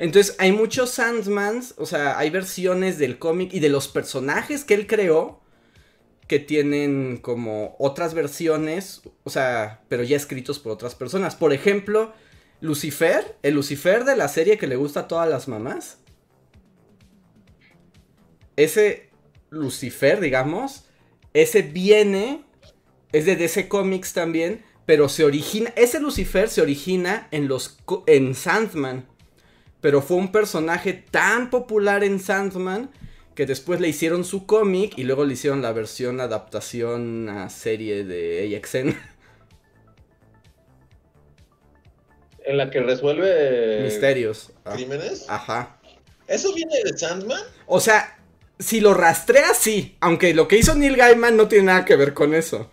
Entonces 0.00 0.34
hay 0.38 0.50
muchos 0.52 0.92
Sandmans, 0.92 1.74
o 1.76 1.84
sea, 1.84 2.18
hay 2.18 2.30
versiones 2.30 2.96
del 2.96 3.18
cómic 3.18 3.52
y 3.52 3.60
de 3.60 3.68
los 3.68 3.86
personajes 3.86 4.64
que 4.64 4.72
él 4.72 4.86
creó 4.86 5.42
que 6.26 6.38
tienen 6.38 7.18
como 7.18 7.76
otras 7.78 8.14
versiones, 8.14 9.02
o 9.24 9.30
sea, 9.30 9.82
pero 9.88 10.02
ya 10.02 10.16
escritos 10.16 10.58
por 10.58 10.72
otras 10.72 10.94
personas. 10.94 11.36
Por 11.36 11.52
ejemplo, 11.52 12.14
Lucifer, 12.62 13.36
el 13.42 13.52
Lucifer 13.52 14.04
de 14.04 14.16
la 14.16 14.28
serie 14.28 14.56
que 14.56 14.66
le 14.66 14.76
gusta 14.76 15.00
a 15.00 15.08
todas 15.08 15.28
las 15.28 15.48
mamás. 15.48 15.98
Ese 18.56 19.10
Lucifer, 19.50 20.20
digamos, 20.20 20.86
ese 21.34 21.60
viene, 21.60 22.46
es 23.12 23.26
de 23.26 23.36
DC 23.36 23.68
Comics 23.68 24.14
también, 24.14 24.64
pero 24.86 25.10
se 25.10 25.26
origina, 25.26 25.74
ese 25.76 26.00
Lucifer 26.00 26.48
se 26.48 26.62
origina 26.62 27.28
en 27.32 27.48
los 27.48 27.76
en 28.06 28.34
Sandman, 28.34 29.09
pero 29.80 30.02
fue 30.02 30.16
un 30.16 30.32
personaje 30.32 30.92
tan 30.92 31.50
popular 31.50 32.04
en 32.04 32.20
Sandman 32.20 32.90
que 33.34 33.46
después 33.46 33.80
le 33.80 33.88
hicieron 33.88 34.24
su 34.24 34.46
cómic 34.46 34.92
y 34.96 35.04
luego 35.04 35.24
le 35.24 35.34
hicieron 35.34 35.62
la 35.62 35.72
versión 35.72 36.20
adaptación 36.20 37.28
a 37.28 37.48
serie 37.48 38.04
de 38.04 38.56
AXN. 38.56 38.96
En 42.42 42.56
la 42.56 42.70
que 42.70 42.80
resuelve 42.80 43.82
misterios. 43.82 44.50
Ah. 44.64 44.72
crímenes. 44.72 45.26
Ajá. 45.28 45.78
¿Eso 46.26 46.52
viene 46.54 46.74
de 46.82 46.98
Sandman? 46.98 47.40
O 47.66 47.78
sea, 47.78 48.18
si 48.58 48.80
lo 48.80 48.94
rastrea, 48.94 49.54
sí. 49.54 49.96
Aunque 50.00 50.34
lo 50.34 50.48
que 50.48 50.56
hizo 50.56 50.74
Neil 50.74 50.96
Gaiman 50.96 51.36
no 51.36 51.48
tiene 51.48 51.66
nada 51.66 51.84
que 51.84 51.96
ver 51.96 52.12
con 52.12 52.34
eso. 52.34 52.70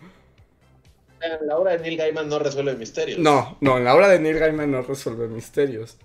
En 1.20 1.46
la 1.46 1.56
obra 1.58 1.72
de 1.72 1.78
Neil 1.78 1.96
Gaiman 1.96 2.28
no 2.28 2.38
resuelve 2.38 2.74
misterios. 2.74 3.18
No, 3.18 3.58
no, 3.60 3.78
en 3.78 3.84
la 3.84 3.94
obra 3.94 4.08
de 4.08 4.18
Neil 4.18 4.38
Gaiman 4.38 4.70
no 4.70 4.82
resuelve 4.82 5.28
misterios. 5.28 5.98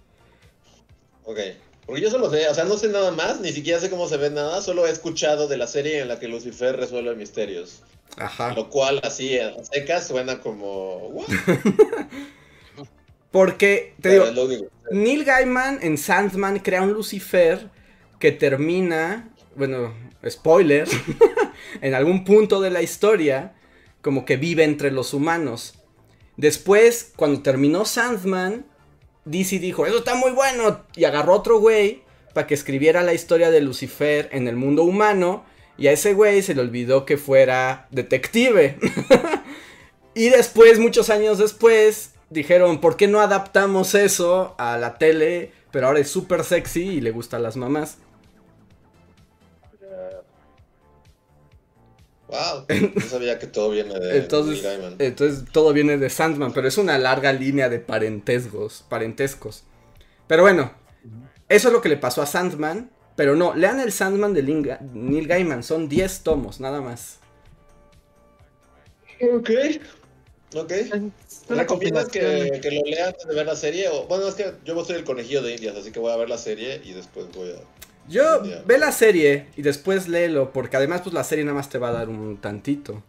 Ok. 1.25 1.39
Porque 1.85 2.01
yo 2.01 2.09
solo 2.09 2.29
sé, 2.29 2.47
o 2.47 2.53
sea, 2.53 2.63
no 2.63 2.77
sé 2.77 2.89
nada 2.89 3.11
más, 3.11 3.41
ni 3.41 3.51
siquiera 3.51 3.79
sé 3.79 3.89
cómo 3.89 4.07
se 4.07 4.17
ve 4.17 4.29
nada, 4.29 4.61
solo 4.61 4.87
he 4.87 4.89
escuchado 4.89 5.47
de 5.47 5.57
la 5.57 5.67
serie 5.67 5.99
en 5.99 6.07
la 6.07 6.19
que 6.19 6.29
Lucifer 6.29 6.77
resuelve 6.77 7.15
misterios. 7.15 7.81
Ajá. 8.15 8.53
Lo 8.53 8.69
cual 8.69 9.01
así 9.03 9.37
a 9.37 9.53
secas 9.65 10.07
suena 10.07 10.39
como... 10.39 11.25
Porque, 13.31 13.95
te 13.99 14.11
digo, 14.11 14.25
Neil 14.91 15.25
Gaiman 15.25 15.79
en 15.81 15.97
Sandman 15.97 16.59
crea 16.59 16.83
un 16.83 16.93
Lucifer 16.93 17.67
que 18.19 18.31
termina, 18.31 19.33
bueno, 19.55 19.91
spoiler, 20.29 20.87
en 21.81 21.95
algún 21.95 22.25
punto 22.25 22.61
de 22.61 22.69
la 22.69 22.83
historia, 22.83 23.55
como 24.01 24.23
que 24.23 24.37
vive 24.37 24.63
entre 24.63 24.91
los 24.91 25.15
humanos. 25.15 25.73
Después, 26.37 27.11
cuando 27.15 27.41
terminó 27.41 27.85
Sandman, 27.85 28.67
DC 29.25 29.59
dijo, 29.59 29.85
eso 29.85 29.99
está 29.99 30.15
muy 30.15 30.31
bueno. 30.31 30.81
Y 30.95 31.05
agarró 31.05 31.33
otro 31.33 31.59
güey 31.59 32.03
para 32.33 32.47
que 32.47 32.53
escribiera 32.53 33.03
la 33.03 33.13
historia 33.13 33.51
de 33.51 33.61
Lucifer 33.61 34.29
en 34.31 34.47
el 34.47 34.55
mundo 34.55 34.83
humano. 34.83 35.45
Y 35.77 35.87
a 35.87 35.91
ese 35.91 36.13
güey 36.13 36.41
se 36.41 36.55
le 36.55 36.61
olvidó 36.61 37.05
que 37.05 37.17
fuera 37.17 37.87
detective. 37.91 38.77
y 40.13 40.29
después, 40.29 40.79
muchos 40.79 41.09
años 41.09 41.37
después, 41.37 42.11
dijeron, 42.29 42.79
¿por 42.81 42.97
qué 42.97 43.07
no 43.07 43.21
adaptamos 43.21 43.95
eso 43.95 44.55
a 44.57 44.77
la 44.77 44.97
tele? 44.97 45.51
Pero 45.71 45.87
ahora 45.87 45.99
es 45.99 46.09
súper 46.09 46.43
sexy 46.43 46.83
y 46.83 47.01
le 47.01 47.11
gusta 47.11 47.37
a 47.37 47.39
las 47.39 47.55
mamás. 47.55 47.97
Wow, 52.33 52.65
no 52.95 53.01
sabía 53.01 53.37
que 53.37 53.45
todo 53.45 53.69
viene 53.69 53.93
de 53.99 54.17
entonces, 54.17 54.65
entonces 54.97 55.43
todo 55.51 55.71
viene 55.71 55.97
de 55.97 56.09
Sandman, 56.09 56.51
pero 56.51 56.67
es 56.67 56.79
una 56.79 56.97
larga 56.97 57.31
línea 57.31 57.69
de 57.69 57.77
parentescos, 57.79 58.83
parentescos. 58.89 59.63
Pero 60.25 60.41
bueno, 60.41 60.73
eso 61.47 61.67
es 61.67 61.73
lo 61.73 61.81
que 61.81 61.89
le 61.89 61.97
pasó 61.97 62.23
a 62.23 62.25
Sandman, 62.25 62.89
pero 63.15 63.35
no, 63.35 63.53
lean 63.53 63.79
el 63.79 63.91
Sandman 63.91 64.33
de 64.33 64.41
Neil 64.41 65.27
Gaiman, 65.27 65.61
son 65.61 65.87
10 65.87 66.21
tomos, 66.21 66.59
nada 66.59 66.81
más. 66.81 67.19
Ok. 69.21 69.51
Ok. 70.55 70.71
¿Recomiendas 71.49 72.09
que, 72.09 72.59
que, 72.61 72.71
lo 72.71 72.83
lean 72.83 73.09
antes 73.09 73.27
de 73.27 73.35
ver 73.35 73.45
la 73.45 73.55
serie? 73.55 73.89
O, 73.89 74.07
bueno, 74.07 74.27
es 74.27 74.33
que 74.33 74.53
yo 74.65 74.83
soy 74.83 74.95
el 74.95 75.03
conejillo 75.03 75.43
de 75.43 75.53
indias, 75.53 75.75
así 75.75 75.91
que 75.91 75.99
voy 75.99 76.11
a 76.11 76.15
ver 76.15 76.29
la 76.29 76.39
serie 76.39 76.81
y 76.83 76.93
después 76.93 77.27
voy 77.35 77.51
a 77.51 77.59
yo 78.07 78.41
ve 78.65 78.77
la 78.77 78.91
serie 78.91 79.47
y 79.55 79.61
después 79.61 80.07
léelo, 80.07 80.51
porque 80.51 80.77
además 80.77 81.01
pues 81.01 81.13
la 81.13 81.23
serie 81.23 81.45
nada 81.45 81.55
más 81.55 81.69
te 81.69 81.77
va 81.77 81.89
a 81.89 81.93
dar 81.93 82.09
un 82.09 82.37
tantito. 82.37 83.01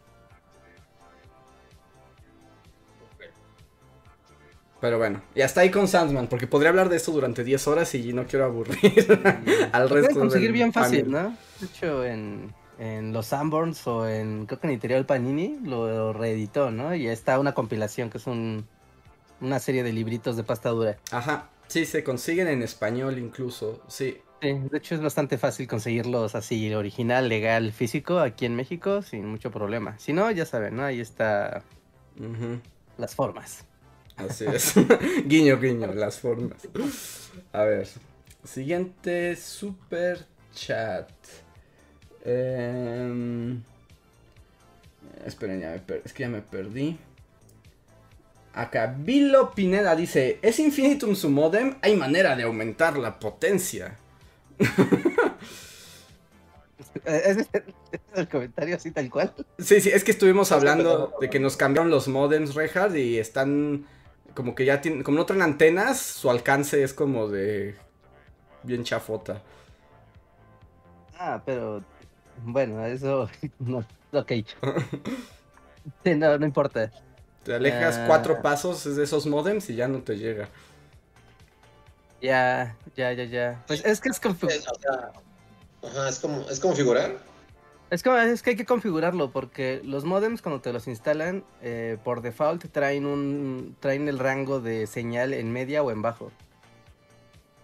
Pero 4.80 4.98
bueno, 4.98 5.22
y 5.34 5.40
hasta 5.40 5.62
ahí 5.62 5.70
con 5.70 5.88
Sandman, 5.88 6.26
porque 6.26 6.46
podría 6.46 6.68
hablar 6.68 6.90
de 6.90 6.96
esto 6.96 7.10
durante 7.10 7.42
10 7.42 7.68
horas 7.68 7.94
y 7.94 8.12
no 8.12 8.26
quiero 8.26 8.44
aburrir 8.44 8.76
al 9.72 9.88
resto. 9.88 10.10
Puedes 10.10 10.18
conseguir 10.18 10.52
bien 10.52 10.72
fácil, 10.72 11.10
¿no? 11.10 11.34
De 11.58 11.66
hecho, 11.66 12.04
en, 12.04 12.52
los 13.12 13.26
Sanborns 13.26 13.86
o 13.86 14.06
en, 14.06 14.44
creo 14.44 14.60
que 14.60 14.66
en 14.66 14.72
Editorial 14.72 15.06
Panini 15.06 15.58
lo 15.62 16.12
reeditó, 16.12 16.70
¿no? 16.70 16.94
Y 16.94 17.08
está 17.08 17.38
una 17.38 17.54
compilación 17.54 18.10
que 18.10 18.18
es 18.18 18.26
un, 18.26 18.66
una 19.40 19.58
serie 19.58 19.82
de 19.84 19.92
libritos 19.92 20.36
de 20.36 20.44
pasta 20.44 20.68
dura. 20.68 20.98
Ajá, 21.10 21.48
sí, 21.66 21.86
se 21.86 22.04
consiguen 22.04 22.48
en 22.48 22.62
español 22.62 23.18
incluso, 23.18 23.80
sí 23.88 24.18
de 24.52 24.78
hecho 24.78 24.94
es 24.94 25.00
bastante 25.00 25.38
fácil 25.38 25.66
conseguirlos 25.66 26.34
así, 26.34 26.72
original, 26.74 27.28
legal, 27.28 27.72
físico, 27.72 28.18
aquí 28.18 28.44
en 28.44 28.54
México, 28.56 29.02
sin 29.02 29.26
mucho 29.26 29.50
problema. 29.50 29.98
Si 29.98 30.12
no, 30.12 30.30
ya 30.30 30.44
saben, 30.44 30.76
¿no? 30.76 30.84
Ahí 30.84 31.00
está 31.00 31.62
las 32.98 33.14
formas. 33.14 33.64
Así 34.16 34.44
es. 34.46 34.74
guiño, 35.26 35.58
guiño, 35.58 35.92
las 35.94 36.18
formas. 36.18 36.68
A 37.52 37.62
ver. 37.64 37.88
Siguiente 38.44 39.36
super 39.36 40.26
chat. 40.54 41.10
Eh... 42.24 43.56
Esperen, 45.24 45.60
ya 45.60 45.70
me 45.70 46.00
es 46.04 46.12
que 46.12 46.22
ya 46.22 46.28
me 46.28 46.42
perdí. 46.42 46.98
Acá, 48.52 48.94
Vilo 48.98 49.52
Pineda 49.54 49.96
dice: 49.96 50.38
¿Es 50.42 50.58
infinitum 50.58 51.14
su 51.14 51.30
modem? 51.30 51.76
Hay 51.82 51.96
manera 51.96 52.36
de 52.36 52.44
aumentar 52.44 52.98
la 52.98 53.18
potencia. 53.18 53.96
¿Es 57.04 57.48
el 58.14 58.28
comentario 58.28 58.76
así 58.76 58.90
tal 58.90 59.10
cual? 59.10 59.32
Sí, 59.58 59.80
sí, 59.80 59.90
es 59.90 60.04
que 60.04 60.12
estuvimos 60.12 60.52
hablando 60.52 61.14
de 61.20 61.28
que 61.28 61.40
nos 61.40 61.56
cambiaron 61.56 61.90
los 61.90 62.08
modems, 62.08 62.54
Rehard, 62.54 62.96
y 62.96 63.18
están 63.18 63.86
como 64.34 64.54
que 64.54 64.64
ya 64.64 64.80
tienen, 64.80 65.02
como 65.02 65.18
no 65.18 65.26
traen 65.26 65.42
antenas, 65.42 66.00
su 66.00 66.30
alcance 66.30 66.82
es 66.82 66.94
como 66.94 67.28
de 67.28 67.74
bien 68.62 68.84
chafota. 68.84 69.42
Ah, 71.18 71.42
pero 71.44 71.82
bueno, 72.44 72.84
eso 72.86 73.28
no, 73.58 73.84
ok. 74.12 74.32
sí, 76.04 76.14
no, 76.14 76.38
no 76.38 76.46
importa. 76.46 76.90
Te 77.44 77.54
alejas 77.54 78.00
cuatro 78.06 78.36
ah. 78.38 78.42
pasos 78.42 78.96
de 78.96 79.04
esos 79.04 79.26
modems 79.26 79.68
y 79.70 79.76
ya 79.76 79.88
no 79.88 80.00
te 80.00 80.16
llega. 80.16 80.48
Ya, 82.24 82.74
ya, 82.96 83.12
ya, 83.12 83.24
ya. 83.24 83.64
Pues 83.66 83.84
es 83.84 84.00
que 84.00 84.08
es 84.08 84.18
configurar. 84.18 84.58
Ajá, 85.82 86.08
es 86.08 86.18
como, 86.18 86.40
es 86.48 86.58
configurar. 86.58 87.18
Es, 87.90 88.02
como, 88.02 88.16
es 88.16 88.42
que 88.42 88.50
hay 88.50 88.56
que 88.56 88.64
configurarlo 88.64 89.30
porque 89.30 89.82
los 89.84 90.06
modems 90.06 90.40
cuando 90.40 90.62
te 90.62 90.72
los 90.72 90.88
instalan 90.88 91.44
eh, 91.60 91.98
por 92.02 92.22
default 92.22 92.64
traen 92.72 93.04
un 93.04 93.76
traen 93.78 94.08
el 94.08 94.18
rango 94.18 94.60
de 94.60 94.86
señal 94.86 95.34
en 95.34 95.52
media 95.52 95.82
o 95.82 95.90
en 95.90 96.00
bajo, 96.00 96.32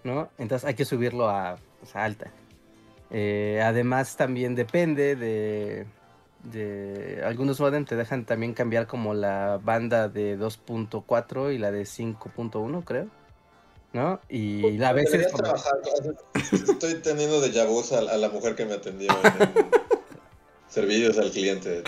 ¿no? 0.04 0.28
Entonces 0.36 0.68
hay 0.68 0.74
que 0.74 0.84
subirlo 0.84 1.30
a, 1.30 1.56
alta. 1.94 2.30
Eh, 3.10 3.62
además 3.64 4.18
también 4.18 4.54
depende 4.54 5.16
de, 5.16 5.86
de 6.44 7.22
algunos 7.24 7.58
modems 7.60 7.88
te 7.88 7.96
dejan 7.96 8.26
también 8.26 8.52
cambiar 8.52 8.86
como 8.86 9.14
la 9.14 9.58
banda 9.64 10.10
de 10.10 10.38
2.4 10.38 11.54
y 11.54 11.56
la 11.56 11.70
de 11.70 11.84
5.1 11.84 12.84
creo. 12.84 13.19
¿No? 13.92 14.20
Y 14.28 14.82
a 14.82 14.92
veces... 14.92 15.28
Estoy 16.52 16.94
teniendo 16.96 17.40
de 17.40 17.66
vus 17.66 17.92
a, 17.92 18.02
la 18.02 18.28
mujer 18.28 18.54
que 18.54 18.64
me 18.64 18.74
atendió 18.74 19.10
en 19.10 19.70
servicios 20.68 21.18
al 21.18 21.30
cliente. 21.30 21.82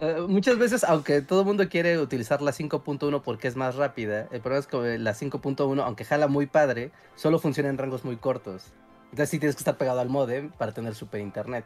Uh, 0.00 0.22
muchas 0.28 0.58
veces, 0.58 0.84
aunque 0.84 1.22
todo 1.22 1.40
el 1.40 1.46
mundo 1.46 1.68
quiere 1.68 1.98
utilizar 1.98 2.42
la 2.42 2.52
5.1 2.52 3.22
porque 3.22 3.48
es 3.48 3.56
más 3.56 3.76
rápida, 3.76 4.28
el 4.30 4.40
problema 4.40 4.60
es 4.60 4.66
que 4.66 4.98
la 4.98 5.14
5.1, 5.14 5.82
aunque 5.82 6.04
jala 6.04 6.28
muy 6.28 6.46
padre, 6.46 6.92
solo 7.16 7.38
funciona 7.38 7.70
en 7.70 7.78
rangos 7.78 8.04
muy 8.04 8.16
cortos. 8.16 8.64
Entonces 9.04 9.30
sí 9.30 9.38
tienes 9.38 9.56
que 9.56 9.60
estar 9.60 9.76
pegado 9.76 10.00
al 10.00 10.08
modem 10.08 10.50
para 10.52 10.72
tener 10.72 10.94
super 10.94 11.20
internet. 11.20 11.64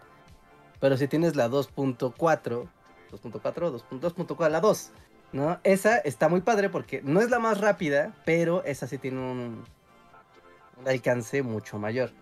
Pero 0.80 0.96
si 0.96 1.08
tienes 1.08 1.36
la 1.36 1.48
2.4, 1.48 2.12
2.4, 2.12 2.68
2.4, 4.00 4.48
la 4.50 4.60
2, 4.60 4.90
¿no? 5.32 5.58
Esa 5.64 5.98
está 5.98 6.28
muy 6.28 6.40
padre 6.40 6.68
porque 6.70 7.02
no 7.02 7.20
es 7.20 7.30
la 7.30 7.38
más 7.38 7.60
rápida, 7.60 8.14
pero 8.24 8.64
esa 8.64 8.86
sí 8.86 8.98
tiene 8.98 9.20
un, 9.20 9.64
alcance 10.84 11.42
mucho 11.42 11.78
mayor. 11.78 12.12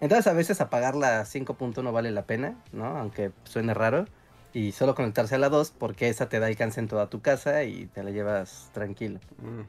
Entonces 0.00 0.26
a 0.26 0.32
veces 0.32 0.60
apagar 0.60 0.94
la 0.94 1.24
5.1 1.24 1.92
vale 1.92 2.10
la 2.10 2.22
pena, 2.22 2.56
¿no? 2.72 2.86
Aunque 2.98 3.32
suene 3.44 3.74
raro. 3.74 4.06
Y 4.52 4.70
solo 4.70 4.94
conectarse 4.94 5.34
a 5.34 5.38
la 5.38 5.48
2 5.48 5.72
porque 5.72 6.08
esa 6.08 6.28
te 6.28 6.38
da 6.38 6.46
alcance 6.46 6.78
en 6.78 6.86
toda 6.86 7.10
tu 7.10 7.20
casa 7.20 7.64
y 7.64 7.86
te 7.86 8.04
la 8.04 8.10
llevas 8.10 8.70
tranquilo. 8.72 9.18
Mm. 9.38 9.62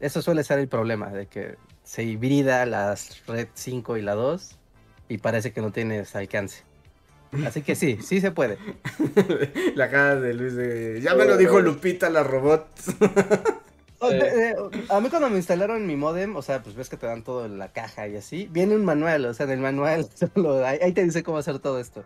eso 0.00 0.20
suele 0.20 0.44
ser 0.44 0.58
el 0.58 0.68
problema, 0.68 1.08
de 1.08 1.26
que 1.26 1.56
se 1.84 2.02
hibrida 2.02 2.66
las 2.66 3.26
red 3.26 3.48
5 3.54 3.96
y 3.96 4.02
la 4.02 4.14
2 4.14 4.58
y 5.08 5.18
parece 5.18 5.52
que 5.52 5.62
no 5.62 5.72
tienes 5.72 6.14
alcance. 6.14 6.64
Así 7.46 7.62
que 7.62 7.74
sí, 7.74 7.98
sí 8.02 8.20
se 8.20 8.32
puede. 8.32 8.58
la 9.74 9.90
cara 9.90 10.16
de 10.16 10.34
Luis 10.34 10.54
de... 10.54 11.00
Ya 11.00 11.14
me 11.14 11.24
lo 11.24 11.36
dijo 11.36 11.60
Lupita, 11.60 12.10
la 12.10 12.22
robot. 12.22 12.66
A 14.88 15.00
mí 15.00 15.10
cuando 15.10 15.30
me 15.30 15.36
instalaron 15.36 15.86
mi 15.86 15.94
modem, 15.94 16.34
o 16.36 16.42
sea, 16.42 16.62
pues 16.62 16.74
ves 16.74 16.88
que 16.88 16.96
te 16.96 17.06
dan 17.06 17.22
todo 17.22 17.44
en 17.44 17.58
la 17.58 17.72
caja 17.72 18.08
y 18.08 18.16
así, 18.16 18.48
viene 18.50 18.74
un 18.74 18.84
manual, 18.84 19.26
o 19.26 19.34
sea, 19.34 19.44
en 19.44 19.52
el 19.52 19.60
manual 19.60 20.08
solo, 20.34 20.64
ahí, 20.64 20.78
ahí 20.82 20.92
te 20.92 21.04
dice 21.04 21.22
cómo 21.22 21.38
hacer 21.38 21.58
todo 21.58 21.78
esto. 21.78 22.04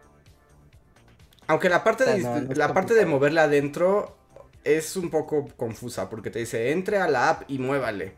Aunque 1.47 1.69
la 1.69 1.85
parte, 1.85 2.05
O 2.05 2.07
sea, 2.07 2.17
de, 2.17 2.23
no, 2.23 2.41
no 2.41 2.53
es 2.53 2.59
la 2.59 2.75
parte 2.75 2.95
de 2.95 3.07
moverla 3.07 3.45
adentro 3.45 4.17
es 4.65 4.97
un 4.97 5.11
poco 5.11 5.47
confusa 5.57 6.09
porque 6.09 6.31
te 6.31 6.39
dice 6.39 6.73
entre 6.73 6.99
a 6.99 7.07
la 7.07 7.31
app 7.31 7.43
y 7.49 7.59
muévale. 7.59 8.15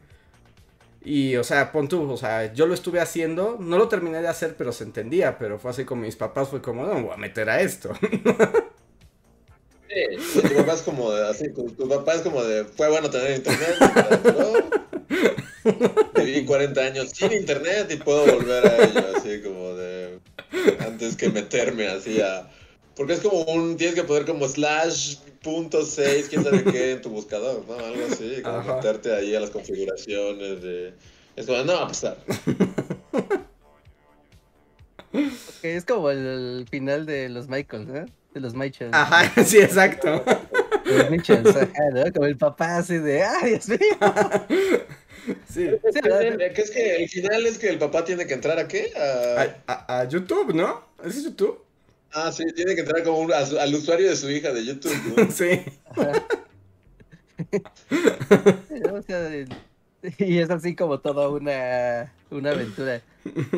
Y, 1.07 1.37
o 1.37 1.45
sea, 1.45 1.71
pon 1.71 1.87
tú, 1.89 2.11
o 2.11 2.17
sea, 2.17 2.53
yo 2.53 2.67
lo 2.67 2.75
estuve 2.75 2.99
haciendo, 2.99 3.59
no 3.61 3.79
lo 3.79 3.87
terminé 3.87 4.21
de 4.21 4.27
hacer, 4.27 4.57
pero 4.59 4.73
se 4.73 4.83
entendía, 4.83 5.39
pero 5.39 5.57
fue 5.57 5.71
así 5.71 5.85
con 5.85 6.01
mis 6.01 6.17
papás, 6.17 6.49
fue 6.49 6.61
como, 6.61 6.85
no, 6.85 7.01
voy 7.01 7.13
a 7.15 7.17
meter 7.17 7.49
a 7.49 7.61
esto. 7.61 7.93
Sí, 9.89 10.43
tu 10.43 10.55
papá 10.57 10.75
es 10.75 10.83
como 10.83 11.13
de, 11.13 11.29
así, 11.29 11.49
tu, 11.55 11.71
tu 11.71 11.89
papá 11.89 12.15
es 12.15 12.23
como 12.23 12.43
de, 12.43 12.65
fue 12.65 12.91
bueno 12.91 13.09
tener 13.09 13.37
internet, 13.37 13.77
pero 15.63 16.25
viví 16.25 16.45
40 16.45 16.81
años 16.81 17.11
sin 17.15 17.33
internet 17.33 17.87
y 17.91 17.97
puedo 17.97 18.27
volver 18.27 18.67
a 18.67 18.85
ello, 18.85 19.07
así 19.17 19.41
como 19.43 19.75
de, 19.75 20.19
antes 20.81 21.17
que 21.17 21.31
meterme 21.31 21.87
así 21.87 22.21
a, 22.21 22.51
porque 22.97 23.13
es 23.13 23.21
como 23.21 23.43
un, 23.45 23.77
tienes 23.77 23.95
que 23.95 24.03
poner 24.03 24.27
como 24.27 24.49
slash 24.49 25.19
punto 25.43 25.85
6, 25.85 26.27
quién 26.29 26.43
sabe 26.45 26.65
qué 26.65 26.93
en 26.93 27.03
tu 27.03 27.11
buscador, 27.11 27.65
¿no? 27.69 27.75
Algo 27.75 28.07
así, 28.11 28.41
como 28.43 28.57
Ajá. 28.59 28.77
meterte 28.77 29.15
ahí 29.15 29.35
a 29.35 29.41
las 29.41 29.51
configuraciones 29.51 30.63
de, 30.63 30.95
es 31.37 31.47
como, 31.47 31.63
no 31.65 31.73
va 31.75 31.83
a 31.85 31.89
pasar. 31.89 32.17
Es 35.63 35.85
como 35.85 36.11
el, 36.11 36.19
el 36.19 36.67
final 36.71 37.07
de 37.07 37.29
los 37.29 37.49
Michaels, 37.49 37.87
¿no? 37.89 38.05
De 38.35 38.41
los 38.41 38.55
Michaels. 38.55 38.93
Ajá, 38.95 39.33
sí, 39.45 39.59
exacto. 39.59 40.23
De 40.85 40.99
los 40.99 41.11
Michaels, 41.11 41.57
ajá, 41.57 41.73
¿no? 41.93 42.13
Como 42.13 42.27
el 42.27 42.37
papá 42.37 42.79
así 42.79 42.99
de, 42.99 43.23
¡ay, 43.23 43.51
Dios 43.51 43.69
mío! 43.69 43.79
Sí. 45.53 45.65
Sí, 45.65 45.69
es 46.55 46.71
que 46.71 46.97
el 47.03 47.09
final 47.09 47.47
es 47.47 47.59
que 47.59 47.69
el 47.71 47.79
papá 47.79 48.05
tiene 48.05 48.29
que 48.29 48.35
entrar 48.35 48.61
a 48.61 48.69
qué? 48.69 48.93
A- 48.97 49.57
A, 49.67 49.73
a- 49.97 50.01
a 50.03 50.09
YouTube, 50.09 50.55
¿no? 50.55 50.85
¿Ese 51.05 51.19
es 51.19 51.25
YouTube? 51.25 51.65
Ah, 52.13 52.33
sí, 52.33 52.45
tiene 52.55 52.75
que 52.75 52.81
entrar 52.81 53.03
como 53.05 53.19
un- 53.21 53.33
a 53.33 53.45
su- 53.45 53.59
al 53.59 53.75
usuario 53.75 54.09
de 54.09 54.17
su 54.17 54.31
hija 54.31 54.53
de 54.53 54.65
YouTube. 54.65 54.95
¿no? 55.17 55.31
Sí. 55.31 55.61
O 58.93 59.03
sea, 59.03 59.31
y 60.19 60.39
es 60.39 60.51
así 60.51 60.75
como 60.77 61.01
toda 61.01 61.29
una, 61.29 62.13
una 62.31 62.51
aventura. 62.51 63.01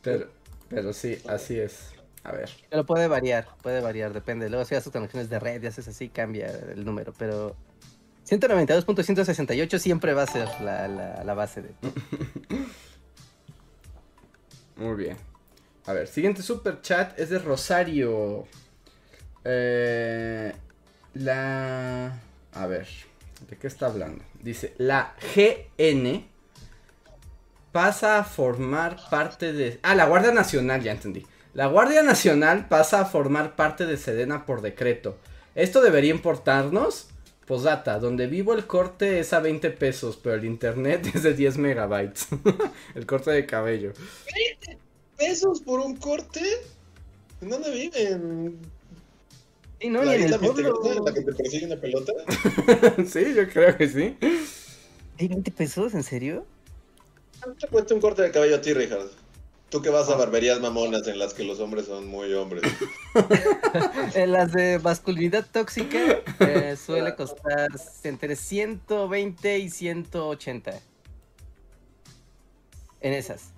Pero, 0.03 0.27
pero 0.69 0.93
sí, 0.93 1.19
así 1.29 1.59
es. 1.59 1.91
A 2.25 2.33
ver. 2.33 2.51
Pero 2.71 2.85
puede 2.87 3.09
variar, 3.09 3.49
puede 3.63 3.81
variar, 3.81 4.13
depende. 4.13 4.49
Luego 4.49 4.65
si 4.65 4.75
haces 4.75 4.93
conexiones 4.93 5.29
de 5.31 5.39
red 5.39 5.63
y 5.63 5.67
haces 5.67 5.87
así, 5.89 6.09
cambia 6.09 6.47
el 6.49 6.85
número. 6.85 7.13
Pero 7.19 7.55
192.168 8.29 9.79
siempre 9.79 10.13
va 10.15 10.23
a 10.23 10.27
ser 10.27 10.49
la, 10.61 10.89
la- 10.89 11.35
base 11.35 11.63
de... 11.63 11.71
Muy 14.77 14.97
bien. 14.97 15.17
A 15.87 15.93
ver, 15.93 16.09
siguiente 16.09 16.43
super 16.43 16.81
chat 16.83 17.19
es 17.19 17.31
de 17.31 17.39
Rosario. 17.39 18.47
Eh, 19.45 20.53
la. 21.15 22.21
A 22.53 22.67
ver, 22.67 22.87
¿de 23.49 23.57
qué 23.57 23.67
está 23.69 23.87
hablando? 23.87 24.23
Dice: 24.43 24.75
La 24.79 25.15
GN 25.35 26.27
pasa 27.73 28.19
a 28.19 28.25
formar 28.25 28.99
parte 29.09 29.53
de. 29.53 29.79
Ah, 29.83 29.95
la 29.95 30.07
Guardia 30.07 30.33
Nacional, 30.33 30.83
ya 30.83 30.93
entendí. 30.93 31.25
La 31.55 31.67
Guardia 31.69 32.03
Nacional 32.03 32.69
pasa 32.69 33.01
a 33.01 33.05
formar 33.07 33.57
parte 33.57 33.87
de 33.87 33.97
Sedena 33.97 34.45
por 34.45 34.61
decreto. 34.61 35.17
¿Esto 35.55 35.81
debería 35.81 36.11
importarnos? 36.11 37.09
Posdata, 37.47 38.01
donde 38.01 38.27
vivo 38.27 38.55
el 38.55 38.67
corte 38.67 39.21
es 39.21 39.33
a 39.33 39.41
20 39.41 39.71
pesos, 39.71 40.19
pero 40.21 40.35
el 40.35 40.45
internet 40.45 41.11
es 41.15 41.23
de 41.23 41.33
10 41.33 41.59
megabytes. 41.59 42.29
el 42.95 43.07
corte 43.07 43.31
de 43.31 43.47
cabello. 43.47 43.93
¿Pesos 45.17 45.61
por 45.61 45.81
un 45.81 45.97
corte? 45.97 46.43
¿En 47.41 47.51
dónde 47.51 47.71
viven? 47.71 48.59
Sí, 49.81 49.89
no, 49.91 50.03
¿La 50.03 50.17
y 50.17 50.23
en 50.23 50.33
el 50.33 50.39
pueblo. 50.41 50.81
en 50.85 51.05
la 51.05 51.13
que 51.13 51.21
te 51.21 51.33
persigue 51.33 51.67
una 51.67 51.77
pelota? 51.77 52.13
sí, 53.07 53.35
yo 53.35 53.49
creo 53.49 53.77
que 53.77 53.89
sí. 53.89 54.17
¿Hay 55.19 55.29
20 55.29 55.51
pesos? 55.53 55.95
¿En 55.95 56.03
serio? 56.03 56.47
¿Cuánto 57.41 57.67
te 57.67 57.69
cuesta 57.69 57.95
un 57.95 58.01
corte 58.01 58.23
de 58.23 58.31
cabello 58.31 58.57
a 58.57 58.61
ti, 58.61 58.73
Richard? 58.73 59.09
Tú 59.69 59.83
que 59.83 59.91
vas 59.91 60.09
a 60.09 60.17
barberías 60.17 60.61
mamonas 60.61 61.09
en 61.09 61.19
las 61.19 61.35
que 61.35 61.43
los 61.43 61.59
hombres 61.59 61.87
son 61.87 62.07
muy 62.07 62.33
hombres. 62.35 62.63
En 64.15 64.33
las 64.33 64.53
de 64.53 64.79
masculinidad 64.79 65.45
tóxica 65.51 65.99
eh, 66.41 66.77
suele 66.77 67.15
costar 67.17 67.69
entre 68.05 68.37
120 68.37 69.59
y 69.59 69.71
180. 69.71 70.81
En 73.01 73.13
esas. 73.13 73.53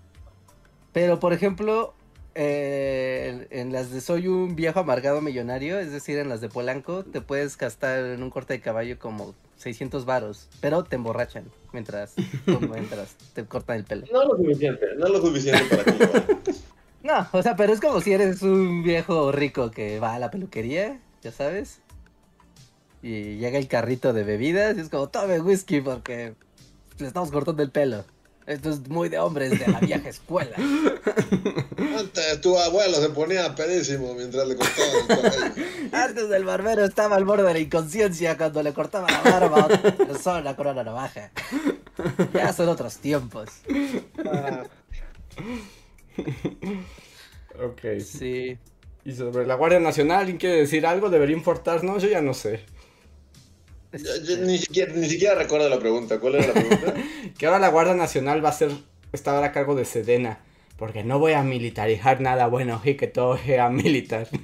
Pero, 0.92 1.20
por 1.20 1.32
ejemplo, 1.32 1.94
eh, 2.34 3.46
en 3.50 3.68
en 3.68 3.72
las 3.72 3.90
de 3.90 4.00
Soy 4.00 4.28
un 4.28 4.56
viejo 4.56 4.80
amargado 4.80 5.20
millonario, 5.20 5.78
es 5.78 5.92
decir, 5.92 6.18
en 6.18 6.28
las 6.28 6.40
de 6.40 6.48
Polanco, 6.48 7.04
te 7.04 7.20
puedes 7.20 7.58
gastar 7.58 7.98
en 8.04 8.22
un 8.22 8.30
corte 8.30 8.54
de 8.54 8.60
caballo 8.60 8.98
como 8.98 9.34
600 9.58 10.04
varos, 10.04 10.48
pero 10.60 10.84
te 10.84 10.96
emborrachan 10.96 11.44
mientras, 11.72 12.14
mientras 12.46 13.16
te 13.34 13.44
cortan 13.44 13.76
el 13.76 13.84
pelo. 13.84 14.06
No 14.12 14.24
lo 14.24 14.36
suficiente, 14.36 14.86
no 14.96 15.08
lo 15.08 15.20
suficiente 15.20 15.64
para 15.76 15.82
hagan. 15.82 16.40
No, 17.00 17.28
o 17.30 17.42
sea, 17.42 17.54
pero 17.54 17.72
es 17.72 17.80
como 17.80 18.00
si 18.00 18.12
eres 18.12 18.42
un 18.42 18.82
viejo 18.82 19.30
rico 19.30 19.70
que 19.70 20.00
va 20.00 20.14
a 20.14 20.18
la 20.18 20.32
peluquería, 20.32 21.00
ya 21.22 21.30
sabes. 21.30 21.80
Y 23.02 23.36
llega 23.36 23.56
el 23.56 23.68
carrito 23.68 24.12
de 24.12 24.24
bebidas 24.24 24.76
y 24.76 24.80
es 24.80 24.88
como, 24.88 25.08
tome 25.08 25.40
whisky 25.40 25.80
porque 25.80 26.34
le 26.98 27.06
estamos 27.06 27.30
cortando 27.30 27.62
el 27.62 27.70
pelo. 27.70 28.04
Esto 28.48 28.70
es 28.70 28.88
muy 28.88 29.10
de 29.10 29.18
hombres 29.18 29.58
de 29.58 29.68
la 29.68 29.78
vieja 29.78 30.08
escuela. 30.08 30.56
Antes 31.98 32.40
tu 32.40 32.58
abuelo 32.58 32.96
se 32.96 33.10
ponía 33.10 33.54
pedísimo 33.54 34.14
mientras 34.14 34.48
le 34.48 34.56
cortaban 34.56 34.96
el 35.00 35.06
cabello. 35.06 35.54
Antes 35.92 36.28
del 36.30 36.44
barbero 36.44 36.84
estaba 36.84 37.16
al 37.16 37.26
borde 37.26 37.42
de 37.42 37.52
la 37.52 37.58
inconsciencia 37.58 38.38
cuando 38.38 38.62
le 38.62 38.72
cortaba 38.72 39.06
la 39.10 39.20
barba 39.20 39.60
a 39.60 39.66
otra 39.66 39.94
persona 39.94 40.56
con 40.56 40.66
una 40.68 40.82
navaja. 40.82 41.30
Ya 42.32 42.52
son 42.54 42.70
otros 42.70 42.96
tiempos. 42.96 43.50
Ah, 44.24 44.64
Ok. 47.62 48.00
Sí. 48.02 48.56
Y 49.04 49.12
sobre 49.12 49.46
la 49.46 49.56
Guardia 49.56 49.80
Nacional, 49.80 50.20
¿alguien 50.20 50.38
quiere 50.38 50.56
decir 50.56 50.86
algo? 50.86 51.10
¿Debería 51.10 51.36
importarnos? 51.36 52.02
Yo 52.02 52.08
ya 52.08 52.22
no 52.22 52.32
sé. 52.32 52.64
Yo- 53.92 54.16
yo 54.24 54.36
ni, 54.44 54.58
siquiera, 54.58 54.92
ni 54.94 55.08
siquiera 55.08 55.34
recuerdo 55.34 55.68
la 55.68 55.78
pregunta. 55.78 56.18
¿Cuál 56.18 56.36
era 56.36 56.48
la 56.48 56.52
pregunta? 56.54 56.94
Que 57.38 57.46
ahora 57.46 57.58
la 57.58 57.68
Guardia 57.68 57.94
Nacional 57.94 58.44
va 58.44 58.48
a 58.50 58.52
ser. 58.52 58.70
Está 59.12 59.34
ahora 59.34 59.48
a 59.48 59.52
cargo 59.52 59.74
de 59.74 59.84
Sedena. 59.84 60.40
Porque 60.76 61.02
no 61.02 61.18
voy 61.18 61.32
a 61.32 61.42
militarizar 61.42 62.20
nada 62.20 62.46
bueno 62.46 62.80
y 62.84 62.94
que 62.94 63.06
todo 63.08 63.36
sea 63.38 63.68
militar. 63.68 64.28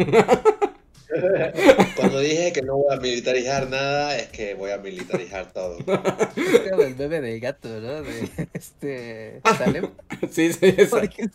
Cuando 1.96 2.18
dije 2.18 2.52
que 2.52 2.62
no 2.62 2.76
voy 2.76 2.92
a 2.96 2.98
militarizar 2.98 3.68
nada, 3.68 4.16
es 4.18 4.28
que 4.28 4.54
voy 4.54 4.72
a 4.72 4.78
militarizar 4.78 5.52
todo. 5.52 5.78
Es 6.36 6.70
como 6.70 6.82
el 6.82 6.94
bebé 6.94 7.20
de 7.20 7.38
gato, 7.38 7.68
¿no? 7.80 8.02
De 8.02 8.28
este. 8.52 9.40
Salem. 9.58 9.90
Sí, 10.30 10.52
sí. 10.52 10.72
Porque 10.90 11.28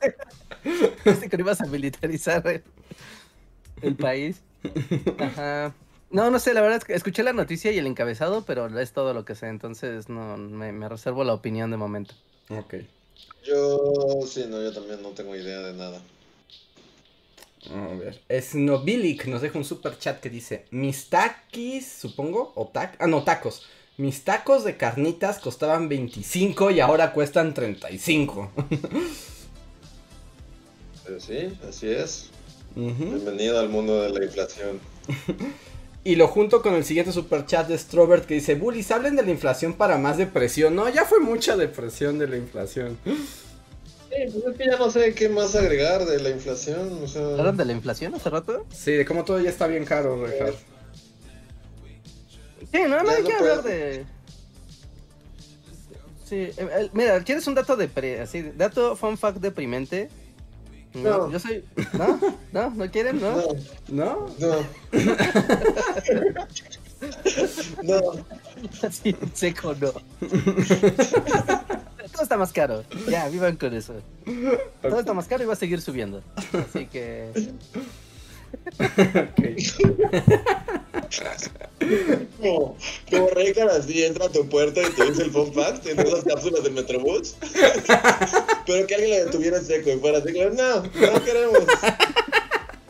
dijiste 1.05 1.29
que 1.29 1.37
no 1.37 1.43
ibas 1.43 1.61
a 1.61 1.65
militarizar 1.67 2.45
el, 2.47 2.63
el 3.81 3.95
país. 3.95 4.41
Ajá. 5.17 5.73
No, 6.11 6.31
no 6.31 6.39
sé, 6.39 6.53
la 6.53 6.61
verdad 6.61 6.77
es 6.77 6.85
que 6.85 6.93
escuché 6.93 7.23
la 7.23 7.33
noticia 7.33 7.71
y 7.71 7.77
el 7.77 7.85
encabezado, 7.85 8.43
pero 8.43 8.67
es 8.79 8.93
todo 8.93 9.13
lo 9.13 9.25
que 9.25 9.35
sé, 9.35 9.47
entonces 9.47 10.09
no 10.09 10.37
me, 10.37 10.71
me 10.71 10.89
reservo 10.89 11.23
la 11.23 11.33
opinión 11.33 11.69
de 11.69 11.77
momento. 11.77 12.15
Ok. 12.49 12.75
Yo, 13.45 14.03
sí, 14.27 14.45
no, 14.49 14.61
yo 14.61 14.73
también 14.73 15.03
no 15.03 15.09
tengo 15.09 15.35
idea 15.35 15.59
de 15.59 15.73
nada. 15.73 16.01
A 17.69 17.93
ver. 17.95 18.21
Snobilic 18.41 19.25
nos 19.25 19.41
deja 19.41 19.57
un 19.57 19.65
super 19.65 19.97
chat 19.97 20.19
que 20.19 20.29
dice: 20.29 20.65
Mis 20.71 21.09
taquis, 21.09 21.87
supongo, 21.87 22.53
o 22.55 22.67
tac. 22.67 22.95
Ah, 22.99 23.07
no, 23.07 23.23
tacos. 23.23 23.63
Mis 23.97 24.23
tacos 24.23 24.63
de 24.63 24.77
carnitas 24.77 25.39
costaban 25.39 25.89
25 25.89 26.71
y 26.71 26.79
ahora 26.79 27.11
cuestan 27.11 27.53
35. 27.53 28.51
Pero 31.03 31.19
sí, 31.19 31.53
así 31.67 31.89
es. 31.89 32.29
Bienvenido 32.75 33.59
al 33.59 33.67
mundo 33.69 34.01
de 34.01 34.09
la 34.09 34.25
inflación. 34.25 34.79
Y 36.09 36.15
lo 36.15 36.27
junto 36.27 36.63
con 36.63 36.73
el 36.73 36.83
siguiente 36.83 37.11
super 37.11 37.45
chat 37.45 37.67
de 37.67 37.77
Strobert 37.77 38.25
que 38.25 38.33
dice: 38.33 38.55
Bullies, 38.55 38.89
hablen 38.89 39.15
de 39.15 39.21
la 39.21 39.29
inflación 39.29 39.75
para 39.75 39.99
más 39.99 40.17
depresión. 40.17 40.75
No, 40.75 40.89
ya 40.89 41.05
fue 41.05 41.19
mucha 41.19 41.55
depresión 41.55 42.17
de 42.17 42.27
la 42.27 42.35
inflación. 42.35 42.97
Sí, 43.05 43.13
pues 44.09 44.43
es 44.43 44.57
que 44.57 44.65
ya 44.65 44.77
no 44.79 44.89
sé 44.89 45.13
qué 45.13 45.29
más 45.29 45.53
agregar 45.53 46.05
de 46.05 46.19
la 46.19 46.31
inflación. 46.31 47.03
O 47.03 47.07
sea, 47.07 47.21
¿Hablaron 47.21 47.57
de 47.57 47.65
la 47.65 47.73
inflación 47.73 48.15
hace 48.15 48.27
rato? 48.27 48.65
Sí, 48.73 48.93
de 48.93 49.05
cómo 49.05 49.23
todo 49.23 49.39
ya 49.39 49.51
está 49.51 49.67
bien 49.67 49.85
caro, 49.85 50.25
Rejar. 50.25 50.55
Sí, 52.71 52.79
no, 52.87 53.03
no 53.03 53.05
Ya 53.05 53.11
hay 53.11 53.21
no 53.21 53.27
que 53.27 53.33
hablar 53.35 53.61
de. 53.61 54.05
Sí, 56.25 56.35
eh, 56.37 56.53
eh, 56.57 56.89
mira, 56.91 57.23
¿quieres 57.23 57.45
un 57.45 57.53
dato 57.53 57.75
de 57.75 58.19
así, 58.19 58.51
dato 58.57 58.95
fun 58.95 59.15
fact 59.15 59.37
deprimente? 59.37 60.09
No, 60.93 61.31
yo 61.31 61.39
soy. 61.39 61.63
¿No? 61.93 62.19
¿No? 62.51 62.69
¿No 62.71 62.91
quieren? 62.91 63.21
¿No? 63.21 63.37
no, 63.89 64.27
¿No? 64.39 64.39
no. 64.39 64.55
no, 67.83 68.01
Así 68.81 69.09
en 69.09 69.35
seco, 69.35 69.75
no. 69.79 69.91
Todo 72.11 72.23
está 72.23 72.37
más 72.37 72.51
caro. 72.51 72.83
Ya, 73.07 73.29
vivan 73.29 73.55
con 73.55 73.73
eso. 73.73 73.93
Todo 74.81 74.99
está 74.99 75.13
más 75.13 75.27
caro 75.27 75.43
y 75.43 75.47
va 75.47 75.53
a 75.53 75.57
seguir 75.57 75.81
subiendo. 75.81 76.21
Así 76.35 76.87
que. 76.87 77.31
Como, 82.39 82.77
como 83.09 83.29
así 83.71 84.03
entra 84.03 84.25
a 84.25 84.29
tu 84.29 84.47
puerta 84.47 84.81
y 84.81 84.89
te 84.91 85.05
dice 85.05 85.23
el 85.23 85.31
fun 85.31 85.53
fact 85.53 85.85
en 85.87 85.99
esas 85.99 86.23
cápsulas 86.23 86.63
del 86.63 86.73
Metrobús. 86.73 87.35
Pero 88.65 88.87
que 88.87 88.95
alguien 88.95 89.11
la 89.11 89.25
detuviera 89.25 89.57
en 89.57 89.65
seco 89.65 89.89
y 89.89 89.97
fuera 89.99 90.19
así, 90.19 90.33
como, 90.33 90.49
no, 90.51 90.81
no 90.83 91.23
queremos. 91.23 91.63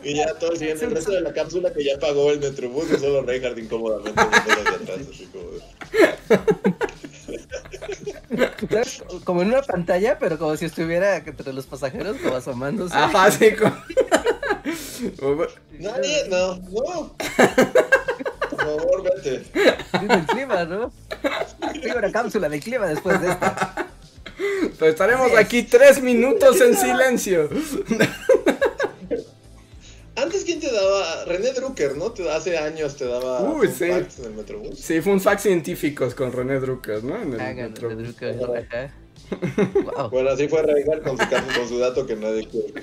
Y 0.02 0.14
ya 0.14 0.32
todo 0.34 0.52
el 0.52 0.58
siguiente, 0.58 0.86
el 0.86 0.92
resto 0.92 1.12
de 1.12 1.20
la 1.20 1.32
cápsula 1.32 1.72
que 1.72 1.84
ya 1.84 1.98
pagó 1.98 2.30
el 2.30 2.40
Metrobús 2.40 2.90
y 2.90 2.98
solo 2.98 3.22
Reinhardt 3.22 3.58
incómodamente 3.58 4.20
atrás, 4.20 4.98
así 5.12 5.26
como... 5.26 5.50
Como 9.24 9.42
en 9.42 9.48
una 9.48 9.62
pantalla, 9.62 10.18
pero 10.18 10.38
como 10.38 10.56
si 10.56 10.64
estuviera 10.64 11.16
entre 11.16 11.52
los 11.52 11.66
pasajeros, 11.66 12.16
como 12.18 12.36
asomándose. 12.36 12.94
Ajá, 12.94 13.30
sí. 13.30 13.52
como- 13.52 13.76
Nadie, 15.78 16.28
no, 16.28 16.56
no. 16.56 17.16
Por 18.50 18.58
favor, 18.58 19.02
vete. 19.02 19.44
Viendo 19.92 20.14
el 20.14 20.26
clima, 20.26 20.64
¿no? 20.64 20.92
Tengo 21.80 21.98
una 21.98 22.12
cápsula 22.12 22.48
de 22.48 22.60
clima 22.60 22.86
después 22.86 23.20
de 23.20 23.30
esta. 23.30 23.86
Pero 24.78 24.90
estaremos 24.90 25.32
aquí 25.36 25.62
tres 25.64 26.02
minutos 26.02 26.60
en 26.60 26.76
silencio. 26.76 27.48
Antes, 30.16 30.44
¿quién 30.44 30.60
te 30.60 30.70
daba? 30.70 31.24
René 31.24 31.52
Drucker, 31.52 31.96
¿no? 31.96 32.12
Te- 32.12 32.28
hace 32.30 32.58
años 32.58 32.96
te 32.96 33.06
daba 33.06 33.40
Uy, 33.42 33.68
fun 33.68 33.76
sí. 33.76 33.88
facts 33.90 34.18
en 34.18 34.24
el 34.26 34.32
Metrobús. 34.34 34.78
Sí, 34.78 35.00
fue 35.00 35.12
un 35.12 35.20
fact 35.20 35.40
científicos 35.40 36.14
con 36.14 36.32
René 36.32 36.60
Drucker, 36.60 37.02
¿no? 37.04 37.16
En 37.20 37.32
el 37.34 37.40
Hagan 37.40 37.74
ajá. 37.74 38.94
Wow. 39.96 40.10
Bueno, 40.10 40.30
así 40.30 40.48
fue 40.48 40.62
Reinhardt 40.62 41.04
con 41.04 41.16
su, 41.16 41.24
con 41.28 41.68
su 41.68 41.78
dato 41.78 42.04
que 42.06 42.16
nadie 42.16 42.48
quiere. 42.48 42.74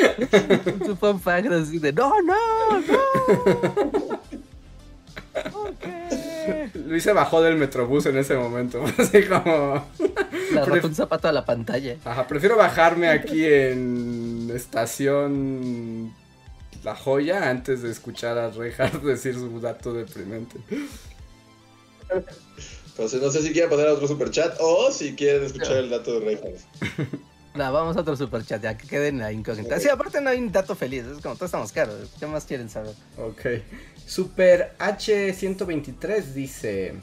Su 0.86 0.96
fact 0.96 1.46
así 1.52 1.78
de 1.78 1.92
no, 1.92 2.12
no, 2.22 2.34
no. 2.80 4.20
¿Por 5.52 5.74
qué? 5.74 6.70
Luis 6.86 7.02
se 7.02 7.12
bajó 7.12 7.42
del 7.42 7.56
metrobús 7.56 8.06
en 8.06 8.16
ese 8.18 8.34
momento. 8.36 8.84
Así 8.98 9.22
como. 9.24 9.86
Le 10.52 10.60
arrojó 10.60 10.88
un 10.88 10.94
zapato 10.94 11.28
a 11.28 11.32
la 11.32 11.44
pantalla. 11.44 11.96
Ajá, 12.04 12.26
prefiero 12.26 12.56
bajarme 12.56 13.08
aquí 13.08 13.44
en 13.44 14.50
estación 14.54 16.12
La 16.82 16.96
Joya 16.96 17.48
antes 17.48 17.82
de 17.82 17.90
escuchar 17.90 18.38
a 18.38 18.50
Reinhardt 18.50 19.02
decir 19.04 19.34
su 19.34 19.60
dato 19.60 19.92
deprimente. 19.92 20.58
Entonces, 22.88 23.22
no 23.22 23.30
sé 23.30 23.42
si 23.42 23.52
quieren 23.52 23.70
pasar 23.70 23.88
a 23.88 23.92
otro 23.92 24.08
superchat 24.08 24.56
o 24.60 24.90
si 24.90 25.14
quieren 25.14 25.44
escuchar 25.44 25.76
el 25.76 25.90
dato 25.90 26.18
de 26.18 26.20
Reinhardt. 26.20 26.58
No, 27.54 27.72
vamos 27.72 27.96
a 27.96 28.00
otro 28.00 28.16
superchat, 28.16 28.62
ya 28.62 28.76
que 28.78 28.86
queden 28.86 29.18
la 29.18 29.32
incógnita. 29.32 29.80
Sí, 29.80 29.88
aparte 29.88 30.20
no 30.20 30.30
hay 30.30 30.38
un 30.38 30.52
dato 30.52 30.76
feliz, 30.76 31.04
es 31.04 31.20
como 31.20 31.34
todos 31.34 31.48
estamos 31.48 31.72
caros. 31.72 32.08
¿Qué 32.18 32.26
más 32.26 32.44
quieren 32.44 32.68
saber? 32.70 32.94
Ok. 33.18 33.40
Super 34.06 34.74
H123 34.78 36.22
dice. 36.32 36.94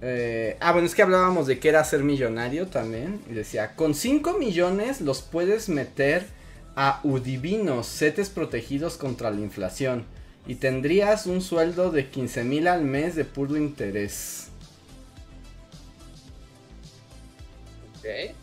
eh, 0.00 0.56
ah, 0.60 0.72
bueno, 0.72 0.86
es 0.86 0.94
que 0.94 1.02
hablábamos 1.02 1.48
de 1.48 1.58
que 1.58 1.68
era 1.68 1.82
ser 1.82 2.04
millonario 2.04 2.68
también. 2.68 3.20
Y 3.28 3.34
decía: 3.34 3.74
Con 3.74 3.94
5 3.94 4.38
millones 4.38 5.00
los 5.00 5.22
puedes 5.22 5.68
meter 5.68 6.24
a 6.76 7.00
Udivinos, 7.02 7.86
setes 7.86 8.30
protegidos 8.30 8.96
contra 8.96 9.30
la 9.32 9.40
inflación. 9.40 10.04
Y 10.46 10.56
tendrías 10.56 11.26
un 11.26 11.42
sueldo 11.42 11.90
de 11.90 12.08
15 12.08 12.44
mil 12.44 12.68
al 12.68 12.82
mes 12.84 13.16
de 13.16 13.24
puro 13.24 13.56
interés. 13.56 14.50
Ok. 17.98 18.36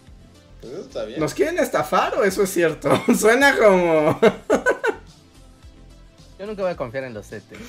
Pues 0.63 0.73
eso 0.73 0.81
está 0.83 1.03
bien. 1.05 1.19
¿Nos 1.19 1.33
quieren 1.33 1.59
estafar 1.59 2.15
o 2.15 2.23
eso 2.23 2.43
es 2.43 2.49
cierto? 2.49 2.89
Suena 3.19 3.55
como. 3.57 4.19
Yo 6.39 6.45
nunca 6.47 6.63
voy 6.63 6.71
a 6.71 6.77
confiar 6.77 7.03
en 7.03 7.13
los 7.13 7.25
setes. 7.27 7.59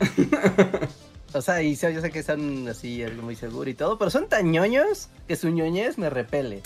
O 1.32 1.40
sea, 1.40 1.62
y 1.62 1.76
sé- 1.76 1.94
yo 1.94 2.00
sé 2.00 2.10
que 2.10 2.24
son 2.24 2.66
así, 2.66 3.04
algo 3.04 3.22
muy 3.22 3.36
seguro 3.36 3.70
y 3.70 3.74
todo, 3.74 3.96
pero 3.96 4.10
son 4.10 4.28
tan 4.28 4.50
ñoños 4.50 5.10
que 5.28 5.36
su 5.36 5.48
ñoñez 5.48 5.96
me 5.96 6.10
repele. 6.10 6.60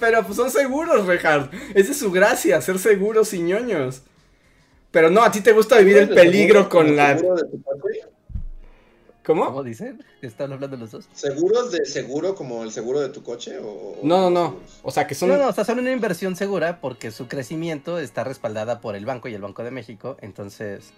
Pero 0.00 0.24
pues 0.24 0.34
son 0.34 0.50
seguros, 0.50 1.06
Reinhardt. 1.06 1.54
Esa 1.76 1.92
es 1.92 1.98
su 2.00 2.10
gracia, 2.10 2.60
ser 2.60 2.80
seguros 2.80 3.32
y 3.32 3.38
ñoños. 3.42 4.02
Pero 4.90 5.08
no, 5.08 5.22
a 5.22 5.30
ti 5.30 5.40
te 5.40 5.52
gusta 5.52 5.78
vivir 5.78 5.98
el 5.98 6.02
¿Seguro 6.08 6.20
de 6.20 6.26
peligro 6.26 6.54
seguro- 6.64 6.68
con 6.68 6.96
la. 6.96 7.14
de 7.14 7.22
tu? 7.22 7.28
¿Cómo? 9.28 9.44
¿Cómo 9.44 9.62
dicen? 9.62 10.02
¿Están 10.22 10.54
hablando 10.54 10.78
los 10.78 10.90
dos? 10.90 11.06
¿Seguros 11.12 11.70
de 11.70 11.84
seguro 11.84 12.34
como 12.34 12.62
el 12.64 12.70
seguro 12.72 12.98
de 13.00 13.10
tu 13.10 13.22
coche? 13.22 13.58
O, 13.62 13.98
No, 14.02 14.22
no, 14.22 14.30
no. 14.30 14.56
O 14.82 14.90
sea, 14.90 15.06
que 15.06 15.14
son. 15.14 15.28
No, 15.28 15.36
no, 15.36 15.48
o 15.48 15.52
sea, 15.52 15.66
son 15.66 15.78
una 15.80 15.92
inversión 15.92 16.34
segura 16.34 16.80
porque 16.80 17.10
su 17.10 17.28
crecimiento 17.28 17.98
está 17.98 18.24
respaldada 18.24 18.80
por 18.80 18.96
el 18.96 19.04
banco 19.04 19.28
y 19.28 19.34
el 19.34 19.42
Banco 19.42 19.62
de 19.64 19.70
México. 19.70 20.16
Entonces, 20.22 20.94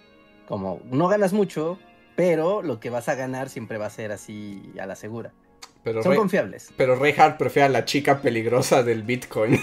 como 0.47 0.79
no 0.89 1.09
ganas 1.09 1.33
mucho, 1.33 1.77
pero 2.15 2.61
lo 2.61 2.79
que 2.79 2.89
vas 2.89 3.09
a 3.09 3.15
ganar 3.15 3.49
siempre 3.49 3.77
va 3.77 3.87
a 3.87 3.89
ser 3.89 4.13
así 4.13 4.63
a 4.79 4.85
la 4.85 4.95
segura. 4.95 5.33
Pero, 5.83 6.01
Son 6.01 6.11
Rey- 6.13 6.17
confiables. 6.19 6.69
pero 6.77 6.95
Reinhardt 6.95 7.37
prefiere 7.37 7.65
a 7.65 7.69
la 7.69 7.83
chica 7.83 8.21
peligrosa 8.21 8.81
del 8.81 9.03
Bitcoin. 9.03 9.59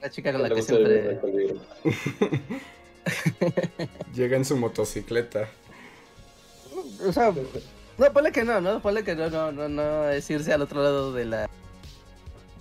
La 0.00 0.10
chica 0.10 0.32
con 0.32 0.42
la 0.42 0.48
que 0.48 0.62
siempre... 0.62 1.18
Llega 4.14 4.36
en 4.36 4.44
su 4.44 4.56
motocicleta. 4.56 5.48
O 7.06 7.12
sea, 7.12 7.32
no, 7.98 8.12
ponle 8.12 8.32
que 8.32 8.44
no, 8.44 8.60
¿no? 8.60 8.80
Ponle 8.80 9.04
que 9.04 9.14
no, 9.14 9.30
no, 9.30 9.52
no, 9.52 9.68
no 9.68 10.08
es 10.08 10.28
irse 10.30 10.52
al 10.52 10.62
otro 10.62 10.82
lado 10.82 11.12
de 11.12 11.24
la 11.24 11.50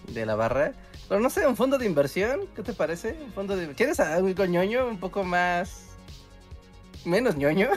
de 0.07 0.25
la 0.25 0.35
barra. 0.35 0.73
Pero 1.07 1.21
no 1.21 1.29
sé, 1.29 1.45
un 1.47 1.55
fondo 1.55 1.77
de 1.77 1.85
inversión, 1.85 2.41
¿qué 2.55 2.63
te 2.63 2.73
parece? 2.73 3.17
Un 3.23 3.33
fondo 3.33 3.55
de 3.55 3.67
¿Quieres 3.73 3.99
algo 3.99 4.45
ñoño? 4.45 4.87
Un 4.87 4.99
poco 4.99 5.23
más 5.23 5.83
menos 7.05 7.35
ñoño. 7.35 7.69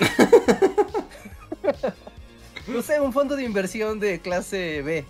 no 2.67 2.83
sé, 2.83 3.01
un 3.01 3.13
fondo 3.13 3.37
de 3.37 3.45
inversión 3.45 4.01
de 4.01 4.21
clase 4.21 4.83
B. 4.83 5.05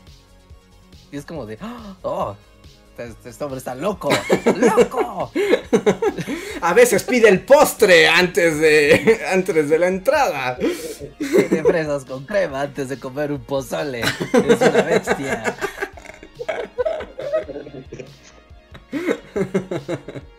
Y 1.12 1.16
es 1.16 1.24
como 1.24 1.46
de, 1.46 1.58
oh, 2.02 2.36
este, 3.04 3.30
este 3.30 3.44
hombre 3.44 3.58
está 3.58 3.74
loco, 3.74 4.10
loco. 4.56 5.30
A 6.60 6.72
veces 6.74 7.02
pide 7.04 7.28
el 7.28 7.44
postre 7.44 8.08
antes 8.08 8.58
de. 8.58 9.20
antes 9.32 9.68
de 9.68 9.78
la 9.78 9.88
entrada. 9.88 10.56
Tiene 11.18 11.62
fresas 11.62 12.04
con 12.04 12.24
crema 12.24 12.62
antes 12.62 12.88
de 12.88 12.98
comer 12.98 13.32
un 13.32 13.44
pozole. 13.44 14.00
Es 14.00 14.60
una 14.60 14.82
bestia. 14.82 15.56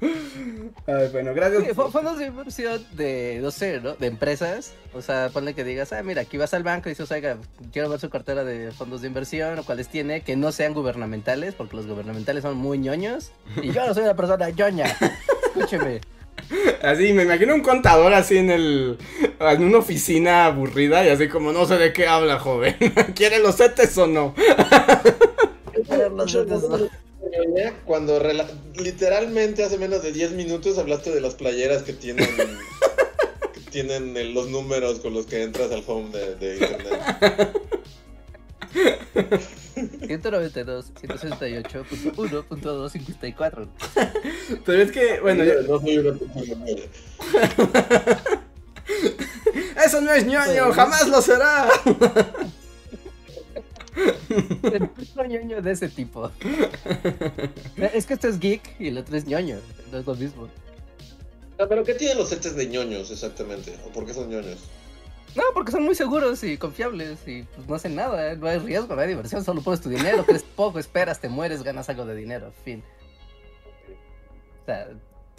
Ay, 0.00 1.08
bueno, 1.12 1.34
gracias. 1.34 1.64
Sí, 1.64 1.74
fondos 1.74 2.18
de 2.18 2.26
inversión 2.26 2.84
de, 2.92 3.38
no 3.42 3.50
sé, 3.50 3.80
¿no? 3.80 3.94
De 3.94 4.06
empresas. 4.06 4.74
O 4.94 5.02
sea, 5.02 5.28
ponle 5.32 5.54
que 5.54 5.64
digas, 5.64 5.92
ah, 5.92 6.02
mira, 6.02 6.22
aquí 6.22 6.36
vas 6.36 6.54
al 6.54 6.62
banco 6.62 6.88
y 6.88 6.92
dices, 6.92 7.10
oiga, 7.10 7.36
quiero 7.72 7.88
ver 7.90 8.00
su 8.00 8.08
cartera 8.08 8.44
de 8.44 8.72
fondos 8.72 9.02
de 9.02 9.08
inversión 9.08 9.58
o 9.58 9.64
cuáles 9.64 9.88
tiene, 9.88 10.22
que 10.22 10.36
no 10.36 10.52
sean 10.52 10.74
gubernamentales, 10.74 11.54
porque 11.54 11.76
los 11.76 11.86
gubernamentales 11.86 12.42
son 12.42 12.56
muy 12.56 12.78
ñoños. 12.78 13.32
Y 13.62 13.72
yo 13.72 13.86
no 13.86 13.94
soy 13.94 14.04
una 14.04 14.16
persona 14.16 14.48
ñoña. 14.50 14.86
Escúcheme. 15.54 16.00
Así, 16.82 17.12
me 17.12 17.24
imagino 17.24 17.54
un 17.54 17.60
contador 17.60 18.12
así 18.14 18.38
en 18.38 18.50
el. 18.50 18.98
En 19.38 19.64
una 19.64 19.78
oficina 19.78 20.46
aburrida 20.46 21.04
y 21.04 21.08
así 21.08 21.28
como 21.28 21.52
no 21.52 21.66
sé 21.66 21.76
de 21.76 21.92
qué 21.92 22.06
habla, 22.06 22.38
joven. 22.38 22.76
¿Quiere 23.14 23.38
los 23.38 23.56
CETES 23.56 23.98
o 23.98 24.06
no? 24.06 24.34
Cuando 27.86 28.20
rela- 28.22 28.46
literalmente 28.76 29.64
hace 29.64 29.78
menos 29.78 30.02
de 30.02 30.12
10 30.12 30.32
minutos 30.32 30.78
hablaste 30.78 31.10
de 31.10 31.20
las 31.20 31.34
playeras 31.34 31.82
que 31.82 31.92
tienen 31.92 32.26
que 33.54 33.60
tienen 33.70 34.16
el- 34.16 34.32
los 34.34 34.48
números 34.48 35.00
con 35.00 35.12
los 35.14 35.26
que 35.26 35.42
entras 35.42 35.70
al 35.72 35.82
home 35.86 36.10
de, 36.16 36.34
de 36.36 36.54
internet. 36.58 37.00
192, 40.06 40.92
168.1.254. 40.94 43.68
Pero 44.66 44.82
es 44.82 44.92
que, 44.92 45.20
bueno, 45.20 45.44
yo- 45.44 45.62
no 45.62 45.80
soy 45.80 45.98
una 45.98 46.18
persona 46.18 46.54
ñoña. 46.64 46.82
eso 49.86 50.00
no 50.00 50.12
es 50.12 50.26
ñoño, 50.26 50.72
jamás 50.72 51.08
lo 51.08 51.22
será. 51.22 51.68
No 55.16 55.24
ñoño 55.24 55.60
de 55.60 55.72
ese 55.72 55.88
tipo. 55.88 56.30
Es 57.76 58.06
que 58.06 58.14
esto 58.14 58.28
es 58.28 58.38
geek 58.38 58.80
y 58.80 58.88
el 58.88 58.98
otro 58.98 59.16
es 59.16 59.26
ñoño. 59.26 59.58
No 59.90 59.98
es 59.98 60.06
lo 60.06 60.14
mismo. 60.14 60.48
Ah, 61.58 61.66
¿Pero 61.68 61.84
qué 61.84 61.94
tienen 61.94 62.16
los 62.16 62.28
sets 62.28 62.54
de 62.54 62.66
ñoños 62.66 63.10
exactamente? 63.10 63.76
¿O 63.86 63.90
por 63.90 64.06
qué 64.06 64.14
son 64.14 64.30
ñoños? 64.30 64.58
No, 65.36 65.42
porque 65.54 65.70
son 65.70 65.84
muy 65.84 65.94
seguros 65.94 66.42
y 66.42 66.56
confiables 66.56 67.18
y 67.26 67.42
pues 67.42 67.68
no 67.68 67.74
hacen 67.76 67.94
nada, 67.94 68.32
¿eh? 68.32 68.36
no 68.36 68.48
hay 68.48 68.58
riesgo, 68.58 68.96
no 68.96 69.00
hay 69.00 69.08
diversión, 69.08 69.44
solo 69.44 69.62
pones 69.62 69.80
tu 69.80 69.88
dinero, 69.88 70.24
crees 70.26 70.42
poco, 70.42 70.80
esperas, 70.80 71.20
te 71.20 71.28
mueres, 71.28 71.62
ganas 71.62 71.88
algo 71.88 72.04
de 72.04 72.16
dinero, 72.16 72.52
fin. 72.64 72.82
O 74.62 74.66
sea, 74.66 74.88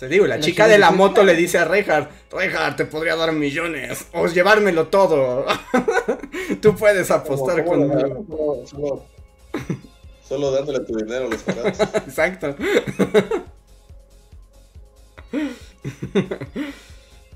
Te 0.01 0.07
digo, 0.07 0.25
la 0.25 0.39
chica 0.39 0.67
de 0.67 0.79
la 0.79 0.89
moto 0.89 1.23
le 1.23 1.35
dice 1.35 1.59
a 1.59 1.65
Reinhardt, 1.65 2.09
Reinhardt, 2.31 2.75
te 2.75 2.85
podría 2.85 3.15
dar 3.15 3.31
millones 3.33 4.07
o 4.13 4.25
llevármelo 4.25 4.87
todo. 4.87 5.45
Tú 6.61 6.75
puedes 6.75 7.11
apostar 7.11 7.63
¿Cómo- 7.63 7.87
cómo 7.87 8.01
conmigo. 8.01 8.25
Solo, 8.27 8.65
solo, 8.67 9.05
solo 10.27 10.51
dándole 10.51 10.79
tu 10.79 10.97
dinero 10.97 11.27
a 11.27 11.29
los 11.29 11.43
pagados. 11.43 11.79
Exacto. 12.07 12.55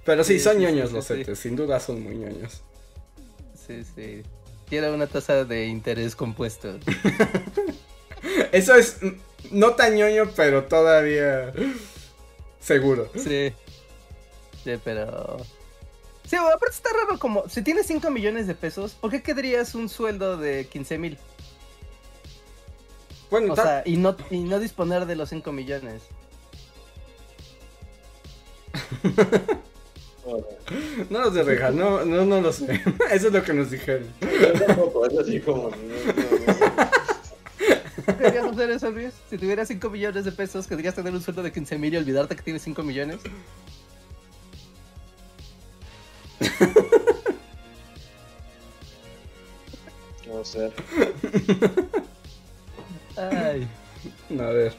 Pero 0.04 0.24
sí, 0.24 0.34
Sí, 0.34 0.40
son 0.40 0.56
sí, 0.58 0.62
ñoños 0.64 0.90
sí, 0.90 0.96
los 0.96 1.06
sí. 1.06 1.14
CETES, 1.18 1.38
sin 1.40 1.56
duda 1.56 1.80
son 1.80 2.02
muy 2.04 2.16
ñoños. 2.16 2.64
sí, 3.68 3.84
sí. 3.96 4.24
Quiero 4.68 4.92
una 4.94 5.06
tasa 5.06 5.46
de 5.46 5.68
interés 5.68 6.16
compuesto. 6.16 6.80
Eso 8.52 8.74
es 8.74 8.98
no 9.52 9.76
tan 9.76 9.96
ñoño, 9.96 10.32
pero 10.36 10.64
todavía 10.64 11.54
seguro. 12.66 13.10
Sí. 13.16 13.54
Sí, 14.64 14.72
pero... 14.84 15.38
Sí, 16.26 16.36
aparte 16.36 16.72
está 16.72 16.90
raro 16.92 17.20
como, 17.20 17.48
si 17.48 17.62
tienes 17.62 17.86
5 17.86 18.10
millones 18.10 18.48
de 18.48 18.56
pesos, 18.56 18.94
¿por 18.94 19.12
qué 19.12 19.22
querrías 19.22 19.76
un 19.76 19.90
sueldo 19.90 20.38
de 20.38 20.66
15 20.66 20.98
mil? 20.98 21.20
Bueno, 23.30 23.54
O 23.54 23.56
sea, 23.56 23.84
y 23.86 23.98
no, 23.98 24.16
y 24.32 24.40
no 24.40 24.60
disponer 24.60 25.06
de 25.06 25.16
los 25.16 25.30
5 25.30 25.52
millones. 25.52 26.02
no 31.10 31.22
los 31.22 31.34
de 31.34 31.44
Reinhardt, 31.44 31.76
no, 31.76 32.06
no, 32.06 32.26
no 32.26 32.42
lo 32.42 32.52
sé. 32.52 32.82
Eso 33.12 33.28
es 33.28 33.34
lo 33.34 33.44
que 33.44 33.54
nos 33.54 33.70
dijeron. 33.70 34.08
Yo 34.22 34.66
tampoco, 34.66 35.06
es 35.06 35.20
así 35.20 35.40
como. 35.40 35.70
no, 35.70 35.70
no, 35.70 36.48
no. 36.48 36.95
¿Querías 38.06 38.46
hacer 38.46 38.70
eso, 38.72 38.92
Luis? 38.92 39.14
Si 39.30 39.38
tuvieras 39.38 39.68
5 39.68 39.90
millones 39.90 40.26
de 40.26 40.32
pesos, 40.32 40.68
¿querrías 40.68 40.96
tener 40.96 41.14
un 41.14 41.22
sueldo 41.22 41.44
de 41.44 41.52
15 41.52 41.78
mil 41.78 41.94
y 41.94 41.98
olvidarte 41.98 42.36
que 42.36 42.44
tienes 42.44 42.62
5 42.64 42.84
millones? 42.84 43.20
No 50.28 50.44
sé. 50.44 50.72
Ay, 53.16 53.68
A 54.38 54.44
ver. 54.50 54.74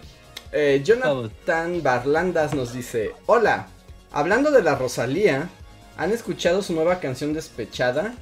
Eh, 0.53 0.82
Jonathan 0.85 1.82
Barlandas 1.82 2.55
nos 2.55 2.73
dice: 2.73 3.12
Hola, 3.27 3.69
hablando 4.12 4.51
de 4.51 4.62
la 4.62 4.74
Rosalía, 4.74 5.48
¿han 5.97 6.12
escuchado 6.12 6.62
su 6.62 6.74
nueva 6.74 7.01
canción 7.01 7.32
Despechada? 7.32 8.15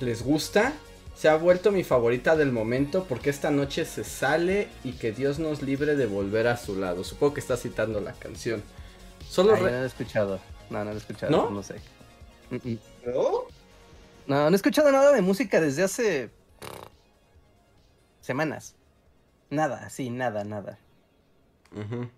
¿Les 0.00 0.22
gusta? 0.22 0.72
Se 1.14 1.28
ha 1.28 1.36
vuelto 1.36 1.70
mi 1.70 1.84
favorita 1.84 2.36
del 2.36 2.52
momento 2.52 3.04
porque 3.04 3.30
esta 3.30 3.50
noche 3.50 3.84
se 3.84 4.04
sale 4.04 4.68
y 4.82 4.92
que 4.92 5.12
Dios 5.12 5.38
nos 5.38 5.62
libre 5.62 5.96
de 5.96 6.06
volver 6.06 6.48
a 6.48 6.56
su 6.56 6.76
lado. 6.78 7.04
Supongo 7.04 7.34
que 7.34 7.40
está 7.40 7.56
citando 7.56 8.00
la 8.00 8.12
canción. 8.12 8.62
Solo 9.28 9.54
Ay, 9.54 9.62
no 9.62 9.68
he 9.68 9.86
escuchado. 9.86 10.40
No, 10.70 10.78
no 10.78 10.84
lo 10.86 10.96
he 10.96 10.98
escuchado. 10.98 11.30
¿No? 11.30 11.50
¿No? 11.50 11.62
sé. 11.62 11.76
Mm, 12.50 12.56
mm. 12.56 12.78
¿No? 13.06 13.30
No, 14.26 14.50
no 14.50 14.50
he 14.50 14.56
escuchado 14.56 14.90
nada 14.90 15.12
de 15.12 15.22
música 15.22 15.60
desde 15.60 15.84
hace 15.84 16.30
semanas. 18.20 18.74
Nada, 19.50 19.88
sí, 19.90 20.10
nada, 20.10 20.44
nada. 20.44 20.78
Ujú. 21.72 22.08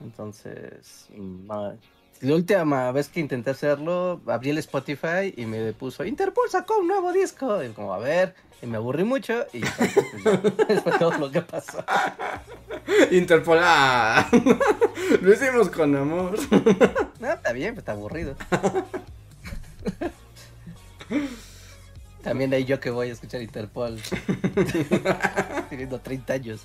Entonces, 0.00 1.06
mm, 1.10 1.46
no. 1.46 1.78
La 2.24 2.36
última 2.36 2.90
vez 2.92 3.08
que 3.08 3.20
intenté 3.20 3.50
hacerlo, 3.50 4.20
abrí 4.26 4.50
el 4.50 4.58
Spotify 4.58 5.34
y 5.36 5.44
me 5.46 5.72
puso 5.74 6.04
Interpol 6.04 6.48
sacó 6.48 6.78
un 6.78 6.88
nuevo 6.88 7.12
disco. 7.12 7.62
Y 7.62 7.68
como, 7.70 7.92
a 7.92 7.98
ver, 7.98 8.34
y 8.62 8.66
me 8.66 8.78
aburrí 8.78 9.04
mucho 9.04 9.46
y 9.52 9.60
pues, 9.60 9.94
ya, 9.94 10.80
fue 10.82 10.98
todo 10.98 11.18
lo 11.18 11.30
que 11.30 11.42
pasó. 11.42 11.84
Interpol. 13.10 13.58
ah, 13.60 14.26
Lo 15.20 15.32
hicimos 15.32 15.68
con 15.68 15.94
amor. 15.94 16.38
No, 17.20 17.32
está 17.32 17.52
bien, 17.52 17.74
pues 17.74 17.82
está 17.82 17.92
aburrido. 17.92 18.36
También 22.22 22.52
hay 22.52 22.64
yo 22.64 22.80
que 22.80 22.90
voy 22.90 23.08
a 23.08 23.12
escuchar 23.12 23.40
Interpol. 23.40 23.98
Teniendo 25.70 26.00
30 26.00 26.32
años. 26.32 26.60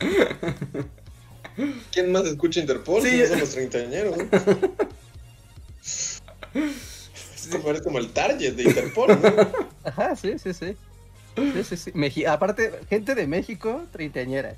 ¿Quién 1.91 2.11
más 2.11 2.26
escucha 2.26 2.60
Interpol? 2.60 3.02
Sí. 3.02 3.10
Sí. 3.10 3.27
son 3.27 3.40
los 3.40 3.49
treintañeros. 3.52 4.18
Es 6.53 7.47
como, 7.51 7.69
eres 7.69 7.81
como 7.81 7.99
el 7.99 8.11
target 8.11 8.53
de 8.55 8.63
Interpol, 8.63 9.09
¿no? 9.21 9.51
Ajá, 9.84 10.15
sí, 10.15 10.38
sí, 10.39 10.53
sí. 10.53 10.76
Sí, 11.35 11.63
sí, 11.63 11.77
sí. 11.77 11.91
Meji- 11.93 12.27
Aparte, 12.27 12.81
gente 12.89 13.15
de 13.15 13.26
México, 13.27 13.84
treintañera. 13.91 14.55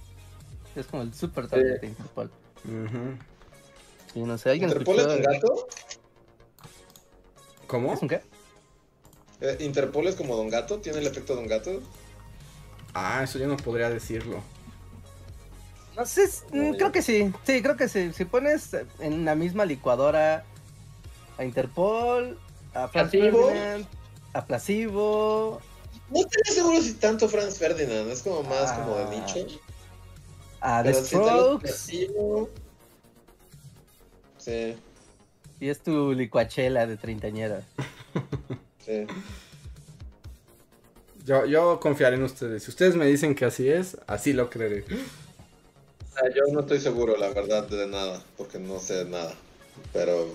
Es 0.76 0.88
como 0.88 1.04
el 1.04 1.14
super 1.14 1.48
target 1.48 1.80
de 1.82 1.88
Interpol. 1.88 2.32
Y 4.16 4.20
no 4.22 4.38
sé, 4.38 4.50
alguien 4.52 4.70
¿Interpol 4.70 5.00
es 5.00 5.06
un 5.06 5.22
gato? 5.22 5.68
¿Cómo? 7.68 7.94
¿Es 7.94 8.02
un 8.02 8.08
qué? 8.10 8.22
Eh, 9.42 9.58
¿Interpol 9.62 10.08
es 10.08 10.16
como 10.16 10.36
Don 10.36 10.50
Gato? 10.50 10.80
¿Tiene 10.80 11.00
el 11.00 11.08
efecto 11.08 11.36
Don 11.36 11.48
Gato? 11.48 11.82
Ah, 12.94 13.22
eso 13.24 13.40
yo 13.40 13.48
no 13.48 13.58
podría 13.58 13.90
decirlo. 13.90 14.42
No 15.96 16.06
sé, 16.06 16.30
No, 16.52 16.72
mm, 16.72 16.74
creo 16.76 16.92
que 16.92 17.02
sí. 17.02 17.32
Sí, 17.46 17.62
creo 17.62 17.78
que 17.78 17.88
sí. 17.90 18.12
Si 18.14 18.26
pones 18.26 18.76
en 19.00 19.26
la 19.26 19.36
misma 19.36 19.66
licuadora 19.66 20.46
a 21.38 21.46
Interpol, 21.46 22.38
a 22.74 22.88
Franz 22.88 23.12
¿Placebo? 23.12 23.48
Ferdinand, 23.48 23.88
a 24.34 24.46
Placebo, 24.46 25.62
No 26.10 26.20
estaría 26.20 26.54
seguro 26.54 26.82
si 26.82 26.94
tanto 26.96 27.28
Franz 27.30 27.58
Ferdinand. 27.58 28.10
Es 28.12 28.22
como 28.22 28.44
más 28.44 28.72
como 28.74 28.96
de 28.98 29.04
Ah, 29.04 29.10
nicho. 29.10 29.60
a 30.62 30.84
The 30.84 30.94
si 30.94 31.06
Strokes, 31.06 31.74
Sí, 34.38 34.76
y 35.60 35.70
es 35.70 35.80
tu 35.84 36.14
licuachela 36.14 36.88
de 36.88 36.98
treintañera. 36.98 37.62
sí. 38.86 39.06
Yo, 41.24 41.46
yo 41.46 41.80
confiaré 41.80 42.16
en 42.16 42.24
ustedes. 42.24 42.64
Si 42.64 42.72
ustedes 42.72 42.96
me 42.96 43.06
dicen 43.06 43.36
que 43.36 43.46
así 43.46 43.70
es, 43.70 43.96
así 44.08 44.34
lo 44.34 44.50
creeré. 44.50 44.84
Sea, 44.84 46.30
yo 46.34 46.52
no 46.52 46.62
estoy 46.62 46.80
seguro, 46.80 47.16
la 47.16 47.30
verdad, 47.30 47.68
de 47.68 47.86
nada, 47.88 48.24
porque 48.38 48.58
no 48.58 48.80
sé 48.80 49.06
nada. 49.06 49.34
Pero. 49.94 50.30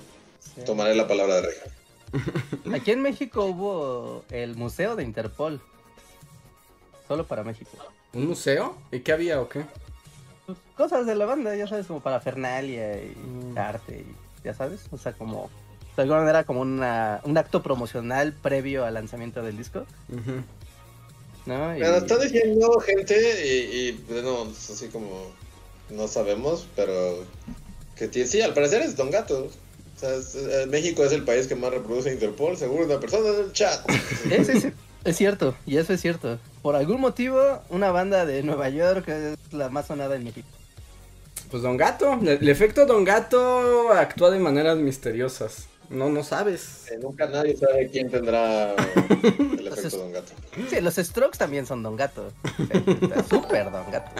Tomaré 0.65 0.95
la 0.95 1.07
palabra 1.07 1.37
de 1.37 1.43
Reja. 1.43 1.67
Aquí 2.75 2.93
en 2.93 3.03
México 3.03 3.45
hubo 3.45 4.25
el 4.31 4.57
Museo 4.57 4.97
de 4.97 5.03
Interpol. 5.03 5.61
Solo 7.09 7.27
para 7.27 7.45
México. 7.45 7.71
¿Un 8.13 8.27
museo? 8.27 8.77
¿Y 8.91 9.01
qué 9.01 9.13
había 9.13 9.41
o 9.41 9.49
qué? 9.49 9.65
Pues, 10.47 10.59
cosas 10.77 11.07
de 11.07 11.15
la 11.15 11.25
banda, 11.27 11.55
ya 11.55 11.67
sabes, 11.69 11.87
como 11.87 12.01
para 12.01 12.21
Fernalia 12.21 13.03
y 13.03 13.15
Mm. 13.17 13.59
arte, 13.59 14.05
y, 14.09 14.45
ya 14.45 14.55
sabes, 14.55 14.81
o 14.91 14.99
sea, 14.99 15.13
como 15.13 15.51
de 15.97 16.03
alguna 16.03 16.21
manera 16.21 16.45
como 16.45 16.61
una, 16.61 17.21
un 17.25 17.37
acto 17.39 17.63
promocional 17.63 18.33
previo 18.33 18.85
al 18.85 18.95
lanzamiento 18.95 19.43
del 19.43 19.57
disco, 19.57 19.87
Ujú. 20.13 20.43
¿no? 21.47 21.77
Y- 21.77 21.81
Me 21.81 21.97
están 21.97 22.21
diciendo 22.21 22.71
gente 22.81 23.17
y, 23.47 23.77
y 23.89 23.93
bueno, 24.09 24.51
es 24.51 24.71
así 24.71 24.89
como 24.89 25.31
no 25.91 26.07
sabemos, 26.09 26.67
pero 26.77 27.25
que 27.97 28.09
tiene, 28.09 28.29
sí, 28.29 28.41
al 28.43 28.53
parecer 28.55 28.83
es 28.83 28.97
Don 28.97 29.11
Gato. 29.11 29.49
O 29.97 29.99
sea, 29.99 30.15
es- 30.15 30.35
eh, 30.35 30.67
México 30.69 31.05
es 31.05 31.13
el 31.13 31.25
país 31.25 31.47
que 31.47 31.55
más 31.57 31.71
reproduce 31.73 32.13
Interpol, 32.13 32.57
seguro 32.57 32.85
una 32.85 33.01
persona 33.01 33.29
en 33.31 33.45
el 33.47 33.53
chat. 33.53 33.81
Es 35.05 35.17
cierto, 35.19 35.55
y 35.67 35.77
eso 35.77 35.93
es 35.93 36.01
cierto. 36.01 36.37
Por 36.63 36.75
algún 36.75 37.01
motivo, 37.01 37.41
una 37.71 37.93
banda 37.93 38.27
de 38.27 38.43
Nueva 38.43 38.69
York 38.71 39.07
es 39.09 39.37
la 39.53 39.69
más 39.69 39.87
sonada 39.87 40.17
en 40.17 40.25
México. 40.25 40.49
Pues 41.49 41.63
Don 41.63 41.77
Gato, 41.77 42.15
el, 42.21 42.27
el 42.29 42.49
efecto 42.49 42.87
Don 42.87 43.05
Gato 43.05 43.93
actúa 43.93 44.31
de 44.33 44.41
maneras 44.41 44.77
misteriosas. 44.79 45.69
No, 45.91 46.09
no 46.09 46.25
sabes. 46.25 46.89
Eh, 46.91 46.99
nunca 47.01 47.29
nadie 47.29 47.57
sabe 47.57 47.89
quién 47.89 48.11
tendrá 48.11 48.73
el 48.75 49.69
efecto 49.73 49.97
Don 49.99 50.11
Gato. 50.13 50.33
Sí, 50.69 50.81
los 50.81 50.97
Strokes 50.97 51.39
también 51.39 51.67
son 51.67 51.85
Don 51.85 51.95
Gato. 51.95 52.33
Súper 53.31 53.71
Don 53.71 53.89
Gato. 53.93 54.11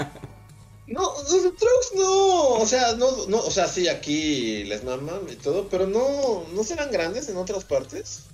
No, 0.87 1.03
los 1.03 1.43
Strokes 1.43 1.97
no, 1.97 2.49
o 2.55 2.67
sea, 2.67 2.95
no, 2.95 3.27
no, 3.27 3.39
o 3.39 3.51
sea, 3.51 3.67
sí, 3.67 3.89
aquí 3.89 4.63
les 4.65 4.85
maman 4.85 5.23
y 5.31 5.35
todo, 5.35 5.69
pero 5.69 5.87
no, 5.87 6.45
no 6.53 6.63
serán 6.63 6.93
grandes 6.93 7.29
en 7.29 7.37
otras 7.37 7.65
partes. 7.65 8.27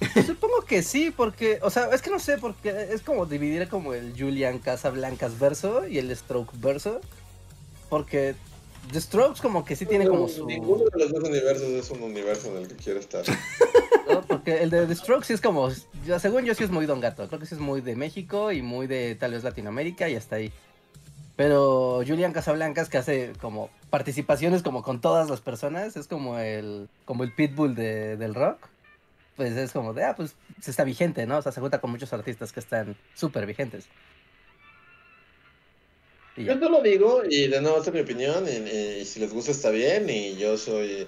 Supongo 0.26 0.62
que 0.62 0.82
sí, 0.82 1.10
porque, 1.10 1.58
o 1.62 1.70
sea, 1.70 1.90
es 1.92 2.02
que 2.02 2.10
no 2.10 2.20
sé, 2.20 2.38
porque 2.38 2.88
es 2.92 3.02
como 3.02 3.26
dividir 3.26 3.68
como 3.68 3.94
el 3.94 4.14
Julian 4.16 4.60
Casablancas 4.60 5.38
verso 5.38 5.88
y 5.88 5.98
el 5.98 6.14
Stroke 6.16 6.52
verso. 6.54 7.00
Porque 7.88 8.34
The 8.92 9.00
Strokes 9.00 9.40
como 9.40 9.64
que 9.64 9.74
sí 9.76 9.86
tiene 9.86 10.06
como 10.06 10.28
su... 10.28 10.46
Ninguno 10.46 10.84
de 10.84 10.98
los 10.98 11.12
dos 11.12 11.24
universos 11.28 11.68
es 11.68 11.90
un 11.90 12.02
universo 12.02 12.50
en 12.50 12.62
el 12.62 12.68
que 12.68 12.76
quiero 12.76 13.00
estar. 13.00 13.24
¿no? 14.10 14.20
Porque 14.22 14.62
el 14.62 14.70
de 14.70 14.86
The 14.86 14.94
Strokes 14.94 15.26
sí 15.26 15.32
es 15.32 15.40
como, 15.40 15.68
yo, 16.06 16.18
según 16.18 16.44
yo 16.44 16.54
sí 16.54 16.64
es 16.64 16.70
muy 16.70 16.86
Don 16.86 17.00
Gato, 17.00 17.26
creo 17.28 17.40
que 17.40 17.46
sí 17.46 17.54
es 17.54 17.60
muy 17.60 17.80
de 17.80 17.96
México 17.96 18.52
y 18.52 18.62
muy 18.62 18.86
de 18.86 19.14
tal 19.16 19.32
vez 19.32 19.42
Latinoamérica 19.42 20.08
y 20.08 20.16
hasta 20.16 20.36
ahí. 20.36 20.52
Pero 21.36 22.02
Julian 22.06 22.32
Casablancas 22.32 22.88
que 22.88 22.98
hace 22.98 23.32
como 23.40 23.68
participaciones 23.90 24.62
como 24.62 24.82
con 24.84 25.00
todas 25.00 25.28
las 25.28 25.40
personas, 25.40 25.96
es 25.96 26.06
como 26.06 26.38
el 26.38 26.88
como 27.04 27.24
el 27.24 27.34
pitbull 27.34 27.74
de- 27.74 28.16
del 28.16 28.34
rock. 28.34 28.68
Pues 29.34 29.56
es 29.56 29.72
como 29.72 29.94
de, 29.94 30.04
ah, 30.04 30.14
pues 30.14 30.36
se 30.60 30.70
está 30.70 30.84
vigente, 30.84 31.26
¿no? 31.26 31.38
O 31.38 31.42
sea, 31.42 31.50
se 31.50 31.60
junta 31.60 31.80
con 31.80 31.90
muchos 31.90 32.12
artistas 32.12 32.52
que 32.52 32.60
están 32.60 32.96
súper 33.14 33.46
vigentes. 33.46 33.86
Yo 36.36 36.58
solo 36.58 36.82
digo, 36.82 37.22
y 37.28 37.46
de 37.46 37.60
nuevo, 37.60 37.78
esta 37.78 37.90
es 37.90 37.94
mi 37.94 38.00
opinión, 38.00 38.44
y, 38.48 39.00
y 39.00 39.04
si 39.04 39.20
les 39.20 39.32
gusta 39.32 39.52
está 39.52 39.70
bien, 39.70 40.10
y 40.10 40.36
yo 40.36 40.58
soy 40.58 41.06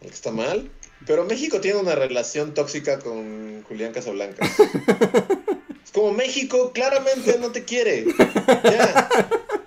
el 0.00 0.08
que 0.08 0.14
está 0.14 0.30
mal. 0.30 0.70
Pero 1.06 1.24
México 1.24 1.60
tiene 1.60 1.78
una 1.78 1.94
relación 1.94 2.54
tóxica 2.54 2.98
con 2.98 3.62
Julián 3.64 3.92
Casablanca. 3.92 4.46
es 5.84 5.90
como 5.92 6.12
México 6.12 6.72
claramente 6.72 7.38
no 7.38 7.52
te 7.52 7.64
quiere. 7.64 8.06
Ya, 8.46 9.08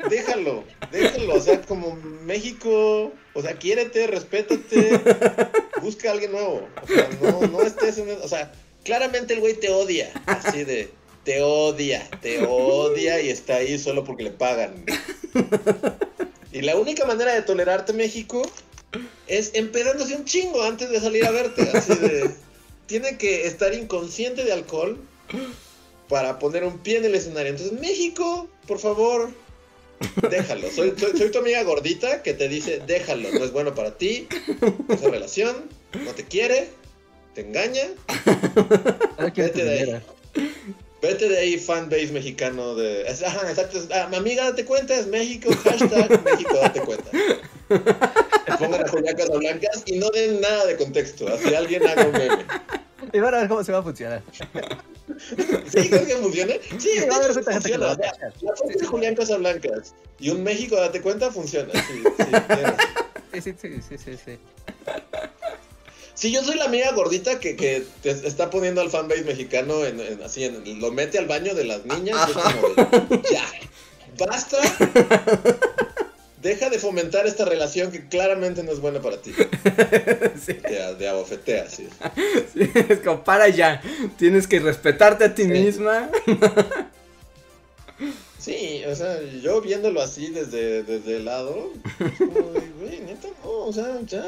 déjalo, 0.10 0.64
déjalo. 0.92 1.36
O 1.36 1.42
sea, 1.42 1.62
como 1.62 1.96
México, 2.24 3.12
o 3.34 3.42
sea, 3.42 3.54
quiérete, 3.54 4.08
respétate, 4.08 5.00
busca 5.82 6.10
a 6.10 6.14
alguien 6.14 6.32
nuevo. 6.32 6.68
O 6.82 6.88
sea, 6.88 7.10
no, 7.22 7.42
no 7.48 7.62
estés 7.62 8.00
en... 8.00 8.10
O 8.10 8.28
sea, 8.28 8.52
claramente 8.84 9.34
el 9.36 9.40
güey 9.40 9.54
te 9.54 9.70
odia, 9.70 10.12
así 10.26 10.64
de... 10.64 10.90
Te 11.28 11.42
odia, 11.42 12.10
te 12.22 12.46
odia 12.46 13.20
y 13.20 13.30
está 13.30 13.58
ahí 13.58 13.78
solo 13.78 14.06
porque 14.06 14.24
le 14.24 14.32
pagan. 14.32 14.86
Y 16.54 16.62
la 16.62 16.78
única 16.78 17.06
manera 17.06 17.34
de 17.34 17.42
tolerarte 17.42 17.92
México 17.92 18.50
es 19.28 19.52
empedándose 19.54 20.16
un 20.16 20.24
chingo 20.24 20.64
antes 20.64 20.90
de 20.90 21.02
salir 21.02 21.26
a 21.26 21.32
verte. 21.32 21.70
Así 21.74 21.96
de. 21.96 22.32
Tiene 22.86 23.18
que 23.18 23.46
estar 23.46 23.74
inconsciente 23.74 24.46
de 24.46 24.54
alcohol 24.54 24.98
para 26.08 26.40
poner 26.40 26.64
un 26.64 26.80
pie 26.80 27.00
en 27.00 27.04
el 27.04 27.16
escenario. 27.16 27.52
Entonces, 27.52 27.78
México, 27.78 28.48
por 28.66 28.80
favor, 28.80 29.30
déjalo. 30.30 30.72
Soy, 30.72 30.94
soy, 30.98 31.12
soy 31.18 31.30
tu 31.30 31.40
amiga 31.40 31.62
gordita 31.64 32.24
que 32.24 32.36
te 32.36 32.48
dice, 32.48 32.82
déjalo, 32.88 33.30
no 33.34 33.44
es 33.44 33.52
bueno 33.52 33.76
para 33.76 33.98
ti, 33.98 34.30
esa 34.88 35.10
relación, 35.10 35.66
no 36.06 36.12
te 36.14 36.24
quiere, 36.24 36.70
te 37.36 37.42
engaña. 37.42 37.84
Vete 39.36 39.66
de 39.66 39.80
ahí. 39.82 40.02
Vete 41.02 41.30
de 41.30 41.38
ahí, 41.38 41.58
fanbase 41.60 42.08
mexicano 42.12 42.74
de... 42.76 43.08
Ajá, 43.08 43.50
exacto. 43.50 43.80
ah, 43.94 44.10
amiga, 44.16 44.46
date 44.46 44.66
cuenta, 44.66 44.96
es 44.96 45.06
México, 45.08 45.50
hashtag 45.64 46.24
México, 46.26 46.56
date 46.60 46.82
cuenta. 46.82 47.12
Pongan 48.58 48.84
a 48.86 48.88
Julián 48.88 49.16
Casablancas 49.16 49.84
y 49.86 49.98
no 49.98 50.10
den 50.10 50.42
nada 50.42 50.66
de 50.66 50.76
contexto. 50.76 51.28
Así 51.28 51.54
alguien 51.54 51.86
haga 51.88 52.06
un 52.06 52.12
meme. 52.14 52.46
Y 53.14 53.20
van 53.20 53.36
a 53.36 53.40
ver 53.40 53.48
cómo 53.48 53.64
se 53.64 53.72
va 53.72 53.78
a 53.80 53.84
funcionar. 53.84 54.24
¿Sí? 54.34 55.90
¿Crees 55.90 56.06
que 56.08 56.16
funcione? 56.16 56.60
Sí, 56.80 57.00
de 57.00 57.06
va 57.08 57.18
a 57.18 57.22
que 57.22 57.28
lo 57.28 57.34
funciona. 57.44 57.86
va 57.86 57.92
a 57.92 57.94
O 57.94 57.96
sea, 57.96 58.12
cachar. 58.12 58.34
la 58.42 58.56
foto 58.56 58.80
de 58.80 58.86
Julián 58.86 59.16
Casablancas 59.16 59.94
y 60.20 60.30
un 60.32 60.44
México, 60.44 60.76
date 60.78 61.02
cuenta, 61.02 61.32
funciona. 61.32 61.72
Sí, 61.74 62.04
sí, 62.18 63.42
Sí, 63.42 63.54
sí, 63.88 63.98
sí, 63.98 64.18
sí, 64.26 64.38
Sí, 66.18 66.32
yo 66.32 66.44
soy 66.44 66.56
la 66.58 66.66
amiga 66.66 66.92
gordita 66.94 67.40
que, 67.40 67.56
que 67.56 67.84
te 68.02 68.10
está 68.10 68.50
poniendo 68.50 68.82
al 68.82 68.90
fanbase 68.90 69.22
mexicano 69.24 69.86
en, 69.86 70.00
en- 70.00 70.24
así, 70.24 70.44
en, 70.46 70.82
lo 70.82 70.92
mete 70.92 71.20
al 71.20 71.28
baño 71.28 71.54
de 71.54 71.64
las 71.66 71.86
niñas. 71.86 72.18
y 72.28 72.32
es 72.32 72.38
como 72.38 72.70
de, 72.70 73.22
ya, 73.32 73.46
basta. 74.18 74.58
Deja 76.42 76.70
de 76.72 76.80
fomentar 76.80 77.28
esta 77.28 77.46
relación 77.46 77.92
que 77.92 78.08
claramente 78.08 78.64
no 78.64 78.72
es 78.72 78.80
buena 78.80 79.00
para 79.00 79.18
ti. 79.22 79.32
Sí, 80.44 80.54
De, 80.54 80.96
de 80.98 81.08
abofetea, 81.08 81.70
sí. 81.70 81.88
sí, 82.54 82.70
es 82.90 83.00
como 83.02 83.24
para 83.24 83.48
ya. 83.50 83.82
Tienes 84.18 84.48
que 84.48 84.60
respetarte 84.60 85.24
a 85.26 85.36
ti 85.36 85.44
Sí. 85.44 85.50
misma. 85.50 86.10
Sí, 88.40 88.82
o 88.90 88.96
sea, 88.96 89.20
yo 89.44 89.62
viéndolo 89.62 90.02
así 90.02 90.30
desde, 90.30 90.82
desde 90.84 91.18
el 91.18 91.26
lado, 91.26 91.72
es 92.00 92.18
como 92.18 92.42
güey, 92.80 93.02
neta, 93.02 93.28
no, 93.44 93.50
o 93.52 93.74
sea, 93.74 94.00
ya. 94.06 94.24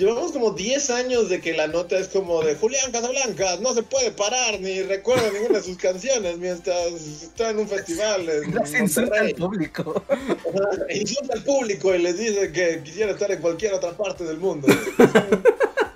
Llevamos 0.00 0.32
como 0.32 0.52
10 0.52 0.90
años 0.92 1.28
de 1.28 1.42
que 1.42 1.52
la 1.52 1.66
nota 1.66 1.98
es 1.98 2.08
como 2.08 2.40
de 2.40 2.54
Julián 2.54 2.90
Casablancas, 2.90 3.60
no 3.60 3.74
se 3.74 3.82
puede 3.82 4.10
parar 4.10 4.58
ni 4.58 4.80
recuerda 4.80 5.30
ninguna 5.30 5.58
de 5.58 5.64
sus 5.64 5.76
canciones 5.76 6.38
mientras 6.38 6.86
está 7.22 7.50
en 7.50 7.58
un 7.58 7.68
festival 7.68 8.26
en 8.26 8.54
Las 8.54 8.72
insulta 8.72 9.20
al 9.20 9.34
público. 9.34 10.02
Ajá, 10.08 10.86
Insulta 10.88 11.34
al 11.34 11.44
público 11.44 11.94
y 11.94 11.98
les 11.98 12.16
dice 12.16 12.50
que 12.50 12.80
quisiera 12.82 13.12
estar 13.12 13.30
en 13.30 13.42
cualquier 13.42 13.74
otra 13.74 13.94
parte 13.94 14.24
del 14.24 14.38
mundo. 14.38 14.68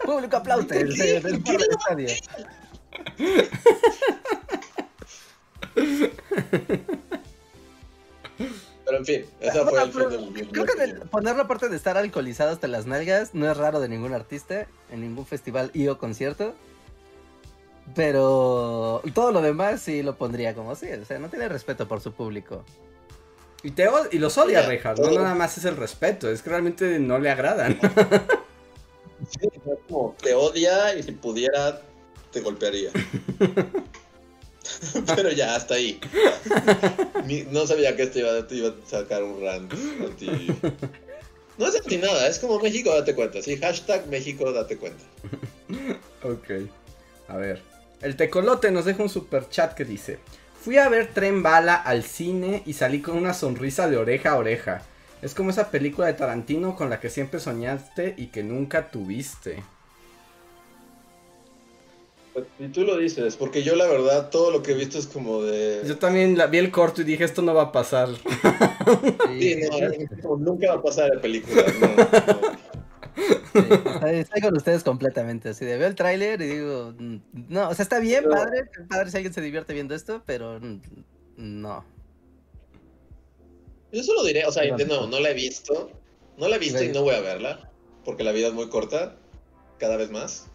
Público 0.04 0.36
aplaude 0.36 0.66
¿Por 0.66 0.76
el, 0.76 1.00
el, 1.00 1.40
estadio. 1.70 2.08
Pero 8.84 8.98
en 8.98 9.04
fin, 9.06 9.24
esa 9.40 9.66
fue 9.66 9.82
el 9.82 9.92
fin 9.92 10.08
del... 10.10 10.48
Creo 10.50 10.66
que 10.66 10.74
del- 10.74 11.00
poner 11.08 11.36
la 11.36 11.48
parte 11.48 11.68
de 11.68 11.76
estar 11.76 11.96
alcoholizado 11.96 12.50
hasta 12.50 12.68
las 12.68 12.86
nalgas 12.86 13.34
no 13.34 13.50
es 13.50 13.56
raro 13.56 13.80
de 13.80 13.88
ningún 13.88 14.12
artista, 14.12 14.66
en 14.90 15.00
ningún 15.00 15.24
festival 15.26 15.70
y 15.72 15.88
o 15.88 15.98
concierto. 15.98 16.54
Pero 17.94 19.02
todo 19.14 19.30
lo 19.32 19.42
demás 19.42 19.80
sí 19.82 20.02
lo 20.02 20.16
pondría 20.16 20.54
como 20.54 20.72
así, 20.72 20.90
o 20.90 21.04
sea, 21.04 21.18
no 21.18 21.28
tiene 21.28 21.48
respeto 21.48 21.86
por 21.86 22.00
su 22.00 22.12
público. 22.12 22.64
Y, 23.62 23.70
te 23.70 23.88
y 24.10 24.18
los 24.18 24.36
odia, 24.36 24.62
Rejas. 24.62 24.98
No 24.98 25.10
nada 25.10 25.34
más 25.34 25.56
es 25.56 25.64
el 25.64 25.76
respeto. 25.76 26.30
Es 26.30 26.42
que 26.42 26.50
realmente 26.50 26.98
no 26.98 27.18
le 27.18 27.30
agradan. 27.30 27.78
Sí, 29.30 29.48
es 29.54 29.78
como, 29.88 30.14
te 30.20 30.34
odia 30.34 30.94
y 30.94 31.02
si 31.02 31.12
pudiera, 31.12 31.80
te 32.30 32.42
golpearía. 32.42 32.90
Pero 35.16 35.30
ya, 35.30 35.54
hasta 35.54 35.74
ahí. 35.74 36.00
No 37.50 37.66
sabía 37.66 37.96
que 37.96 38.04
esto 38.04 38.18
iba, 38.18 38.46
te 38.46 38.54
iba 38.56 38.68
a 38.68 38.88
sacar 38.88 39.22
un 39.22 39.42
rant 39.42 39.72
anti... 40.00 40.54
No 41.56 41.68
es 41.68 41.76
anti 41.76 41.98
nada, 41.98 42.26
es 42.26 42.38
como 42.38 42.58
México, 42.58 42.90
date 42.90 43.14
cuenta. 43.14 43.40
Sí, 43.40 43.56
hashtag 43.56 44.08
México, 44.08 44.52
date 44.52 44.76
cuenta. 44.76 45.04
ok. 46.22 46.68
A 47.28 47.36
ver. 47.36 47.62
El 48.00 48.16
tecolote 48.16 48.70
nos 48.70 48.84
deja 48.84 49.02
un 49.02 49.08
super 49.08 49.48
chat 49.48 49.74
que 49.74 49.84
dice: 49.84 50.18
Fui 50.60 50.78
a 50.78 50.88
ver 50.88 51.12
Tren 51.14 51.42
Bala 51.42 51.74
al 51.74 52.02
cine 52.02 52.62
y 52.66 52.72
salí 52.72 53.00
con 53.00 53.16
una 53.16 53.34
sonrisa 53.34 53.88
de 53.88 53.96
oreja 53.96 54.32
a 54.32 54.38
oreja. 54.38 54.82
Es 55.22 55.34
como 55.34 55.50
esa 55.50 55.70
película 55.70 56.08
de 56.08 56.14
Tarantino 56.14 56.76
con 56.76 56.90
la 56.90 57.00
que 57.00 57.08
siempre 57.08 57.40
soñaste 57.40 58.14
y 58.18 58.26
que 58.26 58.42
nunca 58.42 58.90
tuviste. 58.90 59.62
Y 62.58 62.68
tú 62.68 62.82
lo 62.84 62.96
dices, 62.96 63.36
porque 63.36 63.62
yo 63.62 63.76
la 63.76 63.86
verdad 63.86 64.28
todo 64.30 64.50
lo 64.50 64.62
que 64.62 64.72
he 64.72 64.74
visto 64.74 64.98
es 64.98 65.06
como 65.06 65.42
de... 65.42 65.82
Yo 65.86 65.98
también 65.98 66.36
la- 66.36 66.46
vi 66.48 66.58
el 66.58 66.70
corto 66.72 67.02
y 67.02 67.04
dije: 67.04 67.22
Esto 67.24 67.42
no 67.42 67.54
va 67.54 67.62
a 67.62 67.72
pasar. 67.72 68.08
Sí, 69.38 69.56
no, 70.22 70.36
nunca 70.36 70.74
va 70.74 70.78
a 70.78 70.82
pasar 70.82 71.12
en 71.12 71.20
películas. 71.20 71.64
No, 71.80 71.86
no. 71.88 72.64
Sí, 73.54 73.60
estoy, 74.18 74.40
con 74.42 74.56
ustedes 74.56 74.82
completamente. 74.82 75.50
Así 75.50 75.64
de 75.64 75.78
veo 75.78 75.86
el 75.86 75.94
tráiler 75.94 76.42
y 76.42 76.46
digo, 76.46 76.92
mm, 76.98 77.16
no, 77.48 77.68
o 77.68 77.74
sea, 77.74 77.84
está 77.84 78.00
bien, 78.00 78.24
No. 78.24 78.30
padre, 78.30 78.64
padre 78.88 79.10
si 79.10 79.16
alguien 79.18 79.32
se 79.32 79.40
divierte 79.40 79.72
viendo 79.72 79.94
esto, 79.94 80.22
pero 80.26 80.58
mm, 80.60 80.80
no. 81.36 81.84
Yo 83.92 84.02
solo 84.02 84.24
diré, 84.24 84.44
o 84.44 84.50
sea, 84.52 84.68
No, 84.68 84.76
de 84.76 84.86
nuevo, 84.86 85.06
no 85.06 85.20
la 85.20 85.30
he 85.30 85.34
visto. 85.34 85.90
No 86.36 86.48
la 86.48 86.56
he 86.56 86.58
visto 86.58 86.82
y 86.82 86.88
no 86.88 87.02
voy 87.02 87.14
a 87.14 87.20
verla. 87.20 87.70
Porque 88.04 88.24
la 88.24 88.32
vida 88.32 88.48
es 88.48 88.52
muy 88.54 88.68
corta. 88.68 89.16
Cada 89.78 89.96
vez 89.96 90.10
más. 90.10 90.48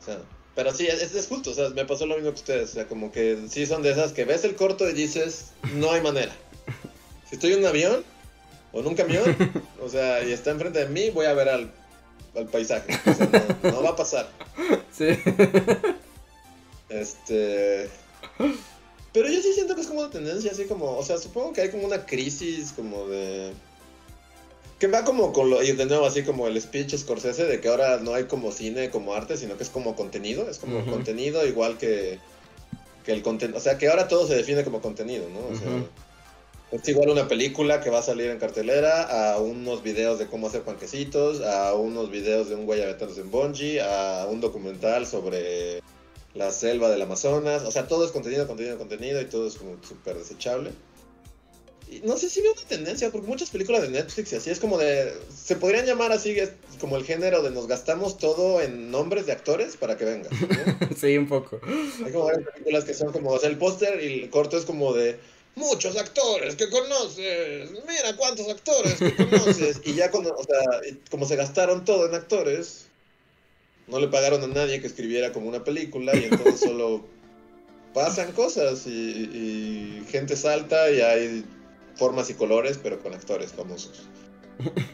O 0.00 0.04
sea, 0.04 0.18
Pero 0.56 0.74
sí, 0.74 0.86
es, 0.86 1.14
es 1.14 1.26
justo, 1.28 1.50
o 1.50 1.54
sea, 1.54 1.68
me 1.68 1.84
pasó 1.84 2.06
lo 2.06 2.16
mismo 2.16 2.30
que 2.30 2.40
ustedes. 2.40 2.70
O 2.70 2.72
sea, 2.72 2.88
como 2.88 3.12
que 3.12 3.38
sí 3.48 3.66
son 3.66 3.82
de 3.82 3.92
esas 3.92 4.12
que 4.12 4.24
ves 4.24 4.42
el 4.42 4.56
corto 4.56 4.88
y 4.88 4.94
dices, 4.94 5.52
no 5.74 5.92
hay 5.92 6.00
manera. 6.00 6.32
Si 7.28 7.34
estoy 7.34 7.52
en 7.52 7.60
un 7.60 7.66
avión 7.66 8.02
o 8.72 8.80
en 8.80 8.86
un 8.86 8.94
camión, 8.94 9.36
o 9.82 9.88
sea, 9.90 10.24
y 10.24 10.32
está 10.32 10.50
enfrente 10.50 10.78
de 10.78 10.86
mí, 10.88 11.10
voy 11.10 11.26
a 11.26 11.34
ver 11.34 11.50
al, 11.50 11.70
al 12.34 12.46
paisaje. 12.46 12.98
O 13.06 13.14
sea, 13.14 13.56
no, 13.62 13.70
no 13.70 13.82
va 13.82 13.90
a 13.90 13.96
pasar. 13.96 14.28
Sí. 14.90 15.08
Este. 16.88 17.90
Pero 19.12 19.28
yo 19.28 19.42
sí 19.42 19.52
siento 19.52 19.74
que 19.74 19.82
es 19.82 19.86
como 19.86 20.00
una 20.00 20.10
tendencia 20.10 20.52
así 20.52 20.64
como. 20.64 20.96
O 20.96 21.04
sea, 21.04 21.18
supongo 21.18 21.52
que 21.52 21.60
hay 21.60 21.70
como 21.70 21.84
una 21.86 22.06
crisis 22.06 22.72
como 22.72 23.06
de. 23.08 23.52
Que 24.78 24.88
va 24.88 25.04
como 25.04 25.32
con 25.32 25.48
lo. 25.50 25.62
Y 25.62 25.72
de 25.72 25.86
nuevo, 25.86 26.06
así 26.06 26.22
como 26.22 26.46
el 26.46 26.60
speech 26.60 26.96
Scorsese 26.96 27.44
de 27.44 27.60
que 27.60 27.68
ahora 27.68 27.98
no 27.98 28.14
hay 28.14 28.24
como 28.24 28.52
cine, 28.52 28.90
como 28.90 29.14
arte, 29.14 29.36
sino 29.36 29.56
que 29.56 29.62
es 29.62 29.70
como 29.70 29.96
contenido. 29.96 30.48
Es 30.50 30.58
como 30.58 30.84
contenido 30.84 31.46
igual 31.46 31.78
que. 31.78 32.18
Que 33.04 33.12
el 33.12 33.22
contenido. 33.22 33.58
O 33.58 33.60
sea, 33.60 33.78
que 33.78 33.88
ahora 33.88 34.08
todo 34.08 34.26
se 34.26 34.34
define 34.34 34.64
como 34.64 34.80
contenido, 34.82 35.26
¿no? 35.30 35.54
O 35.54 35.58
sea. 35.58 35.86
Es 36.72 36.88
igual 36.88 37.10
una 37.10 37.28
película 37.28 37.80
que 37.80 37.90
va 37.90 38.00
a 38.00 38.02
salir 38.02 38.28
en 38.28 38.38
cartelera, 38.38 39.02
a 39.02 39.38
unos 39.38 39.84
videos 39.84 40.18
de 40.18 40.26
cómo 40.26 40.48
hacer 40.48 40.62
panquecitos, 40.62 41.40
a 41.40 41.74
unos 41.74 42.10
videos 42.10 42.48
de 42.48 42.56
un 42.56 42.66
güey 42.66 42.82
aventándose 42.82 43.20
en 43.20 43.30
bungee, 43.30 43.80
a 43.80 44.26
un 44.28 44.40
documental 44.40 45.06
sobre 45.06 45.80
la 46.34 46.50
selva 46.50 46.90
del 46.90 47.00
Amazonas. 47.02 47.62
O 47.62 47.70
sea, 47.70 47.86
todo 47.86 48.04
es 48.04 48.10
contenido, 48.10 48.48
contenido, 48.48 48.78
contenido 48.78 49.20
y 49.20 49.26
todo 49.26 49.46
es 49.46 49.54
como 49.54 49.76
súper 49.86 50.16
desechable. 50.18 50.72
No 52.02 52.18
sé 52.18 52.28
si 52.28 52.40
veo 52.40 52.52
una 52.52 52.62
tendencia, 52.62 53.10
porque 53.10 53.28
muchas 53.28 53.50
películas 53.50 53.82
de 53.82 53.90
Netflix 53.90 54.32
y 54.32 54.36
así 54.36 54.50
es 54.50 54.58
como 54.58 54.76
de... 54.76 55.14
Se 55.32 55.54
podrían 55.54 55.86
llamar 55.86 56.10
así, 56.10 56.30
es 56.30 56.50
como 56.80 56.96
el 56.96 57.04
género 57.04 57.42
de 57.42 57.50
nos 57.50 57.68
gastamos 57.68 58.18
todo 58.18 58.60
en 58.60 58.90
nombres 58.90 59.26
de 59.26 59.32
actores 59.32 59.76
para 59.76 59.96
que 59.96 60.04
vengan. 60.04 60.32
¿no? 60.32 60.96
Sí, 60.96 61.16
un 61.16 61.28
poco. 61.28 61.60
Hay 62.04 62.12
como 62.12 62.24
varias 62.24 62.48
películas 62.50 62.84
que 62.84 62.94
son 62.94 63.12
como, 63.12 63.30
o 63.30 63.38
sea, 63.38 63.48
el 63.48 63.56
póster 63.56 64.02
y 64.02 64.22
el 64.22 64.30
corto 64.30 64.58
es 64.58 64.64
como 64.64 64.92
de 64.94 65.18
muchos 65.54 65.96
actores 65.96 66.54
que 66.56 66.68
conoces, 66.68 67.70
mira 67.70 68.16
cuántos 68.16 68.48
actores 68.48 68.94
que 68.94 69.14
conoces. 69.14 69.80
Y 69.84 69.94
ya 69.94 70.10
cuando, 70.10 70.34
o 70.34 70.44
sea, 70.44 70.80
como 71.10 71.26
se 71.26 71.36
gastaron 71.36 71.84
todo 71.84 72.06
en 72.06 72.14
actores, 72.14 72.86
no 73.86 74.00
le 74.00 74.08
pagaron 74.08 74.42
a 74.42 74.48
nadie 74.48 74.80
que 74.80 74.86
escribiera 74.86 75.32
como 75.32 75.48
una 75.48 75.64
película 75.64 76.14
y 76.16 76.24
entonces 76.24 76.60
solo 76.60 77.04
pasan 77.94 78.32
cosas 78.32 78.86
y, 78.86 78.90
y 78.90 80.06
gente 80.10 80.36
salta 80.36 80.90
y 80.90 81.00
hay 81.00 81.44
formas 81.96 82.30
y 82.30 82.34
colores, 82.34 82.78
pero 82.82 83.00
con 83.02 83.12
actores 83.14 83.52
famosos. 83.52 84.08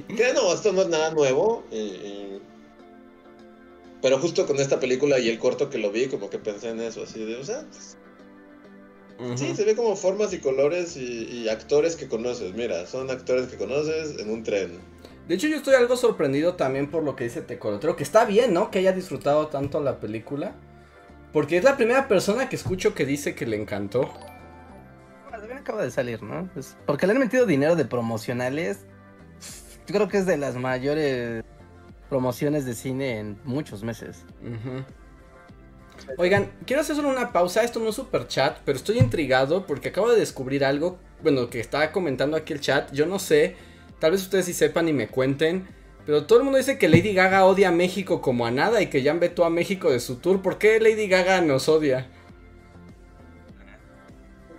Que 0.08 0.32
no, 0.34 0.52
esto 0.52 0.72
no 0.72 0.82
es 0.82 0.88
nada 0.88 1.12
nuevo. 1.12 1.64
y- 1.70 1.76
y- 1.76 2.42
pero 4.00 4.18
justo 4.18 4.46
con 4.46 4.56
esta 4.58 4.80
película 4.80 5.20
y 5.20 5.28
el 5.28 5.38
corto 5.38 5.70
que 5.70 5.78
lo 5.78 5.92
vi, 5.92 6.06
como 6.06 6.28
que 6.28 6.38
pensé 6.38 6.70
en 6.70 6.80
eso, 6.80 7.04
así 7.04 7.24
de, 7.24 7.36
o 7.36 7.44
sea. 7.44 7.64
Sí, 9.36 9.54
se 9.54 9.64
ve 9.64 9.76
como 9.76 9.94
formas 9.94 10.32
y 10.32 10.38
colores 10.40 10.96
y, 10.96 11.28
y 11.30 11.48
actores 11.48 11.94
que 11.94 12.08
conoces. 12.08 12.52
Mira, 12.54 12.84
son 12.86 13.08
actores 13.12 13.46
que 13.46 13.56
conoces 13.56 14.18
en 14.18 14.28
un 14.30 14.42
tren. 14.42 14.80
De 15.28 15.36
hecho, 15.36 15.46
yo 15.46 15.56
estoy 15.56 15.74
algo 15.76 15.96
sorprendido 15.96 16.56
también 16.56 16.90
por 16.90 17.04
lo 17.04 17.14
que 17.14 17.22
dice 17.24 17.42
Tecolotero, 17.42 17.94
que 17.94 18.02
está 18.02 18.24
bien, 18.24 18.52
¿no? 18.52 18.72
Que 18.72 18.80
haya 18.80 18.90
disfrutado 18.90 19.46
tanto 19.46 19.80
la 19.80 20.00
película. 20.00 20.56
Porque 21.32 21.56
es 21.56 21.62
la 21.62 21.76
primera 21.76 22.08
persona 22.08 22.48
que 22.48 22.56
escucho 22.56 22.94
que 22.94 23.06
dice 23.06 23.36
que 23.36 23.46
le 23.46 23.56
encantó. 23.56 24.12
Acaba 25.62 25.84
de 25.84 25.92
salir, 25.92 26.20
¿no? 26.24 26.50
Pues, 26.52 26.76
porque 26.86 27.06
le 27.06 27.12
han 27.12 27.20
metido 27.20 27.46
dinero 27.46 27.76
de 27.76 27.84
promocionales. 27.84 28.80
Yo 29.86 29.94
creo 29.94 30.08
que 30.08 30.18
es 30.18 30.26
de 30.26 30.36
las 30.36 30.56
mayores 30.56 31.44
promociones 32.08 32.66
de 32.66 32.74
cine 32.74 33.20
en 33.20 33.38
muchos 33.44 33.84
meses. 33.84 34.24
Oigan, 36.18 36.50
quiero 36.66 36.82
hacer 36.82 36.96
solo 36.96 37.10
una 37.10 37.32
pausa. 37.32 37.62
Esto 37.62 37.78
no 37.78 37.90
es 37.90 37.94
super 37.94 38.26
chat, 38.26 38.58
pero 38.64 38.76
estoy 38.76 38.98
intrigado 38.98 39.64
porque 39.64 39.90
acabo 39.90 40.10
de 40.10 40.18
descubrir 40.18 40.64
algo. 40.64 40.98
Bueno, 41.22 41.48
que 41.48 41.60
estaba 41.60 41.92
comentando 41.92 42.36
aquí 42.36 42.52
el 42.52 42.60
chat. 42.60 42.92
Yo 42.92 43.06
no 43.06 43.20
sé. 43.20 43.54
Tal 44.00 44.10
vez 44.10 44.22
ustedes 44.22 44.46
sí 44.46 44.54
sepan 44.54 44.88
y 44.88 44.92
me 44.92 45.06
cuenten. 45.06 45.68
Pero 46.04 46.26
todo 46.26 46.38
el 46.38 46.44
mundo 46.44 46.58
dice 46.58 46.76
que 46.76 46.88
Lady 46.88 47.14
Gaga 47.14 47.44
odia 47.44 47.68
a 47.68 47.72
México 47.72 48.20
como 48.20 48.46
a 48.46 48.50
nada 48.50 48.82
y 48.82 48.88
que 48.88 49.02
ya 49.02 49.12
vetó 49.14 49.44
a 49.44 49.50
México 49.50 49.92
de 49.92 50.00
su 50.00 50.16
tour. 50.16 50.42
¿Por 50.42 50.58
qué 50.58 50.80
Lady 50.80 51.06
Gaga 51.06 51.40
nos 51.40 51.68
odia? 51.68 52.08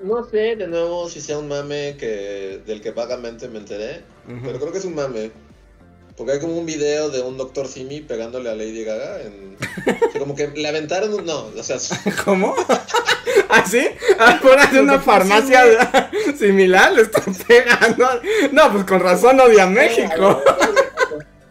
No 0.04 0.26
sé 0.30 0.58
de 0.58 0.68
nuevo 0.68 1.10
si 1.10 1.22
sea 1.22 1.38
un 1.38 1.48
mame 1.48 1.96
que, 1.98 2.62
del 2.66 2.82
que 2.82 2.92
vagamente 2.92 3.48
me 3.48 3.60
enteré, 3.60 4.02
pero 4.44 4.60
creo 4.60 4.72
que 4.72 4.80
es 4.80 4.86
un 4.86 4.96
mame. 4.96 5.32
Porque 6.18 6.34
hay 6.34 6.40
como 6.40 6.58
un 6.58 6.66
video 6.66 7.10
de 7.10 7.22
un 7.22 7.38
Dr. 7.38 7.68
Simi 7.68 8.02
pegándole 8.02 8.50
a 8.50 8.56
Lady 8.56 8.84
Gaga. 8.84 9.22
En... 9.22 9.58
o 9.58 10.12
sea, 10.12 10.20
como 10.20 10.36
que 10.36 10.48
le 10.50 10.68
aventaron 10.68 11.12
un... 11.14 11.26
No, 11.26 11.48
o 11.58 11.64
sea, 11.64 11.78
¿Cómo? 12.24 12.54
¿Ah, 13.50 13.64
sí? 13.66 13.88
Afuera 14.20 14.68
de 14.68 14.82
una 14.82 15.00
farmacia 15.00 16.12
similar 16.38 16.94
le 16.94 17.04
están 17.04 17.34
pegando. 17.48 18.08
No, 18.52 18.72
pues 18.74 18.86
con 18.86 19.00
razón 19.00 19.40
odia 19.40 19.66
México. 19.66 20.42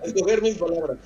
Escoger 0.04 0.42
mis 0.42 0.56
palabras. 0.56 0.98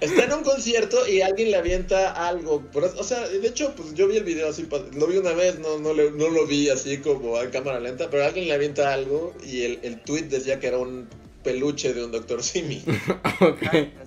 Está 0.00 0.24
en 0.24 0.32
un 0.32 0.42
concierto 0.44 1.06
y 1.08 1.20
alguien 1.22 1.50
le 1.50 1.56
avienta 1.56 2.26
algo. 2.28 2.62
o 2.74 3.04
sea, 3.04 3.26
de 3.28 3.46
hecho, 3.46 3.74
pues 3.76 3.94
yo 3.94 4.06
vi 4.08 4.16
el 4.16 4.24
video 4.24 4.48
así, 4.48 4.68
lo 4.94 5.06
vi 5.06 5.16
una 5.16 5.32
vez, 5.32 5.58
no, 5.58 5.78
no, 5.78 5.92
le- 5.94 6.10
no 6.12 6.28
lo 6.28 6.46
vi 6.46 6.68
así 6.68 6.98
como 6.98 7.36
a 7.36 7.50
cámara 7.50 7.80
lenta, 7.80 8.08
pero 8.10 8.24
alguien 8.24 8.46
le 8.48 8.54
avienta 8.54 8.92
algo 8.92 9.34
y 9.44 9.62
el, 9.62 9.78
el 9.82 10.00
tweet 10.02 10.24
decía 10.24 10.60
que 10.60 10.68
era 10.68 10.78
un 10.78 11.08
peluche 11.42 11.94
de 11.94 12.04
un 12.04 12.12
Dr. 12.12 12.42
Simi. 12.42 12.82
Ok. 13.40 13.62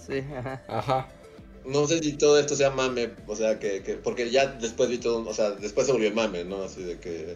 Sí, 0.05 0.19
ajá. 0.38 0.63
Ajá. 0.68 1.09
No 1.65 1.88
sé 1.88 1.99
si 1.99 2.13
todo 2.13 2.39
esto 2.39 2.55
sea 2.55 2.72
mame, 2.72 3.09
o 3.27 3.35
sea, 3.35 3.59
que, 3.59 3.84
que 3.84 3.93
porque 3.93 4.30
ya 4.31 4.47
después 4.47 4.89
vi 4.89 4.97
todo, 4.97 5.27
o 5.30 5.34
sea, 5.34 5.51
después 5.51 5.85
se 5.88 5.93
volvió 5.93 6.11
mame, 6.11 6.43
¿no? 6.43 6.63
Así 6.63 6.81
de 6.84 6.99
que 6.99 7.35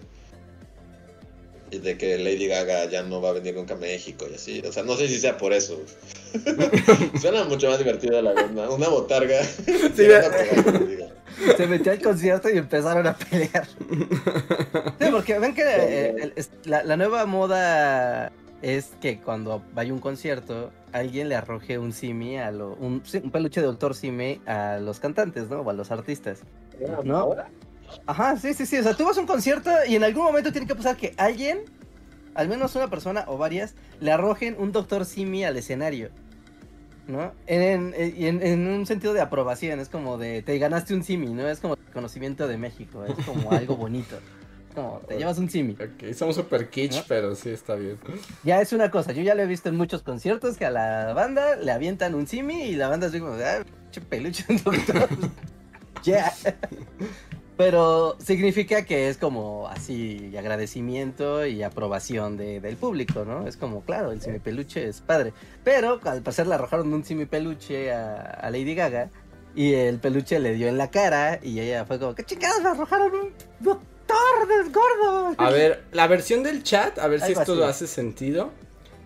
y 1.76 1.80
de 1.80 1.98
que 1.98 2.18
Lady 2.18 2.48
Gaga 2.48 2.86
ya 2.86 3.04
no 3.04 3.22
va 3.22 3.30
a 3.30 3.34
venir 3.34 3.56
nunca 3.56 3.74
a 3.74 3.78
México 3.78 4.26
y 4.32 4.36
así, 4.36 4.62
o 4.68 4.72
sea, 4.72 4.84
no 4.84 4.96
sé 4.96 5.08
si 5.08 5.20
sea 5.20 5.38
por 5.38 5.54
eso. 5.54 5.80
Suena 7.22 7.44
mucho 7.46 7.70
más 7.70 7.78
divertido 7.78 8.22
la 8.22 8.34
verdad, 8.34 8.70
una 8.72 8.88
botarga. 8.90 9.44
Sí. 9.44 10.08
Se 11.58 11.68
metió 11.68 11.92
al 11.92 12.02
concierto 12.02 12.50
y 12.50 12.58
empezaron 12.58 13.06
a 13.08 13.18
pelear. 13.18 13.68
Sí, 15.00 15.08
porque 15.12 15.38
ven 15.40 15.54
que 15.54 15.64
eh, 15.64 16.16
el- 16.22 16.34
es- 16.36 16.50
la, 16.66 16.84
la 16.84 16.96
nueva 16.98 17.26
moda 17.26 18.32
es 18.62 18.92
que 19.02 19.20
cuando 19.20 19.62
vaya 19.74 19.92
un 19.94 20.00
concierto, 20.00 20.72
alguien 20.94 21.28
le 21.30 21.36
arroje 21.36 21.78
un 21.78 21.92
simi 21.92 22.38
a 22.38 22.52
lo, 22.52 22.74
un, 22.76 23.04
un 23.24 23.32
peluche 23.32 23.60
de 23.60 23.68
doctor 23.68 23.96
simi 23.96 24.40
a 24.46 24.78
los 24.80 25.00
cantantes, 25.00 25.50
¿no? 25.50 25.60
O 25.62 25.70
a 25.70 25.74
los 25.74 25.92
artistas. 25.92 26.40
¿No? 27.04 27.36
Ajá, 28.06 28.38
sí, 28.38 28.54
sí, 28.54 28.66
sí. 28.66 28.78
O 28.78 28.84
sea, 28.84 28.94
tú 28.94 29.06
vas 29.06 29.18
a 29.18 29.22
un 29.22 29.28
concierto 29.28 29.72
y 29.88 29.96
en 29.96 30.04
algún 30.04 30.24
momento 30.24 30.52
tiene 30.52 30.68
que 30.68 30.76
pasar 30.76 30.98
que 30.98 31.14
alguien, 31.18 31.60
al 32.34 32.48
menos 32.48 32.76
una 32.76 32.90
persona 32.90 33.26
o 33.28 33.38
varias, 33.38 33.76
le 34.00 34.12
arrojen 34.12 34.56
un 34.60 34.72
doctor 34.72 35.06
simi 35.06 35.44
al 35.44 35.58
escenario. 35.58 36.10
¿No? 37.08 37.34
En, 37.46 37.94
en, 37.96 38.68
un 38.68 38.88
sentido 38.88 39.14
de 39.14 39.22
aprobación, 39.22 39.80
es 39.80 39.90
como 39.90 40.18
de 40.18 40.42
te 40.42 40.58
ganaste 40.58 40.96
un 40.96 41.04
simi, 41.04 41.28
¿no? 41.28 41.48
Es 41.48 41.60
como 41.60 41.78
conocimiento 41.94 42.48
de 42.48 42.58
México, 42.58 43.06
es 43.06 43.24
como 43.26 43.52
algo 43.52 43.76
bonito. 43.78 44.18
Como 44.76 45.02
te 45.08 45.18
llevas 45.18 45.38
un 45.38 45.50
simi. 45.50 45.74
Ok, 45.74 46.14
somos 46.14 46.36
super 46.36 46.70
kitsch, 46.70 46.96
¿No? 46.96 47.04
pero 47.08 47.34
sí 47.34 47.50
está 47.50 47.76
bien. 47.76 47.98
Ya 48.44 48.60
es 48.60 48.74
una 48.74 48.92
cosa, 48.92 49.14
yo 49.14 49.22
ya 49.22 49.34
lo 49.36 49.44
he 49.44 49.46
visto 49.46 49.70
en 49.70 49.78
muchos 49.78 50.02
conciertos 50.02 50.58
que 50.58 50.66
a 50.66 50.72
la 50.72 51.14
banda 51.14 51.56
le 51.56 51.72
avientan 51.72 52.14
un 52.14 52.28
simi 52.28 52.64
y 52.64 52.76
la 52.76 52.90
banda 52.90 53.08
es 53.08 53.14
como, 53.14 53.34
ah, 53.34 53.64
peluche, 54.10 54.46
doctor. 54.64 55.08
Ya. 56.04 56.32
Pero 57.58 58.18
significa 58.20 58.84
que 58.84 59.08
es 59.08 59.18
como 59.18 59.68
así 59.70 60.34
agradecimiento 60.38 61.46
y 61.46 61.64
aprobación 61.64 62.36
de- 62.36 62.60
del 62.60 62.76
público, 62.76 63.24
¿no? 63.24 63.48
Es 63.48 63.56
como, 63.56 63.82
claro, 63.82 64.12
el 64.12 64.22
simi 64.22 64.40
peluche 64.40 64.88
es 64.90 65.00
padre. 65.02 65.32
Pero 65.64 66.02
al 66.04 66.22
parecer 66.22 66.48
le 66.48 66.56
arrojaron 66.56 66.94
un 66.94 67.06
simi 67.06 67.26
peluche 67.26 67.94
a, 67.94 68.20
a 68.22 68.50
Lady 68.50 68.76
Gaga 68.76 69.10
y 69.56 69.74
el 69.74 70.00
peluche 70.00 70.38
le 70.40 70.54
dio 70.54 70.68
en 70.68 70.78
la 70.78 70.92
cara 70.92 71.40
y 71.42 71.60
ella 71.62 71.86
fue 71.86 71.98
como, 71.98 72.14
¿qué 72.14 72.24
chingados 72.26 72.62
me 72.62 72.70
arrojaron 72.70 73.12
un 73.16 73.34
doctor 73.62 74.48
del 74.50 74.72
gordo? 74.74 75.36
A 75.38 75.50
ver, 75.50 75.86
la 75.94 76.08
versión 76.08 76.44
del 76.44 76.62
chat, 76.62 77.00
a 77.00 77.08
ver 77.08 77.22
si 77.22 77.32
esto 77.32 77.54
así. 77.54 77.62
hace 77.64 77.88
sentido. 77.88 78.52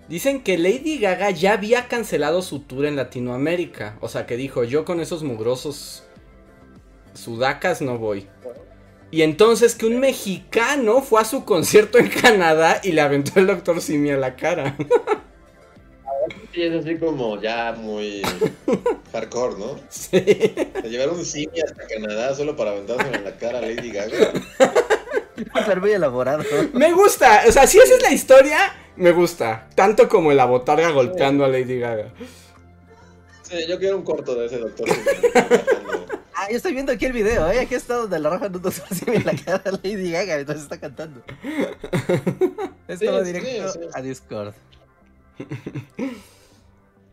Dicen 0.08 0.42
que 0.42 0.58
Lady 0.58 0.98
Gaga 0.98 1.30
ya 1.30 1.54
había 1.54 1.88
cancelado 1.88 2.42
su 2.42 2.62
tour 2.62 2.88
en 2.88 2.96
Latinoamérica. 2.96 3.96
O 4.02 4.08
sea, 4.10 4.26
que 4.26 4.38
dijo, 4.38 4.64
yo 4.64 4.84
con 4.84 5.00
esos 5.02 5.22
mugrosos 5.22 6.04
sudacas 7.14 7.82
no 7.82 7.98
voy. 7.98 8.28
Y 9.12 9.24
entonces 9.24 9.76
que 9.76 9.88
un 9.88 10.00
mexicano 10.00 11.02
fue 11.02 11.22
a 11.22 11.26
su 11.26 11.44
concierto 11.44 11.98
en 11.98 12.10
Canadá 12.10 12.80
y 12.84 12.92
le 12.92 13.02
aventó 13.02 13.40
el 13.40 13.48
doctor 13.48 13.82
Simi 13.82 14.12
a 14.12 14.18
la 14.18 14.36
cara. 14.36 14.78
Sí, 16.54 16.64
es 16.64 16.74
así 16.74 16.98
como 16.98 17.40
ya 17.40 17.74
muy 17.78 18.22
hardcore, 19.12 19.56
¿no? 19.58 19.80
Sí. 19.90 20.20
De 20.20 20.90
llevar 20.90 21.10
un 21.10 21.24
simi 21.24 21.60
hasta 21.62 21.86
Canadá 21.86 22.34
solo 22.34 22.56
para 22.56 22.72
aventarse 22.72 23.08
en 23.14 23.24
la 23.24 23.38
cara 23.38 23.60
a 23.60 23.62
Lady 23.62 23.92
Gaga. 23.92 24.34
Pero 25.66 25.82
muy 25.82 25.92
elaborado. 25.92 26.44
Me 26.74 26.92
gusta, 26.92 27.44
o 27.48 27.52
sea, 27.52 27.68
si 27.68 27.78
esa 27.78 27.96
es 27.96 28.02
la 28.02 28.12
historia, 28.12 28.58
me 28.96 29.12
gusta. 29.12 29.70
Tanto 29.76 30.10
como 30.10 30.32
la 30.34 30.46
botarga 30.46 30.90
golpeando 30.90 31.46
a 31.46 31.48
Lady 31.48 31.80
Gaga. 31.80 32.12
Sí, 33.44 33.66
yo 33.68 33.78
quiero 33.80 33.98
un 33.98 34.04
corto 34.04 34.36
de 34.36 34.48
ese 34.48 34.58
doctor. 34.58 34.88
Ah, 36.42 36.48
yo 36.50 36.56
estoy 36.56 36.72
viendo 36.74 36.94
aquí 36.94 37.06
el 37.06 37.12
video, 37.12 37.52
¿eh? 37.52 37.60
Aquí 37.60 37.76
está 37.76 37.96
donde 37.96 38.18
la 38.18 38.30
roja 38.30 38.48
no 38.48 38.60
nos 38.60 38.82
en 39.06 39.26
la 39.26 39.34
cara 39.36 39.62
Lady 39.84 40.10
Gaga 40.12 40.36
mientras 40.36 40.62
está 40.62 40.80
cantando. 40.80 41.22
Esto 42.88 43.12
va 43.12 43.20
Sí, 43.20 43.26
directo 43.34 43.72
sí, 43.74 43.80
sí. 43.82 43.90
a 43.94 44.02
Discord. 44.02 44.54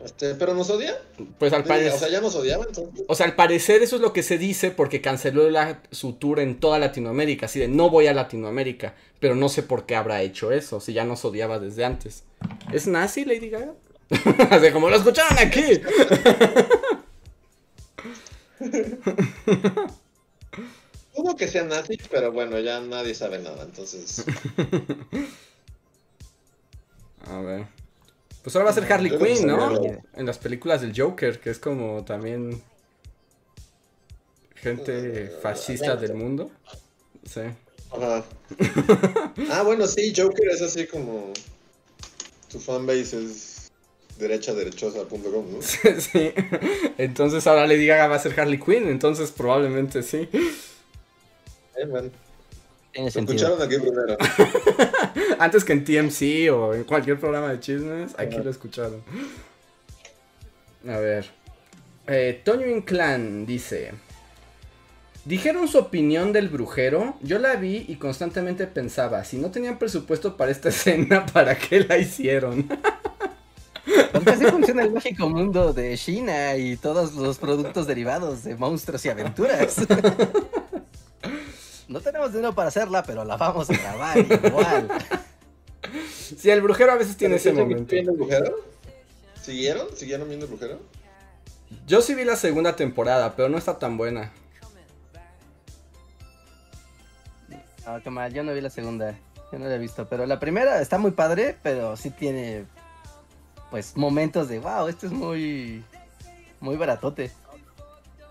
Este, 0.05 0.35
¿Pero 0.36 0.55
nos 0.55 0.70
odia? 0.70 0.97
Pues 1.40 1.53
al 1.53 1.65
parecer. 1.65 1.93
O 1.94 1.98
sea, 1.98 2.09
ya 2.09 2.20
nos 2.20 2.36
odiaba 2.36 2.66
entonces. 2.69 3.05
O 3.09 3.15
sea, 3.16 3.27
al 3.27 3.35
parecer 3.35 3.82
eso 3.82 3.97
es 3.97 4.03
lo 4.03 4.12
que 4.12 4.23
se 4.23 4.39
dice 4.39 4.70
porque 4.70 5.01
canceló 5.01 5.51
la- 5.51 5.82
su 5.90 6.12
tour 6.12 6.39
en 6.39 6.61
toda 6.61 6.78
Latinoamérica. 6.78 7.47
Así 7.47 7.59
de 7.59 7.66
no 7.66 7.90
voy 7.90 8.07
a 8.07 8.15
Latinoamérica. 8.15 8.94
Pero 9.19 9.35
no 9.35 9.48
sé 9.48 9.65
por 9.65 9.86
qué 9.86 9.97
habrá 9.97 10.23
hecho 10.23 10.53
eso. 10.53 10.81
Si 10.81 10.93
ya 10.93 11.05
nos 11.05 11.24
odiaba 11.24 11.59
desde 11.59 11.85
antes. 11.85 12.23
¿Es 12.73 12.86
nazi 12.86 13.24
Lady 13.24 13.48
Gaga? 13.51 13.73
Así 14.51 14.70
como 14.70 14.89
lo 14.89 14.94
escucharon 14.97 15.36
aquí. 15.39 15.65
Dudo 21.16 21.37
que 21.37 21.49
sea 21.49 21.65
nazi, 21.65 21.99
pero 22.11 22.31
bueno, 22.33 22.59
ya 22.61 22.81
nadie 22.81 23.15
sabe 23.15 23.39
nada, 23.39 23.62
entonces. 23.65 24.24
A 27.27 27.41
ver. 27.41 27.66
Pues 28.43 28.55
ahora 28.55 28.66
va 28.66 28.70
a 28.70 28.74
ser 28.74 28.93
Harley 28.93 29.19
Quinn, 29.19 29.47
¿no? 29.47 29.81
En 30.15 30.27
las 30.27 30.39
películas 30.39 30.81
del 30.81 30.93
Joker, 30.97 31.41
que 31.41 31.51
es 31.51 31.59
como 31.59 32.05
también 32.05 32.62
gente 34.55 35.24
Eh, 35.24 35.39
fascista 35.43 35.97
del 35.97 36.15
mundo. 36.15 36.51
Sí. 37.24 37.43
Ajá. 37.91 38.24
Ah, 39.51 39.62
bueno, 39.62 39.87
sí, 39.87 40.12
Joker 40.16 40.49
es 40.49 40.62
así 40.62 40.87
como. 40.87 41.33
Tu 42.51 42.59
fanbase 42.59 43.24
es 43.24 43.56
derechaderechosa.com, 44.19 45.53
¿no? 45.53 45.63
sí. 45.63 46.33
Entonces 46.99 47.47
ahora 47.47 47.67
Lady 47.67 47.87
Gaga 47.87 48.09
va 48.09 48.17
a 48.17 48.19
ser 48.19 48.39
Harley 48.39 48.59
Quinn, 48.59 48.89
entonces 48.89 49.31
probablemente 49.31 50.03
sí. 50.03 50.29
Eh, 51.77 52.11
Tiene 52.93 53.09
escucharon 53.09 53.61
aquí 53.61 53.77
primero. 53.79 54.17
Antes 55.39 55.65
que 55.65 55.73
en 55.73 55.85
TMC 55.85 56.53
o 56.53 56.75
en 56.75 56.85
cualquier 56.85 57.19
programa 57.21 57.51
de 57.51 57.61
chismes, 57.61 58.15
aquí 58.19 58.37
lo 58.39 58.51
escucharon. 58.51 59.03
A 60.89 60.99
ver. 60.99 61.27
Eh, 62.07 62.41
Toño 62.45 62.67
Inclán 62.67 63.45
dice: 63.45 63.93
Dijeron 65.25 65.67
su 65.69 65.79
opinión 65.79 66.33
del 66.33 66.49
brujero. 66.49 67.17
Yo 67.21 67.39
la 67.39 67.57
vi 67.57 67.85
y 67.89 67.97
constantemente 67.97 68.67
pensaba: 68.67 69.25
si 69.25 69.37
no 69.37 69.51
tenían 69.51 69.79
presupuesto 69.79 70.37
para 70.37 70.51
esta 70.51 70.69
escena, 70.71 71.27
¿para 71.27 71.59
qué 71.59 71.81
la 71.81 71.99
hicieron? 71.99 72.69
Porque 74.13 74.31
así 74.31 74.45
funciona 74.47 74.83
el 74.83 74.93
mágico 74.93 75.29
mundo 75.29 75.73
de 75.73 75.97
China 75.97 76.57
y 76.57 76.77
todos 76.77 77.15
los 77.15 77.39
productos 77.39 77.87
derivados 77.87 78.45
de 78.45 78.57
monstruos 78.57 79.05
y 79.05 79.09
aventuras. 79.09 79.77
No 81.89 82.01
tenemos 82.01 82.33
dinero 82.33 82.53
para 82.53 82.69
hacerla, 82.69 83.03
pero 83.05 83.25
la 83.25 83.37
vamos 83.37 83.71
a 83.71 83.73
grabar 83.75 84.19
igual. 84.19 84.89
Si 86.37 86.51
el 86.51 86.61
brujero 86.61 86.93
a 86.93 86.97
veces 86.97 87.17
tiene 87.17 87.37
ese 87.37 87.51
¿Pero 87.53 87.63
sí 87.63 87.69
momento. 87.69 87.93
viendo 87.93 88.11
el 88.11 88.17
brujero? 88.17 88.57
¿Siguieron? 89.41 89.87
¿Siguieron 89.95 90.29
viendo 90.29 90.47
el 90.47 90.51
brujero? 90.51 90.81
Yo 91.87 92.03
sí 92.03 92.15
vi 92.15 92.25
la 92.25 92.35
segunda 92.35 92.75
temporada, 92.75 93.37
pero 93.37 93.49
no 93.49 93.57
está 93.57 93.79
tan 93.79 93.97
buena. 93.97 94.33
No, 97.87 98.03
qué 98.03 98.11
mal, 98.11 98.33
yo 98.35 98.43
no 98.43 98.53
vi 98.53 98.61
la 98.61 98.71
segunda. 98.71 99.17
Yo 99.53 99.59
no 99.61 99.67
la 99.69 99.77
he 99.77 99.79
visto, 99.79 100.09
pero 100.09 100.27
la 100.27 100.41
primera 100.41 100.81
está 100.81 100.99
muy 100.99 101.13
padre, 101.13 101.57
pero 101.63 101.97
sí 101.97 102.11
tiene 102.11 102.65
pues 103.71 103.97
momentos 103.97 104.49
de 104.49 104.59
wow, 104.59 104.89
esto 104.89 105.07
es 105.07 105.13
muy 105.13 105.83
muy 106.61 106.77
baratote. 106.77 107.31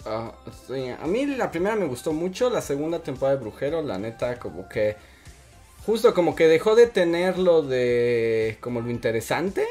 Ah, 0.06 0.34
sí, 0.68 0.90
a 0.90 1.06
mí 1.07 1.26
la 1.26 1.49
primera 1.49 1.76
me 1.76 1.86
gustó 1.86 2.14
mucho, 2.14 2.49
la 2.49 2.62
segunda 2.62 2.99
temporada 2.99 3.38
de 3.38 3.41
Brujero, 3.41 3.82
la 3.82 3.98
neta, 3.98 4.40
como 4.40 4.70
que. 4.70 4.95
Justo 5.86 6.14
como 6.14 6.36
que 6.36 6.48
dejó 6.48 6.76
de 6.76 6.88
tener 6.88 7.38
lo 7.38 7.62
de. 7.62 8.57
como 8.62 8.82
lo 8.82 8.91
interesante. 8.91 9.66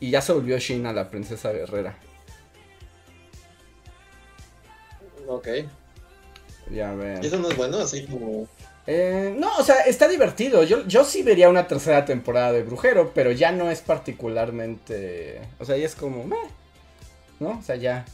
Y 0.00 0.10
ya 0.10 0.22
se 0.22 0.32
volvió 0.32 0.58
Shina 0.58 0.92
la 0.92 1.10
princesa 1.10 1.52
guerrera. 1.52 1.96
Ok. 5.28 5.48
Ya 6.72 6.92
ven. 6.94 7.22
¿Y 7.22 7.26
eso 7.26 7.38
no 7.38 7.48
es 7.48 7.56
bueno? 7.56 7.78
Así 7.78 8.06
como. 8.06 8.48
Eh, 8.92 9.36
no, 9.38 9.56
o 9.56 9.62
sea, 9.62 9.82
está 9.82 10.08
divertido. 10.08 10.64
Yo, 10.64 10.84
yo 10.84 11.04
sí 11.04 11.22
vería 11.22 11.48
una 11.48 11.68
tercera 11.68 12.04
temporada 12.04 12.50
de 12.50 12.64
Brujero, 12.64 13.12
pero 13.14 13.30
ya 13.30 13.52
no 13.52 13.70
es 13.70 13.82
particularmente. 13.82 15.40
O 15.60 15.64
sea, 15.64 15.76
ya 15.76 15.86
es 15.86 15.94
como. 15.94 16.24
meh, 16.24 16.36
¿No? 17.38 17.50
O 17.58 17.62
sea, 17.62 17.76
ya. 17.76 18.04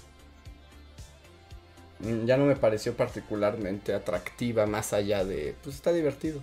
mm, 2.01 2.27
Ya 2.27 2.37
no 2.37 2.45
me 2.45 2.57
pareció 2.57 2.95
particularmente 2.95 3.95
atractiva, 3.95 4.67
más 4.67 4.93
allá 4.93 5.25
de. 5.25 5.55
Pues 5.63 5.77
está 5.77 5.93
divertido. 5.95 6.43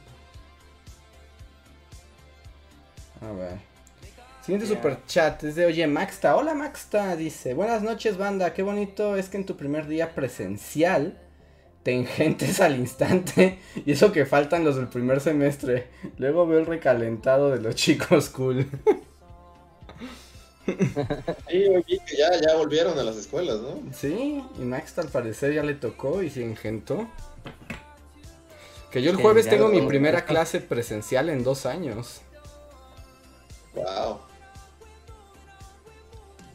A 3.22 3.32
ver. 3.34 3.58
Siguiente 4.42 4.68
Ya. 4.68 4.74
super 4.76 5.06
chat 5.06 5.44
es 5.44 5.56
de 5.56 5.68
Oye 5.68 5.86
Maxta. 5.86 6.36
Hola 6.36 6.56
Maxta, 6.56 7.16
dice. 7.16 7.54
Buenas 7.54 7.84
noches, 7.84 8.18
banda. 8.18 8.52
Qué 8.54 8.64
bonito 8.64 9.16
es 9.16 9.30
que 9.30 9.38
en 9.38 9.46
tu 9.46 9.56
primer 9.56 9.86
día 9.88 10.16
presencial 10.16 11.20
te 11.84 11.92
engentes 11.92 12.60
al 12.62 12.78
instante. 12.78 13.60
Y 13.86 13.92
eso 13.92 14.12
que 14.12 14.26
faltan 14.26 14.64
los 14.64 14.76
del 14.76 14.88
primer 14.88 15.20
semestre. 15.22 15.90
Luego 16.18 16.48
veo 16.48 16.60
el 16.60 16.66
recalentado 16.66 17.52
de 17.52 17.60
los 17.62 17.76
chicos 17.76 18.30
cool. 18.30 18.68
Sí, 21.48 21.66
oye, 21.68 22.00
que 22.06 22.18
ya, 22.18 22.30
ya 22.42 22.56
volvieron 22.56 22.98
a 22.98 23.04
las 23.04 23.18
escuelas, 23.18 23.60
¿no? 23.60 23.82
Sí, 23.92 24.44
y 24.58 24.62
Maxta 24.62 25.02
al 25.02 25.10
parecer 25.10 25.54
ya 25.54 25.64
le 25.64 25.74
tocó 25.76 26.24
y 26.24 26.30
se 26.30 26.44
engentó. 26.44 27.08
Que 28.92 29.02
yo 29.02 29.12
el 29.12 29.18
jueves 29.18 29.50
tengo 29.50 29.68
mi 29.70 29.82
primera 29.82 30.26
clase 30.26 30.62
presencial 30.62 31.30
en 31.30 31.44
dos 31.44 31.66
años. 31.66 32.22
Wow. 33.74 34.20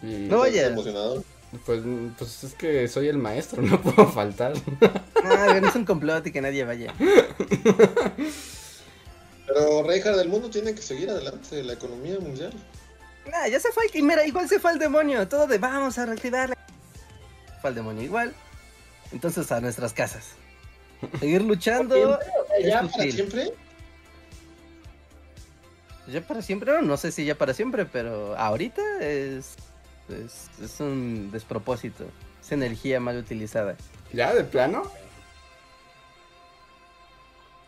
Y 0.02 0.06
No, 0.28 0.44
¿Estás 0.44 0.64
oye. 0.64 0.64
emocionado? 0.66 1.24
Pues, 1.64 1.82
pues 2.18 2.44
es 2.44 2.54
que 2.54 2.88
soy 2.88 3.08
el 3.08 3.18
maestro, 3.18 3.62
no 3.62 3.80
puedo 3.80 4.06
faltar. 4.08 4.52
Ah, 5.24 5.58
no 5.60 5.68
es 5.68 5.74
un 5.74 5.84
complot 5.84 6.26
y 6.26 6.32
que 6.32 6.40
nadie 6.40 6.64
vaya. 6.64 6.94
Pero 9.46 9.82
Reinhard 9.82 10.16
del 10.16 10.28
mundo 10.28 10.50
tiene 10.50 10.74
que 10.74 10.82
seguir 10.82 11.08
adelante, 11.10 11.62
la 11.62 11.72
economía 11.72 12.18
mundial. 12.20 12.52
Nah, 13.30 13.46
ya 13.46 13.60
se 13.60 13.72
fue 13.72 13.84
y 13.92 14.02
mira, 14.02 14.26
igual 14.26 14.48
se 14.48 14.58
fue 14.58 14.72
el 14.72 14.78
demonio. 14.78 15.26
Todo 15.28 15.46
de 15.46 15.58
vamos 15.58 15.98
a 15.98 16.06
reactivar. 16.06 16.56
Fue 17.60 17.70
el 17.70 17.76
demonio 17.76 18.02
igual. 18.02 18.34
Entonces 19.12 19.50
a 19.52 19.60
nuestras 19.60 19.92
casas. 19.92 20.32
Seguir 21.18 21.42
luchando. 21.42 22.18
¿Ya 22.62 22.82
para 22.82 22.86
útil. 22.86 23.12
siempre? 23.12 23.52
Ya 26.08 26.22
para 26.22 26.40
siempre, 26.40 26.72
no, 26.72 26.82
no 26.82 26.96
sé 26.96 27.12
si 27.12 27.24
ya 27.24 27.34
para 27.34 27.52
siempre, 27.52 27.84
pero 27.84 28.34
ahorita 28.36 28.82
es, 29.00 29.56
es, 30.09 30.51
es 30.62 30.80
un 30.80 31.30
despropósito. 31.30 32.05
Es 32.40 32.52
energía 32.52 33.01
mal 33.01 33.18
utilizada. 33.18 33.76
¿Ya? 34.12 34.35
¿De 34.35 34.44
plano? 34.44 34.85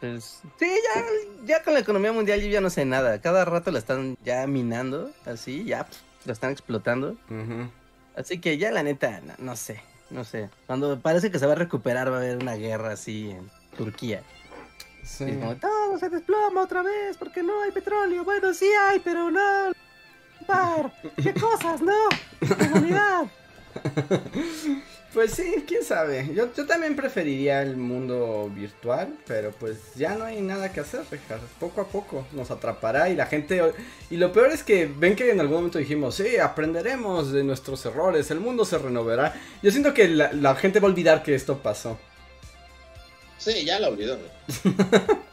Pues, 0.01 0.41
sí, 0.59 0.67
ya, 0.67 1.05
ya 1.45 1.62
con 1.62 1.75
la 1.75 1.81
economía 1.81 2.12
mundial 2.12 2.41
yo 2.41 2.49
ya 2.49 2.62
no 2.62 2.71
sé 2.71 2.87
nada. 2.87 3.21
Cada 3.21 3.45
rato 3.45 3.71
la 3.71 3.79
están 3.79 4.17
ya 4.25 4.47
minando, 4.47 5.11
así, 5.27 5.65
ya 5.65 5.87
la 6.25 6.33
están 6.33 6.53
explotando. 6.53 7.17
Así 8.17 8.41
que 8.41 8.57
ya 8.57 8.71
la 8.71 8.83
neta, 8.83 9.21
no, 9.21 9.35
no 9.39 9.57
sé, 9.57 9.83
no 10.09 10.25
sé. 10.25 10.49
Cuando 10.67 10.99
parece 11.01 11.31
que 11.31 11.39
se 11.39 11.47
va 11.47 11.53
a 11.53 11.57
recuperar 11.57 12.11
va 12.11 12.17
a 12.17 12.21
haber 12.21 12.39
una 12.39 12.55
guerra 12.55 12.93
así 12.93 13.31
en 13.31 13.51
Turquía. 13.77 14.23
Sí. 15.05 15.25
Y 15.25 15.31
es 15.31 15.37
como, 15.37 15.57
todo 15.57 15.99
se 15.99 16.09
desploma 16.09 16.62
otra 16.62 16.83
vez 16.83 17.19
porque 17.19 17.43
no 17.43 17.61
hay 17.62 17.71
petróleo. 17.71 18.25
Bueno, 18.25 18.55
sí 18.55 18.71
hay, 18.89 19.01
pero 19.01 19.31
no. 19.31 19.73
Par, 20.51 20.93
¿Qué 21.22 21.32
cosas, 21.35 21.81
no? 21.81 21.94
Humanidad. 22.40 23.27
Pues 25.12 25.32
sí, 25.32 25.64
quién 25.66 25.82
sabe. 25.82 26.31
Yo, 26.32 26.55
yo 26.55 26.66
también 26.66 26.94
preferiría 26.94 27.62
el 27.62 27.77
mundo 27.77 28.48
virtual, 28.55 29.12
pero 29.27 29.51
pues 29.51 29.78
ya 29.97 30.14
no 30.14 30.24
hay 30.24 30.40
nada 30.40 30.72
que 30.72 30.78
hacer, 30.78 31.01
Richard. 31.10 31.40
Poco 31.59 31.81
a 31.81 31.89
poco 31.89 32.28
nos 32.31 32.52
atrapará 32.52 33.09
y 33.09 33.16
la 33.16 33.27
gente... 33.27 33.60
Y 34.09 34.18
lo 34.18 34.32
peor 34.32 34.52
es 34.52 34.62
que 34.62 34.86
ven 34.86 35.16
que 35.16 35.32
en 35.32 35.40
algún 35.40 35.56
momento 35.56 35.81
dijimos, 35.81 36.14
sí, 36.14 36.36
aprenderemos 36.36 37.32
de 37.32 37.43
nuestros 37.43 37.85
errores, 37.86 38.31
el 38.31 38.39
mundo 38.39 38.64
se 38.64 38.78
renovará. 38.78 39.35
Yo 39.64 39.72
siento 39.72 39.93
que 39.94 40.06
la, 40.06 40.32
la 40.32 40.55
gente 40.55 40.78
va 40.78 40.86
a 40.86 40.93
olvidar 40.93 41.24
que 41.24 41.35
esto 41.35 41.59
pasó. 41.59 41.98
Sí, 43.39 43.64
ya 43.64 43.81
la 43.81 43.89
olvidó. 43.89 44.16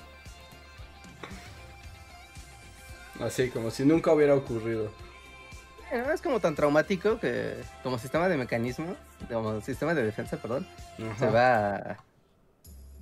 Así, 3.19 3.49
como 3.49 3.69
si 3.69 3.85
nunca 3.85 4.11
hubiera 4.11 4.34
ocurrido. 4.34 4.91
Eh, 5.92 6.04
Es 6.14 6.22
como 6.22 6.40
tan 6.40 6.56
traumático 6.56 7.20
que 7.20 7.56
como 7.84 7.98
sistema 7.98 8.28
de 8.28 8.38
mecanismo, 8.38 8.96
como 9.32 9.62
sistema 9.62 9.94
de 9.94 10.04
defensa, 10.04 10.38
perdón, 10.38 10.68
Ajá. 11.00 11.18
se 11.20 11.30
va 11.32 11.76
a 11.76 11.98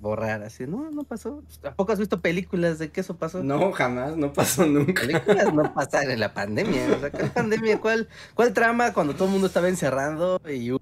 borrar 0.00 0.42
así. 0.42 0.66
No, 0.66 0.90
no 0.90 1.02
pasó. 1.04 1.42
¿A 1.64 1.74
poco 1.74 1.92
has 1.92 1.98
visto 1.98 2.20
películas 2.20 2.78
de 2.78 2.90
que 2.90 3.00
eso 3.00 3.16
pasó? 3.16 3.42
No, 3.42 3.72
jamás, 3.72 4.16
no 4.16 4.32
pasó 4.32 4.66
nunca. 4.66 5.02
Películas 5.02 5.52
no 5.52 5.72
pasan 5.74 6.10
en 6.10 6.20
la 6.20 6.32
pandemia. 6.34 6.86
O 6.96 7.00
sea, 7.00 7.10
¿cuál 7.10 7.30
pandemia? 7.32 7.80
¿Cuál, 7.80 8.08
¿Cuál 8.34 8.52
trama 8.52 8.92
cuando 8.92 9.14
todo 9.14 9.24
el 9.24 9.32
mundo 9.32 9.46
estaba 9.48 9.68
encerrado 9.68 10.40
y 10.48 10.76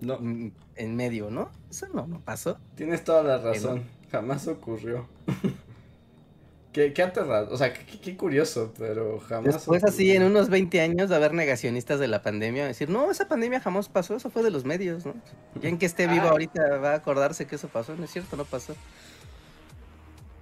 No, 0.00 0.18
mm, 0.18 0.50
en 0.76 0.96
medio, 0.96 1.30
¿no? 1.30 1.50
Eso 1.70 1.86
no, 1.94 2.06
no 2.06 2.20
pasó. 2.20 2.58
tienes 2.74 3.04
toda 3.04 3.22
la 3.22 3.38
razón. 3.38 3.84
Jamás 4.10 4.48
ocurrió. 4.48 5.06
Qué, 6.72 6.92
qué 6.92 7.02
aterrado. 7.02 7.52
O 7.52 7.56
sea, 7.56 7.72
qué, 7.72 7.84
qué 8.00 8.16
curioso, 8.16 8.74
pero 8.78 9.18
jamás. 9.20 9.66
Después 9.66 9.84
así, 9.84 10.12
en 10.12 10.22
ocurrió. 10.22 10.26
unos 10.26 10.48
20 10.50 10.80
años 10.80 11.08
de 11.10 11.16
haber 11.16 11.32
negacionistas 11.34 11.98
de 12.00 12.08
la 12.08 12.22
pandemia, 12.22 12.66
decir, 12.66 12.88
no, 12.90 13.10
esa 13.10 13.28
pandemia 13.28 13.60
jamás 13.60 13.88
pasó, 13.88 14.16
eso 14.16 14.30
fue 14.30 14.42
de 14.42 14.50
los 14.50 14.64
medios, 14.64 15.06
¿no? 15.06 15.22
Ya 15.54 15.68
en 15.68 15.78
que 15.78 15.86
esté 15.86 16.06
vivo 16.06 16.28
Ah. 16.28 16.30
ahorita 16.30 16.78
va 16.78 16.92
a 16.92 16.94
acordarse 16.96 17.46
que 17.46 17.56
eso 17.56 17.68
pasó, 17.68 17.96
no 17.96 18.04
es 18.04 18.10
cierto, 18.10 18.36
no 18.36 18.44
pasó. 18.44 18.78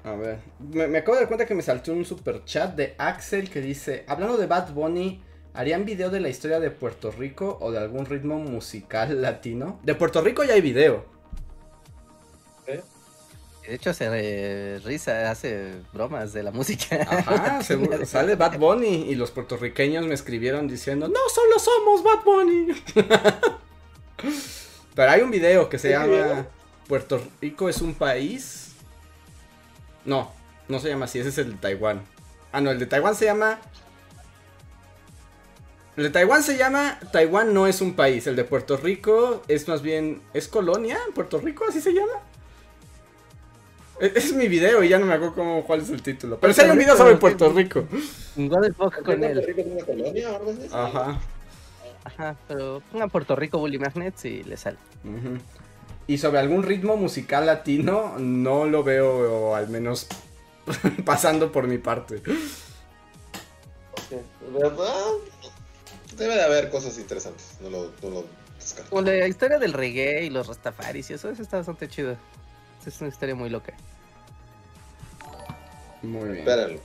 A 0.04 0.14
ver, 0.14 0.44
me, 0.58 0.86
me 0.88 0.98
acabo 0.98 1.14
de 1.16 1.22
dar 1.22 1.28
cuenta 1.28 1.46
que 1.46 1.54
me 1.54 1.62
saltó 1.62 1.92
un 1.92 2.04
super 2.04 2.44
chat 2.44 2.74
de 2.74 2.94
Axel 2.98 3.50
que 3.50 3.60
dice, 3.60 4.04
hablando 4.06 4.36
de 4.38 4.46
Bad 4.46 4.72
Bunny, 4.72 5.22
¿harían 5.52 5.84
video 5.84 6.10
de 6.10 6.20
la 6.20 6.28
historia 6.28 6.60
de 6.60 6.70
Puerto 6.70 7.10
Rico 7.10 7.58
o 7.60 7.72
de 7.72 7.78
algún 7.78 8.06
ritmo 8.06 8.38
musical 8.38 9.20
latino? 9.22 9.80
De 9.82 9.94
Puerto 9.94 10.20
Rico 10.22 10.44
ya 10.44 10.54
hay 10.54 10.60
video. 10.60 11.17
De 13.68 13.74
hecho, 13.74 13.92
eh, 14.00 14.80
risa, 14.82 15.30
hace 15.30 15.74
bromas 15.92 16.32
de 16.32 16.42
la 16.42 16.50
música. 16.50 17.06
Ajá, 17.06 17.62
seguro, 17.62 18.06
sale 18.06 18.34
Bad 18.34 18.58
Bunny 18.58 19.10
y 19.10 19.14
los 19.14 19.30
puertorriqueños 19.30 20.06
me 20.06 20.14
escribieron 20.14 20.66
diciendo, 20.68 21.06
no 21.06 21.20
solo 21.28 21.58
somos 21.58 22.02
Bad 22.02 22.24
Bunny. 22.24 22.82
Pero 24.94 25.10
hay 25.10 25.20
un 25.20 25.30
video 25.30 25.68
que 25.68 25.78
se 25.78 25.88
¿Qué 25.88 25.94
llama? 25.94 26.46
Puerto 26.86 27.22
Rico 27.42 27.68
es 27.68 27.82
un 27.82 27.92
país. 27.92 28.72
No, 30.06 30.32
no 30.66 30.80
se 30.80 30.88
llama 30.88 31.04
así, 31.04 31.18
ese 31.18 31.28
es 31.28 31.36
el 31.36 31.52
de 31.52 31.58
Taiwán. 31.58 32.00
Ah, 32.52 32.62
no, 32.62 32.70
el 32.70 32.78
de 32.78 32.86
Taiwán 32.86 33.14
se 33.14 33.26
llama... 33.26 33.60
El 35.98 36.04
de 36.04 36.10
Taiwán 36.10 36.42
se 36.42 36.56
llama 36.56 36.98
Taiwán 37.12 37.52
no 37.52 37.66
es 37.66 37.82
un 37.82 37.92
país. 37.92 38.26
El 38.26 38.36
de 38.36 38.44
Puerto 38.44 38.78
Rico 38.78 39.42
es 39.46 39.68
más 39.68 39.82
bien... 39.82 40.22
¿Es 40.32 40.48
colonia? 40.48 40.98
¿Puerto 41.14 41.38
Rico 41.38 41.66
así 41.68 41.82
se 41.82 41.92
llama? 41.92 42.22
E- 44.00 44.12
es 44.14 44.32
mi 44.32 44.48
video 44.48 44.82
y 44.84 44.88
ya 44.88 44.98
no 44.98 45.06
me 45.06 45.14
acuerdo 45.14 45.34
cómo, 45.34 45.64
cuál 45.64 45.80
es 45.80 45.90
el 45.90 46.02
título. 46.02 46.38
Pero 46.38 46.52
sí 46.52 46.60
hay 46.60 46.70
un 46.70 46.78
video 46.78 46.96
sobre 46.96 47.16
Puerto 47.16 47.50
Rico. 47.52 47.84
What 48.36 48.62
the 48.62 48.72
fuck 48.72 48.94
con 48.96 49.04
¿Puerto 49.04 49.26
él. 49.26 49.44
Rico 49.46 49.60
es 49.60 49.66
una 49.66 49.84
colonia 49.84 50.30
o 50.30 50.36
algo 50.36 50.50
así? 50.50 50.68
Ajá. 50.72 51.20
Ajá, 52.04 52.36
pero 52.46 52.82
pongan 52.92 53.10
Puerto 53.10 53.36
Rico 53.36 53.58
Bully 53.58 53.78
Magnets 53.78 54.24
y 54.24 54.42
le 54.44 54.56
sale. 54.56 54.78
ujú. 55.04 55.38
Y 56.06 56.16
sobre 56.16 56.38
algún 56.38 56.62
ritmo 56.62 56.96
musical 56.96 57.44
latino, 57.44 58.14
no 58.18 58.64
lo 58.64 58.82
veo, 58.82 59.50
o 59.50 59.54
al 59.54 59.68
menos 59.68 60.06
pasando 61.04 61.52
por 61.52 61.66
mi 61.66 61.76
parte. 61.76 62.22
¿Verdad? 64.52 64.94
Debe 66.16 66.34
de 66.34 66.42
haber 66.42 66.70
cosas 66.70 66.96
interesantes. 66.98 67.58
No 67.60 67.68
lo, 67.68 67.90
no 68.02 68.10
lo 68.10 68.24
descarto. 68.58 68.88
Como 68.90 69.02
la 69.02 69.28
historia 69.28 69.58
del 69.58 69.74
reggae 69.74 70.24
y 70.24 70.30
los 70.30 70.46
rastafaris 70.46 71.10
y 71.10 71.14
eso, 71.14 71.28
eso 71.30 71.42
está 71.42 71.58
bastante 71.58 71.88
chido. 71.88 72.16
Es 72.86 73.00
una 73.00 73.08
historia 73.10 73.34
muy 73.34 73.50
loca. 73.50 73.74
Muy 76.02 76.24
bien. 76.24 76.38
Espérenlo. 76.38 76.80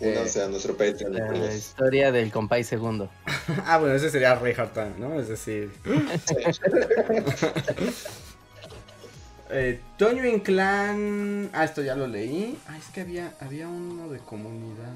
Eh, 0.00 0.12
Únanse 0.12 0.42
a 0.42 0.48
nuestro 0.48 0.76
Patreon. 0.76 1.14
La 1.14 1.54
historia 1.54 2.12
del 2.12 2.30
compay 2.30 2.64
segundo. 2.64 3.08
Ah, 3.64 3.78
bueno, 3.78 3.94
ese 3.94 4.10
sería 4.10 4.34
Rey 4.34 4.54
Hartan, 4.56 4.94
¿no? 4.98 5.18
Es 5.18 5.28
decir. 5.28 5.72
Eh, 9.48 9.80
Toño 9.96 10.26
Inclán. 10.26 11.50
Ah, 11.52 11.64
esto 11.64 11.80
ya 11.80 11.94
lo 11.94 12.08
leí. 12.08 12.58
Ah, 12.66 12.76
es 12.76 12.88
que 12.88 13.02
había, 13.02 13.32
había 13.40 13.68
uno 13.68 14.08
de 14.08 14.18
comunidad. 14.18 14.92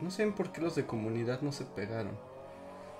No 0.00 0.10
sé 0.10 0.26
por 0.26 0.50
qué 0.50 0.60
los 0.60 0.74
de 0.74 0.84
comunidad 0.86 1.40
no 1.40 1.52
se 1.52 1.64
pegaron. 1.64 2.18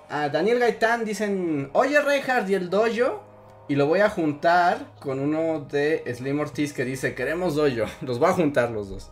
Ah, 0.08 0.28
Daniel 0.28 0.60
Gaitán 0.60 1.04
dicen. 1.04 1.70
Oye, 1.72 2.00
Reinhardt 2.00 2.48
y 2.48 2.54
el 2.54 2.70
dojo. 2.70 3.24
Y 3.68 3.76
lo 3.76 3.86
voy 3.86 4.00
a 4.00 4.10
juntar 4.10 4.86
con 5.00 5.20
uno 5.20 5.60
de 5.60 6.02
Slim 6.14 6.40
Ortiz 6.40 6.72
que 6.72 6.84
dice: 6.84 7.14
Queremos 7.14 7.54
dojo. 7.54 7.90
Los 8.00 8.18
voy 8.18 8.28
a 8.28 8.32
juntar 8.32 8.70
los 8.70 8.90
dos. 8.90 9.10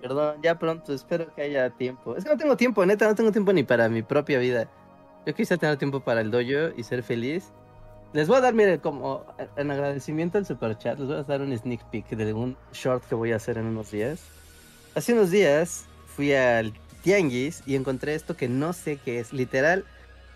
Perdón, 0.00 0.36
ya 0.42 0.58
pronto, 0.58 0.94
espero 0.94 1.34
que 1.34 1.42
haya 1.42 1.70
tiempo. 1.70 2.16
Es 2.16 2.24
que 2.24 2.30
no 2.30 2.36
tengo 2.36 2.56
tiempo, 2.56 2.86
neta, 2.86 3.06
no 3.06 3.14
tengo 3.14 3.32
tiempo 3.32 3.52
ni 3.52 3.64
para 3.64 3.88
mi 3.88 4.02
propia 4.02 4.38
vida. 4.38 4.68
Yo 5.26 5.34
quisiera 5.34 5.58
tener 5.58 5.76
tiempo 5.76 6.00
para 6.00 6.20
el 6.20 6.30
dojo 6.30 6.72
y 6.76 6.84
ser 6.84 7.02
feliz. 7.02 7.52
Les 8.12 8.26
voy 8.28 8.38
a 8.38 8.40
dar, 8.40 8.54
mire, 8.54 8.78
como 8.78 9.26
en 9.56 9.70
agradecimiento 9.70 10.38
al 10.38 10.46
super 10.46 10.78
chat, 10.78 10.98
les 10.98 11.08
voy 11.08 11.16
a 11.16 11.22
dar 11.24 11.42
un 11.42 11.56
sneak 11.56 11.84
peek 11.90 12.08
de 12.10 12.32
un 12.32 12.56
short 12.72 13.04
que 13.06 13.14
voy 13.14 13.32
a 13.32 13.36
hacer 13.36 13.58
en 13.58 13.66
unos 13.66 13.90
días. 13.90 14.22
Hace 14.94 15.12
unos 15.12 15.30
días 15.30 15.84
fui 16.06 16.32
al 16.32 16.72
tianguis 17.02 17.62
y 17.66 17.74
encontré 17.74 18.14
esto 18.14 18.36
que 18.36 18.48
no 18.48 18.72
sé 18.72 18.96
qué 18.96 19.18
es. 19.18 19.32
Literal, 19.32 19.84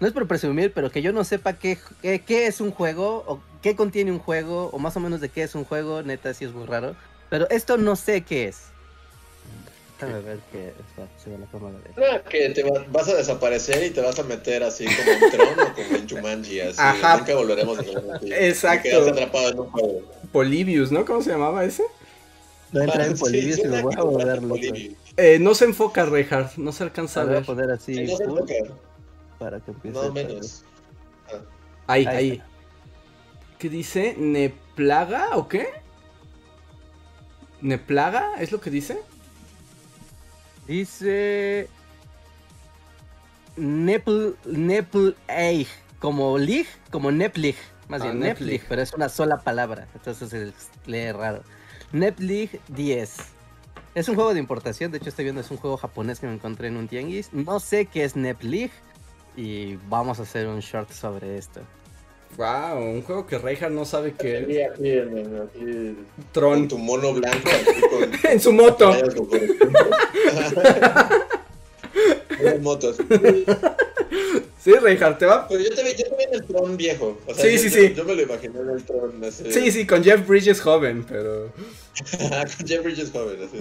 no 0.03 0.09
es 0.09 0.13
por 0.13 0.27
presumir, 0.27 0.73
pero 0.73 0.91
que 0.91 1.01
yo 1.01 1.13
no 1.13 1.23
sepa 1.23 1.53
qué, 1.53 1.79
qué, 2.03 2.19
qué 2.23 2.49
es 2.49 2.61
un 2.61 2.73
juego 2.73 3.23
o 3.29 3.41
qué 3.63 3.77
contiene 3.77 4.11
un 4.11 4.19
juego 4.19 4.69
o 4.73 4.79
más 4.81 4.97
o 4.97 5.01
menos 5.01 5.21
de 5.21 5.29
qué 5.29 5.45
es 5.45 5.55
un 5.55 5.65
juego, 5.65 6.03
neta, 6.03 6.35
sí 6.35 6.45
es 6.45 6.53
muy 6.53 6.67
raro. 6.67 6.97
Pero 7.31 7.49
esto 7.51 7.77
no 7.77 7.95
sé 7.95 8.23
qué 8.23 8.49
es. 8.49 8.63
Déjame 10.01 10.21
ver 10.23 10.39
qué 10.51 10.71
espera, 10.71 11.07
se 11.23 11.31
ve 11.31 11.39
la 11.39 11.47
cámara 11.47 11.77
de- 11.79 12.05
Ah, 12.05 12.21
que 12.29 12.51
te 12.51 12.65
va- 12.65 12.85
vas 12.91 13.09
a 13.11 13.15
desaparecer 13.15 13.85
y 13.85 13.91
te 13.91 14.01
vas 14.01 14.19
a 14.19 14.25
meter 14.25 14.65
así 14.65 14.87
como 14.87 15.13
en 15.13 15.31
Tron 15.31 15.61
o 15.61 15.73
como 15.73 15.97
en 15.97 16.09
Jumanji, 16.09 16.61
así. 16.63 16.77
Ajá. 16.81 17.19
Nunca 17.19 17.35
volveremos 17.37 17.79
a. 17.79 17.83
Exacto. 18.27 18.83
Te 18.83 18.91
quedas 18.91 19.07
atrapado 19.07 19.51
en 19.51 19.61
un 19.61 19.71
juego. 19.71 20.01
Polybius, 20.33 20.91
¿no? 20.91 21.05
¿Cómo 21.05 21.23
se 21.23 21.31
llamaba 21.31 21.65
ese? 21.65 21.85
Voy 22.73 22.83
a 22.83 22.85
entrar 22.87 23.07
en 23.07 23.13
Ah, 23.13 23.17
Sí, 23.17 23.21
Polibius 23.23 23.59
y 23.59 23.69
me 23.69 23.83
voy 23.83 23.95
a 23.97 24.03
volver 24.03 24.43
loco. 24.43 24.61
Eh, 25.17 25.39
no 25.39 25.55
se 25.55 25.67
enfoca, 25.67 26.05
Reinhardt. 26.07 26.57
No 26.57 26.73
se 26.73 26.83
alcanza 26.83 27.21
a 27.21 27.23
a 27.23 27.27
ver. 27.27 27.45
poner 27.45 27.71
así 27.71 27.95
Sí, 27.95 28.03
no 28.05 28.17
se 28.17 28.25
toca, 28.25 28.55
para 29.39 29.61
que 29.61 29.71
empiece. 29.71 29.99
no 30.07 30.13
menos. 30.13 30.65
Ahí, 31.87 32.07
Ahí. 32.07 32.43
¿Qué 33.59 33.69
dice? 33.69 34.15
¿Neplaga 34.19 35.37
o 35.37 35.49
qué? 35.49 35.69
¿Neplaga? 37.61 38.35
¿Es 38.41 38.51
lo 38.53 38.61
que 38.61 38.71
dice? 38.71 38.99
Dice. 40.67 41.69
Nepl. 43.57 44.31
Nepl. 44.47 45.11
Eig. 45.29 45.69
Como 45.99 46.39
lig, 46.39 46.67
como 46.91 47.13
Neplig. 47.13 47.55
Más 47.89 48.01
Ah, 48.03 48.07
bien, 48.07 48.21
Neplig. 48.21 48.49
Neplig, 48.53 48.69
pero 48.69 48.83
es 48.83 48.93
una 48.93 49.09
sola 49.09 49.41
palabra. 49.41 49.87
Entonces 49.95 50.29
se 50.31 50.53
lee 50.91 51.13
raro. 51.13 51.43
Neplig 51.93 52.61
10. 52.69 53.17
Es 53.95 54.09
un 54.09 54.15
juego 54.17 54.33
de 54.35 54.41
importación. 54.41 54.91
De 54.91 54.99
hecho, 54.99 55.11
estoy 55.11 55.25
viendo, 55.25 55.41
es 55.43 55.51
un 55.51 55.59
juego 55.59 55.77
japonés 55.77 56.19
que 56.19 56.27
me 56.27 56.35
encontré 56.35 56.69
en 56.69 56.77
un 56.77 56.89
tianguis. 56.89 57.33
No 57.33 57.61
sé 57.61 57.87
qué 57.87 58.05
es 58.05 58.17
Neplig. 58.17 58.73
Y 59.37 59.77
vamos 59.89 60.19
a 60.19 60.23
hacer 60.23 60.47
un 60.47 60.61
short 60.61 60.91
sobre 60.93 61.39
esto. 61.39 61.61
Wow, 62.37 62.79
un 62.79 63.03
juego 63.03 63.27
que 63.27 63.37
Reinhardt 63.39 63.75
no 63.75 63.85
sabe 63.85 64.15
qué 64.19 64.39
es. 64.39 64.45
Aquí, 64.45 64.63
aquí, 64.63 64.91
en- 64.91 65.43
aquí, 65.43 65.61
con 65.61 66.25
Tron. 66.33 66.69
tu 66.69 66.79
mono 66.79 67.13
blanco, 67.13 67.51
con 67.91 68.11
En 68.31 68.41
su 68.41 68.53
moto. 68.53 68.91
Unas 72.41 72.61
motos. 72.61 72.97
Sí, 74.59 74.73
Reinhardt, 74.73 75.19
te 75.19 75.27
va. 75.27 75.47
Pero 75.49 75.61
yo 75.63 75.75
te 75.75 75.83
vi, 75.83 75.91
yo 75.91 76.05
te 76.09 76.17
vi 76.17 76.23
en 76.25 76.35
el 76.35 76.45
Tron 76.47 76.77
viejo. 76.77 77.19
O 77.27 77.35
sea, 77.35 77.45
Sí, 77.45 77.53
yo- 77.53 77.59
sí, 77.59 77.65
yo- 77.71 77.77
sí. 77.89 77.95
Yo 77.95 78.05
me 78.05 78.15
lo 78.15 78.23
imaginé 78.23 78.61
en 78.61 78.71
el 78.71 78.83
Tron. 78.85 79.25
Así. 79.25 79.53
Sí, 79.53 79.71
sí, 79.73 79.87
con 79.87 80.03
Jeff 80.03 80.27
Bridges 80.27 80.61
joven, 80.61 81.05
pero. 81.09 81.53
con 82.19 82.67
Jeff 82.67 82.83
Bridges 82.83 83.11
joven. 83.11 83.39
Así. 83.45 83.59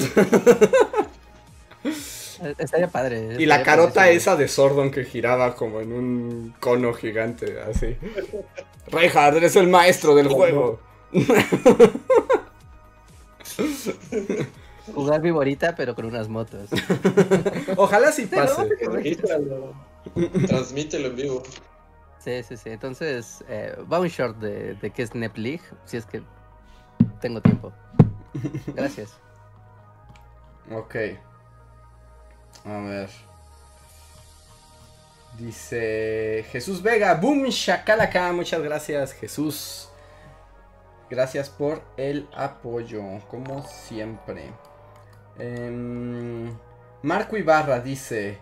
Eh, 2.41 2.55
Estaría 2.57 2.87
padre. 2.87 3.35
Y 3.37 3.45
la 3.45 3.63
carota 3.63 4.09
esa 4.09 4.35
de 4.35 4.47
Sordon 4.47 4.91
que 4.91 5.03
giraba 5.05 5.55
como 5.55 5.79
en 5.81 5.93
un 5.93 6.55
cono 6.59 6.93
gigante, 6.93 7.59
así. 7.61 7.97
Reinhardt, 8.87 9.37
eres 9.37 9.55
el 9.55 9.67
maestro 9.67 10.15
del 10.15 10.27
juego. 10.27 10.79
Jugar 14.93 15.21
viborita, 15.21 15.75
pero 15.75 15.93
con 15.95 16.05
unas 16.05 16.27
motos. 16.27 16.69
Ojalá 17.77 18.11
sí 18.11 18.25
pase. 18.25 18.67
Regístralo. 18.89 19.73
Transmítelo 20.47 21.07
en 21.09 21.15
vivo. 21.15 21.43
Sí, 22.19 22.43
sí, 22.43 22.57
sí. 22.57 22.69
Entonces, 22.69 23.43
eh, 23.47 23.75
va 23.91 23.99
un 23.99 24.07
short 24.07 24.37
de, 24.37 24.75
de 24.75 24.89
qué 24.91 25.03
es 25.03 25.15
Neplig, 25.15 25.61
si 25.85 25.97
es 25.97 26.05
que 26.05 26.21
tengo 27.19 27.41
tiempo. 27.41 27.71
Gracias. 28.75 29.17
Ok. 30.71 30.95
A 32.65 32.77
ver. 32.81 33.09
Dice 35.37 36.45
Jesús 36.51 36.81
Vega, 36.81 37.13
boom 37.15 37.45
shakalaka, 37.45 38.31
muchas 38.33 38.61
gracias 38.61 39.13
Jesús. 39.13 39.87
Gracias 41.09 41.49
por 41.49 41.81
el 41.97 42.27
apoyo, 42.33 43.01
como 43.29 43.67
siempre. 43.67 44.51
Em, 45.39 46.53
Marco 47.01 47.37
Ibarra 47.37 47.79
dice, 47.79 48.37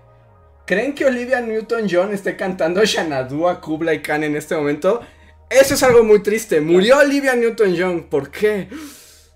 ¿creen 0.65 0.93
que 0.93 1.05
Olivia 1.05 1.41
Newton-John 1.41 2.13
esté 2.13 2.35
cantando 2.35 2.85
Xanadu 2.85 3.47
a 3.47 3.61
Kublai 3.61 4.01
Khan 4.03 4.23
en 4.23 4.35
este 4.35 4.55
momento? 4.55 5.01
Eso 5.49 5.73
es 5.73 5.81
algo 5.81 6.03
muy 6.03 6.21
triste. 6.21 6.61
Murió 6.61 6.99
Olivia 6.99 7.35
Newton-John, 7.35 8.03
¿por 8.03 8.29
qué? 8.29 8.69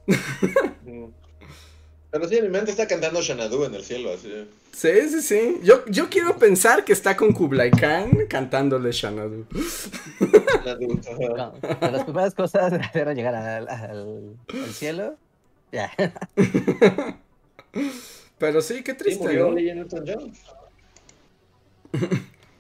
Pero 2.12 2.28
sí, 2.28 2.40
mi 2.42 2.50
mente 2.50 2.70
está 2.70 2.88
cantando 2.88 3.24
Xanadu 3.24 3.64
en 3.66 3.74
el 3.74 3.84
cielo, 3.84 4.14
así. 4.14 4.48
Sí, 4.74 4.90
sí, 5.10 5.22
sí. 5.22 5.60
Yo, 5.64 5.86
yo 5.86 6.10
quiero 6.10 6.38
pensar 6.38 6.84
que 6.84 6.94
está 6.94 7.16
con 7.16 7.32
Kublai 7.32 7.72
Khan 7.72 8.26
cantándole 8.28 8.92
Xanadu. 8.92 9.46
No, 11.36 11.52
de 11.80 11.92
las 11.92 12.04
primeras 12.04 12.34
cosas 12.34 12.74
era 12.94 13.14
llegar 13.14 13.36
al, 13.36 13.68
al- 13.70 14.40
al 14.50 14.74
cielo. 14.74 15.18
Ya. 15.72 15.92
Pero 18.38 18.62
sí, 18.62 18.84
qué 18.84 18.94
Sí, 18.94 18.98
triste, 18.98 19.24
murió 19.24 19.48
¿no? 19.48 19.48
Olivia 19.50 19.76
Newton-John. 19.76 20.34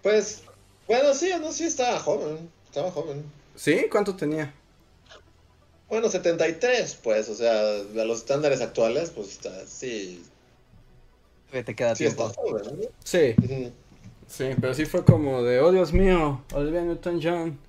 Pues, 0.02 0.44
bueno, 0.88 1.14
sí, 1.14 1.32
no, 1.40 1.52
sí 1.52 1.64
estaba 1.66 2.00
joven, 2.00 2.52
estaba 2.66 2.92
joven. 2.92 3.24
¿Sí? 3.56 3.88
¿Cuánto 3.92 4.16
tenía? 4.16 4.54
Bueno, 5.90 6.10
73, 6.10 6.96
pues, 7.04 7.30
o 7.30 7.36
sea, 7.36 7.52
a 7.52 8.06
los 8.06 8.20
estándares 8.20 8.62
actuales, 8.62 9.12
pues 9.12 9.30
está, 9.30 9.66
sí, 9.68 10.24
Te 11.62 11.76
queda 11.76 11.96
sí 11.96 12.06
tiempo. 12.06 12.30
joven, 12.30 12.64
¿no? 12.66 12.88
Sí, 13.04 13.36
sí, 14.26 14.56
pero 14.60 14.74
sí 14.74 14.86
fue 14.86 15.06
como 15.06 15.44
de, 15.44 15.60
oh 15.60 15.72
Dios 15.72 15.94
mío, 15.94 16.42
Olivia 16.54 16.82
Newton-John. 16.82 17.60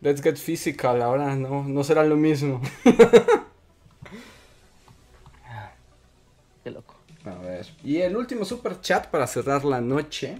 Let's 0.00 0.22
get 0.22 0.36
physical, 0.36 1.00
ahora 1.00 1.34
no, 1.34 1.64
no 1.64 1.82
será 1.82 2.04
lo 2.04 2.16
mismo. 2.16 2.60
Qué 6.62 6.70
loco. 6.70 6.94
A 7.24 7.34
ver. 7.36 7.66
Y 7.82 7.96
el 7.98 8.16
último 8.16 8.44
super 8.44 8.80
chat 8.80 9.06
para 9.08 9.26
cerrar 9.26 9.64
la 9.64 9.80
noche 9.80 10.38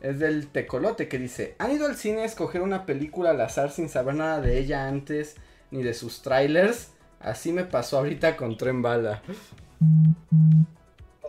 es 0.00 0.20
del 0.20 0.46
Tecolote 0.46 1.08
que 1.08 1.18
dice: 1.18 1.56
¿Han 1.58 1.72
ido 1.72 1.86
al 1.86 1.96
cine 1.96 2.22
a 2.22 2.24
escoger 2.24 2.62
una 2.62 2.86
película 2.86 3.30
al 3.30 3.40
azar 3.40 3.72
sin 3.72 3.88
saber 3.88 4.14
nada 4.14 4.40
de 4.40 4.58
ella 4.58 4.86
antes 4.86 5.36
ni 5.70 5.82
de 5.82 5.94
sus 5.94 6.22
trailers? 6.22 6.92
Así 7.20 7.52
me 7.52 7.64
pasó 7.64 7.98
ahorita 7.98 8.36
con 8.36 8.56
Tren 8.56 8.80
Bala. 8.82 9.22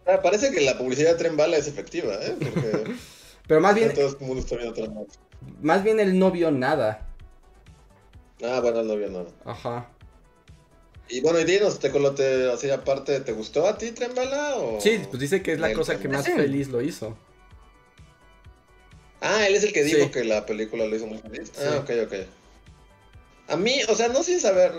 Sea, 0.09 0.21
parece 0.21 0.51
que 0.51 0.61
la 0.61 0.77
publicidad 0.77 1.11
de 1.11 1.17
Tren 1.17 1.37
Bala 1.37 1.57
es 1.57 1.67
efectiva, 1.67 2.13
¿eh? 2.15 2.35
Porque 2.39 2.83
Pero 3.47 3.61
más 3.61 3.75
bien, 3.75 3.93
todo 3.93 4.07
el 4.09 4.17
mundo 4.19 4.39
está 4.41 4.55
viendo 4.55 4.73
Tren 4.73 4.93
Bala. 4.93 5.07
más 5.61 5.83
bien 5.83 5.99
él 5.99 6.17
no 6.19 6.31
vio 6.31 6.51
nada. 6.51 7.07
Ah, 8.43 8.59
bueno, 8.61 8.83
no 8.83 8.95
vio 8.95 9.09
nada. 9.09 9.29
Ajá. 9.45 9.89
Y 11.09 11.21
bueno, 11.21 11.39
y 11.39 11.43
dinos, 11.43 11.79
Tecolote, 11.79 12.51
así 12.51 12.69
aparte, 12.69 13.19
¿te 13.21 13.31
gustó 13.31 13.67
a 13.67 13.77
ti 13.77 13.91
Tren 13.91 14.13
Bala 14.15 14.55
o...? 14.57 14.79
Sí, 14.79 15.01
pues 15.09 15.19
dice 15.19 15.41
que 15.41 15.53
es 15.53 15.59
la 15.59 15.69
Él 15.71 15.75
cosa 15.75 15.99
que 15.99 16.07
más 16.07 16.23
Sí. 16.25 16.31
feliz 16.33 16.67
lo 16.69 16.81
hizo. 16.81 17.17
Ah, 19.21 19.45
él 19.47 19.55
es 19.55 19.63
el 19.63 19.73
que 19.73 19.83
dijo 19.83 20.05
Sí. 20.05 20.11
que 20.11 20.23
la 20.23 20.45
película 20.45 20.85
lo 20.85 20.95
hizo 20.95 21.07
muy 21.07 21.17
feliz. 21.17 21.51
Sí. 21.53 21.61
Ah, 21.65 21.79
ok, 21.79 21.89
ok. 22.05 22.13
A 23.49 23.57
mí, 23.57 23.79
o 23.89 23.95
sea, 23.95 24.07
no 24.09 24.23
sin 24.23 24.39
saber, 24.39 24.71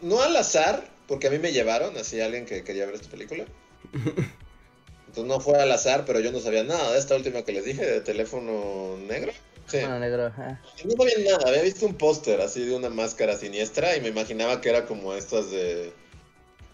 no 0.00 0.22
al 0.22 0.36
azar, 0.36 0.88
porque 1.08 1.26
a 1.26 1.30
mí 1.30 1.38
me 1.38 1.52
llevaron, 1.52 1.96
así 1.98 2.20
alguien 2.20 2.46
que 2.46 2.62
quería 2.62 2.86
ver 2.86 2.94
esta 2.94 3.10
película. 3.10 3.44
Entonces 3.92 5.24
no 5.24 5.40
fue 5.40 5.58
al 5.60 5.72
azar, 5.72 6.04
pero 6.06 6.20
yo 6.20 6.30
no 6.32 6.40
sabía 6.40 6.62
nada 6.64 6.92
de 6.92 6.98
esta 6.98 7.16
última 7.16 7.42
que 7.42 7.52
les 7.52 7.64
dije, 7.64 7.84
de 7.84 8.00
teléfono 8.00 8.96
negro. 9.08 9.32
Sí. 9.66 9.78
Bueno, 9.78 9.98
negro. 9.98 10.30
Yo 10.76 10.84
no 10.88 10.96
sabía 10.96 11.32
nada, 11.32 11.48
había 11.48 11.62
visto 11.62 11.86
un 11.86 11.94
póster 11.94 12.40
así 12.40 12.64
de 12.64 12.74
una 12.76 12.88
máscara 12.90 13.36
siniestra 13.36 13.96
y 13.96 14.00
me 14.00 14.08
imaginaba 14.08 14.60
que 14.60 14.68
era 14.68 14.84
como 14.86 15.14
estas 15.14 15.50
de... 15.50 15.92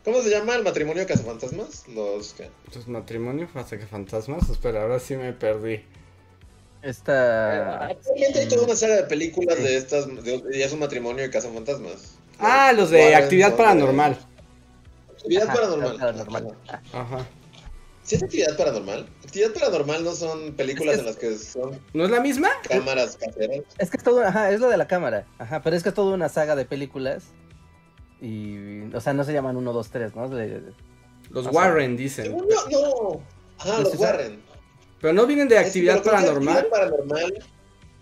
¿Cómo 0.05 0.21
se 0.21 0.31
llama 0.31 0.57
el 0.57 0.65
matrimonio 0.65 1.03
de 1.03 1.07
cazafantasmas? 1.07 1.87
Los 1.89 2.35
que... 2.35 2.51
Entonces, 2.67 2.89
matrimonio, 2.89 3.49
hasta 3.55 3.79
que 3.79 3.87
fantasmas. 3.87 4.51
Espera, 4.51 4.83
ahora 4.83 4.99
sí 4.99 5.15
me 5.17 5.33
perdí. 5.33 5.85
Esta. 6.83 7.87
Actualmente 7.87 8.41
hay 8.41 8.49
toda 8.49 8.65
una 8.65 8.75
saga 8.75 8.97
de 8.97 9.05
películas 9.05 9.63
de 9.63 9.77
estas, 9.77 10.09
de- 10.25 10.43
y 10.53 10.63
es 10.63 10.73
un 10.73 10.81
matrimonio 10.81 11.23
de 11.23 11.31
cazafantasmas. 11.31 12.17
Ah, 12.41 12.73
los 12.73 12.91
de 12.91 13.15
actividad 13.15 13.53
de- 13.53 13.57
paranormal. 13.57 14.19
Actividad 15.23 15.45
Ajá, 15.49 15.55
paranormal. 15.55 15.97
paranormal. 15.99 16.57
Ajá. 16.93 17.27
¿Sí 18.03 18.17
es 18.17 18.23
actividad 18.25 18.57
paranormal? 18.57 19.09
Actividad 19.25 19.53
paranormal 19.55 20.03
no 20.05 20.13
son 20.13 20.53
películas 20.55 20.95
Es 20.95 21.01
en 21.01 21.07
las 21.07 21.17
que 21.17 21.37
son 21.39 21.79
¿No 21.95 22.05
es 22.05 22.11
la 22.11 22.21
misma? 22.21 22.49
cámaras 22.69 23.17
caseras. 23.17 23.61
Es 23.79 23.91
que 23.91 23.97
es 23.97 24.03
todo, 24.03 24.21
ajá, 24.27 24.51
es 24.51 24.59
lo 24.61 24.69
de 24.69 24.77
la 24.77 24.89
cámara. 24.89 25.25
Ajá, 25.39 25.63
pero 25.63 25.77
es 25.77 25.83
que 25.85 25.91
es 25.91 25.95
toda 25.95 26.13
una 26.15 26.29
saga 26.29 26.57
de 26.57 26.65
películas. 26.65 27.23
Y, 28.21 28.93
o 28.95 29.01
sea, 29.01 29.13
no 29.13 29.23
se 29.25 29.33
llaman 29.33 29.57
1, 29.57 29.73
2, 29.73 29.91
3, 29.91 30.17
¿no? 30.17 30.29
De- 30.29 30.63
Los 31.31 31.47
O 31.47 31.51
sea, 31.51 31.53
Warren 31.53 31.97
dicen. 31.97 32.27
Yo, 32.27 32.81
no. 32.81 33.21
Ajá, 33.59 33.81
los 33.81 33.95
Warren. 33.97 34.41
Pero 35.01 35.13
no 35.13 35.27
vienen 35.27 35.49
de 35.49 35.59
actividad 35.59 36.03
paranormal. 36.03 36.57
Actividad 36.59 36.71
paranormal. 36.71 37.45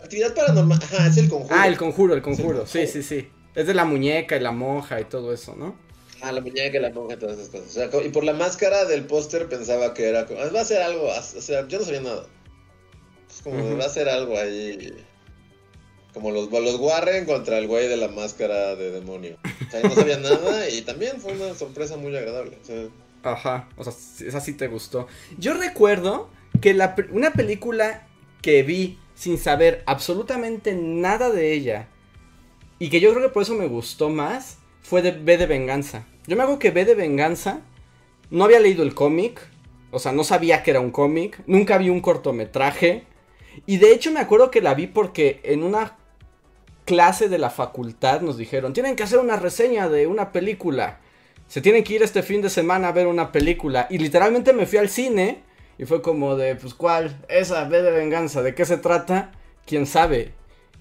Actividad 0.02 0.34
paranormal. 0.34 0.78
Ajá, 0.82 1.06
es 1.06 1.16
el 1.18 1.28
conjuro. 1.28 1.54
Ah, 1.58 1.68
el 1.68 1.76
conjuro, 1.76 2.14
el 2.14 2.22
conjuro. 2.22 2.66
Sí. 2.66 2.86
Sí, 2.86 3.02
sí, 3.02 3.02
sí. 3.02 3.28
Es 3.54 3.66
de 3.66 3.74
la 3.74 3.84
muñeca 3.84 4.36
y 4.36 4.40
la 4.40 4.52
monja 4.52 4.98
y 5.00 5.04
todo 5.04 5.32
eso, 5.34 5.54
¿no? 5.56 5.74
Ah, 6.22 6.32
la 6.32 6.40
muñeca, 6.40 6.78
la 6.80 6.90
monja, 6.90 7.18
todas 7.18 7.38
esas 7.38 7.48
cosas. 7.50 7.68
O 7.68 7.72
sea, 7.72 7.90
co- 7.90 8.02
y 8.02 8.10
por 8.10 8.24
la 8.24 8.32
máscara 8.34 8.84
del 8.84 9.04
póster 9.06 9.48
pensaba 9.48 9.94
que 9.94 10.08
era 10.08 10.26
como, 10.26 10.40
"Ah, 10.40 10.50
va 10.54 10.60
a 10.60 10.64
ser 10.64 10.82
algo, 10.82 11.08
o 11.08 11.22
sea, 11.40 11.66
yo 11.68 11.78
no 11.78 11.84
sabía 11.84 12.00
nada. 12.02 12.26
Es 13.30 13.42
como, 13.42 13.58
Ujú. 13.64 13.78
va 13.78 13.84
a 13.86 13.88
ser 13.88 14.08
algo 14.08 14.36
ahí, 14.36 14.92
como 16.12 16.30
los, 16.32 16.50
los 16.50 16.76
Warren 16.80 17.24
contra 17.24 17.58
el 17.58 17.68
güey 17.68 17.88
de 17.88 17.96
la 17.96 18.08
máscara 18.08 18.74
de 18.76 18.90
demonio. 18.90 19.36
O 19.68 19.70
sea, 19.70 19.82
no 19.82 19.94
sabía 19.94 20.18
nada 20.18 20.68
y 20.68 20.82
también 20.82 21.20
fue 21.20 21.32
una 21.32 21.54
sorpresa 21.54 21.96
muy 21.96 22.14
agradable. 22.16 22.58
O 22.62 22.66
sea, 22.66 22.88
Ajá, 23.22 23.68
o 23.76 23.84
sea, 23.84 23.92
esa 24.26 24.40
sí 24.40 24.54
te 24.54 24.66
gustó. 24.66 25.06
Yo 25.38 25.54
recuerdo 25.54 26.30
que 26.60 26.74
la, 26.74 26.96
una 27.12 27.32
película 27.32 28.06
que 28.42 28.62
vi 28.62 28.98
sin 29.14 29.38
saber 29.38 29.82
absolutamente 29.86 30.74
nada 30.74 31.30
de 31.30 31.52
ella 31.52 31.88
y 32.78 32.88
que 32.88 33.00
yo 33.00 33.10
creo 33.12 33.22
que 33.28 33.32
por 33.32 33.42
eso 33.42 33.54
me 33.54 33.66
gustó 33.68 34.08
más 34.08 34.56
fue 34.82 35.02
de 35.02 35.12
B 35.12 35.36
de 35.36 35.46
Venganza. 35.46 36.06
Yo 36.26 36.36
me 36.36 36.42
hago 36.42 36.58
que 36.58 36.70
B 36.70 36.84
de 36.84 36.94
Venganza 36.94 37.60
no 38.30 38.44
había 38.44 38.60
leído 38.60 38.82
el 38.82 38.94
cómic, 38.94 39.40
o 39.90 39.98
sea, 39.98 40.12
no 40.12 40.24
sabía 40.24 40.62
que 40.62 40.70
era 40.70 40.80
un 40.80 40.90
cómic, 40.90 41.42
nunca 41.46 41.78
vi 41.78 41.90
un 41.90 42.00
cortometraje 42.00 43.04
y 43.66 43.78
de 43.78 43.92
hecho 43.92 44.12
me 44.12 44.20
acuerdo 44.20 44.50
que 44.50 44.60
la 44.60 44.74
vi 44.74 44.86
porque 44.86 45.40
en 45.42 45.62
una 45.62 45.96
clase 46.84 47.28
de 47.28 47.38
la 47.38 47.50
facultad 47.50 48.20
nos 48.20 48.36
dijeron, 48.36 48.72
tienen 48.72 48.96
que 48.96 49.02
hacer 49.02 49.18
una 49.18 49.36
reseña 49.36 49.88
de 49.88 50.06
una 50.06 50.32
película 50.32 51.00
se 51.50 51.60
tienen 51.60 51.82
que 51.82 51.94
ir 51.94 52.02
este 52.04 52.22
fin 52.22 52.40
de 52.42 52.48
semana 52.48 52.86
a 52.86 52.92
ver 52.92 53.08
una 53.08 53.32
película. 53.32 53.88
Y 53.90 53.98
literalmente 53.98 54.52
me 54.52 54.66
fui 54.66 54.78
al 54.78 54.88
cine 54.88 55.42
y 55.78 55.84
fue 55.84 56.00
como 56.00 56.36
de, 56.36 56.54
pues, 56.54 56.74
¿cuál? 56.74 57.18
Esa, 57.28 57.64
B 57.64 57.82
de 57.82 57.90
venganza, 57.90 58.40
¿de 58.40 58.54
qué 58.54 58.64
se 58.64 58.76
trata? 58.76 59.32
¿Quién 59.66 59.86
sabe? 59.86 60.32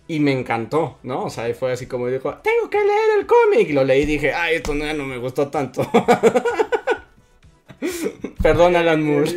Y 0.09 0.19
me 0.19 0.31
encantó, 0.31 0.97
¿no? 1.03 1.25
O 1.25 1.29
sea, 1.29 1.53
fue 1.53 1.71
así 1.71 1.85
como 1.85 2.07
dijo, 2.07 2.33
tengo 2.43 2.67
que 2.67 2.79
leer 2.79 3.19
el 3.19 3.27
cómic. 3.27 3.69
Y 3.69 3.73
lo 3.73 3.83
leí 3.83 4.01
y 4.01 4.05
dije, 4.07 4.33
ay, 4.33 4.55
esto 4.55 4.73
no, 4.73 4.91
no 4.91 5.05
me 5.05 5.19
gustó 5.19 5.49
tanto. 5.49 5.87
Perdón, 8.41 8.75
Alan 8.75 9.03
Moore. 9.03 9.29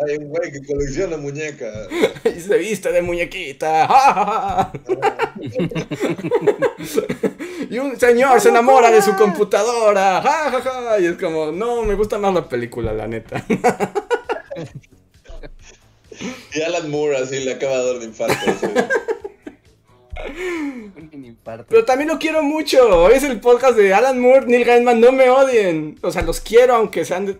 hay 0.00 0.16
un 0.16 0.28
güey 0.30 0.50
que 0.50 0.66
colecciona 0.66 1.16
muñecas. 1.18 1.86
y 2.36 2.40
se 2.40 2.58
viste 2.58 2.90
de 2.90 3.00
muñequita. 3.00 4.72
Y 7.70 7.78
un 7.78 7.98
señor 7.98 8.40
se 8.40 8.48
enamora 8.48 8.90
de 8.90 9.00
su 9.00 9.14
computadora. 9.14 10.20
¡Ja, 10.20 10.50
ja, 10.50 10.60
ja! 10.60 10.98
Y 10.98 11.06
es 11.06 11.16
como, 11.16 11.52
no, 11.52 11.82
me 11.84 11.94
gusta 11.94 12.18
más 12.18 12.34
la 12.34 12.46
película, 12.46 12.92
la 12.92 13.06
neta. 13.06 13.42
Y 16.54 16.62
Alan 16.62 16.90
Moore 16.90 17.16
así 17.18 17.40
le 17.40 17.52
acaba 17.52 17.78
de 17.78 17.86
dar 17.86 17.96
un 17.96 18.02
infarto. 18.02 18.50
así. 18.50 18.66
Un 21.12 21.24
infarto. 21.24 21.66
Pero 21.68 21.84
también 21.84 22.08
lo 22.08 22.18
quiero 22.18 22.42
mucho. 22.42 23.08
Es 23.10 23.22
el 23.24 23.40
podcast 23.40 23.76
de 23.76 23.92
Alan 23.92 24.18
Moore, 24.20 24.46
Neil 24.46 24.64
Gaiman, 24.64 25.00
no 25.00 25.12
me 25.12 25.28
odien. 25.30 25.98
O 26.02 26.10
sea, 26.12 26.22
los 26.22 26.40
quiero 26.40 26.74
aunque 26.74 27.04
sean 27.04 27.26
de... 27.26 27.36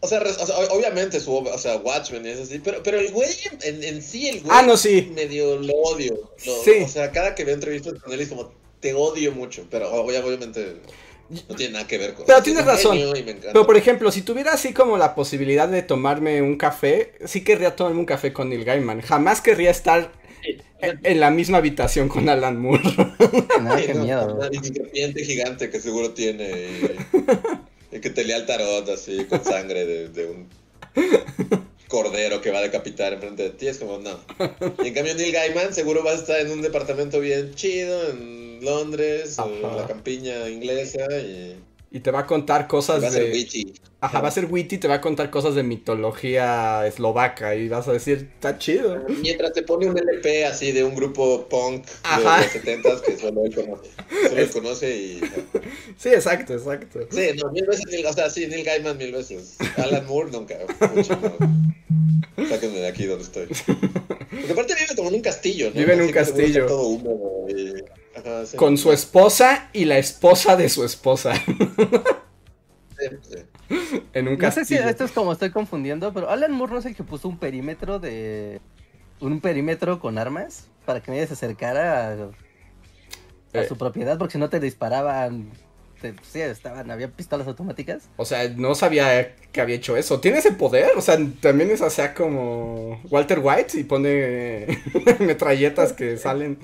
O 0.00 0.06
sea, 0.06 0.20
o 0.20 0.46
sea, 0.46 0.56
ob- 0.56 0.68
obviamente 0.70 1.18
su 1.18 1.32
obra, 1.34 1.54
o 1.54 1.58
sea, 1.58 1.76
Watchmen 1.78 2.24
y 2.24 2.28
eso 2.28 2.44
así, 2.44 2.60
pero, 2.60 2.84
pero 2.84 3.00
el 3.00 3.10
güey 3.10 3.28
en, 3.62 3.82
en 3.82 4.00
sí, 4.00 4.28
el 4.28 4.40
güey 4.42 4.52
Ah, 4.56 4.62
no, 4.62 4.76
sí. 4.76 5.10
medio 5.12 5.56
lo 5.56 5.72
odio. 5.74 6.14
lo- 6.46 6.62
Sí. 6.62 6.82
O 6.84 6.88
sea, 6.88 7.10
cada 7.10 7.34
que 7.34 7.44
veo 7.44 7.54
entrevistas 7.54 7.94
con 8.00 8.12
él 8.12 8.20
es 8.20 8.28
como, 8.28 8.52
te 8.78 8.94
odio 8.94 9.32
mucho, 9.32 9.66
pero 9.68 9.90
obvia- 9.92 10.24
obviamente 10.24 10.76
no 11.28 11.54
tiene 11.56 11.72
nada 11.74 11.86
que 11.86 11.98
ver 11.98 12.14
con 12.14 12.26
Pero 12.26 12.38
es 12.38 12.44
tienes 12.44 12.64
razón. 12.64 12.98
Pero 13.52 13.66
por 13.66 13.76
ejemplo, 13.76 14.10
si 14.10 14.22
tuviera 14.22 14.52
así 14.52 14.72
como 14.72 14.96
la 14.98 15.14
posibilidad 15.14 15.68
de 15.68 15.82
tomarme 15.82 16.42
un 16.42 16.56
café, 16.56 17.12
sí 17.26 17.44
querría 17.44 17.76
tomarme 17.76 18.00
un 18.00 18.06
café 18.06 18.32
con 18.32 18.48
Neil 18.48 18.64
Gaiman. 18.64 19.00
Jamás 19.02 19.40
querría 19.40 19.70
estar 19.70 20.12
en 20.80 21.00
en 21.02 21.20
la 21.20 21.30
misma 21.30 21.58
habitación 21.58 22.08
con 22.08 22.28
Alan 22.28 22.60
Moore. 22.60 22.82
No, 23.56 23.84
qué 23.84 23.94
no, 23.94 24.04
miedo. 24.04 24.34
una 24.34 24.48
serpiente 24.62 25.24
gigante 25.24 25.70
que 25.70 25.80
seguro 25.80 26.14
tiene 26.14 26.46
y, 27.90 27.96
y 27.96 28.00
que 28.00 28.10
te 28.10 28.24
lea 28.24 28.36
el 28.36 28.46
tarot 28.46 28.88
así 28.88 29.26
con 29.26 29.44
sangre 29.44 29.84
de, 29.86 30.08
de 30.08 30.26
un 30.26 30.48
cordero 31.88 32.40
que 32.40 32.50
va 32.50 32.58
a 32.58 32.62
decapitar 32.62 33.12
enfrente 33.14 33.42
de 33.44 33.50
ti. 33.50 33.66
Es 33.68 33.78
como, 33.78 33.98
no. 33.98 34.18
Y 34.82 34.88
en 34.88 34.94
cambio 34.94 35.14
Neil 35.14 35.32
Gaiman 35.32 35.74
seguro 35.74 36.04
va 36.04 36.12
a 36.12 36.14
estar 36.14 36.38
en 36.40 36.50
un 36.50 36.62
departamento 36.62 37.20
bien 37.20 37.54
chido 37.54 38.10
en 38.10 38.47
Londres 38.62 39.38
o 39.38 39.46
en 39.46 39.76
la 39.76 39.86
campiña 39.86 40.48
inglesa 40.48 41.06
y 41.20 41.56
Y 41.90 42.00
te 42.00 42.10
va 42.10 42.20
a 42.20 42.26
contar 42.26 42.66
cosas 42.68 43.02
Va 43.02 43.08
a 43.08 43.10
ser 43.10 43.26
de. 43.26 43.32
witty. 43.32 43.72
Ajá, 44.00 44.20
va 44.20 44.28
a 44.28 44.30
ser 44.30 44.44
witty 44.44 44.76
y 44.76 44.78
te 44.78 44.86
va 44.88 44.94
a 44.96 45.00
contar 45.00 45.28
cosas 45.30 45.54
de 45.56 45.62
mitología 45.64 46.86
eslovaca. 46.86 47.54
Y 47.56 47.68
vas 47.68 47.88
a 47.88 47.92
decir, 47.92 48.28
está 48.34 48.56
chido. 48.58 49.02
Mientras 49.22 49.52
te 49.54 49.62
pone 49.62 49.86
un 49.86 49.98
LP 49.98 50.44
así 50.44 50.70
de 50.72 50.84
un 50.84 50.94
grupo 50.94 51.48
punk 51.48 51.84
Ajá. 52.04 52.36
de 52.38 52.42
los 52.44 52.52
70 52.52 53.02
que 53.02 53.16
solo 53.18 53.44
él 53.44 53.54
conoce. 53.54 53.90
Solo 54.28 54.36
él 54.40 54.50
conoce 54.50 54.96
y. 54.96 55.20
Sí, 55.96 56.10
exacto, 56.10 56.52
exacto. 56.54 57.00
Sí, 57.10 57.30
no, 57.42 57.50
mil 57.50 57.66
veces, 57.66 57.86
Neil- 57.86 58.06
o 58.06 58.12
sea, 58.12 58.30
sí, 58.30 58.46
Neil 58.46 58.64
Gaiman 58.64 58.96
mil 58.98 59.10
veces. 59.12 59.56
Alan 59.78 60.06
Moore 60.06 60.30
nunca. 60.30 60.56
Mucho, 60.94 61.18
no. 62.36 62.48
Sáquenme 62.48 62.78
de 62.78 62.86
aquí 62.88 63.06
donde 63.06 63.24
estoy. 63.24 63.46
Porque 63.46 64.52
aparte 64.52 64.74
vive 64.74 64.94
como 64.94 65.08
en 65.08 65.14
un 65.16 65.22
castillo, 65.22 65.70
¿no? 65.74 65.80
Vive 65.80 65.94
en 65.94 66.00
un 66.02 66.04
Así 66.06 66.12
castillo. 66.14 66.66
todo 66.66 66.82
húmedo 66.86 67.46
y- 67.48 67.82
Ajá, 68.28 68.46
sí. 68.46 68.56
Con 68.56 68.76
su 68.78 68.92
esposa 68.92 69.68
y 69.72 69.84
la 69.84 69.98
esposa 69.98 70.56
de 70.56 70.68
su 70.68 70.84
esposa. 70.84 71.34
Sí, 72.98 73.06
en 74.12 74.28
un 74.28 74.38
No 74.38 74.50
sé 74.50 74.64
si 74.64 74.74
esto 74.74 75.04
es 75.04 75.12
como 75.12 75.32
estoy 75.32 75.50
confundiendo, 75.50 76.12
pero 76.12 76.30
Alan 76.30 76.52
Moore 76.52 76.72
no 76.72 76.78
es 76.80 76.86
el 76.86 76.96
que 76.96 77.04
puso 77.04 77.28
un 77.28 77.38
perímetro 77.38 77.98
de. 77.98 78.60
Un 79.20 79.40
perímetro 79.40 80.00
con 80.00 80.18
armas 80.18 80.66
para 80.84 81.00
que 81.02 81.10
nadie 81.10 81.26
se 81.26 81.34
acercara 81.34 82.08
a, 82.08 82.12
a 82.12 82.30
Eh. 83.62 83.68
su 83.68 83.76
propiedad, 83.76 84.18
porque 84.18 84.32
si 84.32 84.38
no 84.38 84.48
te 84.48 84.58
disparaban. 84.60 85.50
Te- 86.00 86.14
sí, 86.22 86.40
estaban, 86.40 86.90
había 86.90 87.08
pistolas 87.08 87.46
automáticas. 87.46 88.08
O 88.16 88.24
sea, 88.24 88.48
no 88.48 88.74
sabía 88.74 89.34
que 89.52 89.60
había 89.60 89.76
hecho 89.76 89.96
eso. 89.96 90.20
¿Tiene 90.20 90.38
ese 90.38 90.52
poder? 90.52 90.90
O 90.96 91.00
sea, 91.00 91.18
también 91.40 91.70
es 91.70 91.82
así 91.82 92.02
como 92.16 93.00
Walter 93.10 93.40
White 93.42 93.78
y 93.78 93.84
pone 93.84 94.66
metralletas 95.20 95.92
que 95.92 96.16
salen. 96.16 96.58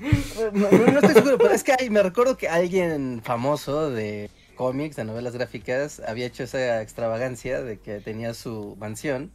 No, 0.53 0.69
no- 0.71 0.85
no 0.87 0.99
estoy 0.99 1.13
seguro, 1.13 1.37
pero 1.37 1.51
es 1.51 1.63
que 1.63 1.73
hay- 1.77 1.89
me 1.89 2.01
recuerdo 2.03 2.37
que 2.37 2.47
alguien 2.47 3.21
famoso 3.23 3.89
de 3.91 4.29
cómics, 4.55 4.95
de 4.95 5.03
novelas 5.03 5.33
gráficas, 5.33 6.01
había 6.07 6.25
hecho 6.27 6.43
esa 6.43 6.81
extravagancia 6.81 7.61
de 7.61 7.77
que 7.79 7.99
tenía 7.99 8.33
su 8.33 8.75
mansión 8.79 9.31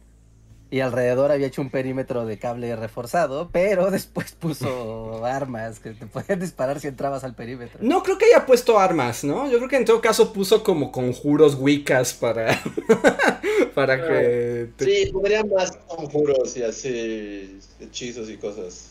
y 0.71 0.79
alrededor 0.79 1.31
había 1.31 1.47
hecho 1.47 1.61
un 1.61 1.69
perímetro 1.69 2.25
de 2.25 2.39
cable 2.39 2.75
reforzado, 2.75 3.49
pero 3.51 3.91
después 3.91 4.31
puso 4.31 5.23
armas 5.25 5.79
que 5.79 5.91
te 5.91 6.07
podían 6.07 6.39
disparar 6.39 6.79
si 6.79 6.87
entrabas 6.87 7.23
al 7.23 7.35
perímetro. 7.35 7.79
No 7.83 8.01
creo 8.01 8.17
que 8.17 8.25
haya 8.25 8.45
puesto 8.47 8.79
armas, 8.79 9.23
¿no? 9.23 9.47
Yo 9.51 9.57
creo 9.57 9.69
que 9.69 9.75
en 9.77 9.85
todo 9.85 10.01
caso 10.01 10.33
puso 10.33 10.63
como 10.63 10.91
conjuros 10.91 11.55
wiccas 11.59 12.13
para. 12.13 12.57
para 13.75 14.01
que. 14.01 14.69
te- 14.77 14.85
Sí, 14.85 15.11
podría 15.11 15.43
más 15.43 15.71
conjuros 15.87 16.55
y 16.57 16.63
así 16.63 17.59
hechizos 17.79 18.29
y 18.29 18.37
cosas. 18.37 18.87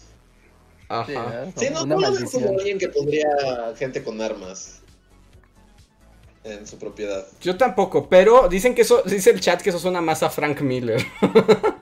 Sí, 1.06 1.14
Ajá. 1.14 1.46
Sí, 1.56 1.68
no, 1.72 1.84
una 1.84 1.94
no 1.94 2.00
maldición. 2.00 2.42
como 2.42 2.58
alguien 2.58 2.78
que 2.78 2.88
pondría 2.88 3.28
gente 3.76 4.02
con 4.02 4.20
armas 4.20 4.79
en 6.44 6.66
su 6.66 6.78
propiedad. 6.78 7.26
Yo 7.40 7.56
tampoco, 7.56 8.08
pero 8.08 8.48
dicen 8.48 8.74
que 8.74 8.82
eso. 8.82 9.02
Dice 9.04 9.30
el 9.30 9.40
chat 9.40 9.60
que 9.60 9.70
eso 9.70 9.78
suena 9.78 10.00
más 10.00 10.22
a 10.22 10.30
Frank 10.30 10.60
Miller. 10.60 11.04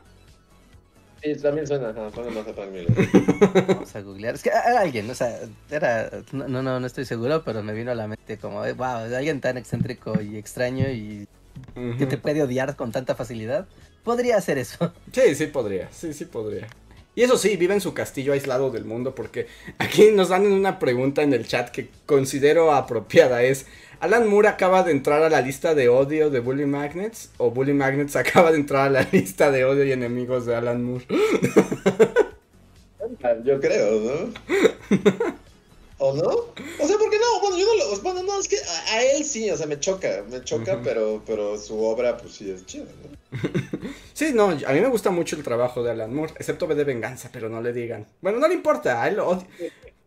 Sí, 1.20 1.34
también 1.34 1.66
suena, 1.66 1.92
suena 1.92 2.30
más 2.30 2.46
a 2.46 2.52
Frank 2.52 2.70
Miller. 2.70 3.66
Vamos 3.66 3.96
a 3.96 4.00
googlear. 4.02 4.36
Es 4.36 4.42
que 4.42 4.50
era 4.50 4.80
alguien, 4.80 5.10
o 5.10 5.14
sea, 5.16 5.40
era. 5.68 6.10
No, 6.30 6.46
no, 6.46 6.78
no, 6.78 6.86
estoy 6.86 7.04
seguro, 7.06 7.42
pero 7.44 7.62
me 7.64 7.72
vino 7.72 7.90
a 7.90 7.96
la 7.96 8.06
mente 8.06 8.38
como, 8.38 8.60
wow, 8.60 9.14
alguien 9.16 9.40
tan 9.40 9.56
excéntrico 9.56 10.20
y 10.22 10.36
extraño 10.36 10.88
y 10.88 11.26
que 11.98 12.06
te 12.06 12.18
puede 12.18 12.42
odiar 12.42 12.76
con 12.76 12.92
tanta 12.92 13.16
facilidad. 13.16 13.66
Podría 14.04 14.36
hacer 14.36 14.58
eso. 14.58 14.92
Sí, 15.12 15.34
sí 15.34 15.48
podría, 15.48 15.90
sí, 15.92 16.12
sí 16.14 16.24
podría. 16.24 16.68
Y 17.14 17.22
eso 17.24 17.36
sí, 17.36 17.56
vive 17.56 17.74
en 17.74 17.80
su 17.80 17.94
castillo 17.94 18.32
aislado 18.32 18.70
del 18.70 18.84
mundo 18.84 19.12
porque 19.12 19.48
aquí 19.78 20.12
nos 20.12 20.28
dan 20.28 20.46
una 20.46 20.78
pregunta 20.78 21.22
en 21.22 21.32
el 21.32 21.48
chat 21.48 21.70
que 21.70 21.88
considero 22.06 22.72
apropiada. 22.72 23.42
Es, 23.42 23.66
¿Alan 24.00 24.28
Moore 24.28 24.46
acaba 24.48 24.84
de 24.84 24.92
entrar 24.92 25.22
a 25.22 25.28
la 25.28 25.40
lista 25.40 25.74
de 25.74 25.88
odio 25.88 26.30
de 26.30 26.38
Bully 26.38 26.66
Magnets? 26.66 27.30
¿O 27.38 27.50
Bully 27.50 27.72
Magnets 27.72 28.14
acaba 28.24 28.52
de 28.52 28.58
entrar 28.58 28.86
a 28.86 28.90
la 28.90 29.02
lista 29.10 29.50
de 29.50 29.64
odio 29.64 29.84
y 29.84 29.92
enemigos 29.92 30.46
de 30.46 30.54
Alan 30.54 30.84
Moore? 30.84 31.06
Yo 33.44 33.60
creo, 33.60 34.00
¿no? 34.00 34.32
¿O 36.00 36.14
no? 36.14 36.28
O 36.28 36.86
sea, 36.86 36.96
¿por 36.96 37.10
qué 37.10 37.18
no? 37.18 37.40
Bueno, 37.40 37.58
yo 37.58 37.66
no 37.66 37.74
lo. 37.74 38.00
Bueno, 38.02 38.22
no, 38.22 38.38
es 38.38 38.46
que 38.46 38.56
a, 38.56 38.92
a 38.92 39.02
él 39.02 39.24
sí, 39.24 39.50
o 39.50 39.56
sea, 39.56 39.66
me 39.66 39.80
choca, 39.80 40.24
me 40.30 40.44
choca, 40.44 40.80
pero, 40.84 41.20
pero 41.26 41.58
su 41.58 41.82
obra, 41.82 42.16
pues 42.16 42.34
sí 42.34 42.48
es 42.48 42.64
chida, 42.66 42.84
¿no? 42.84 43.18
Sí, 44.12 44.30
no, 44.32 44.50
a 44.50 44.72
mí 44.72 44.80
me 44.80 44.88
gusta 44.88 45.10
mucho 45.10 45.34
el 45.34 45.42
trabajo 45.42 45.82
de 45.82 45.90
Alan 45.90 46.14
Moore, 46.14 46.34
excepto 46.36 46.68
B 46.68 46.76
de 46.76 46.84
Venganza, 46.84 47.30
pero 47.32 47.48
no 47.48 47.60
le 47.60 47.72
digan. 47.72 48.06
Bueno, 48.20 48.38
no 48.38 48.46
le 48.46 48.54
importa, 48.54 49.02
a 49.02 49.08
él 49.08 49.16
lo 49.16 49.28
odia. 49.28 49.46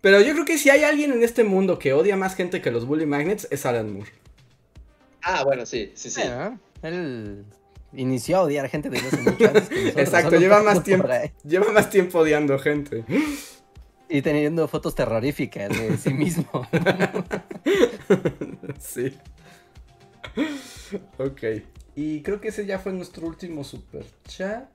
Pero 0.02 0.20
yo 0.20 0.34
creo 0.34 0.46
que 0.46 0.58
si 0.58 0.70
hay 0.70 0.84
alguien 0.84 1.12
en 1.12 1.24
este 1.24 1.44
mundo 1.44 1.78
que 1.78 1.94
odia 1.94 2.18
más 2.18 2.36
gente 2.36 2.62
que 2.62 2.72
los 2.72 2.86
Bully 2.86 3.06
Magnets, 3.06 3.48
es 3.52 3.66
Alan 3.66 3.94
Moore. 3.94 4.12
Ah, 5.22 5.44
bueno, 5.44 5.66
sí, 5.66 5.92
sí, 5.94 6.10
sí. 6.10 6.22
Bueno, 6.24 6.60
él 6.82 7.46
inició 7.94 8.38
a 8.38 8.42
odiar 8.42 8.68
gente 8.70 8.90
desde 8.90 9.08
hace 9.08 9.18
mucho 9.18 9.48
antes 9.48 9.70
que 9.70 9.76
nosotros, 9.76 10.08
Exacto, 10.08 10.38
lleva 10.38 10.64
más 10.64 10.84
tiempo, 10.84 11.08
lleva 11.44 11.72
más 11.72 11.90
tiempo 11.90 12.20
odiando 12.20 12.58
gente. 12.58 13.06
Y 14.10 14.22
teniendo 14.24 14.68
fotos 14.68 14.96
terroríficas 14.96 15.70
de 15.70 15.98
sí 15.98 16.14
mismo. 16.14 16.68
Sí. 18.80 19.16
Ok. 21.18 21.44
Y 21.96 22.22
creo 22.22 22.42
que 22.42 22.50
ese 22.50 22.66
ya 22.66 22.80
fue 22.80 22.92
nuestro 22.94 23.26
último 23.28 23.64
super 23.64 24.06
chat. 24.28 24.68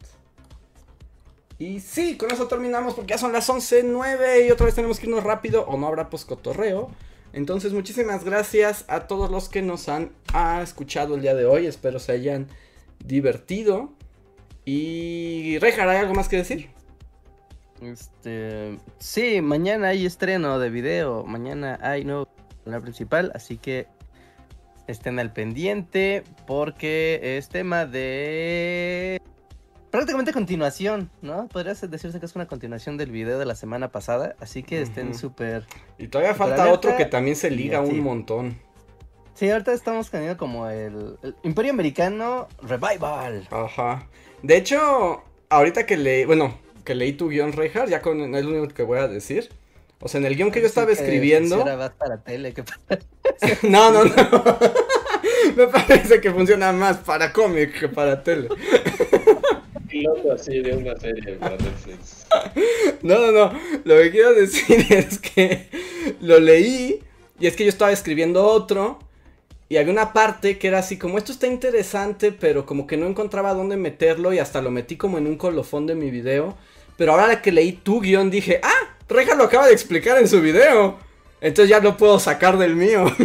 Y 1.58 1.80
sí, 1.80 2.16
con 2.16 2.30
eso 2.30 2.48
terminamos 2.48 2.94
porque 2.94 3.10
ya 3.10 3.18
son 3.18 3.32
las 3.32 3.48
11.09 3.48 4.46
y 4.46 4.50
otra 4.50 4.66
vez 4.66 4.74
tenemos 4.74 5.00
que 5.00 5.06
irnos 5.06 5.24
rápido 5.24 5.64
o 5.66 5.78
no 5.78 5.86
habrá 5.86 6.10
poscotorreo. 6.10 6.90
Entonces, 7.32 7.72
muchísimas 7.72 8.24
gracias 8.24 8.84
a 8.88 9.06
todos 9.06 9.30
los 9.30 9.48
que 9.48 9.62
nos 9.62 9.88
han 9.88 10.12
escuchado 10.62 11.14
el 11.14 11.22
día 11.22 11.34
de 11.34 11.46
hoy. 11.46 11.66
Espero 11.66 11.98
se 11.98 12.12
hayan 12.12 12.46
divertido. 13.04 13.90
Y 14.64 15.58
Rejar, 15.58 15.88
¿hay 15.88 15.98
algo 15.98 16.14
más 16.14 16.28
que 16.28 16.36
decir? 16.36 16.70
Este, 17.80 18.78
sí, 18.98 19.40
mañana 19.40 19.88
hay 19.88 20.06
estreno 20.06 20.58
de 20.58 20.70
video. 20.70 21.24
Mañana 21.24 21.78
hay 21.82 22.04
nuevo 22.04 22.28
canal 22.64 22.82
principal, 22.82 23.32
así 23.34 23.58
que 23.58 23.86
estén 24.86 25.18
al 25.18 25.32
pendiente 25.32 26.22
porque 26.46 27.38
es 27.38 27.48
tema 27.48 27.86
de 27.86 29.20
prácticamente 29.90 30.32
continuación, 30.32 31.10
¿no? 31.22 31.48
Podría 31.48 31.74
decirse 31.74 32.20
que 32.20 32.26
es 32.26 32.36
una 32.36 32.46
continuación 32.46 32.96
del 32.96 33.10
video 33.10 33.38
de 33.38 33.46
la 33.46 33.54
semana 33.54 33.90
pasada, 33.92 34.36
así 34.40 34.62
que 34.62 34.82
estén 34.82 35.10
Ujú. 35.10 35.18
súper 35.18 35.64
Y 35.98 36.08
todavía 36.08 36.32
Super 36.34 36.48
falta 36.48 36.62
alerta 36.64 36.74
otro 36.74 36.96
que 36.96 37.06
también 37.06 37.36
se 37.36 37.50
liga 37.50 37.80
un 37.80 38.00
montón. 38.00 38.58
Sí, 39.34 39.50
ahorita 39.50 39.72
estamos 39.74 40.10
teniendo 40.10 40.38
como 40.38 40.68
el, 40.68 41.18
el 41.22 41.34
Imperio 41.42 41.72
Americano 41.72 42.48
Revival. 42.62 43.46
Ajá. 43.50 44.08
De 44.42 44.56
hecho, 44.56 45.22
ahorita 45.50 45.84
que 45.84 45.98
leí, 45.98 46.24
bueno, 46.24 46.58
que 46.84 46.94
leí 46.94 47.12
tu 47.12 47.28
guion, 47.28 47.52
Rejar, 47.52 47.88
ya 47.88 48.00
con 48.00 48.34
es 48.34 48.44
lo 48.44 48.50
único 48.50 48.72
que 48.72 48.82
voy 48.82 48.98
a 48.98 49.08
decir. 49.08 49.50
O 50.00 50.08
sea, 50.08 50.20
en 50.20 50.26
el 50.26 50.36
guion 50.36 50.50
que 50.50 50.60
yo 50.60 50.66
estaba 50.66 50.92
escribiendo. 50.92 51.64
para 51.98 52.18
tele 52.18 52.54
que 52.54 52.62
No, 53.68 53.90
no, 53.90 54.04
no. 54.04 54.14
Me 55.56 55.66
parece 55.68 56.20
que 56.20 56.30
funciona 56.30 56.72
más 56.72 56.98
para 56.98 57.32
cómic 57.32 57.78
que 57.78 57.88
para 57.88 58.22
tele. 58.22 58.48
Piloto 59.98 60.32
así 60.32 60.60
de 60.60 60.76
una 60.76 60.96
serie 60.96 61.34
para 61.34 61.56
Netflix. 61.56 62.26
No, 63.02 63.18
no, 63.18 63.32
no. 63.32 63.52
Lo 63.84 63.96
que 63.96 64.10
quiero 64.10 64.34
decir 64.34 64.86
es 64.90 65.18
que 65.18 65.68
lo 66.20 66.38
leí 66.38 67.00
y 67.38 67.46
es 67.46 67.56
que 67.56 67.64
yo 67.64 67.68
estaba 67.68 67.92
escribiendo 67.92 68.44
otro 68.44 68.98
y 69.68 69.76
había 69.76 69.92
una 69.92 70.12
parte 70.12 70.58
que 70.58 70.68
era 70.68 70.78
así 70.78 70.96
como 70.96 71.18
esto 71.18 71.32
está 71.32 71.46
interesante, 71.46 72.32
pero 72.32 72.66
como 72.66 72.86
que 72.86 72.96
no 72.96 73.06
encontraba 73.06 73.54
dónde 73.54 73.76
meterlo 73.76 74.32
y 74.32 74.38
hasta 74.38 74.62
lo 74.62 74.70
metí 74.70 74.96
como 74.96 75.18
en 75.18 75.26
un 75.26 75.36
colofón 75.36 75.86
de 75.86 75.94
mi 75.94 76.10
video. 76.10 76.56
Pero 76.96 77.12
ahora 77.12 77.42
que 77.42 77.52
leí 77.52 77.72
tu 77.72 78.00
guion 78.00 78.30
dije, 78.30 78.60
ah, 78.62 78.96
Reja 79.08 79.34
lo 79.34 79.44
acaba 79.44 79.66
de 79.66 79.72
explicar 79.72 80.18
en 80.18 80.28
su 80.28 80.40
video. 80.40 80.98
Entonces 81.40 81.68
ya 81.68 81.80
lo 81.80 81.96
puedo 81.96 82.18
sacar 82.18 82.58
del 82.58 82.74
mío. 82.76 83.04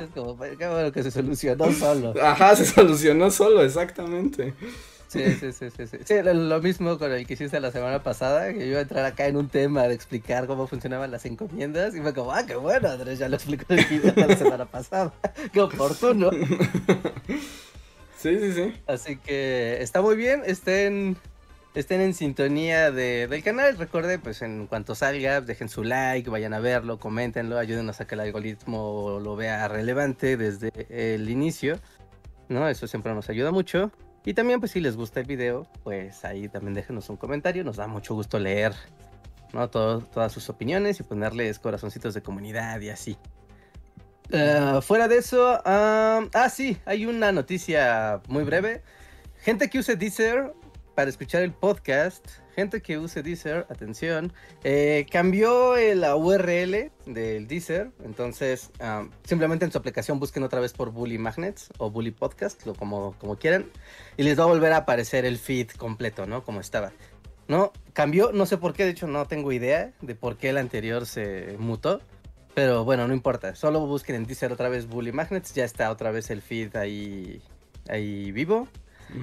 Es 0.00 0.08
como, 0.14 0.36
qué 0.38 0.66
bueno 0.66 0.90
que 0.90 1.02
se 1.02 1.10
solucionó 1.10 1.70
solo. 1.72 2.14
Ajá, 2.20 2.56
se 2.56 2.64
solucionó 2.64 3.30
solo, 3.30 3.62
exactamente. 3.62 4.54
Sí, 5.10 5.24
sí, 5.40 5.52
sí, 5.52 5.70
sí, 5.76 5.86
sí. 5.88 5.98
Sí, 6.04 6.14
lo, 6.22 6.62
mismo 6.62 6.96
con 6.96 7.10
el 7.10 7.26
que 7.26 7.34
hiciste 7.34 7.58
la 7.58 7.72
semana 7.72 8.00
pasada, 8.00 8.52
que 8.52 8.60
yo 8.60 8.66
iba 8.66 8.78
a 8.78 8.82
entrar 8.82 9.04
acá 9.04 9.26
en 9.26 9.36
un 9.36 9.48
tema 9.48 9.82
de 9.88 9.94
explicar 9.94 10.46
cómo 10.46 10.68
funcionaban 10.68 11.10
las 11.10 11.24
encomiendas 11.24 11.96
y 11.96 12.00
fue 12.00 12.14
como, 12.14 12.30
ah, 12.30 12.46
qué 12.46 12.54
bueno, 12.54 12.88
Andrés, 12.88 13.18
ya 13.18 13.28
lo 13.28 13.34
explicó 13.34 13.64
el 13.70 13.84
video 13.86 14.12
de 14.12 14.26
la 14.28 14.36
semana 14.36 14.66
pasada. 14.66 15.12
Qué 15.52 15.60
oportuno. 15.60 16.30
Sí, 18.16 18.38
sí, 18.38 18.52
sí. 18.52 18.72
Así 18.86 19.16
que 19.16 19.82
está 19.82 20.00
muy 20.00 20.14
bien, 20.14 20.42
estén, 20.46 21.16
estén 21.74 22.02
en 22.02 22.14
sintonía 22.14 22.92
de, 22.92 23.26
del 23.26 23.42
canal. 23.42 23.78
Recuerden, 23.78 24.20
pues 24.20 24.42
en 24.42 24.68
cuanto 24.68 24.94
salga, 24.94 25.40
dejen 25.40 25.68
su 25.68 25.82
like, 25.82 26.30
vayan 26.30 26.54
a 26.54 26.60
verlo, 26.60 27.00
coméntenlo, 27.00 27.58
ayúdenos 27.58 28.00
a 28.00 28.06
que 28.06 28.14
el 28.14 28.20
algoritmo 28.20 29.18
lo 29.20 29.34
vea 29.34 29.66
relevante 29.66 30.36
desde 30.36 30.70
el 30.88 31.28
inicio. 31.30 31.80
¿No? 32.48 32.68
Eso 32.68 32.86
siempre 32.86 33.12
nos 33.12 33.28
ayuda 33.28 33.50
mucho. 33.50 33.90
Y 34.24 34.34
también, 34.34 34.60
pues 34.60 34.72
si 34.72 34.80
les 34.80 34.96
gusta 34.96 35.20
el 35.20 35.26
video, 35.26 35.66
pues 35.82 36.24
ahí 36.24 36.48
también 36.48 36.74
déjenos 36.74 37.08
un 37.08 37.16
comentario. 37.16 37.64
Nos 37.64 37.76
da 37.76 37.86
mucho 37.86 38.14
gusto 38.14 38.38
leer 38.38 38.74
¿no? 39.52 39.68
Todas 39.68 40.32
sus 40.32 40.48
opiniones 40.48 41.00
y 41.00 41.02
ponerles 41.02 41.58
corazoncitos 41.58 42.14
de 42.14 42.22
comunidad 42.22 42.80
y 42.80 42.90
así. 42.90 43.16
Uh, 44.32 44.80
fuera 44.80 45.08
de 45.08 45.18
eso, 45.18 45.60
ah, 45.64 46.48
sí, 46.52 46.76
hay 46.84 47.06
una 47.06 47.32
noticia 47.32 48.20
muy 48.28 48.44
breve. 48.44 48.82
Gente 49.42 49.68
que 49.68 49.78
use 49.78 49.96
Deezer 49.96 50.52
para 50.94 51.10
escuchar 51.10 51.42
el 51.42 51.52
podcast, 51.52 52.24
que 52.68 52.98
use 52.98 53.22
Deezer, 53.22 53.66
atención, 53.70 54.32
eh, 54.62 55.06
cambió 55.10 55.74
la 55.94 56.16
URL 56.16 56.90
del 57.06 57.46
Deezer. 57.46 57.90
Entonces, 58.04 58.70
um, 58.80 59.10
simplemente 59.24 59.64
en 59.64 59.72
su 59.72 59.78
aplicación 59.78 60.20
busquen 60.20 60.42
otra 60.42 60.60
vez 60.60 60.72
por 60.72 60.90
Bully 60.90 61.18
Magnets 61.18 61.70
o 61.78 61.90
Bully 61.90 62.10
Podcast, 62.10 62.66
lo 62.66 62.74
como, 62.74 63.16
como 63.18 63.36
quieran, 63.36 63.70
y 64.16 64.22
les 64.22 64.38
va 64.38 64.44
a 64.44 64.46
volver 64.46 64.72
a 64.72 64.78
aparecer 64.78 65.24
el 65.24 65.38
feed 65.38 65.70
completo, 65.70 66.26
¿no? 66.26 66.44
Como 66.44 66.60
estaba. 66.60 66.92
No, 67.48 67.72
cambió, 67.94 68.30
no 68.32 68.46
sé 68.46 68.58
por 68.58 68.74
qué, 68.74 68.84
de 68.84 68.90
hecho 68.90 69.06
no 69.06 69.26
tengo 69.26 69.50
idea 69.50 69.92
de 70.02 70.14
por 70.14 70.36
qué 70.36 70.50
el 70.50 70.58
anterior 70.58 71.06
se 71.06 71.56
mutó. 71.58 72.00
Pero 72.54 72.84
bueno, 72.84 73.06
no 73.06 73.14
importa. 73.14 73.54
Solo 73.54 73.86
busquen 73.86 74.16
en 74.16 74.26
Deezer 74.26 74.52
otra 74.52 74.68
vez 74.68 74.86
Bully 74.86 75.12
Magnets. 75.12 75.54
Ya 75.54 75.64
está 75.64 75.90
otra 75.90 76.10
vez 76.10 76.30
el 76.30 76.42
feed 76.42 76.76
ahí, 76.76 77.40
ahí 77.88 78.32
vivo. 78.32 78.68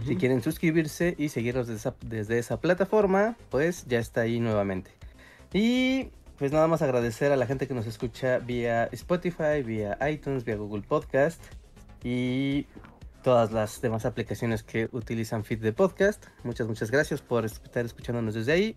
Si 0.06 0.16
quieren 0.16 0.42
suscribirse 0.42 1.16
y 1.18 1.30
seguirnos 1.30 1.68
desde 1.68 2.38
esa, 2.40 2.60
plataforma, 2.60 3.38
pues 3.50 3.86
ya 3.88 4.00
está 4.00 4.22
ahí 4.22 4.40
nuevamente. 4.40 4.92
Y 5.54 6.10
pues 6.38 6.52
nada 6.52 6.68
más 6.68 6.82
agradecer 6.82 7.32
a 7.32 7.36
la 7.36 7.48
gente 7.48 7.68
que 7.68 7.74
nos 7.74 7.88
escucha 7.88 8.40
vía 8.40 8.86
Spotify, 8.92 9.64
vía 9.66 9.98
iTunes, 10.10 10.44
vía 10.44 10.56
Google 10.56 10.84
Podcast 10.84 11.42
y 12.04 12.66
todas 13.24 13.52
las 13.52 13.82
demás 13.82 14.06
aplicaciones 14.06 14.64
que 14.64 14.90
utilizan 14.92 15.44
feed 15.44 15.60
de 15.60 15.74
podcast. 15.74 16.26
Muchas, 16.44 16.68
muchas 16.68 16.92
gracias 16.92 17.22
por 17.22 17.46
estar 17.46 17.86
escuchándonos 17.86 18.36
desde 18.36 18.52
ahí. 18.52 18.76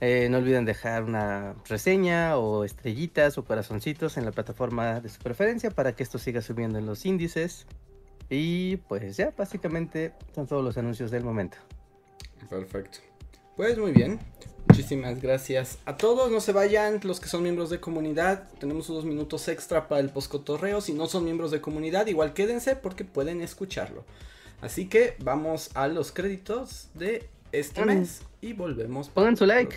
Eh, 0.00 0.28
no 0.30 0.38
olviden 0.38 0.66
dejar 0.66 1.04
una 1.04 1.54
reseña 1.66 2.36
o 2.36 2.64
estrellitas 2.64 3.38
o 3.38 3.44
corazoncitos 3.44 4.18
en 4.18 4.26
la 4.26 4.32
plataforma 4.32 5.00
de 5.00 5.08
su 5.08 5.18
preferencia 5.20 5.70
para 5.70 5.92
que 5.92 6.02
esto 6.02 6.18
siga 6.18 6.42
subiendo 6.42 6.78
en 6.78 6.86
los 6.86 7.06
índices. 7.06 7.66
Y 8.28 8.76
pues 8.76 9.16
ya, 9.16 9.32
básicamente 9.36 10.12
son 10.34 10.46
todos 10.46 10.64
los 10.64 10.76
anuncios 10.76 11.10
del 11.10 11.24
momento. 11.24 11.58
Perfecto. 12.48 12.98
Pues 13.56 13.78
muy 13.78 13.92
bien. 13.92 14.18
Muchísimas 14.68 15.22
gracias 15.22 15.78
a 15.84 15.96
todos. 15.96 16.30
No 16.30 16.40
se 16.40 16.52
vayan 16.52 17.00
los 17.04 17.20
que 17.20 17.28
son 17.28 17.42
miembros 17.42 17.70
de 17.70 17.78
comunidad. 17.78 18.48
Tenemos 18.58 18.90
unos 18.90 19.04
minutos 19.04 19.46
extra 19.48 19.86
para 19.88 20.00
el 20.00 20.10
poscotorreo. 20.10 20.80
Si 20.80 20.92
no 20.92 21.06
son 21.06 21.24
miembros 21.24 21.52
de 21.52 21.60
comunidad, 21.60 22.06
igual 22.08 22.32
quédense 22.32 22.74
porque 22.74 23.04
pueden 23.04 23.40
escucharlo. 23.42 24.04
Así 24.60 24.88
que 24.88 25.14
vamos 25.20 25.70
a 25.74 25.86
los 25.86 26.10
créditos 26.10 26.88
de 26.94 27.28
este 27.52 27.84
mes 27.84 28.22
y 28.40 28.54
volvemos. 28.54 29.08
Pongan 29.08 29.36
su 29.36 29.46
like. 29.46 29.76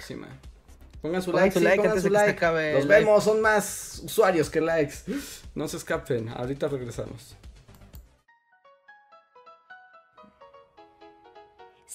Pongan 1.02 1.22
su 1.22 1.32
like, 1.32 1.60
pongan 1.78 2.02
su 2.02 2.10
like. 2.10 2.74
Los 2.74 2.88
vemos, 2.88 3.24
son 3.24 3.42
más 3.42 4.02
usuarios 4.04 4.50
que 4.50 4.60
likes. 4.60 4.96
No 5.54 5.68
se 5.68 5.78
escapen, 5.78 6.30
ahorita 6.30 6.68
regresamos. 6.68 7.36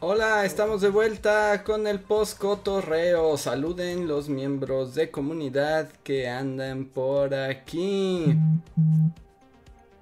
Hola, 0.00 0.44
estamos 0.44 0.80
de 0.80 0.88
vuelta 0.88 1.62
con 1.64 1.86
el 1.86 2.00
post 2.00 2.38
cotorreo. 2.38 3.36
Saluden 3.36 4.08
los 4.08 4.28
miembros 4.28 4.94
de 4.94 5.10
comunidad 5.10 5.90
que 6.02 6.28
andan 6.28 6.86
por 6.86 7.34
aquí. 7.34 8.36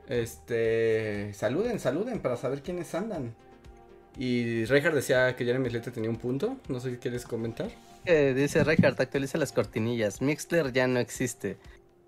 Este, 0.08 1.32
saluden, 1.34 1.80
saluden 1.80 2.20
para 2.20 2.36
saber 2.36 2.62
quiénes 2.62 2.94
andan. 2.94 3.34
Y 4.16 4.64
Reinhardt 4.64 4.94
decía 4.94 5.36
que 5.36 5.44
Jeremy 5.44 5.70
Slate 5.70 5.90
tenía 5.90 6.10
un 6.10 6.16
punto. 6.16 6.56
No 6.68 6.80
sé 6.80 6.92
si 6.92 6.96
quieres 6.96 7.26
comentar. 7.26 7.68
Eh, 8.06 8.32
dice 8.34 8.64
Reinhardt, 8.64 9.00
actualiza 9.00 9.38
las 9.38 9.52
cortinillas. 9.52 10.22
Mixler 10.22 10.72
ya 10.72 10.86
no 10.86 10.98
existe. 10.98 11.58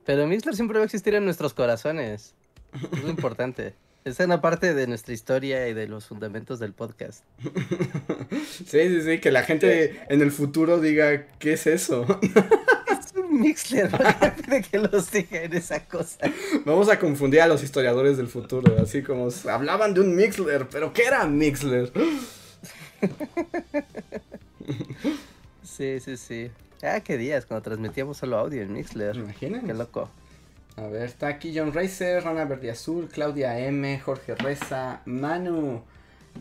Pero 0.05 0.27
Mixler 0.27 0.55
siempre 0.55 0.79
va 0.79 0.83
a 0.83 0.87
existir 0.87 1.15
en 1.15 1.25
nuestros 1.25 1.53
corazones. 1.53 2.35
Es 2.73 3.03
lo 3.03 3.11
importante. 3.11 3.75
Es 4.05 4.19
una 4.19 4.41
parte 4.41 4.75
de 4.75 4.89
nuestra 4.89 5.15
historia 5.15 5.69
y 5.69 5.75
de 5.75 5.87
los 5.87 6.07
fundamentos 6.07 6.59
del 6.59 6.73
podcast. 6.73 7.23
sí, 8.43 8.65
sí, 8.67 9.03
sí, 9.03 9.21
que 9.21 9.31
la 9.31 9.45
gente 9.45 10.01
en 10.09 10.23
el 10.23 10.33
futuro 10.33 10.81
diga, 10.81 11.29
¿qué 11.39 11.53
es 11.53 11.69
eso? 11.69 12.05
es 12.91 13.15
un 13.15 13.41
Mixler, 13.41 13.93
de 14.49 14.63
que 14.63 14.81
los 14.81 15.13
digan 15.13 15.53
esa 15.53 15.87
cosa. 15.87 16.19
Vamos 16.65 16.89
a 16.89 16.99
confundir 16.99 17.43
a 17.43 17.47
los 17.47 17.63
historiadores 17.63 18.17
del 18.17 18.27
futuro, 18.27 18.77
así 18.83 19.05
como 19.05 19.29
hablaban 19.49 19.95
de 19.95 20.01
un 20.01 20.17
Mixler, 20.17 20.67
pero 20.69 20.93
¿qué 20.93 21.05
era 21.05 21.25
Mixler? 21.25 21.93
sí, 25.63 26.01
sí, 26.01 26.17
sí. 26.17 26.51
Ah, 26.83 27.01
qué 27.01 27.17
días, 27.17 27.47
cuando 27.47 27.63
transmitíamos 27.63 28.17
solo 28.17 28.37
audio 28.37 28.63
en 28.63 28.73
Mixler. 28.73 29.15
Imagínate. 29.15 29.65
Qué 29.65 29.75
loco. 29.75 30.11
A 30.77 30.87
ver, 30.87 31.03
está 31.03 31.29
aquí 31.29 31.53
John 31.55 31.73
Racer, 31.73 32.25
Rana 32.25 32.47
Verde 32.47 32.71
Azul, 32.71 33.09
Claudia 33.13 33.59
M, 33.59 34.01
Jorge 34.01 34.35
Reza, 34.35 35.03
Manu, 35.05 35.83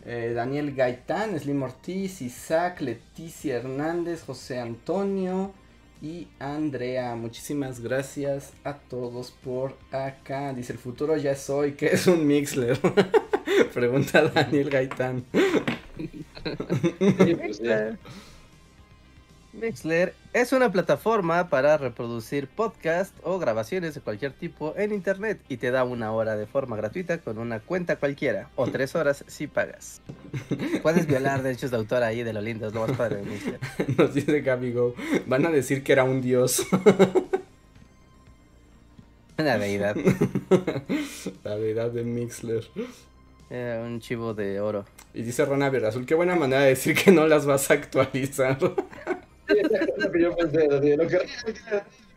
eh, 0.06 0.32
Daniel 0.34 0.74
Gaitán, 0.74 1.38
Slim 1.38 1.62
Ortiz, 1.62 2.22
Isaac, 2.22 2.80
Leticia 2.80 3.56
Hernández, 3.56 4.24
José 4.24 4.58
Antonio 4.58 5.52
y 6.00 6.28
Andrea. 6.38 7.14
Muchísimas 7.14 7.80
gracias 7.80 8.54
a 8.64 8.74
todos 8.74 9.30
por 9.30 9.76
acá. 9.90 10.54
Dice, 10.54 10.72
el 10.72 10.78
futuro 10.78 11.16
ya 11.16 11.36
soy, 11.36 11.72
¿qué 11.72 11.88
es 11.88 12.06
un 12.06 12.26
Mixler? 12.26 12.78
Pregunta 13.74 14.22
Daniel 14.28 14.70
Gaitán. 14.70 15.26
Mixler 19.52 20.14
es 20.32 20.54
una 20.54 20.72
plataforma 20.72 21.50
para 21.50 21.76
reproducir 21.76 22.48
podcast 22.48 23.14
o 23.22 23.38
grabaciones 23.38 23.94
de 23.94 24.00
cualquier 24.00 24.32
tipo 24.32 24.72
en 24.78 24.94
internet 24.94 25.38
y 25.46 25.58
te 25.58 25.70
da 25.70 25.84
una 25.84 26.10
hora 26.10 26.36
de 26.36 26.46
forma 26.46 26.74
gratuita 26.74 27.18
con 27.18 27.36
una 27.36 27.60
cuenta 27.60 27.96
cualquiera 27.96 28.48
o 28.56 28.66
tres 28.66 28.94
horas 28.94 29.26
si 29.26 29.46
pagas. 29.46 30.00
Puedes 30.82 31.06
violar 31.06 31.42
derechos 31.42 31.70
de 31.70 31.76
autor 31.76 32.02
ahí 32.02 32.22
de 32.22 32.32
lo 32.32 32.40
lindo, 32.40 32.66
es 32.66 32.72
lo 32.72 32.86
más 32.86 32.96
padre 32.96 33.16
de 33.16 33.24
Mixler. 33.24 33.60
Nos 33.98 34.14
dice 34.14 34.40
Gaby 34.40 34.72
Go, 34.72 34.94
van 35.26 35.44
a 35.44 35.50
decir 35.50 35.82
que 35.82 35.92
era 35.92 36.04
un 36.04 36.22
dios. 36.22 36.66
Una 39.38 39.58
deidad. 39.58 39.96
La 41.44 41.58
deidad 41.58 41.90
de 41.90 42.04
Mixler. 42.04 42.64
Era 43.50 43.82
un 43.82 44.00
chivo 44.00 44.32
de 44.32 44.60
oro. 44.60 44.86
Y 45.12 45.20
dice 45.22 45.44
Rana 45.44 45.70
Azul, 45.86 46.06
qué 46.06 46.14
buena 46.14 46.36
manera 46.36 46.62
de 46.62 46.68
decir 46.68 46.96
que 46.96 47.10
no 47.10 47.26
las 47.26 47.44
vas 47.44 47.70
a 47.70 47.74
actualizar 47.74 48.56
lo 49.96 50.12
que 50.12 50.20
yo 50.20 50.36
pensé, 50.36 50.68
lo 50.68 50.80
que 50.80 51.18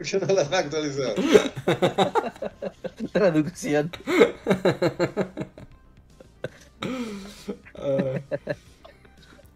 yo 0.04 0.20
no 0.20 0.34
las 0.34 0.52
va 0.52 0.58
a 0.58 0.60
actualizar. 0.60 1.16
Traducción. 3.14 3.92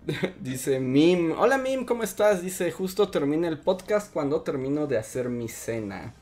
dice 0.39 0.79
Mim, 0.79 1.33
hola 1.37 1.57
Mim, 1.57 1.85
¿cómo 1.85 2.03
estás? 2.03 2.41
Dice, 2.41 2.71
justo 2.71 3.09
termina 3.09 3.47
el 3.47 3.59
podcast 3.59 4.11
cuando 4.11 4.41
termino 4.41 4.87
de 4.87 4.97
hacer 4.97 5.29
mi 5.29 5.47
cena. 5.47 6.13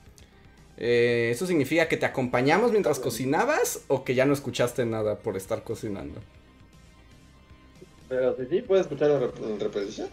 Eh, 0.77 1.29
¿Eso 1.31 1.47
significa 1.47 1.87
que 1.87 1.97
te 1.97 2.05
acompañamos 2.05 2.71
mientras 2.71 2.99
cocinabas 2.99 3.83
o 3.87 4.03
que 4.03 4.13
ya 4.13 4.25
no 4.25 4.33
escuchaste 4.33 4.85
nada 4.85 5.17
por 5.17 5.35
estar 5.35 5.63
cocinando? 5.63 6.21
Pero 8.09 8.35
sí, 8.49 8.61
puedes 8.61 8.85
escuchar 8.85 9.11
en 9.11 9.59
repetición. 9.59 10.09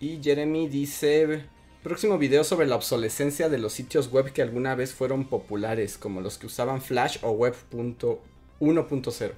Y 0.00 0.20
Jeremy 0.22 0.68
dice, 0.68 1.44
próximo 1.82 2.18
video 2.18 2.44
sobre 2.44 2.66
la 2.66 2.76
obsolescencia 2.76 3.48
de 3.48 3.58
los 3.58 3.72
sitios 3.72 4.10
web 4.10 4.32
que 4.32 4.42
alguna 4.42 4.74
vez 4.74 4.92
fueron 4.92 5.28
populares, 5.28 5.98
como 5.98 6.20
los 6.20 6.38
que 6.38 6.46
usaban 6.46 6.82
Flash 6.82 7.18
o 7.22 7.30
Web 7.30 7.54
1.0. 7.72 9.32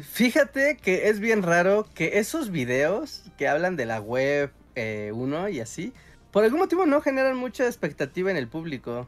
Fíjate 0.00 0.76
que 0.76 1.08
es 1.08 1.20
bien 1.20 1.42
raro 1.42 1.86
que 1.94 2.18
esos 2.18 2.50
videos 2.50 3.22
que 3.38 3.46
hablan 3.46 3.76
de 3.76 3.86
la 3.86 4.00
web 4.00 4.50
1 4.76 4.76
eh, 4.76 5.52
y 5.52 5.60
así, 5.60 5.92
por 6.32 6.44
algún 6.44 6.60
motivo 6.60 6.84
no 6.84 7.00
generan 7.00 7.36
mucha 7.36 7.66
expectativa 7.66 8.30
en 8.30 8.36
el 8.36 8.48
público. 8.48 9.06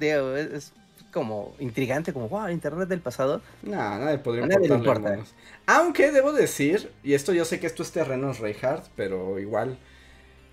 Digo, 0.00 0.34
es, 0.34 0.72
como 1.16 1.54
intrigante, 1.60 2.12
como, 2.12 2.28
wow, 2.28 2.50
internet 2.50 2.90
del 2.90 3.00
pasado. 3.00 3.40
No, 3.62 3.76
nadie 3.76 4.18
podría 4.18 4.44
importarle 4.44 5.24
Aunque 5.64 6.12
debo 6.12 6.30
decir, 6.30 6.92
y 7.02 7.14
esto 7.14 7.32
yo 7.32 7.46
sé 7.46 7.58
que 7.58 7.66
esto 7.66 7.82
es 7.82 7.90
terreno 7.90 8.34
Reinhardt, 8.34 8.90
pero 8.94 9.38
igual. 9.38 9.78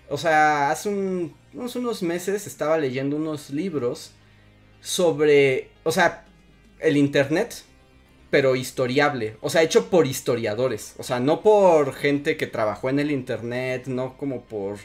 O 0.08 0.16
sea, 0.16 0.70
hace 0.70 0.88
unos 0.88 2.02
meses 2.02 2.46
estaba 2.46 2.78
leyendo 2.78 3.16
unos 3.16 3.50
libros 3.50 4.12
sobre, 4.80 5.68
o 5.82 5.92
sea, 5.92 6.24
el 6.78 6.96
internet, 6.96 7.56
pero 8.30 8.56
historiable. 8.56 9.36
O 9.42 9.50
sea, 9.50 9.62
hecho 9.62 9.90
por 9.90 10.06
historiadores. 10.06 10.94
O 10.96 11.02
sea, 11.02 11.20
no 11.20 11.42
por 11.42 11.92
gente 11.92 12.38
que 12.38 12.46
trabajó 12.46 12.88
en 12.88 13.00
el 13.00 13.10
internet, 13.10 13.86
no 13.86 14.16
como 14.16 14.46
por 14.46 14.78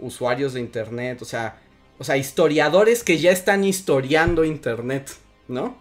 usuarios 0.00 0.52
de 0.54 0.58
internet. 0.58 1.22
O 1.22 1.24
sea, 1.26 1.60
o 1.98 2.04
sea, 2.04 2.16
historiadores 2.16 3.02
que 3.02 3.18
ya 3.18 3.30
están 3.30 3.64
historiando 3.64 4.44
internet, 4.44 5.10
¿no? 5.48 5.76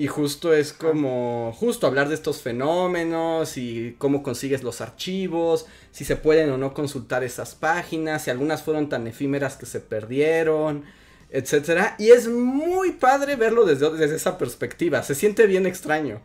Y 0.00 0.06
justo 0.06 0.54
es 0.54 0.72
como, 0.72 1.52
justo 1.58 1.86
hablar 1.86 2.08
de 2.08 2.14
estos 2.14 2.40
fenómenos 2.40 3.58
y 3.58 3.94
cómo 3.98 4.22
consigues 4.22 4.62
los 4.62 4.80
archivos, 4.80 5.66
si 5.92 6.06
se 6.06 6.16
pueden 6.16 6.48
o 6.50 6.56
no 6.56 6.72
consultar 6.72 7.22
esas 7.22 7.54
páginas, 7.54 8.24
si 8.24 8.30
algunas 8.30 8.62
fueron 8.62 8.88
tan 8.88 9.06
efímeras 9.06 9.56
que 9.56 9.66
se 9.66 9.78
perdieron, 9.78 10.84
etcétera. 11.28 11.96
Y 11.98 12.12
es 12.12 12.28
muy 12.28 12.92
padre 12.92 13.36
verlo 13.36 13.66
desde, 13.66 13.90
desde 13.90 14.16
esa 14.16 14.38
perspectiva, 14.38 15.02
se 15.02 15.14
siente 15.14 15.46
bien 15.46 15.66
extraño, 15.66 16.22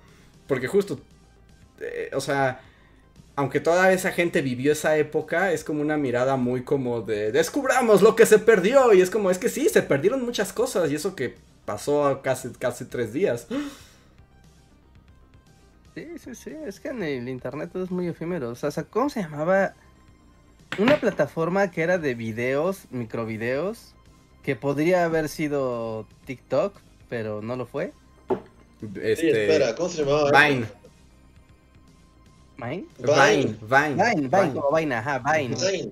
porque 0.48 0.68
justo, 0.68 1.02
eh, 1.82 2.12
o 2.14 2.22
sea, 2.22 2.62
aunque 3.36 3.60
toda 3.60 3.92
esa 3.92 4.12
gente 4.12 4.42
vivió 4.42 4.72
esa 4.72 4.98
época, 4.98 5.52
es 5.52 5.64
como 5.64 5.82
una 5.82 5.98
mirada 5.98 6.38
muy 6.38 6.64
como 6.64 7.02
de 7.02 7.32
descubramos 7.32 8.02
lo 8.02 8.16
que 8.16 8.26
se 8.26 8.40
perdió. 8.40 8.94
Y 8.94 9.02
es 9.02 9.10
como, 9.10 9.30
es 9.30 9.38
que 9.38 9.50
sí, 9.50 9.68
se 9.70 9.82
perdieron 9.82 10.24
muchas 10.24 10.54
cosas. 10.54 10.90
Y 10.90 10.96
eso 10.96 11.16
que 11.16 11.36
pasó 11.66 12.22
casi, 12.24 12.50
casi 12.52 12.86
tres 12.86 13.14
días. 13.14 13.48
Sí, 15.96 16.06
sí, 16.22 16.36
sí, 16.36 16.52
es 16.66 16.82
que 16.82 16.90
en 16.90 17.02
el 17.04 17.30
internet 17.30 17.70
todo 17.72 17.82
es 17.86 17.90
muy 17.90 18.10
efímero. 18.10 18.50
O 18.50 18.56
sea, 18.56 18.70
¿cómo 18.84 19.10
se 19.10 19.22
llamaba? 19.22 19.76
Una 20.78 21.00
plataforma 21.00 21.72
que 21.72 21.84
era 21.84 21.98
de 21.98 22.16
videos, 22.16 22.82
microvideos, 22.92 23.96
que 24.44 24.58
podría 24.58 25.06
haber 25.06 25.30
sido 25.30 26.06
TikTok, 26.26 26.76
pero 27.08 27.42
no 27.42 27.56
lo 27.56 27.66
fue. 27.66 27.94
Este, 28.82 29.16
Sí, 29.16 29.30
espera, 29.30 29.74
¿cómo 29.74 29.88
se 29.88 30.04
llamaba? 30.04 30.32
Vine. 30.38 30.66
¿Vine? 32.58 32.86
Vine. 32.98 33.58
Vine. 33.62 33.96
Vine, 33.96 34.28
Vine, 34.30 34.54
como 34.54 34.76
Vine, 34.76 34.96
ajá, 34.96 35.20
Vine. 35.20 35.56
Vine. 35.56 35.92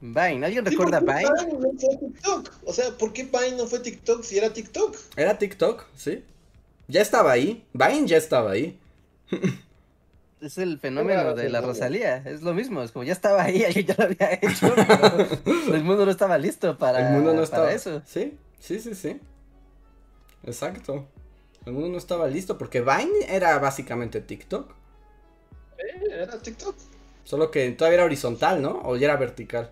Vine, 0.00 0.46
¿alguien 0.46 0.64
recuerda 0.64 1.00
¿por 1.00 1.14
qué 1.14 1.24
Vine? 1.24 1.30
Vine 1.44 1.52
no 1.52 1.60
fue 1.60 1.96
TikTok? 1.98 2.50
O 2.64 2.72
sea, 2.72 2.90
¿por 2.96 3.12
qué 3.12 3.24
Vine 3.24 3.56
no 3.56 3.66
fue 3.66 3.80
TikTok 3.80 4.22
si 4.22 4.38
era 4.38 4.52
TikTok? 4.52 4.96
Era 5.16 5.38
TikTok, 5.38 5.84
sí. 5.96 6.24
Ya 6.86 7.02
estaba 7.02 7.32
ahí. 7.32 7.64
Vine 7.72 8.06
ya 8.06 8.16
estaba 8.16 8.52
ahí. 8.52 8.78
Es 10.40 10.56
el 10.56 10.78
fenómeno 10.78 11.20
Claro, 11.20 11.34
de 11.34 11.48
la 11.50 11.60
Rosalía, 11.60 12.18
es 12.18 12.42
lo 12.42 12.54
mismo, 12.54 12.80
es 12.82 12.92
como 12.92 13.04
ya 13.04 13.12
estaba 13.12 13.42
ahí, 13.42 13.64
alguien 13.66 13.86
ya 13.86 13.94
lo 13.98 14.04
había 14.04 14.38
hecho, 14.40 14.72
pero 15.44 15.74
el 15.74 15.82
mundo 15.82 16.04
no 16.04 16.10
estaba 16.12 16.38
listo 16.38 16.78
para, 16.78 17.08
el 17.08 17.12
mundo 17.14 17.30
no 17.32 17.42
para 17.42 17.44
estaba. 17.44 17.72
eso. 17.72 18.02
Sí, 18.06 18.38
sí, 18.60 18.78
sí, 18.78 18.94
sí. 18.94 19.20
Exacto. 20.44 21.06
El 21.66 21.72
mundo 21.72 21.88
no 21.88 21.98
estaba 21.98 22.28
listo 22.28 22.56
porque 22.56 22.80
Vine 22.80 23.26
era 23.28 23.58
básicamente 23.58 24.20
TikTok. 24.20 24.72
Eh, 25.78 26.08
Era 26.22 26.38
TikTok. 26.40 26.74
Solo 27.24 27.50
que 27.50 27.70
todavía 27.72 27.96
era 27.96 28.04
horizontal, 28.04 28.62
¿no? 28.62 28.80
O 28.84 28.96
ya 28.96 29.06
era 29.06 29.16
vertical. 29.16 29.70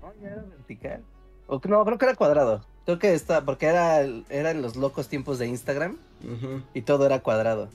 No, 0.00 0.12
ya 0.22 0.28
era 0.32 0.42
vertical. 0.42 1.02
O, 1.46 1.60
no, 1.68 1.84
creo 1.84 1.98
que 1.98 2.04
era 2.06 2.14
cuadrado. 2.14 2.64
Creo 2.84 2.98
que 2.98 3.12
está, 3.14 3.44
porque 3.44 3.66
era, 3.66 4.00
eran 4.30 4.62
los 4.62 4.76
locos 4.76 5.08
tiempos 5.08 5.38
de 5.38 5.46
Instagram 5.48 5.98
y 6.74 6.82
todo 6.82 7.04
era 7.06 7.20
cuadrado. 7.20 7.68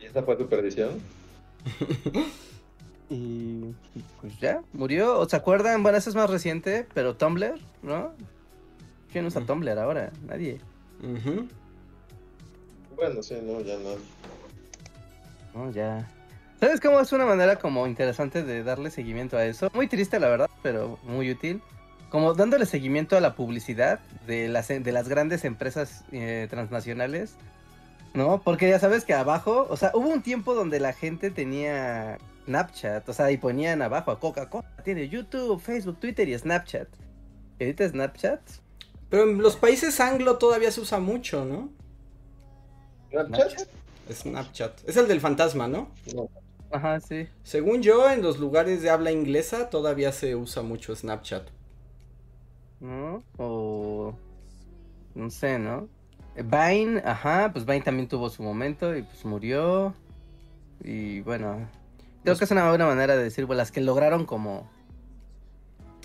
¿Y 0.00 0.04
esa 0.06 0.22
fue 0.22 0.36
tu 0.36 0.48
perdición? 0.48 1.00
Y 3.08 3.72
pues 4.20 4.36
ya, 4.40 4.62
murió. 4.72 5.20
¿O 5.20 5.28
se 5.28 5.36
acuerdan? 5.36 5.80
Bueno, 5.84 5.96
eso 5.96 6.10
es 6.10 6.16
más 6.16 6.28
reciente, 6.28 6.88
pero 6.92 7.14
Tumblr, 7.14 7.54
¿no? 7.82 8.10
¿Quién 9.12 9.26
usa 9.26 9.42
Mm. 9.42 9.46
Tumblr 9.46 9.78
ahora? 9.78 10.10
Nadie. 10.26 10.58
Bueno, 12.96 13.22
sí, 13.22 13.36
no, 13.44 13.60
ya 13.60 13.78
no. 13.78 13.90
No, 15.56 15.70
ya. 15.70 16.06
¿Sabes 16.60 16.80
cómo 16.80 17.00
es 17.00 17.12
una 17.12 17.24
manera 17.24 17.56
como 17.56 17.86
interesante 17.86 18.42
de 18.42 18.62
darle 18.62 18.90
seguimiento 18.90 19.38
a 19.38 19.44
eso? 19.44 19.70
Muy 19.74 19.88
triste, 19.88 20.20
la 20.20 20.28
verdad, 20.28 20.50
pero 20.62 20.98
muy 21.04 21.30
útil. 21.30 21.62
Como 22.10 22.34
dándole 22.34 22.66
seguimiento 22.66 23.16
a 23.16 23.20
la 23.20 23.34
publicidad 23.34 24.00
de 24.26 24.48
las, 24.48 24.68
de 24.68 24.92
las 24.92 25.08
grandes 25.08 25.44
empresas 25.44 26.04
eh, 26.12 26.46
transnacionales, 26.50 27.36
¿no? 28.14 28.40
Porque 28.42 28.68
ya 28.68 28.78
sabes 28.78 29.04
que 29.04 29.14
abajo, 29.14 29.66
o 29.68 29.76
sea, 29.76 29.90
hubo 29.94 30.08
un 30.08 30.22
tiempo 30.22 30.54
donde 30.54 30.78
la 30.78 30.92
gente 30.92 31.30
tenía 31.30 32.18
Snapchat, 32.44 33.08
o 33.08 33.12
sea, 33.12 33.30
y 33.30 33.38
ponían 33.38 33.82
abajo 33.82 34.10
a 34.10 34.20
Coca-Cola, 34.20 34.68
tiene 34.84 35.08
YouTube, 35.08 35.60
Facebook, 35.60 35.98
Twitter 35.98 36.28
y 36.28 36.38
Snapchat. 36.38 36.88
¿Y 37.58 37.64
ahorita 37.64 37.88
Snapchat? 37.88 38.40
Pero 39.08 39.24
en 39.24 39.38
los 39.38 39.56
países 39.56 40.00
anglo 40.00 40.36
todavía 40.36 40.70
se 40.70 40.80
usa 40.80 41.00
mucho, 41.00 41.44
¿no? 41.44 41.70
¿Snapchat? 43.10 43.68
Snapchat. 44.12 44.88
Es 44.88 44.96
el 44.96 45.08
del 45.08 45.20
fantasma, 45.20 45.68
¿no? 45.68 45.88
No. 46.14 46.28
Ajá, 46.70 47.00
sí. 47.00 47.28
Según 47.42 47.82
yo, 47.82 48.10
en 48.10 48.22
los 48.22 48.38
lugares 48.38 48.82
de 48.82 48.90
habla 48.90 49.10
inglesa 49.12 49.70
todavía 49.70 50.12
se 50.12 50.34
usa 50.36 50.62
mucho 50.62 50.94
Snapchat. 50.94 51.48
¿no? 52.80 53.22
O 53.38 54.14
no 55.14 55.30
sé, 55.30 55.58
¿no? 55.58 55.88
Eh, 56.34 56.42
Vine, 56.42 57.02
ajá, 57.04 57.50
pues 57.52 57.64
Vine 57.64 57.80
también 57.82 58.08
tuvo 58.08 58.28
su 58.30 58.42
momento 58.42 58.94
y 58.96 59.02
pues 59.02 59.24
murió. 59.24 59.94
Y 60.84 61.20
bueno, 61.22 61.68
creo 62.22 62.34
Los- 62.34 62.38
que 62.38 62.44
es 62.44 62.50
una 62.50 62.68
buena 62.68 62.86
manera 62.86 63.16
de 63.16 63.24
decir, 63.24 63.46
bueno, 63.46 63.58
las 63.58 63.72
que 63.72 63.80
lograron 63.80 64.26
como 64.26 64.70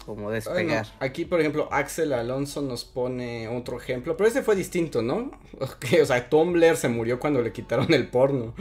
como 0.05 0.23
Bueno, 0.23 0.31
despegar. 0.31 0.87
aquí, 0.99 1.25
por 1.25 1.39
ejemplo, 1.39 1.67
Axel 1.71 2.13
Alonso 2.13 2.61
nos 2.61 2.83
pone 2.85 3.47
otro 3.47 3.77
ejemplo, 3.79 4.17
pero 4.17 4.27
ese 4.29 4.41
fue 4.41 4.55
distinto, 4.55 5.01
¿no? 5.01 5.31
O 6.01 6.05
sea, 6.05 6.29
Tumblr 6.29 6.75
se 6.77 6.89
murió 6.89 7.19
cuando 7.19 7.41
le 7.41 7.51
quitaron 7.51 7.93
el 7.93 8.07
porno. 8.07 8.53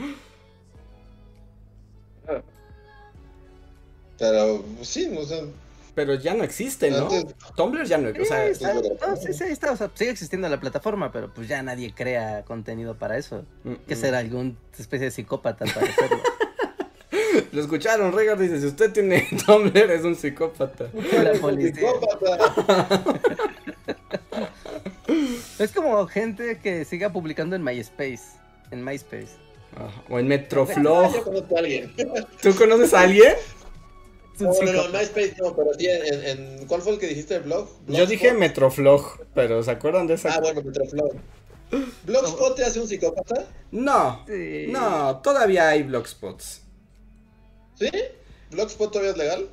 Pero 4.17 4.63
sí, 4.81 5.07
no 5.11 5.23
sé. 5.23 5.43
Pero 5.95 6.13
ya 6.15 6.33
no 6.33 6.43
existe, 6.43 6.89
¿no? 6.89 7.09
Antes- 7.09 7.35
Tumblr 7.55 7.85
ya 7.85 7.97
no, 7.97 8.13
Sí, 8.13 8.21
o 8.21 8.25
sea, 8.25 8.45
está- 8.45 8.71
es 8.73 8.81
verdad. 8.81 9.07
no, 9.09 9.15
sí, 9.17 9.33
sí, 9.33 9.43
está, 9.45 9.71
o 9.71 9.75
sea, 9.75 9.91
sigue 9.93 10.11
existiendo 10.11 10.47
la 10.47 10.59
plataforma, 10.59 11.11
pero 11.11 11.33
pues 11.33 11.47
ya 11.49 11.61
nadie 11.63 11.93
crea 11.93 12.43
contenido 12.45 12.95
para 12.95 13.17
eso. 13.17 13.43
mm, 13.63 13.73
Que 13.87 13.95
mm. 13.95 13.99
ser 13.99 14.15
algún 14.15 14.57
especie 14.77 15.05
de 15.05 15.11
psicópata 15.11 15.65
para 15.65 15.87
hacerlo. 15.89 16.19
Lo 17.51 17.61
escucharon, 17.61 18.13
Regar 18.13 18.37
dice, 18.39 18.59
si 18.61 18.67
usted 18.67 18.91
tiene 18.93 19.27
Tumblr 19.45 19.91
es 19.91 20.03
un 20.05 20.15
psicópata. 20.15 20.87
La 21.21 21.33
policía. 21.33 21.89
Psicópata. 21.91 23.03
Es 25.59 25.71
como 25.73 26.07
gente 26.07 26.57
que 26.59 26.85
siga 26.85 27.11
publicando 27.11 27.55
en 27.55 27.63
MySpace. 27.63 28.21
En 28.71 28.83
MySpace. 28.83 29.27
Ajá, 29.75 30.03
O 30.09 30.17
en 30.19 30.27
Metroflog. 30.27 31.13
yo 31.13 31.23
conozco 31.23 31.55
a 31.55 31.59
alguien. 31.59 31.93
¿Tú 32.41 32.55
conoces 32.55 32.93
a 32.93 33.01
alguien? 33.01 33.33
No, 34.39 34.47
no, 34.47 34.53
no, 34.53 34.53
psicópata. 34.55 34.97
MySpace 34.99 35.35
no, 35.39 35.55
pero 35.55 35.73
sí 35.77 35.87
en, 35.87 36.25
en- 36.59 36.67
¿Cuál 36.67 36.81
fue 36.81 36.93
el 36.93 36.99
que 36.99 37.07
dijiste 37.07 37.35
el 37.35 37.43
blog? 37.43 37.67
Yo 37.87 38.05
dije. 38.05 38.33
Metroflog, 38.33 39.25
pero 39.35 39.61
¿se 39.61 39.71
acuerdan 39.71 40.07
de 40.07 40.15
esa? 40.15 40.33
Ah, 40.33 40.39
bueno, 40.41 40.61
Metroflog. 40.63 41.11
¿Blogspot 42.05 42.55
te 42.55 42.65
hace 42.65 42.79
un 42.79 42.87
psicópata? 42.87 43.45
No, 43.71 44.25
Sí. 44.27 44.67
no, 44.69 45.17
todavía 45.21 45.69
hay 45.69 45.83
blogspots. 45.83 46.61
¿Sí? 47.81 47.89
¿Blogspot 48.51 48.91
todavía 48.91 49.11
es 49.11 49.17
legal? 49.17 49.49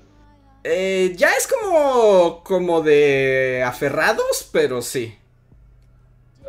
Eh, 0.64 1.14
ya 1.16 1.30
es 1.34 1.46
como, 1.48 2.42
como 2.44 2.82
de 2.82 3.62
aferrados, 3.66 4.48
pero 4.52 4.82
sí. 4.82 5.14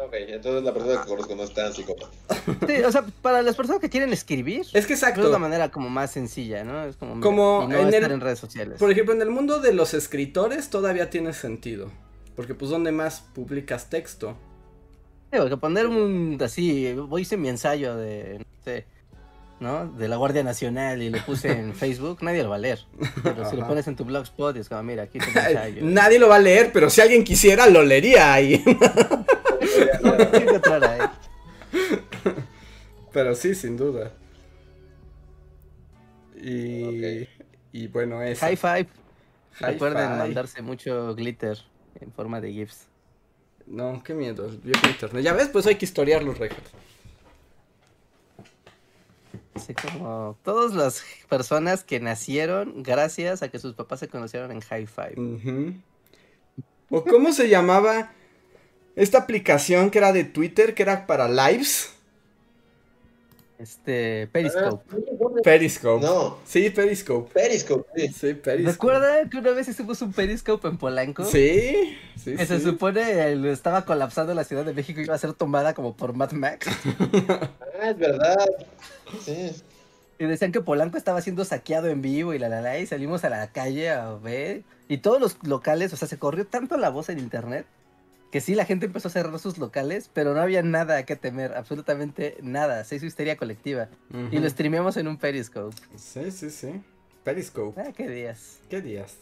Ok, 0.01 0.13
entonces 0.13 0.63
la 0.63 0.73
persona 0.73 1.01
que 1.01 1.07
conozco 1.09 1.35
no 1.35 1.43
es 1.43 1.53
tan 1.53 1.73
psicópata. 1.73 2.09
Sí, 2.67 2.81
o 2.83 2.91
sea, 2.91 3.03
para 3.21 3.41
las 3.41 3.55
personas 3.55 3.81
que 3.81 3.89
quieren 3.89 4.11
escribir, 4.13 4.61
Es 4.73 4.85
que 4.87 4.93
es 4.93 5.01
la 5.01 5.09
exacto. 5.09 5.39
manera 5.39 5.69
como 5.71 5.89
más 5.89 6.11
sencilla, 6.11 6.63
¿no? 6.63 6.85
Es 6.85 6.95
como, 6.95 7.19
Como 7.21 7.67
no 7.69 7.77
en 7.79 7.87
estar 7.87 8.03
el- 8.03 8.11
en 8.11 8.21
redes 8.21 8.39
sociales. 8.39 8.79
Por 8.79 8.91
ejemplo, 8.91 9.13
en 9.13 9.21
el 9.21 9.29
mundo 9.29 9.59
de 9.59 9.73
los 9.73 9.93
escritores 9.93 10.69
todavía 10.69 11.09
tiene 11.09 11.33
sentido. 11.33 11.91
Porque 12.35 12.55
pues 12.55 12.71
donde 12.71 12.91
más 12.91 13.21
publicas 13.35 13.89
texto. 13.89 14.35
Digo, 15.31 15.47
que 15.49 15.57
poner 15.57 15.85
un 15.87 16.37
así, 16.43 16.91
voy 16.93 17.21
hice 17.23 17.37
mi 17.37 17.49
ensayo 17.49 17.95
de, 17.97 18.39
no 18.39 18.45
sé, 18.63 18.85
¿no? 19.59 19.87
De 19.87 20.07
la 20.07 20.15
Guardia 20.15 20.43
Nacional 20.43 21.01
y 21.01 21.09
lo 21.09 21.23
puse 21.25 21.51
en 21.51 21.73
Facebook, 21.75 22.19
nadie 22.21 22.43
lo 22.43 22.49
va 22.49 22.55
a 22.55 22.59
leer. 22.59 22.79
Pero 23.23 23.49
si 23.49 23.55
lo 23.55 23.67
pones 23.67 23.87
en 23.87 23.95
tu 23.95 24.05
blogspot, 24.05 24.55
es 24.57 24.69
como, 24.69 24.83
mira, 24.83 25.03
aquí 25.03 25.17
ensayo. 25.35 25.83
Nadie 25.83 26.19
lo 26.19 26.27
va 26.29 26.37
a 26.37 26.39
leer, 26.39 26.71
pero 26.71 26.89
si 26.89 27.01
alguien 27.01 27.23
quisiera, 27.23 27.67
lo 27.67 27.83
leería 27.83 28.33
ahí. 28.33 28.63
Pero 33.11 33.33
sí, 33.35 33.55
sin 33.55 33.75
duda. 33.75 34.11
Y, 36.41 37.27
y 37.71 37.87
bueno, 37.87 38.21
eso. 38.21 38.45
High 38.45 38.55
five. 38.55 38.87
High 39.53 39.73
Recuerden 39.73 40.07
five. 40.07 40.17
mandarse 40.17 40.61
mucho 40.61 41.15
glitter 41.15 41.57
en 41.99 42.11
forma 42.11 42.39
de 42.39 42.51
GIFs. 42.53 42.85
No, 43.65 44.01
qué 44.03 44.13
miedo, 44.13 44.49
internet. 44.87 45.23
Ya 45.23 45.33
ves, 45.33 45.49
pues 45.49 45.65
hay 45.67 45.75
que 45.75 45.85
historiar 45.85 46.23
los 46.23 46.37
récords. 46.37 46.71
Así 49.63 49.73
como 49.73 50.37
todas 50.43 50.73
las 50.73 51.03
personas 51.27 51.83
que 51.83 51.99
nacieron 51.99 52.83
gracias 52.83 53.43
a 53.43 53.49
que 53.49 53.59
sus 53.59 53.73
papás 53.73 53.99
se 53.99 54.07
conocieron 54.07 54.51
en 54.51 54.61
High 54.61 54.87
Five. 54.87 55.81
¿O 56.89 57.03
cómo 57.03 57.31
se 57.31 57.49
llamaba 57.49 58.11
esta 58.95 59.19
aplicación 59.19 59.91
que 59.91 59.99
era 59.99 60.11
de 60.13 60.23
Twitter, 60.23 60.73
que 60.73 60.83
era 60.83 61.05
para 61.05 61.27
lives? 61.27 61.93
Este, 63.59 64.27
Periscope. 64.27 64.95
Periscope. 65.43 66.05
No, 66.05 66.37
Sí, 66.45 66.69
Periscope. 66.69 67.33
Periscope, 67.33 67.89
sí. 67.93 68.07
Sí, 68.07 68.33
Periscope. 68.33 68.71
¿Recuerda 68.71 69.29
que 69.29 69.37
una 69.37 69.51
vez 69.51 69.67
hicimos 69.67 70.01
un 70.01 70.13
Periscope 70.13 70.69
en 70.69 70.77
Polanco? 70.77 71.25
Sí, 71.25 71.97
sí, 72.15 72.37
Que 72.37 72.45
se 72.45 72.61
supone 72.61 73.01
eh, 73.01 73.51
estaba 73.51 73.83
colapsando 73.83 74.33
la 74.33 74.45
Ciudad 74.45 74.63
de 74.63 74.73
México 74.73 75.01
y 75.01 75.03
iba 75.03 75.13
a 75.13 75.17
ser 75.17 75.33
tomada 75.33 75.73
como 75.73 75.97
por 75.97 76.13
Mad 76.13 76.31
Max. 76.31 76.67
Ah, 77.81 77.91
es 77.91 77.97
verdad. 77.97 78.49
Sí. 79.23 79.51
Y 80.19 80.25
decían 80.25 80.51
que 80.51 80.59
Polanco 80.59 80.97
estaba 80.97 81.21
siendo 81.21 81.45
saqueado 81.45 81.87
en 81.87 82.01
vivo 82.01 82.33
y 82.33 82.39
la 82.39 82.49
la 82.49 82.59
la 82.59 82.77
y 82.77 82.85
salimos 82.85 83.23
a 83.23 83.29
la 83.29 83.47
calle 83.53 83.89
a 83.89 84.11
ver. 84.15 84.63
Y 84.89 84.97
todos 84.97 85.21
los 85.21 85.37
locales, 85.43 85.93
o 85.93 85.95
sea, 85.95 86.09
se 86.09 86.19
corrió 86.19 86.45
tanto 86.45 86.75
la 86.75 86.89
voz 86.89 87.07
en 87.07 87.19
internet 87.19 87.65
que 88.31 88.41
sí, 88.41 88.55
la 88.55 88.65
gente 88.65 88.85
empezó 88.85 89.07
a 89.07 89.11
cerrar 89.11 89.37
sus 89.39 89.57
locales, 89.57 90.09
pero 90.13 90.33
no 90.33 90.41
había 90.41 90.61
nada 90.61 91.03
que 91.05 91.15
temer, 91.15 91.53
absolutamente 91.55 92.37
nada. 92.41 92.83
Se 92.83 92.95
hizo 92.95 93.05
histeria 93.05 93.37
colectiva. 93.37 93.89
Y 94.31 94.37
lo 94.39 94.49
streameamos 94.49 94.97
en 94.97 95.07
un 95.07 95.17
Periscope. 95.17 95.75
Sí, 95.95 96.31
sí, 96.31 96.49
sí. 96.49 96.81
Periscope. 97.23 97.79
Ah, 97.81 97.91
qué 97.95 98.07
días. 98.07 98.59
¿Qué 98.69 98.81
días? 98.81 99.15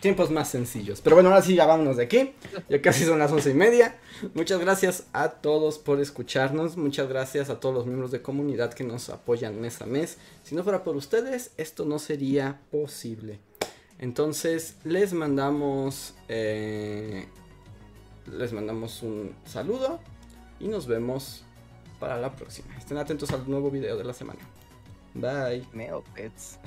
Tiempos 0.00 0.30
más 0.30 0.48
sencillos. 0.48 1.00
Pero 1.00 1.16
bueno, 1.16 1.30
ahora 1.30 1.42
sí, 1.42 1.54
ya 1.54 1.66
vámonos 1.66 1.96
de 1.96 2.04
aquí. 2.04 2.34
Ya 2.68 2.82
casi 2.82 3.04
son 3.04 3.18
las 3.18 3.32
once 3.32 3.50
y 3.50 3.54
media. 3.54 3.96
Muchas 4.34 4.60
gracias 4.60 5.06
a 5.12 5.30
todos 5.30 5.78
por 5.78 6.00
escucharnos. 6.00 6.76
Muchas 6.76 7.08
gracias 7.08 7.48
a 7.48 7.58
todos 7.58 7.74
los 7.74 7.86
miembros 7.86 8.10
de 8.10 8.22
comunidad 8.22 8.74
que 8.74 8.84
nos 8.84 9.08
apoyan 9.08 9.60
mes 9.60 9.80
a 9.80 9.86
mes. 9.86 10.18
Si 10.42 10.54
no 10.54 10.62
fuera 10.62 10.84
por 10.84 10.96
ustedes, 10.96 11.52
esto 11.56 11.84
no 11.84 11.98
sería 11.98 12.60
posible. 12.70 13.38
Entonces, 13.98 14.76
les 14.84 15.12
mandamos. 15.12 16.14
eh, 16.28 17.26
les 18.26 18.52
mandamos 18.52 19.02
un 19.02 19.34
saludo. 19.44 20.00
Y 20.60 20.68
nos 20.68 20.86
vemos 20.86 21.44
para 21.98 22.18
la 22.18 22.34
próxima. 22.34 22.76
Estén 22.76 22.98
atentos 22.98 23.30
al 23.32 23.48
nuevo 23.48 23.70
video 23.70 23.96
de 23.96 24.04
la 24.04 24.12
semana. 24.12 24.40
Bye. 25.14 25.66
Neopets. 25.72 26.58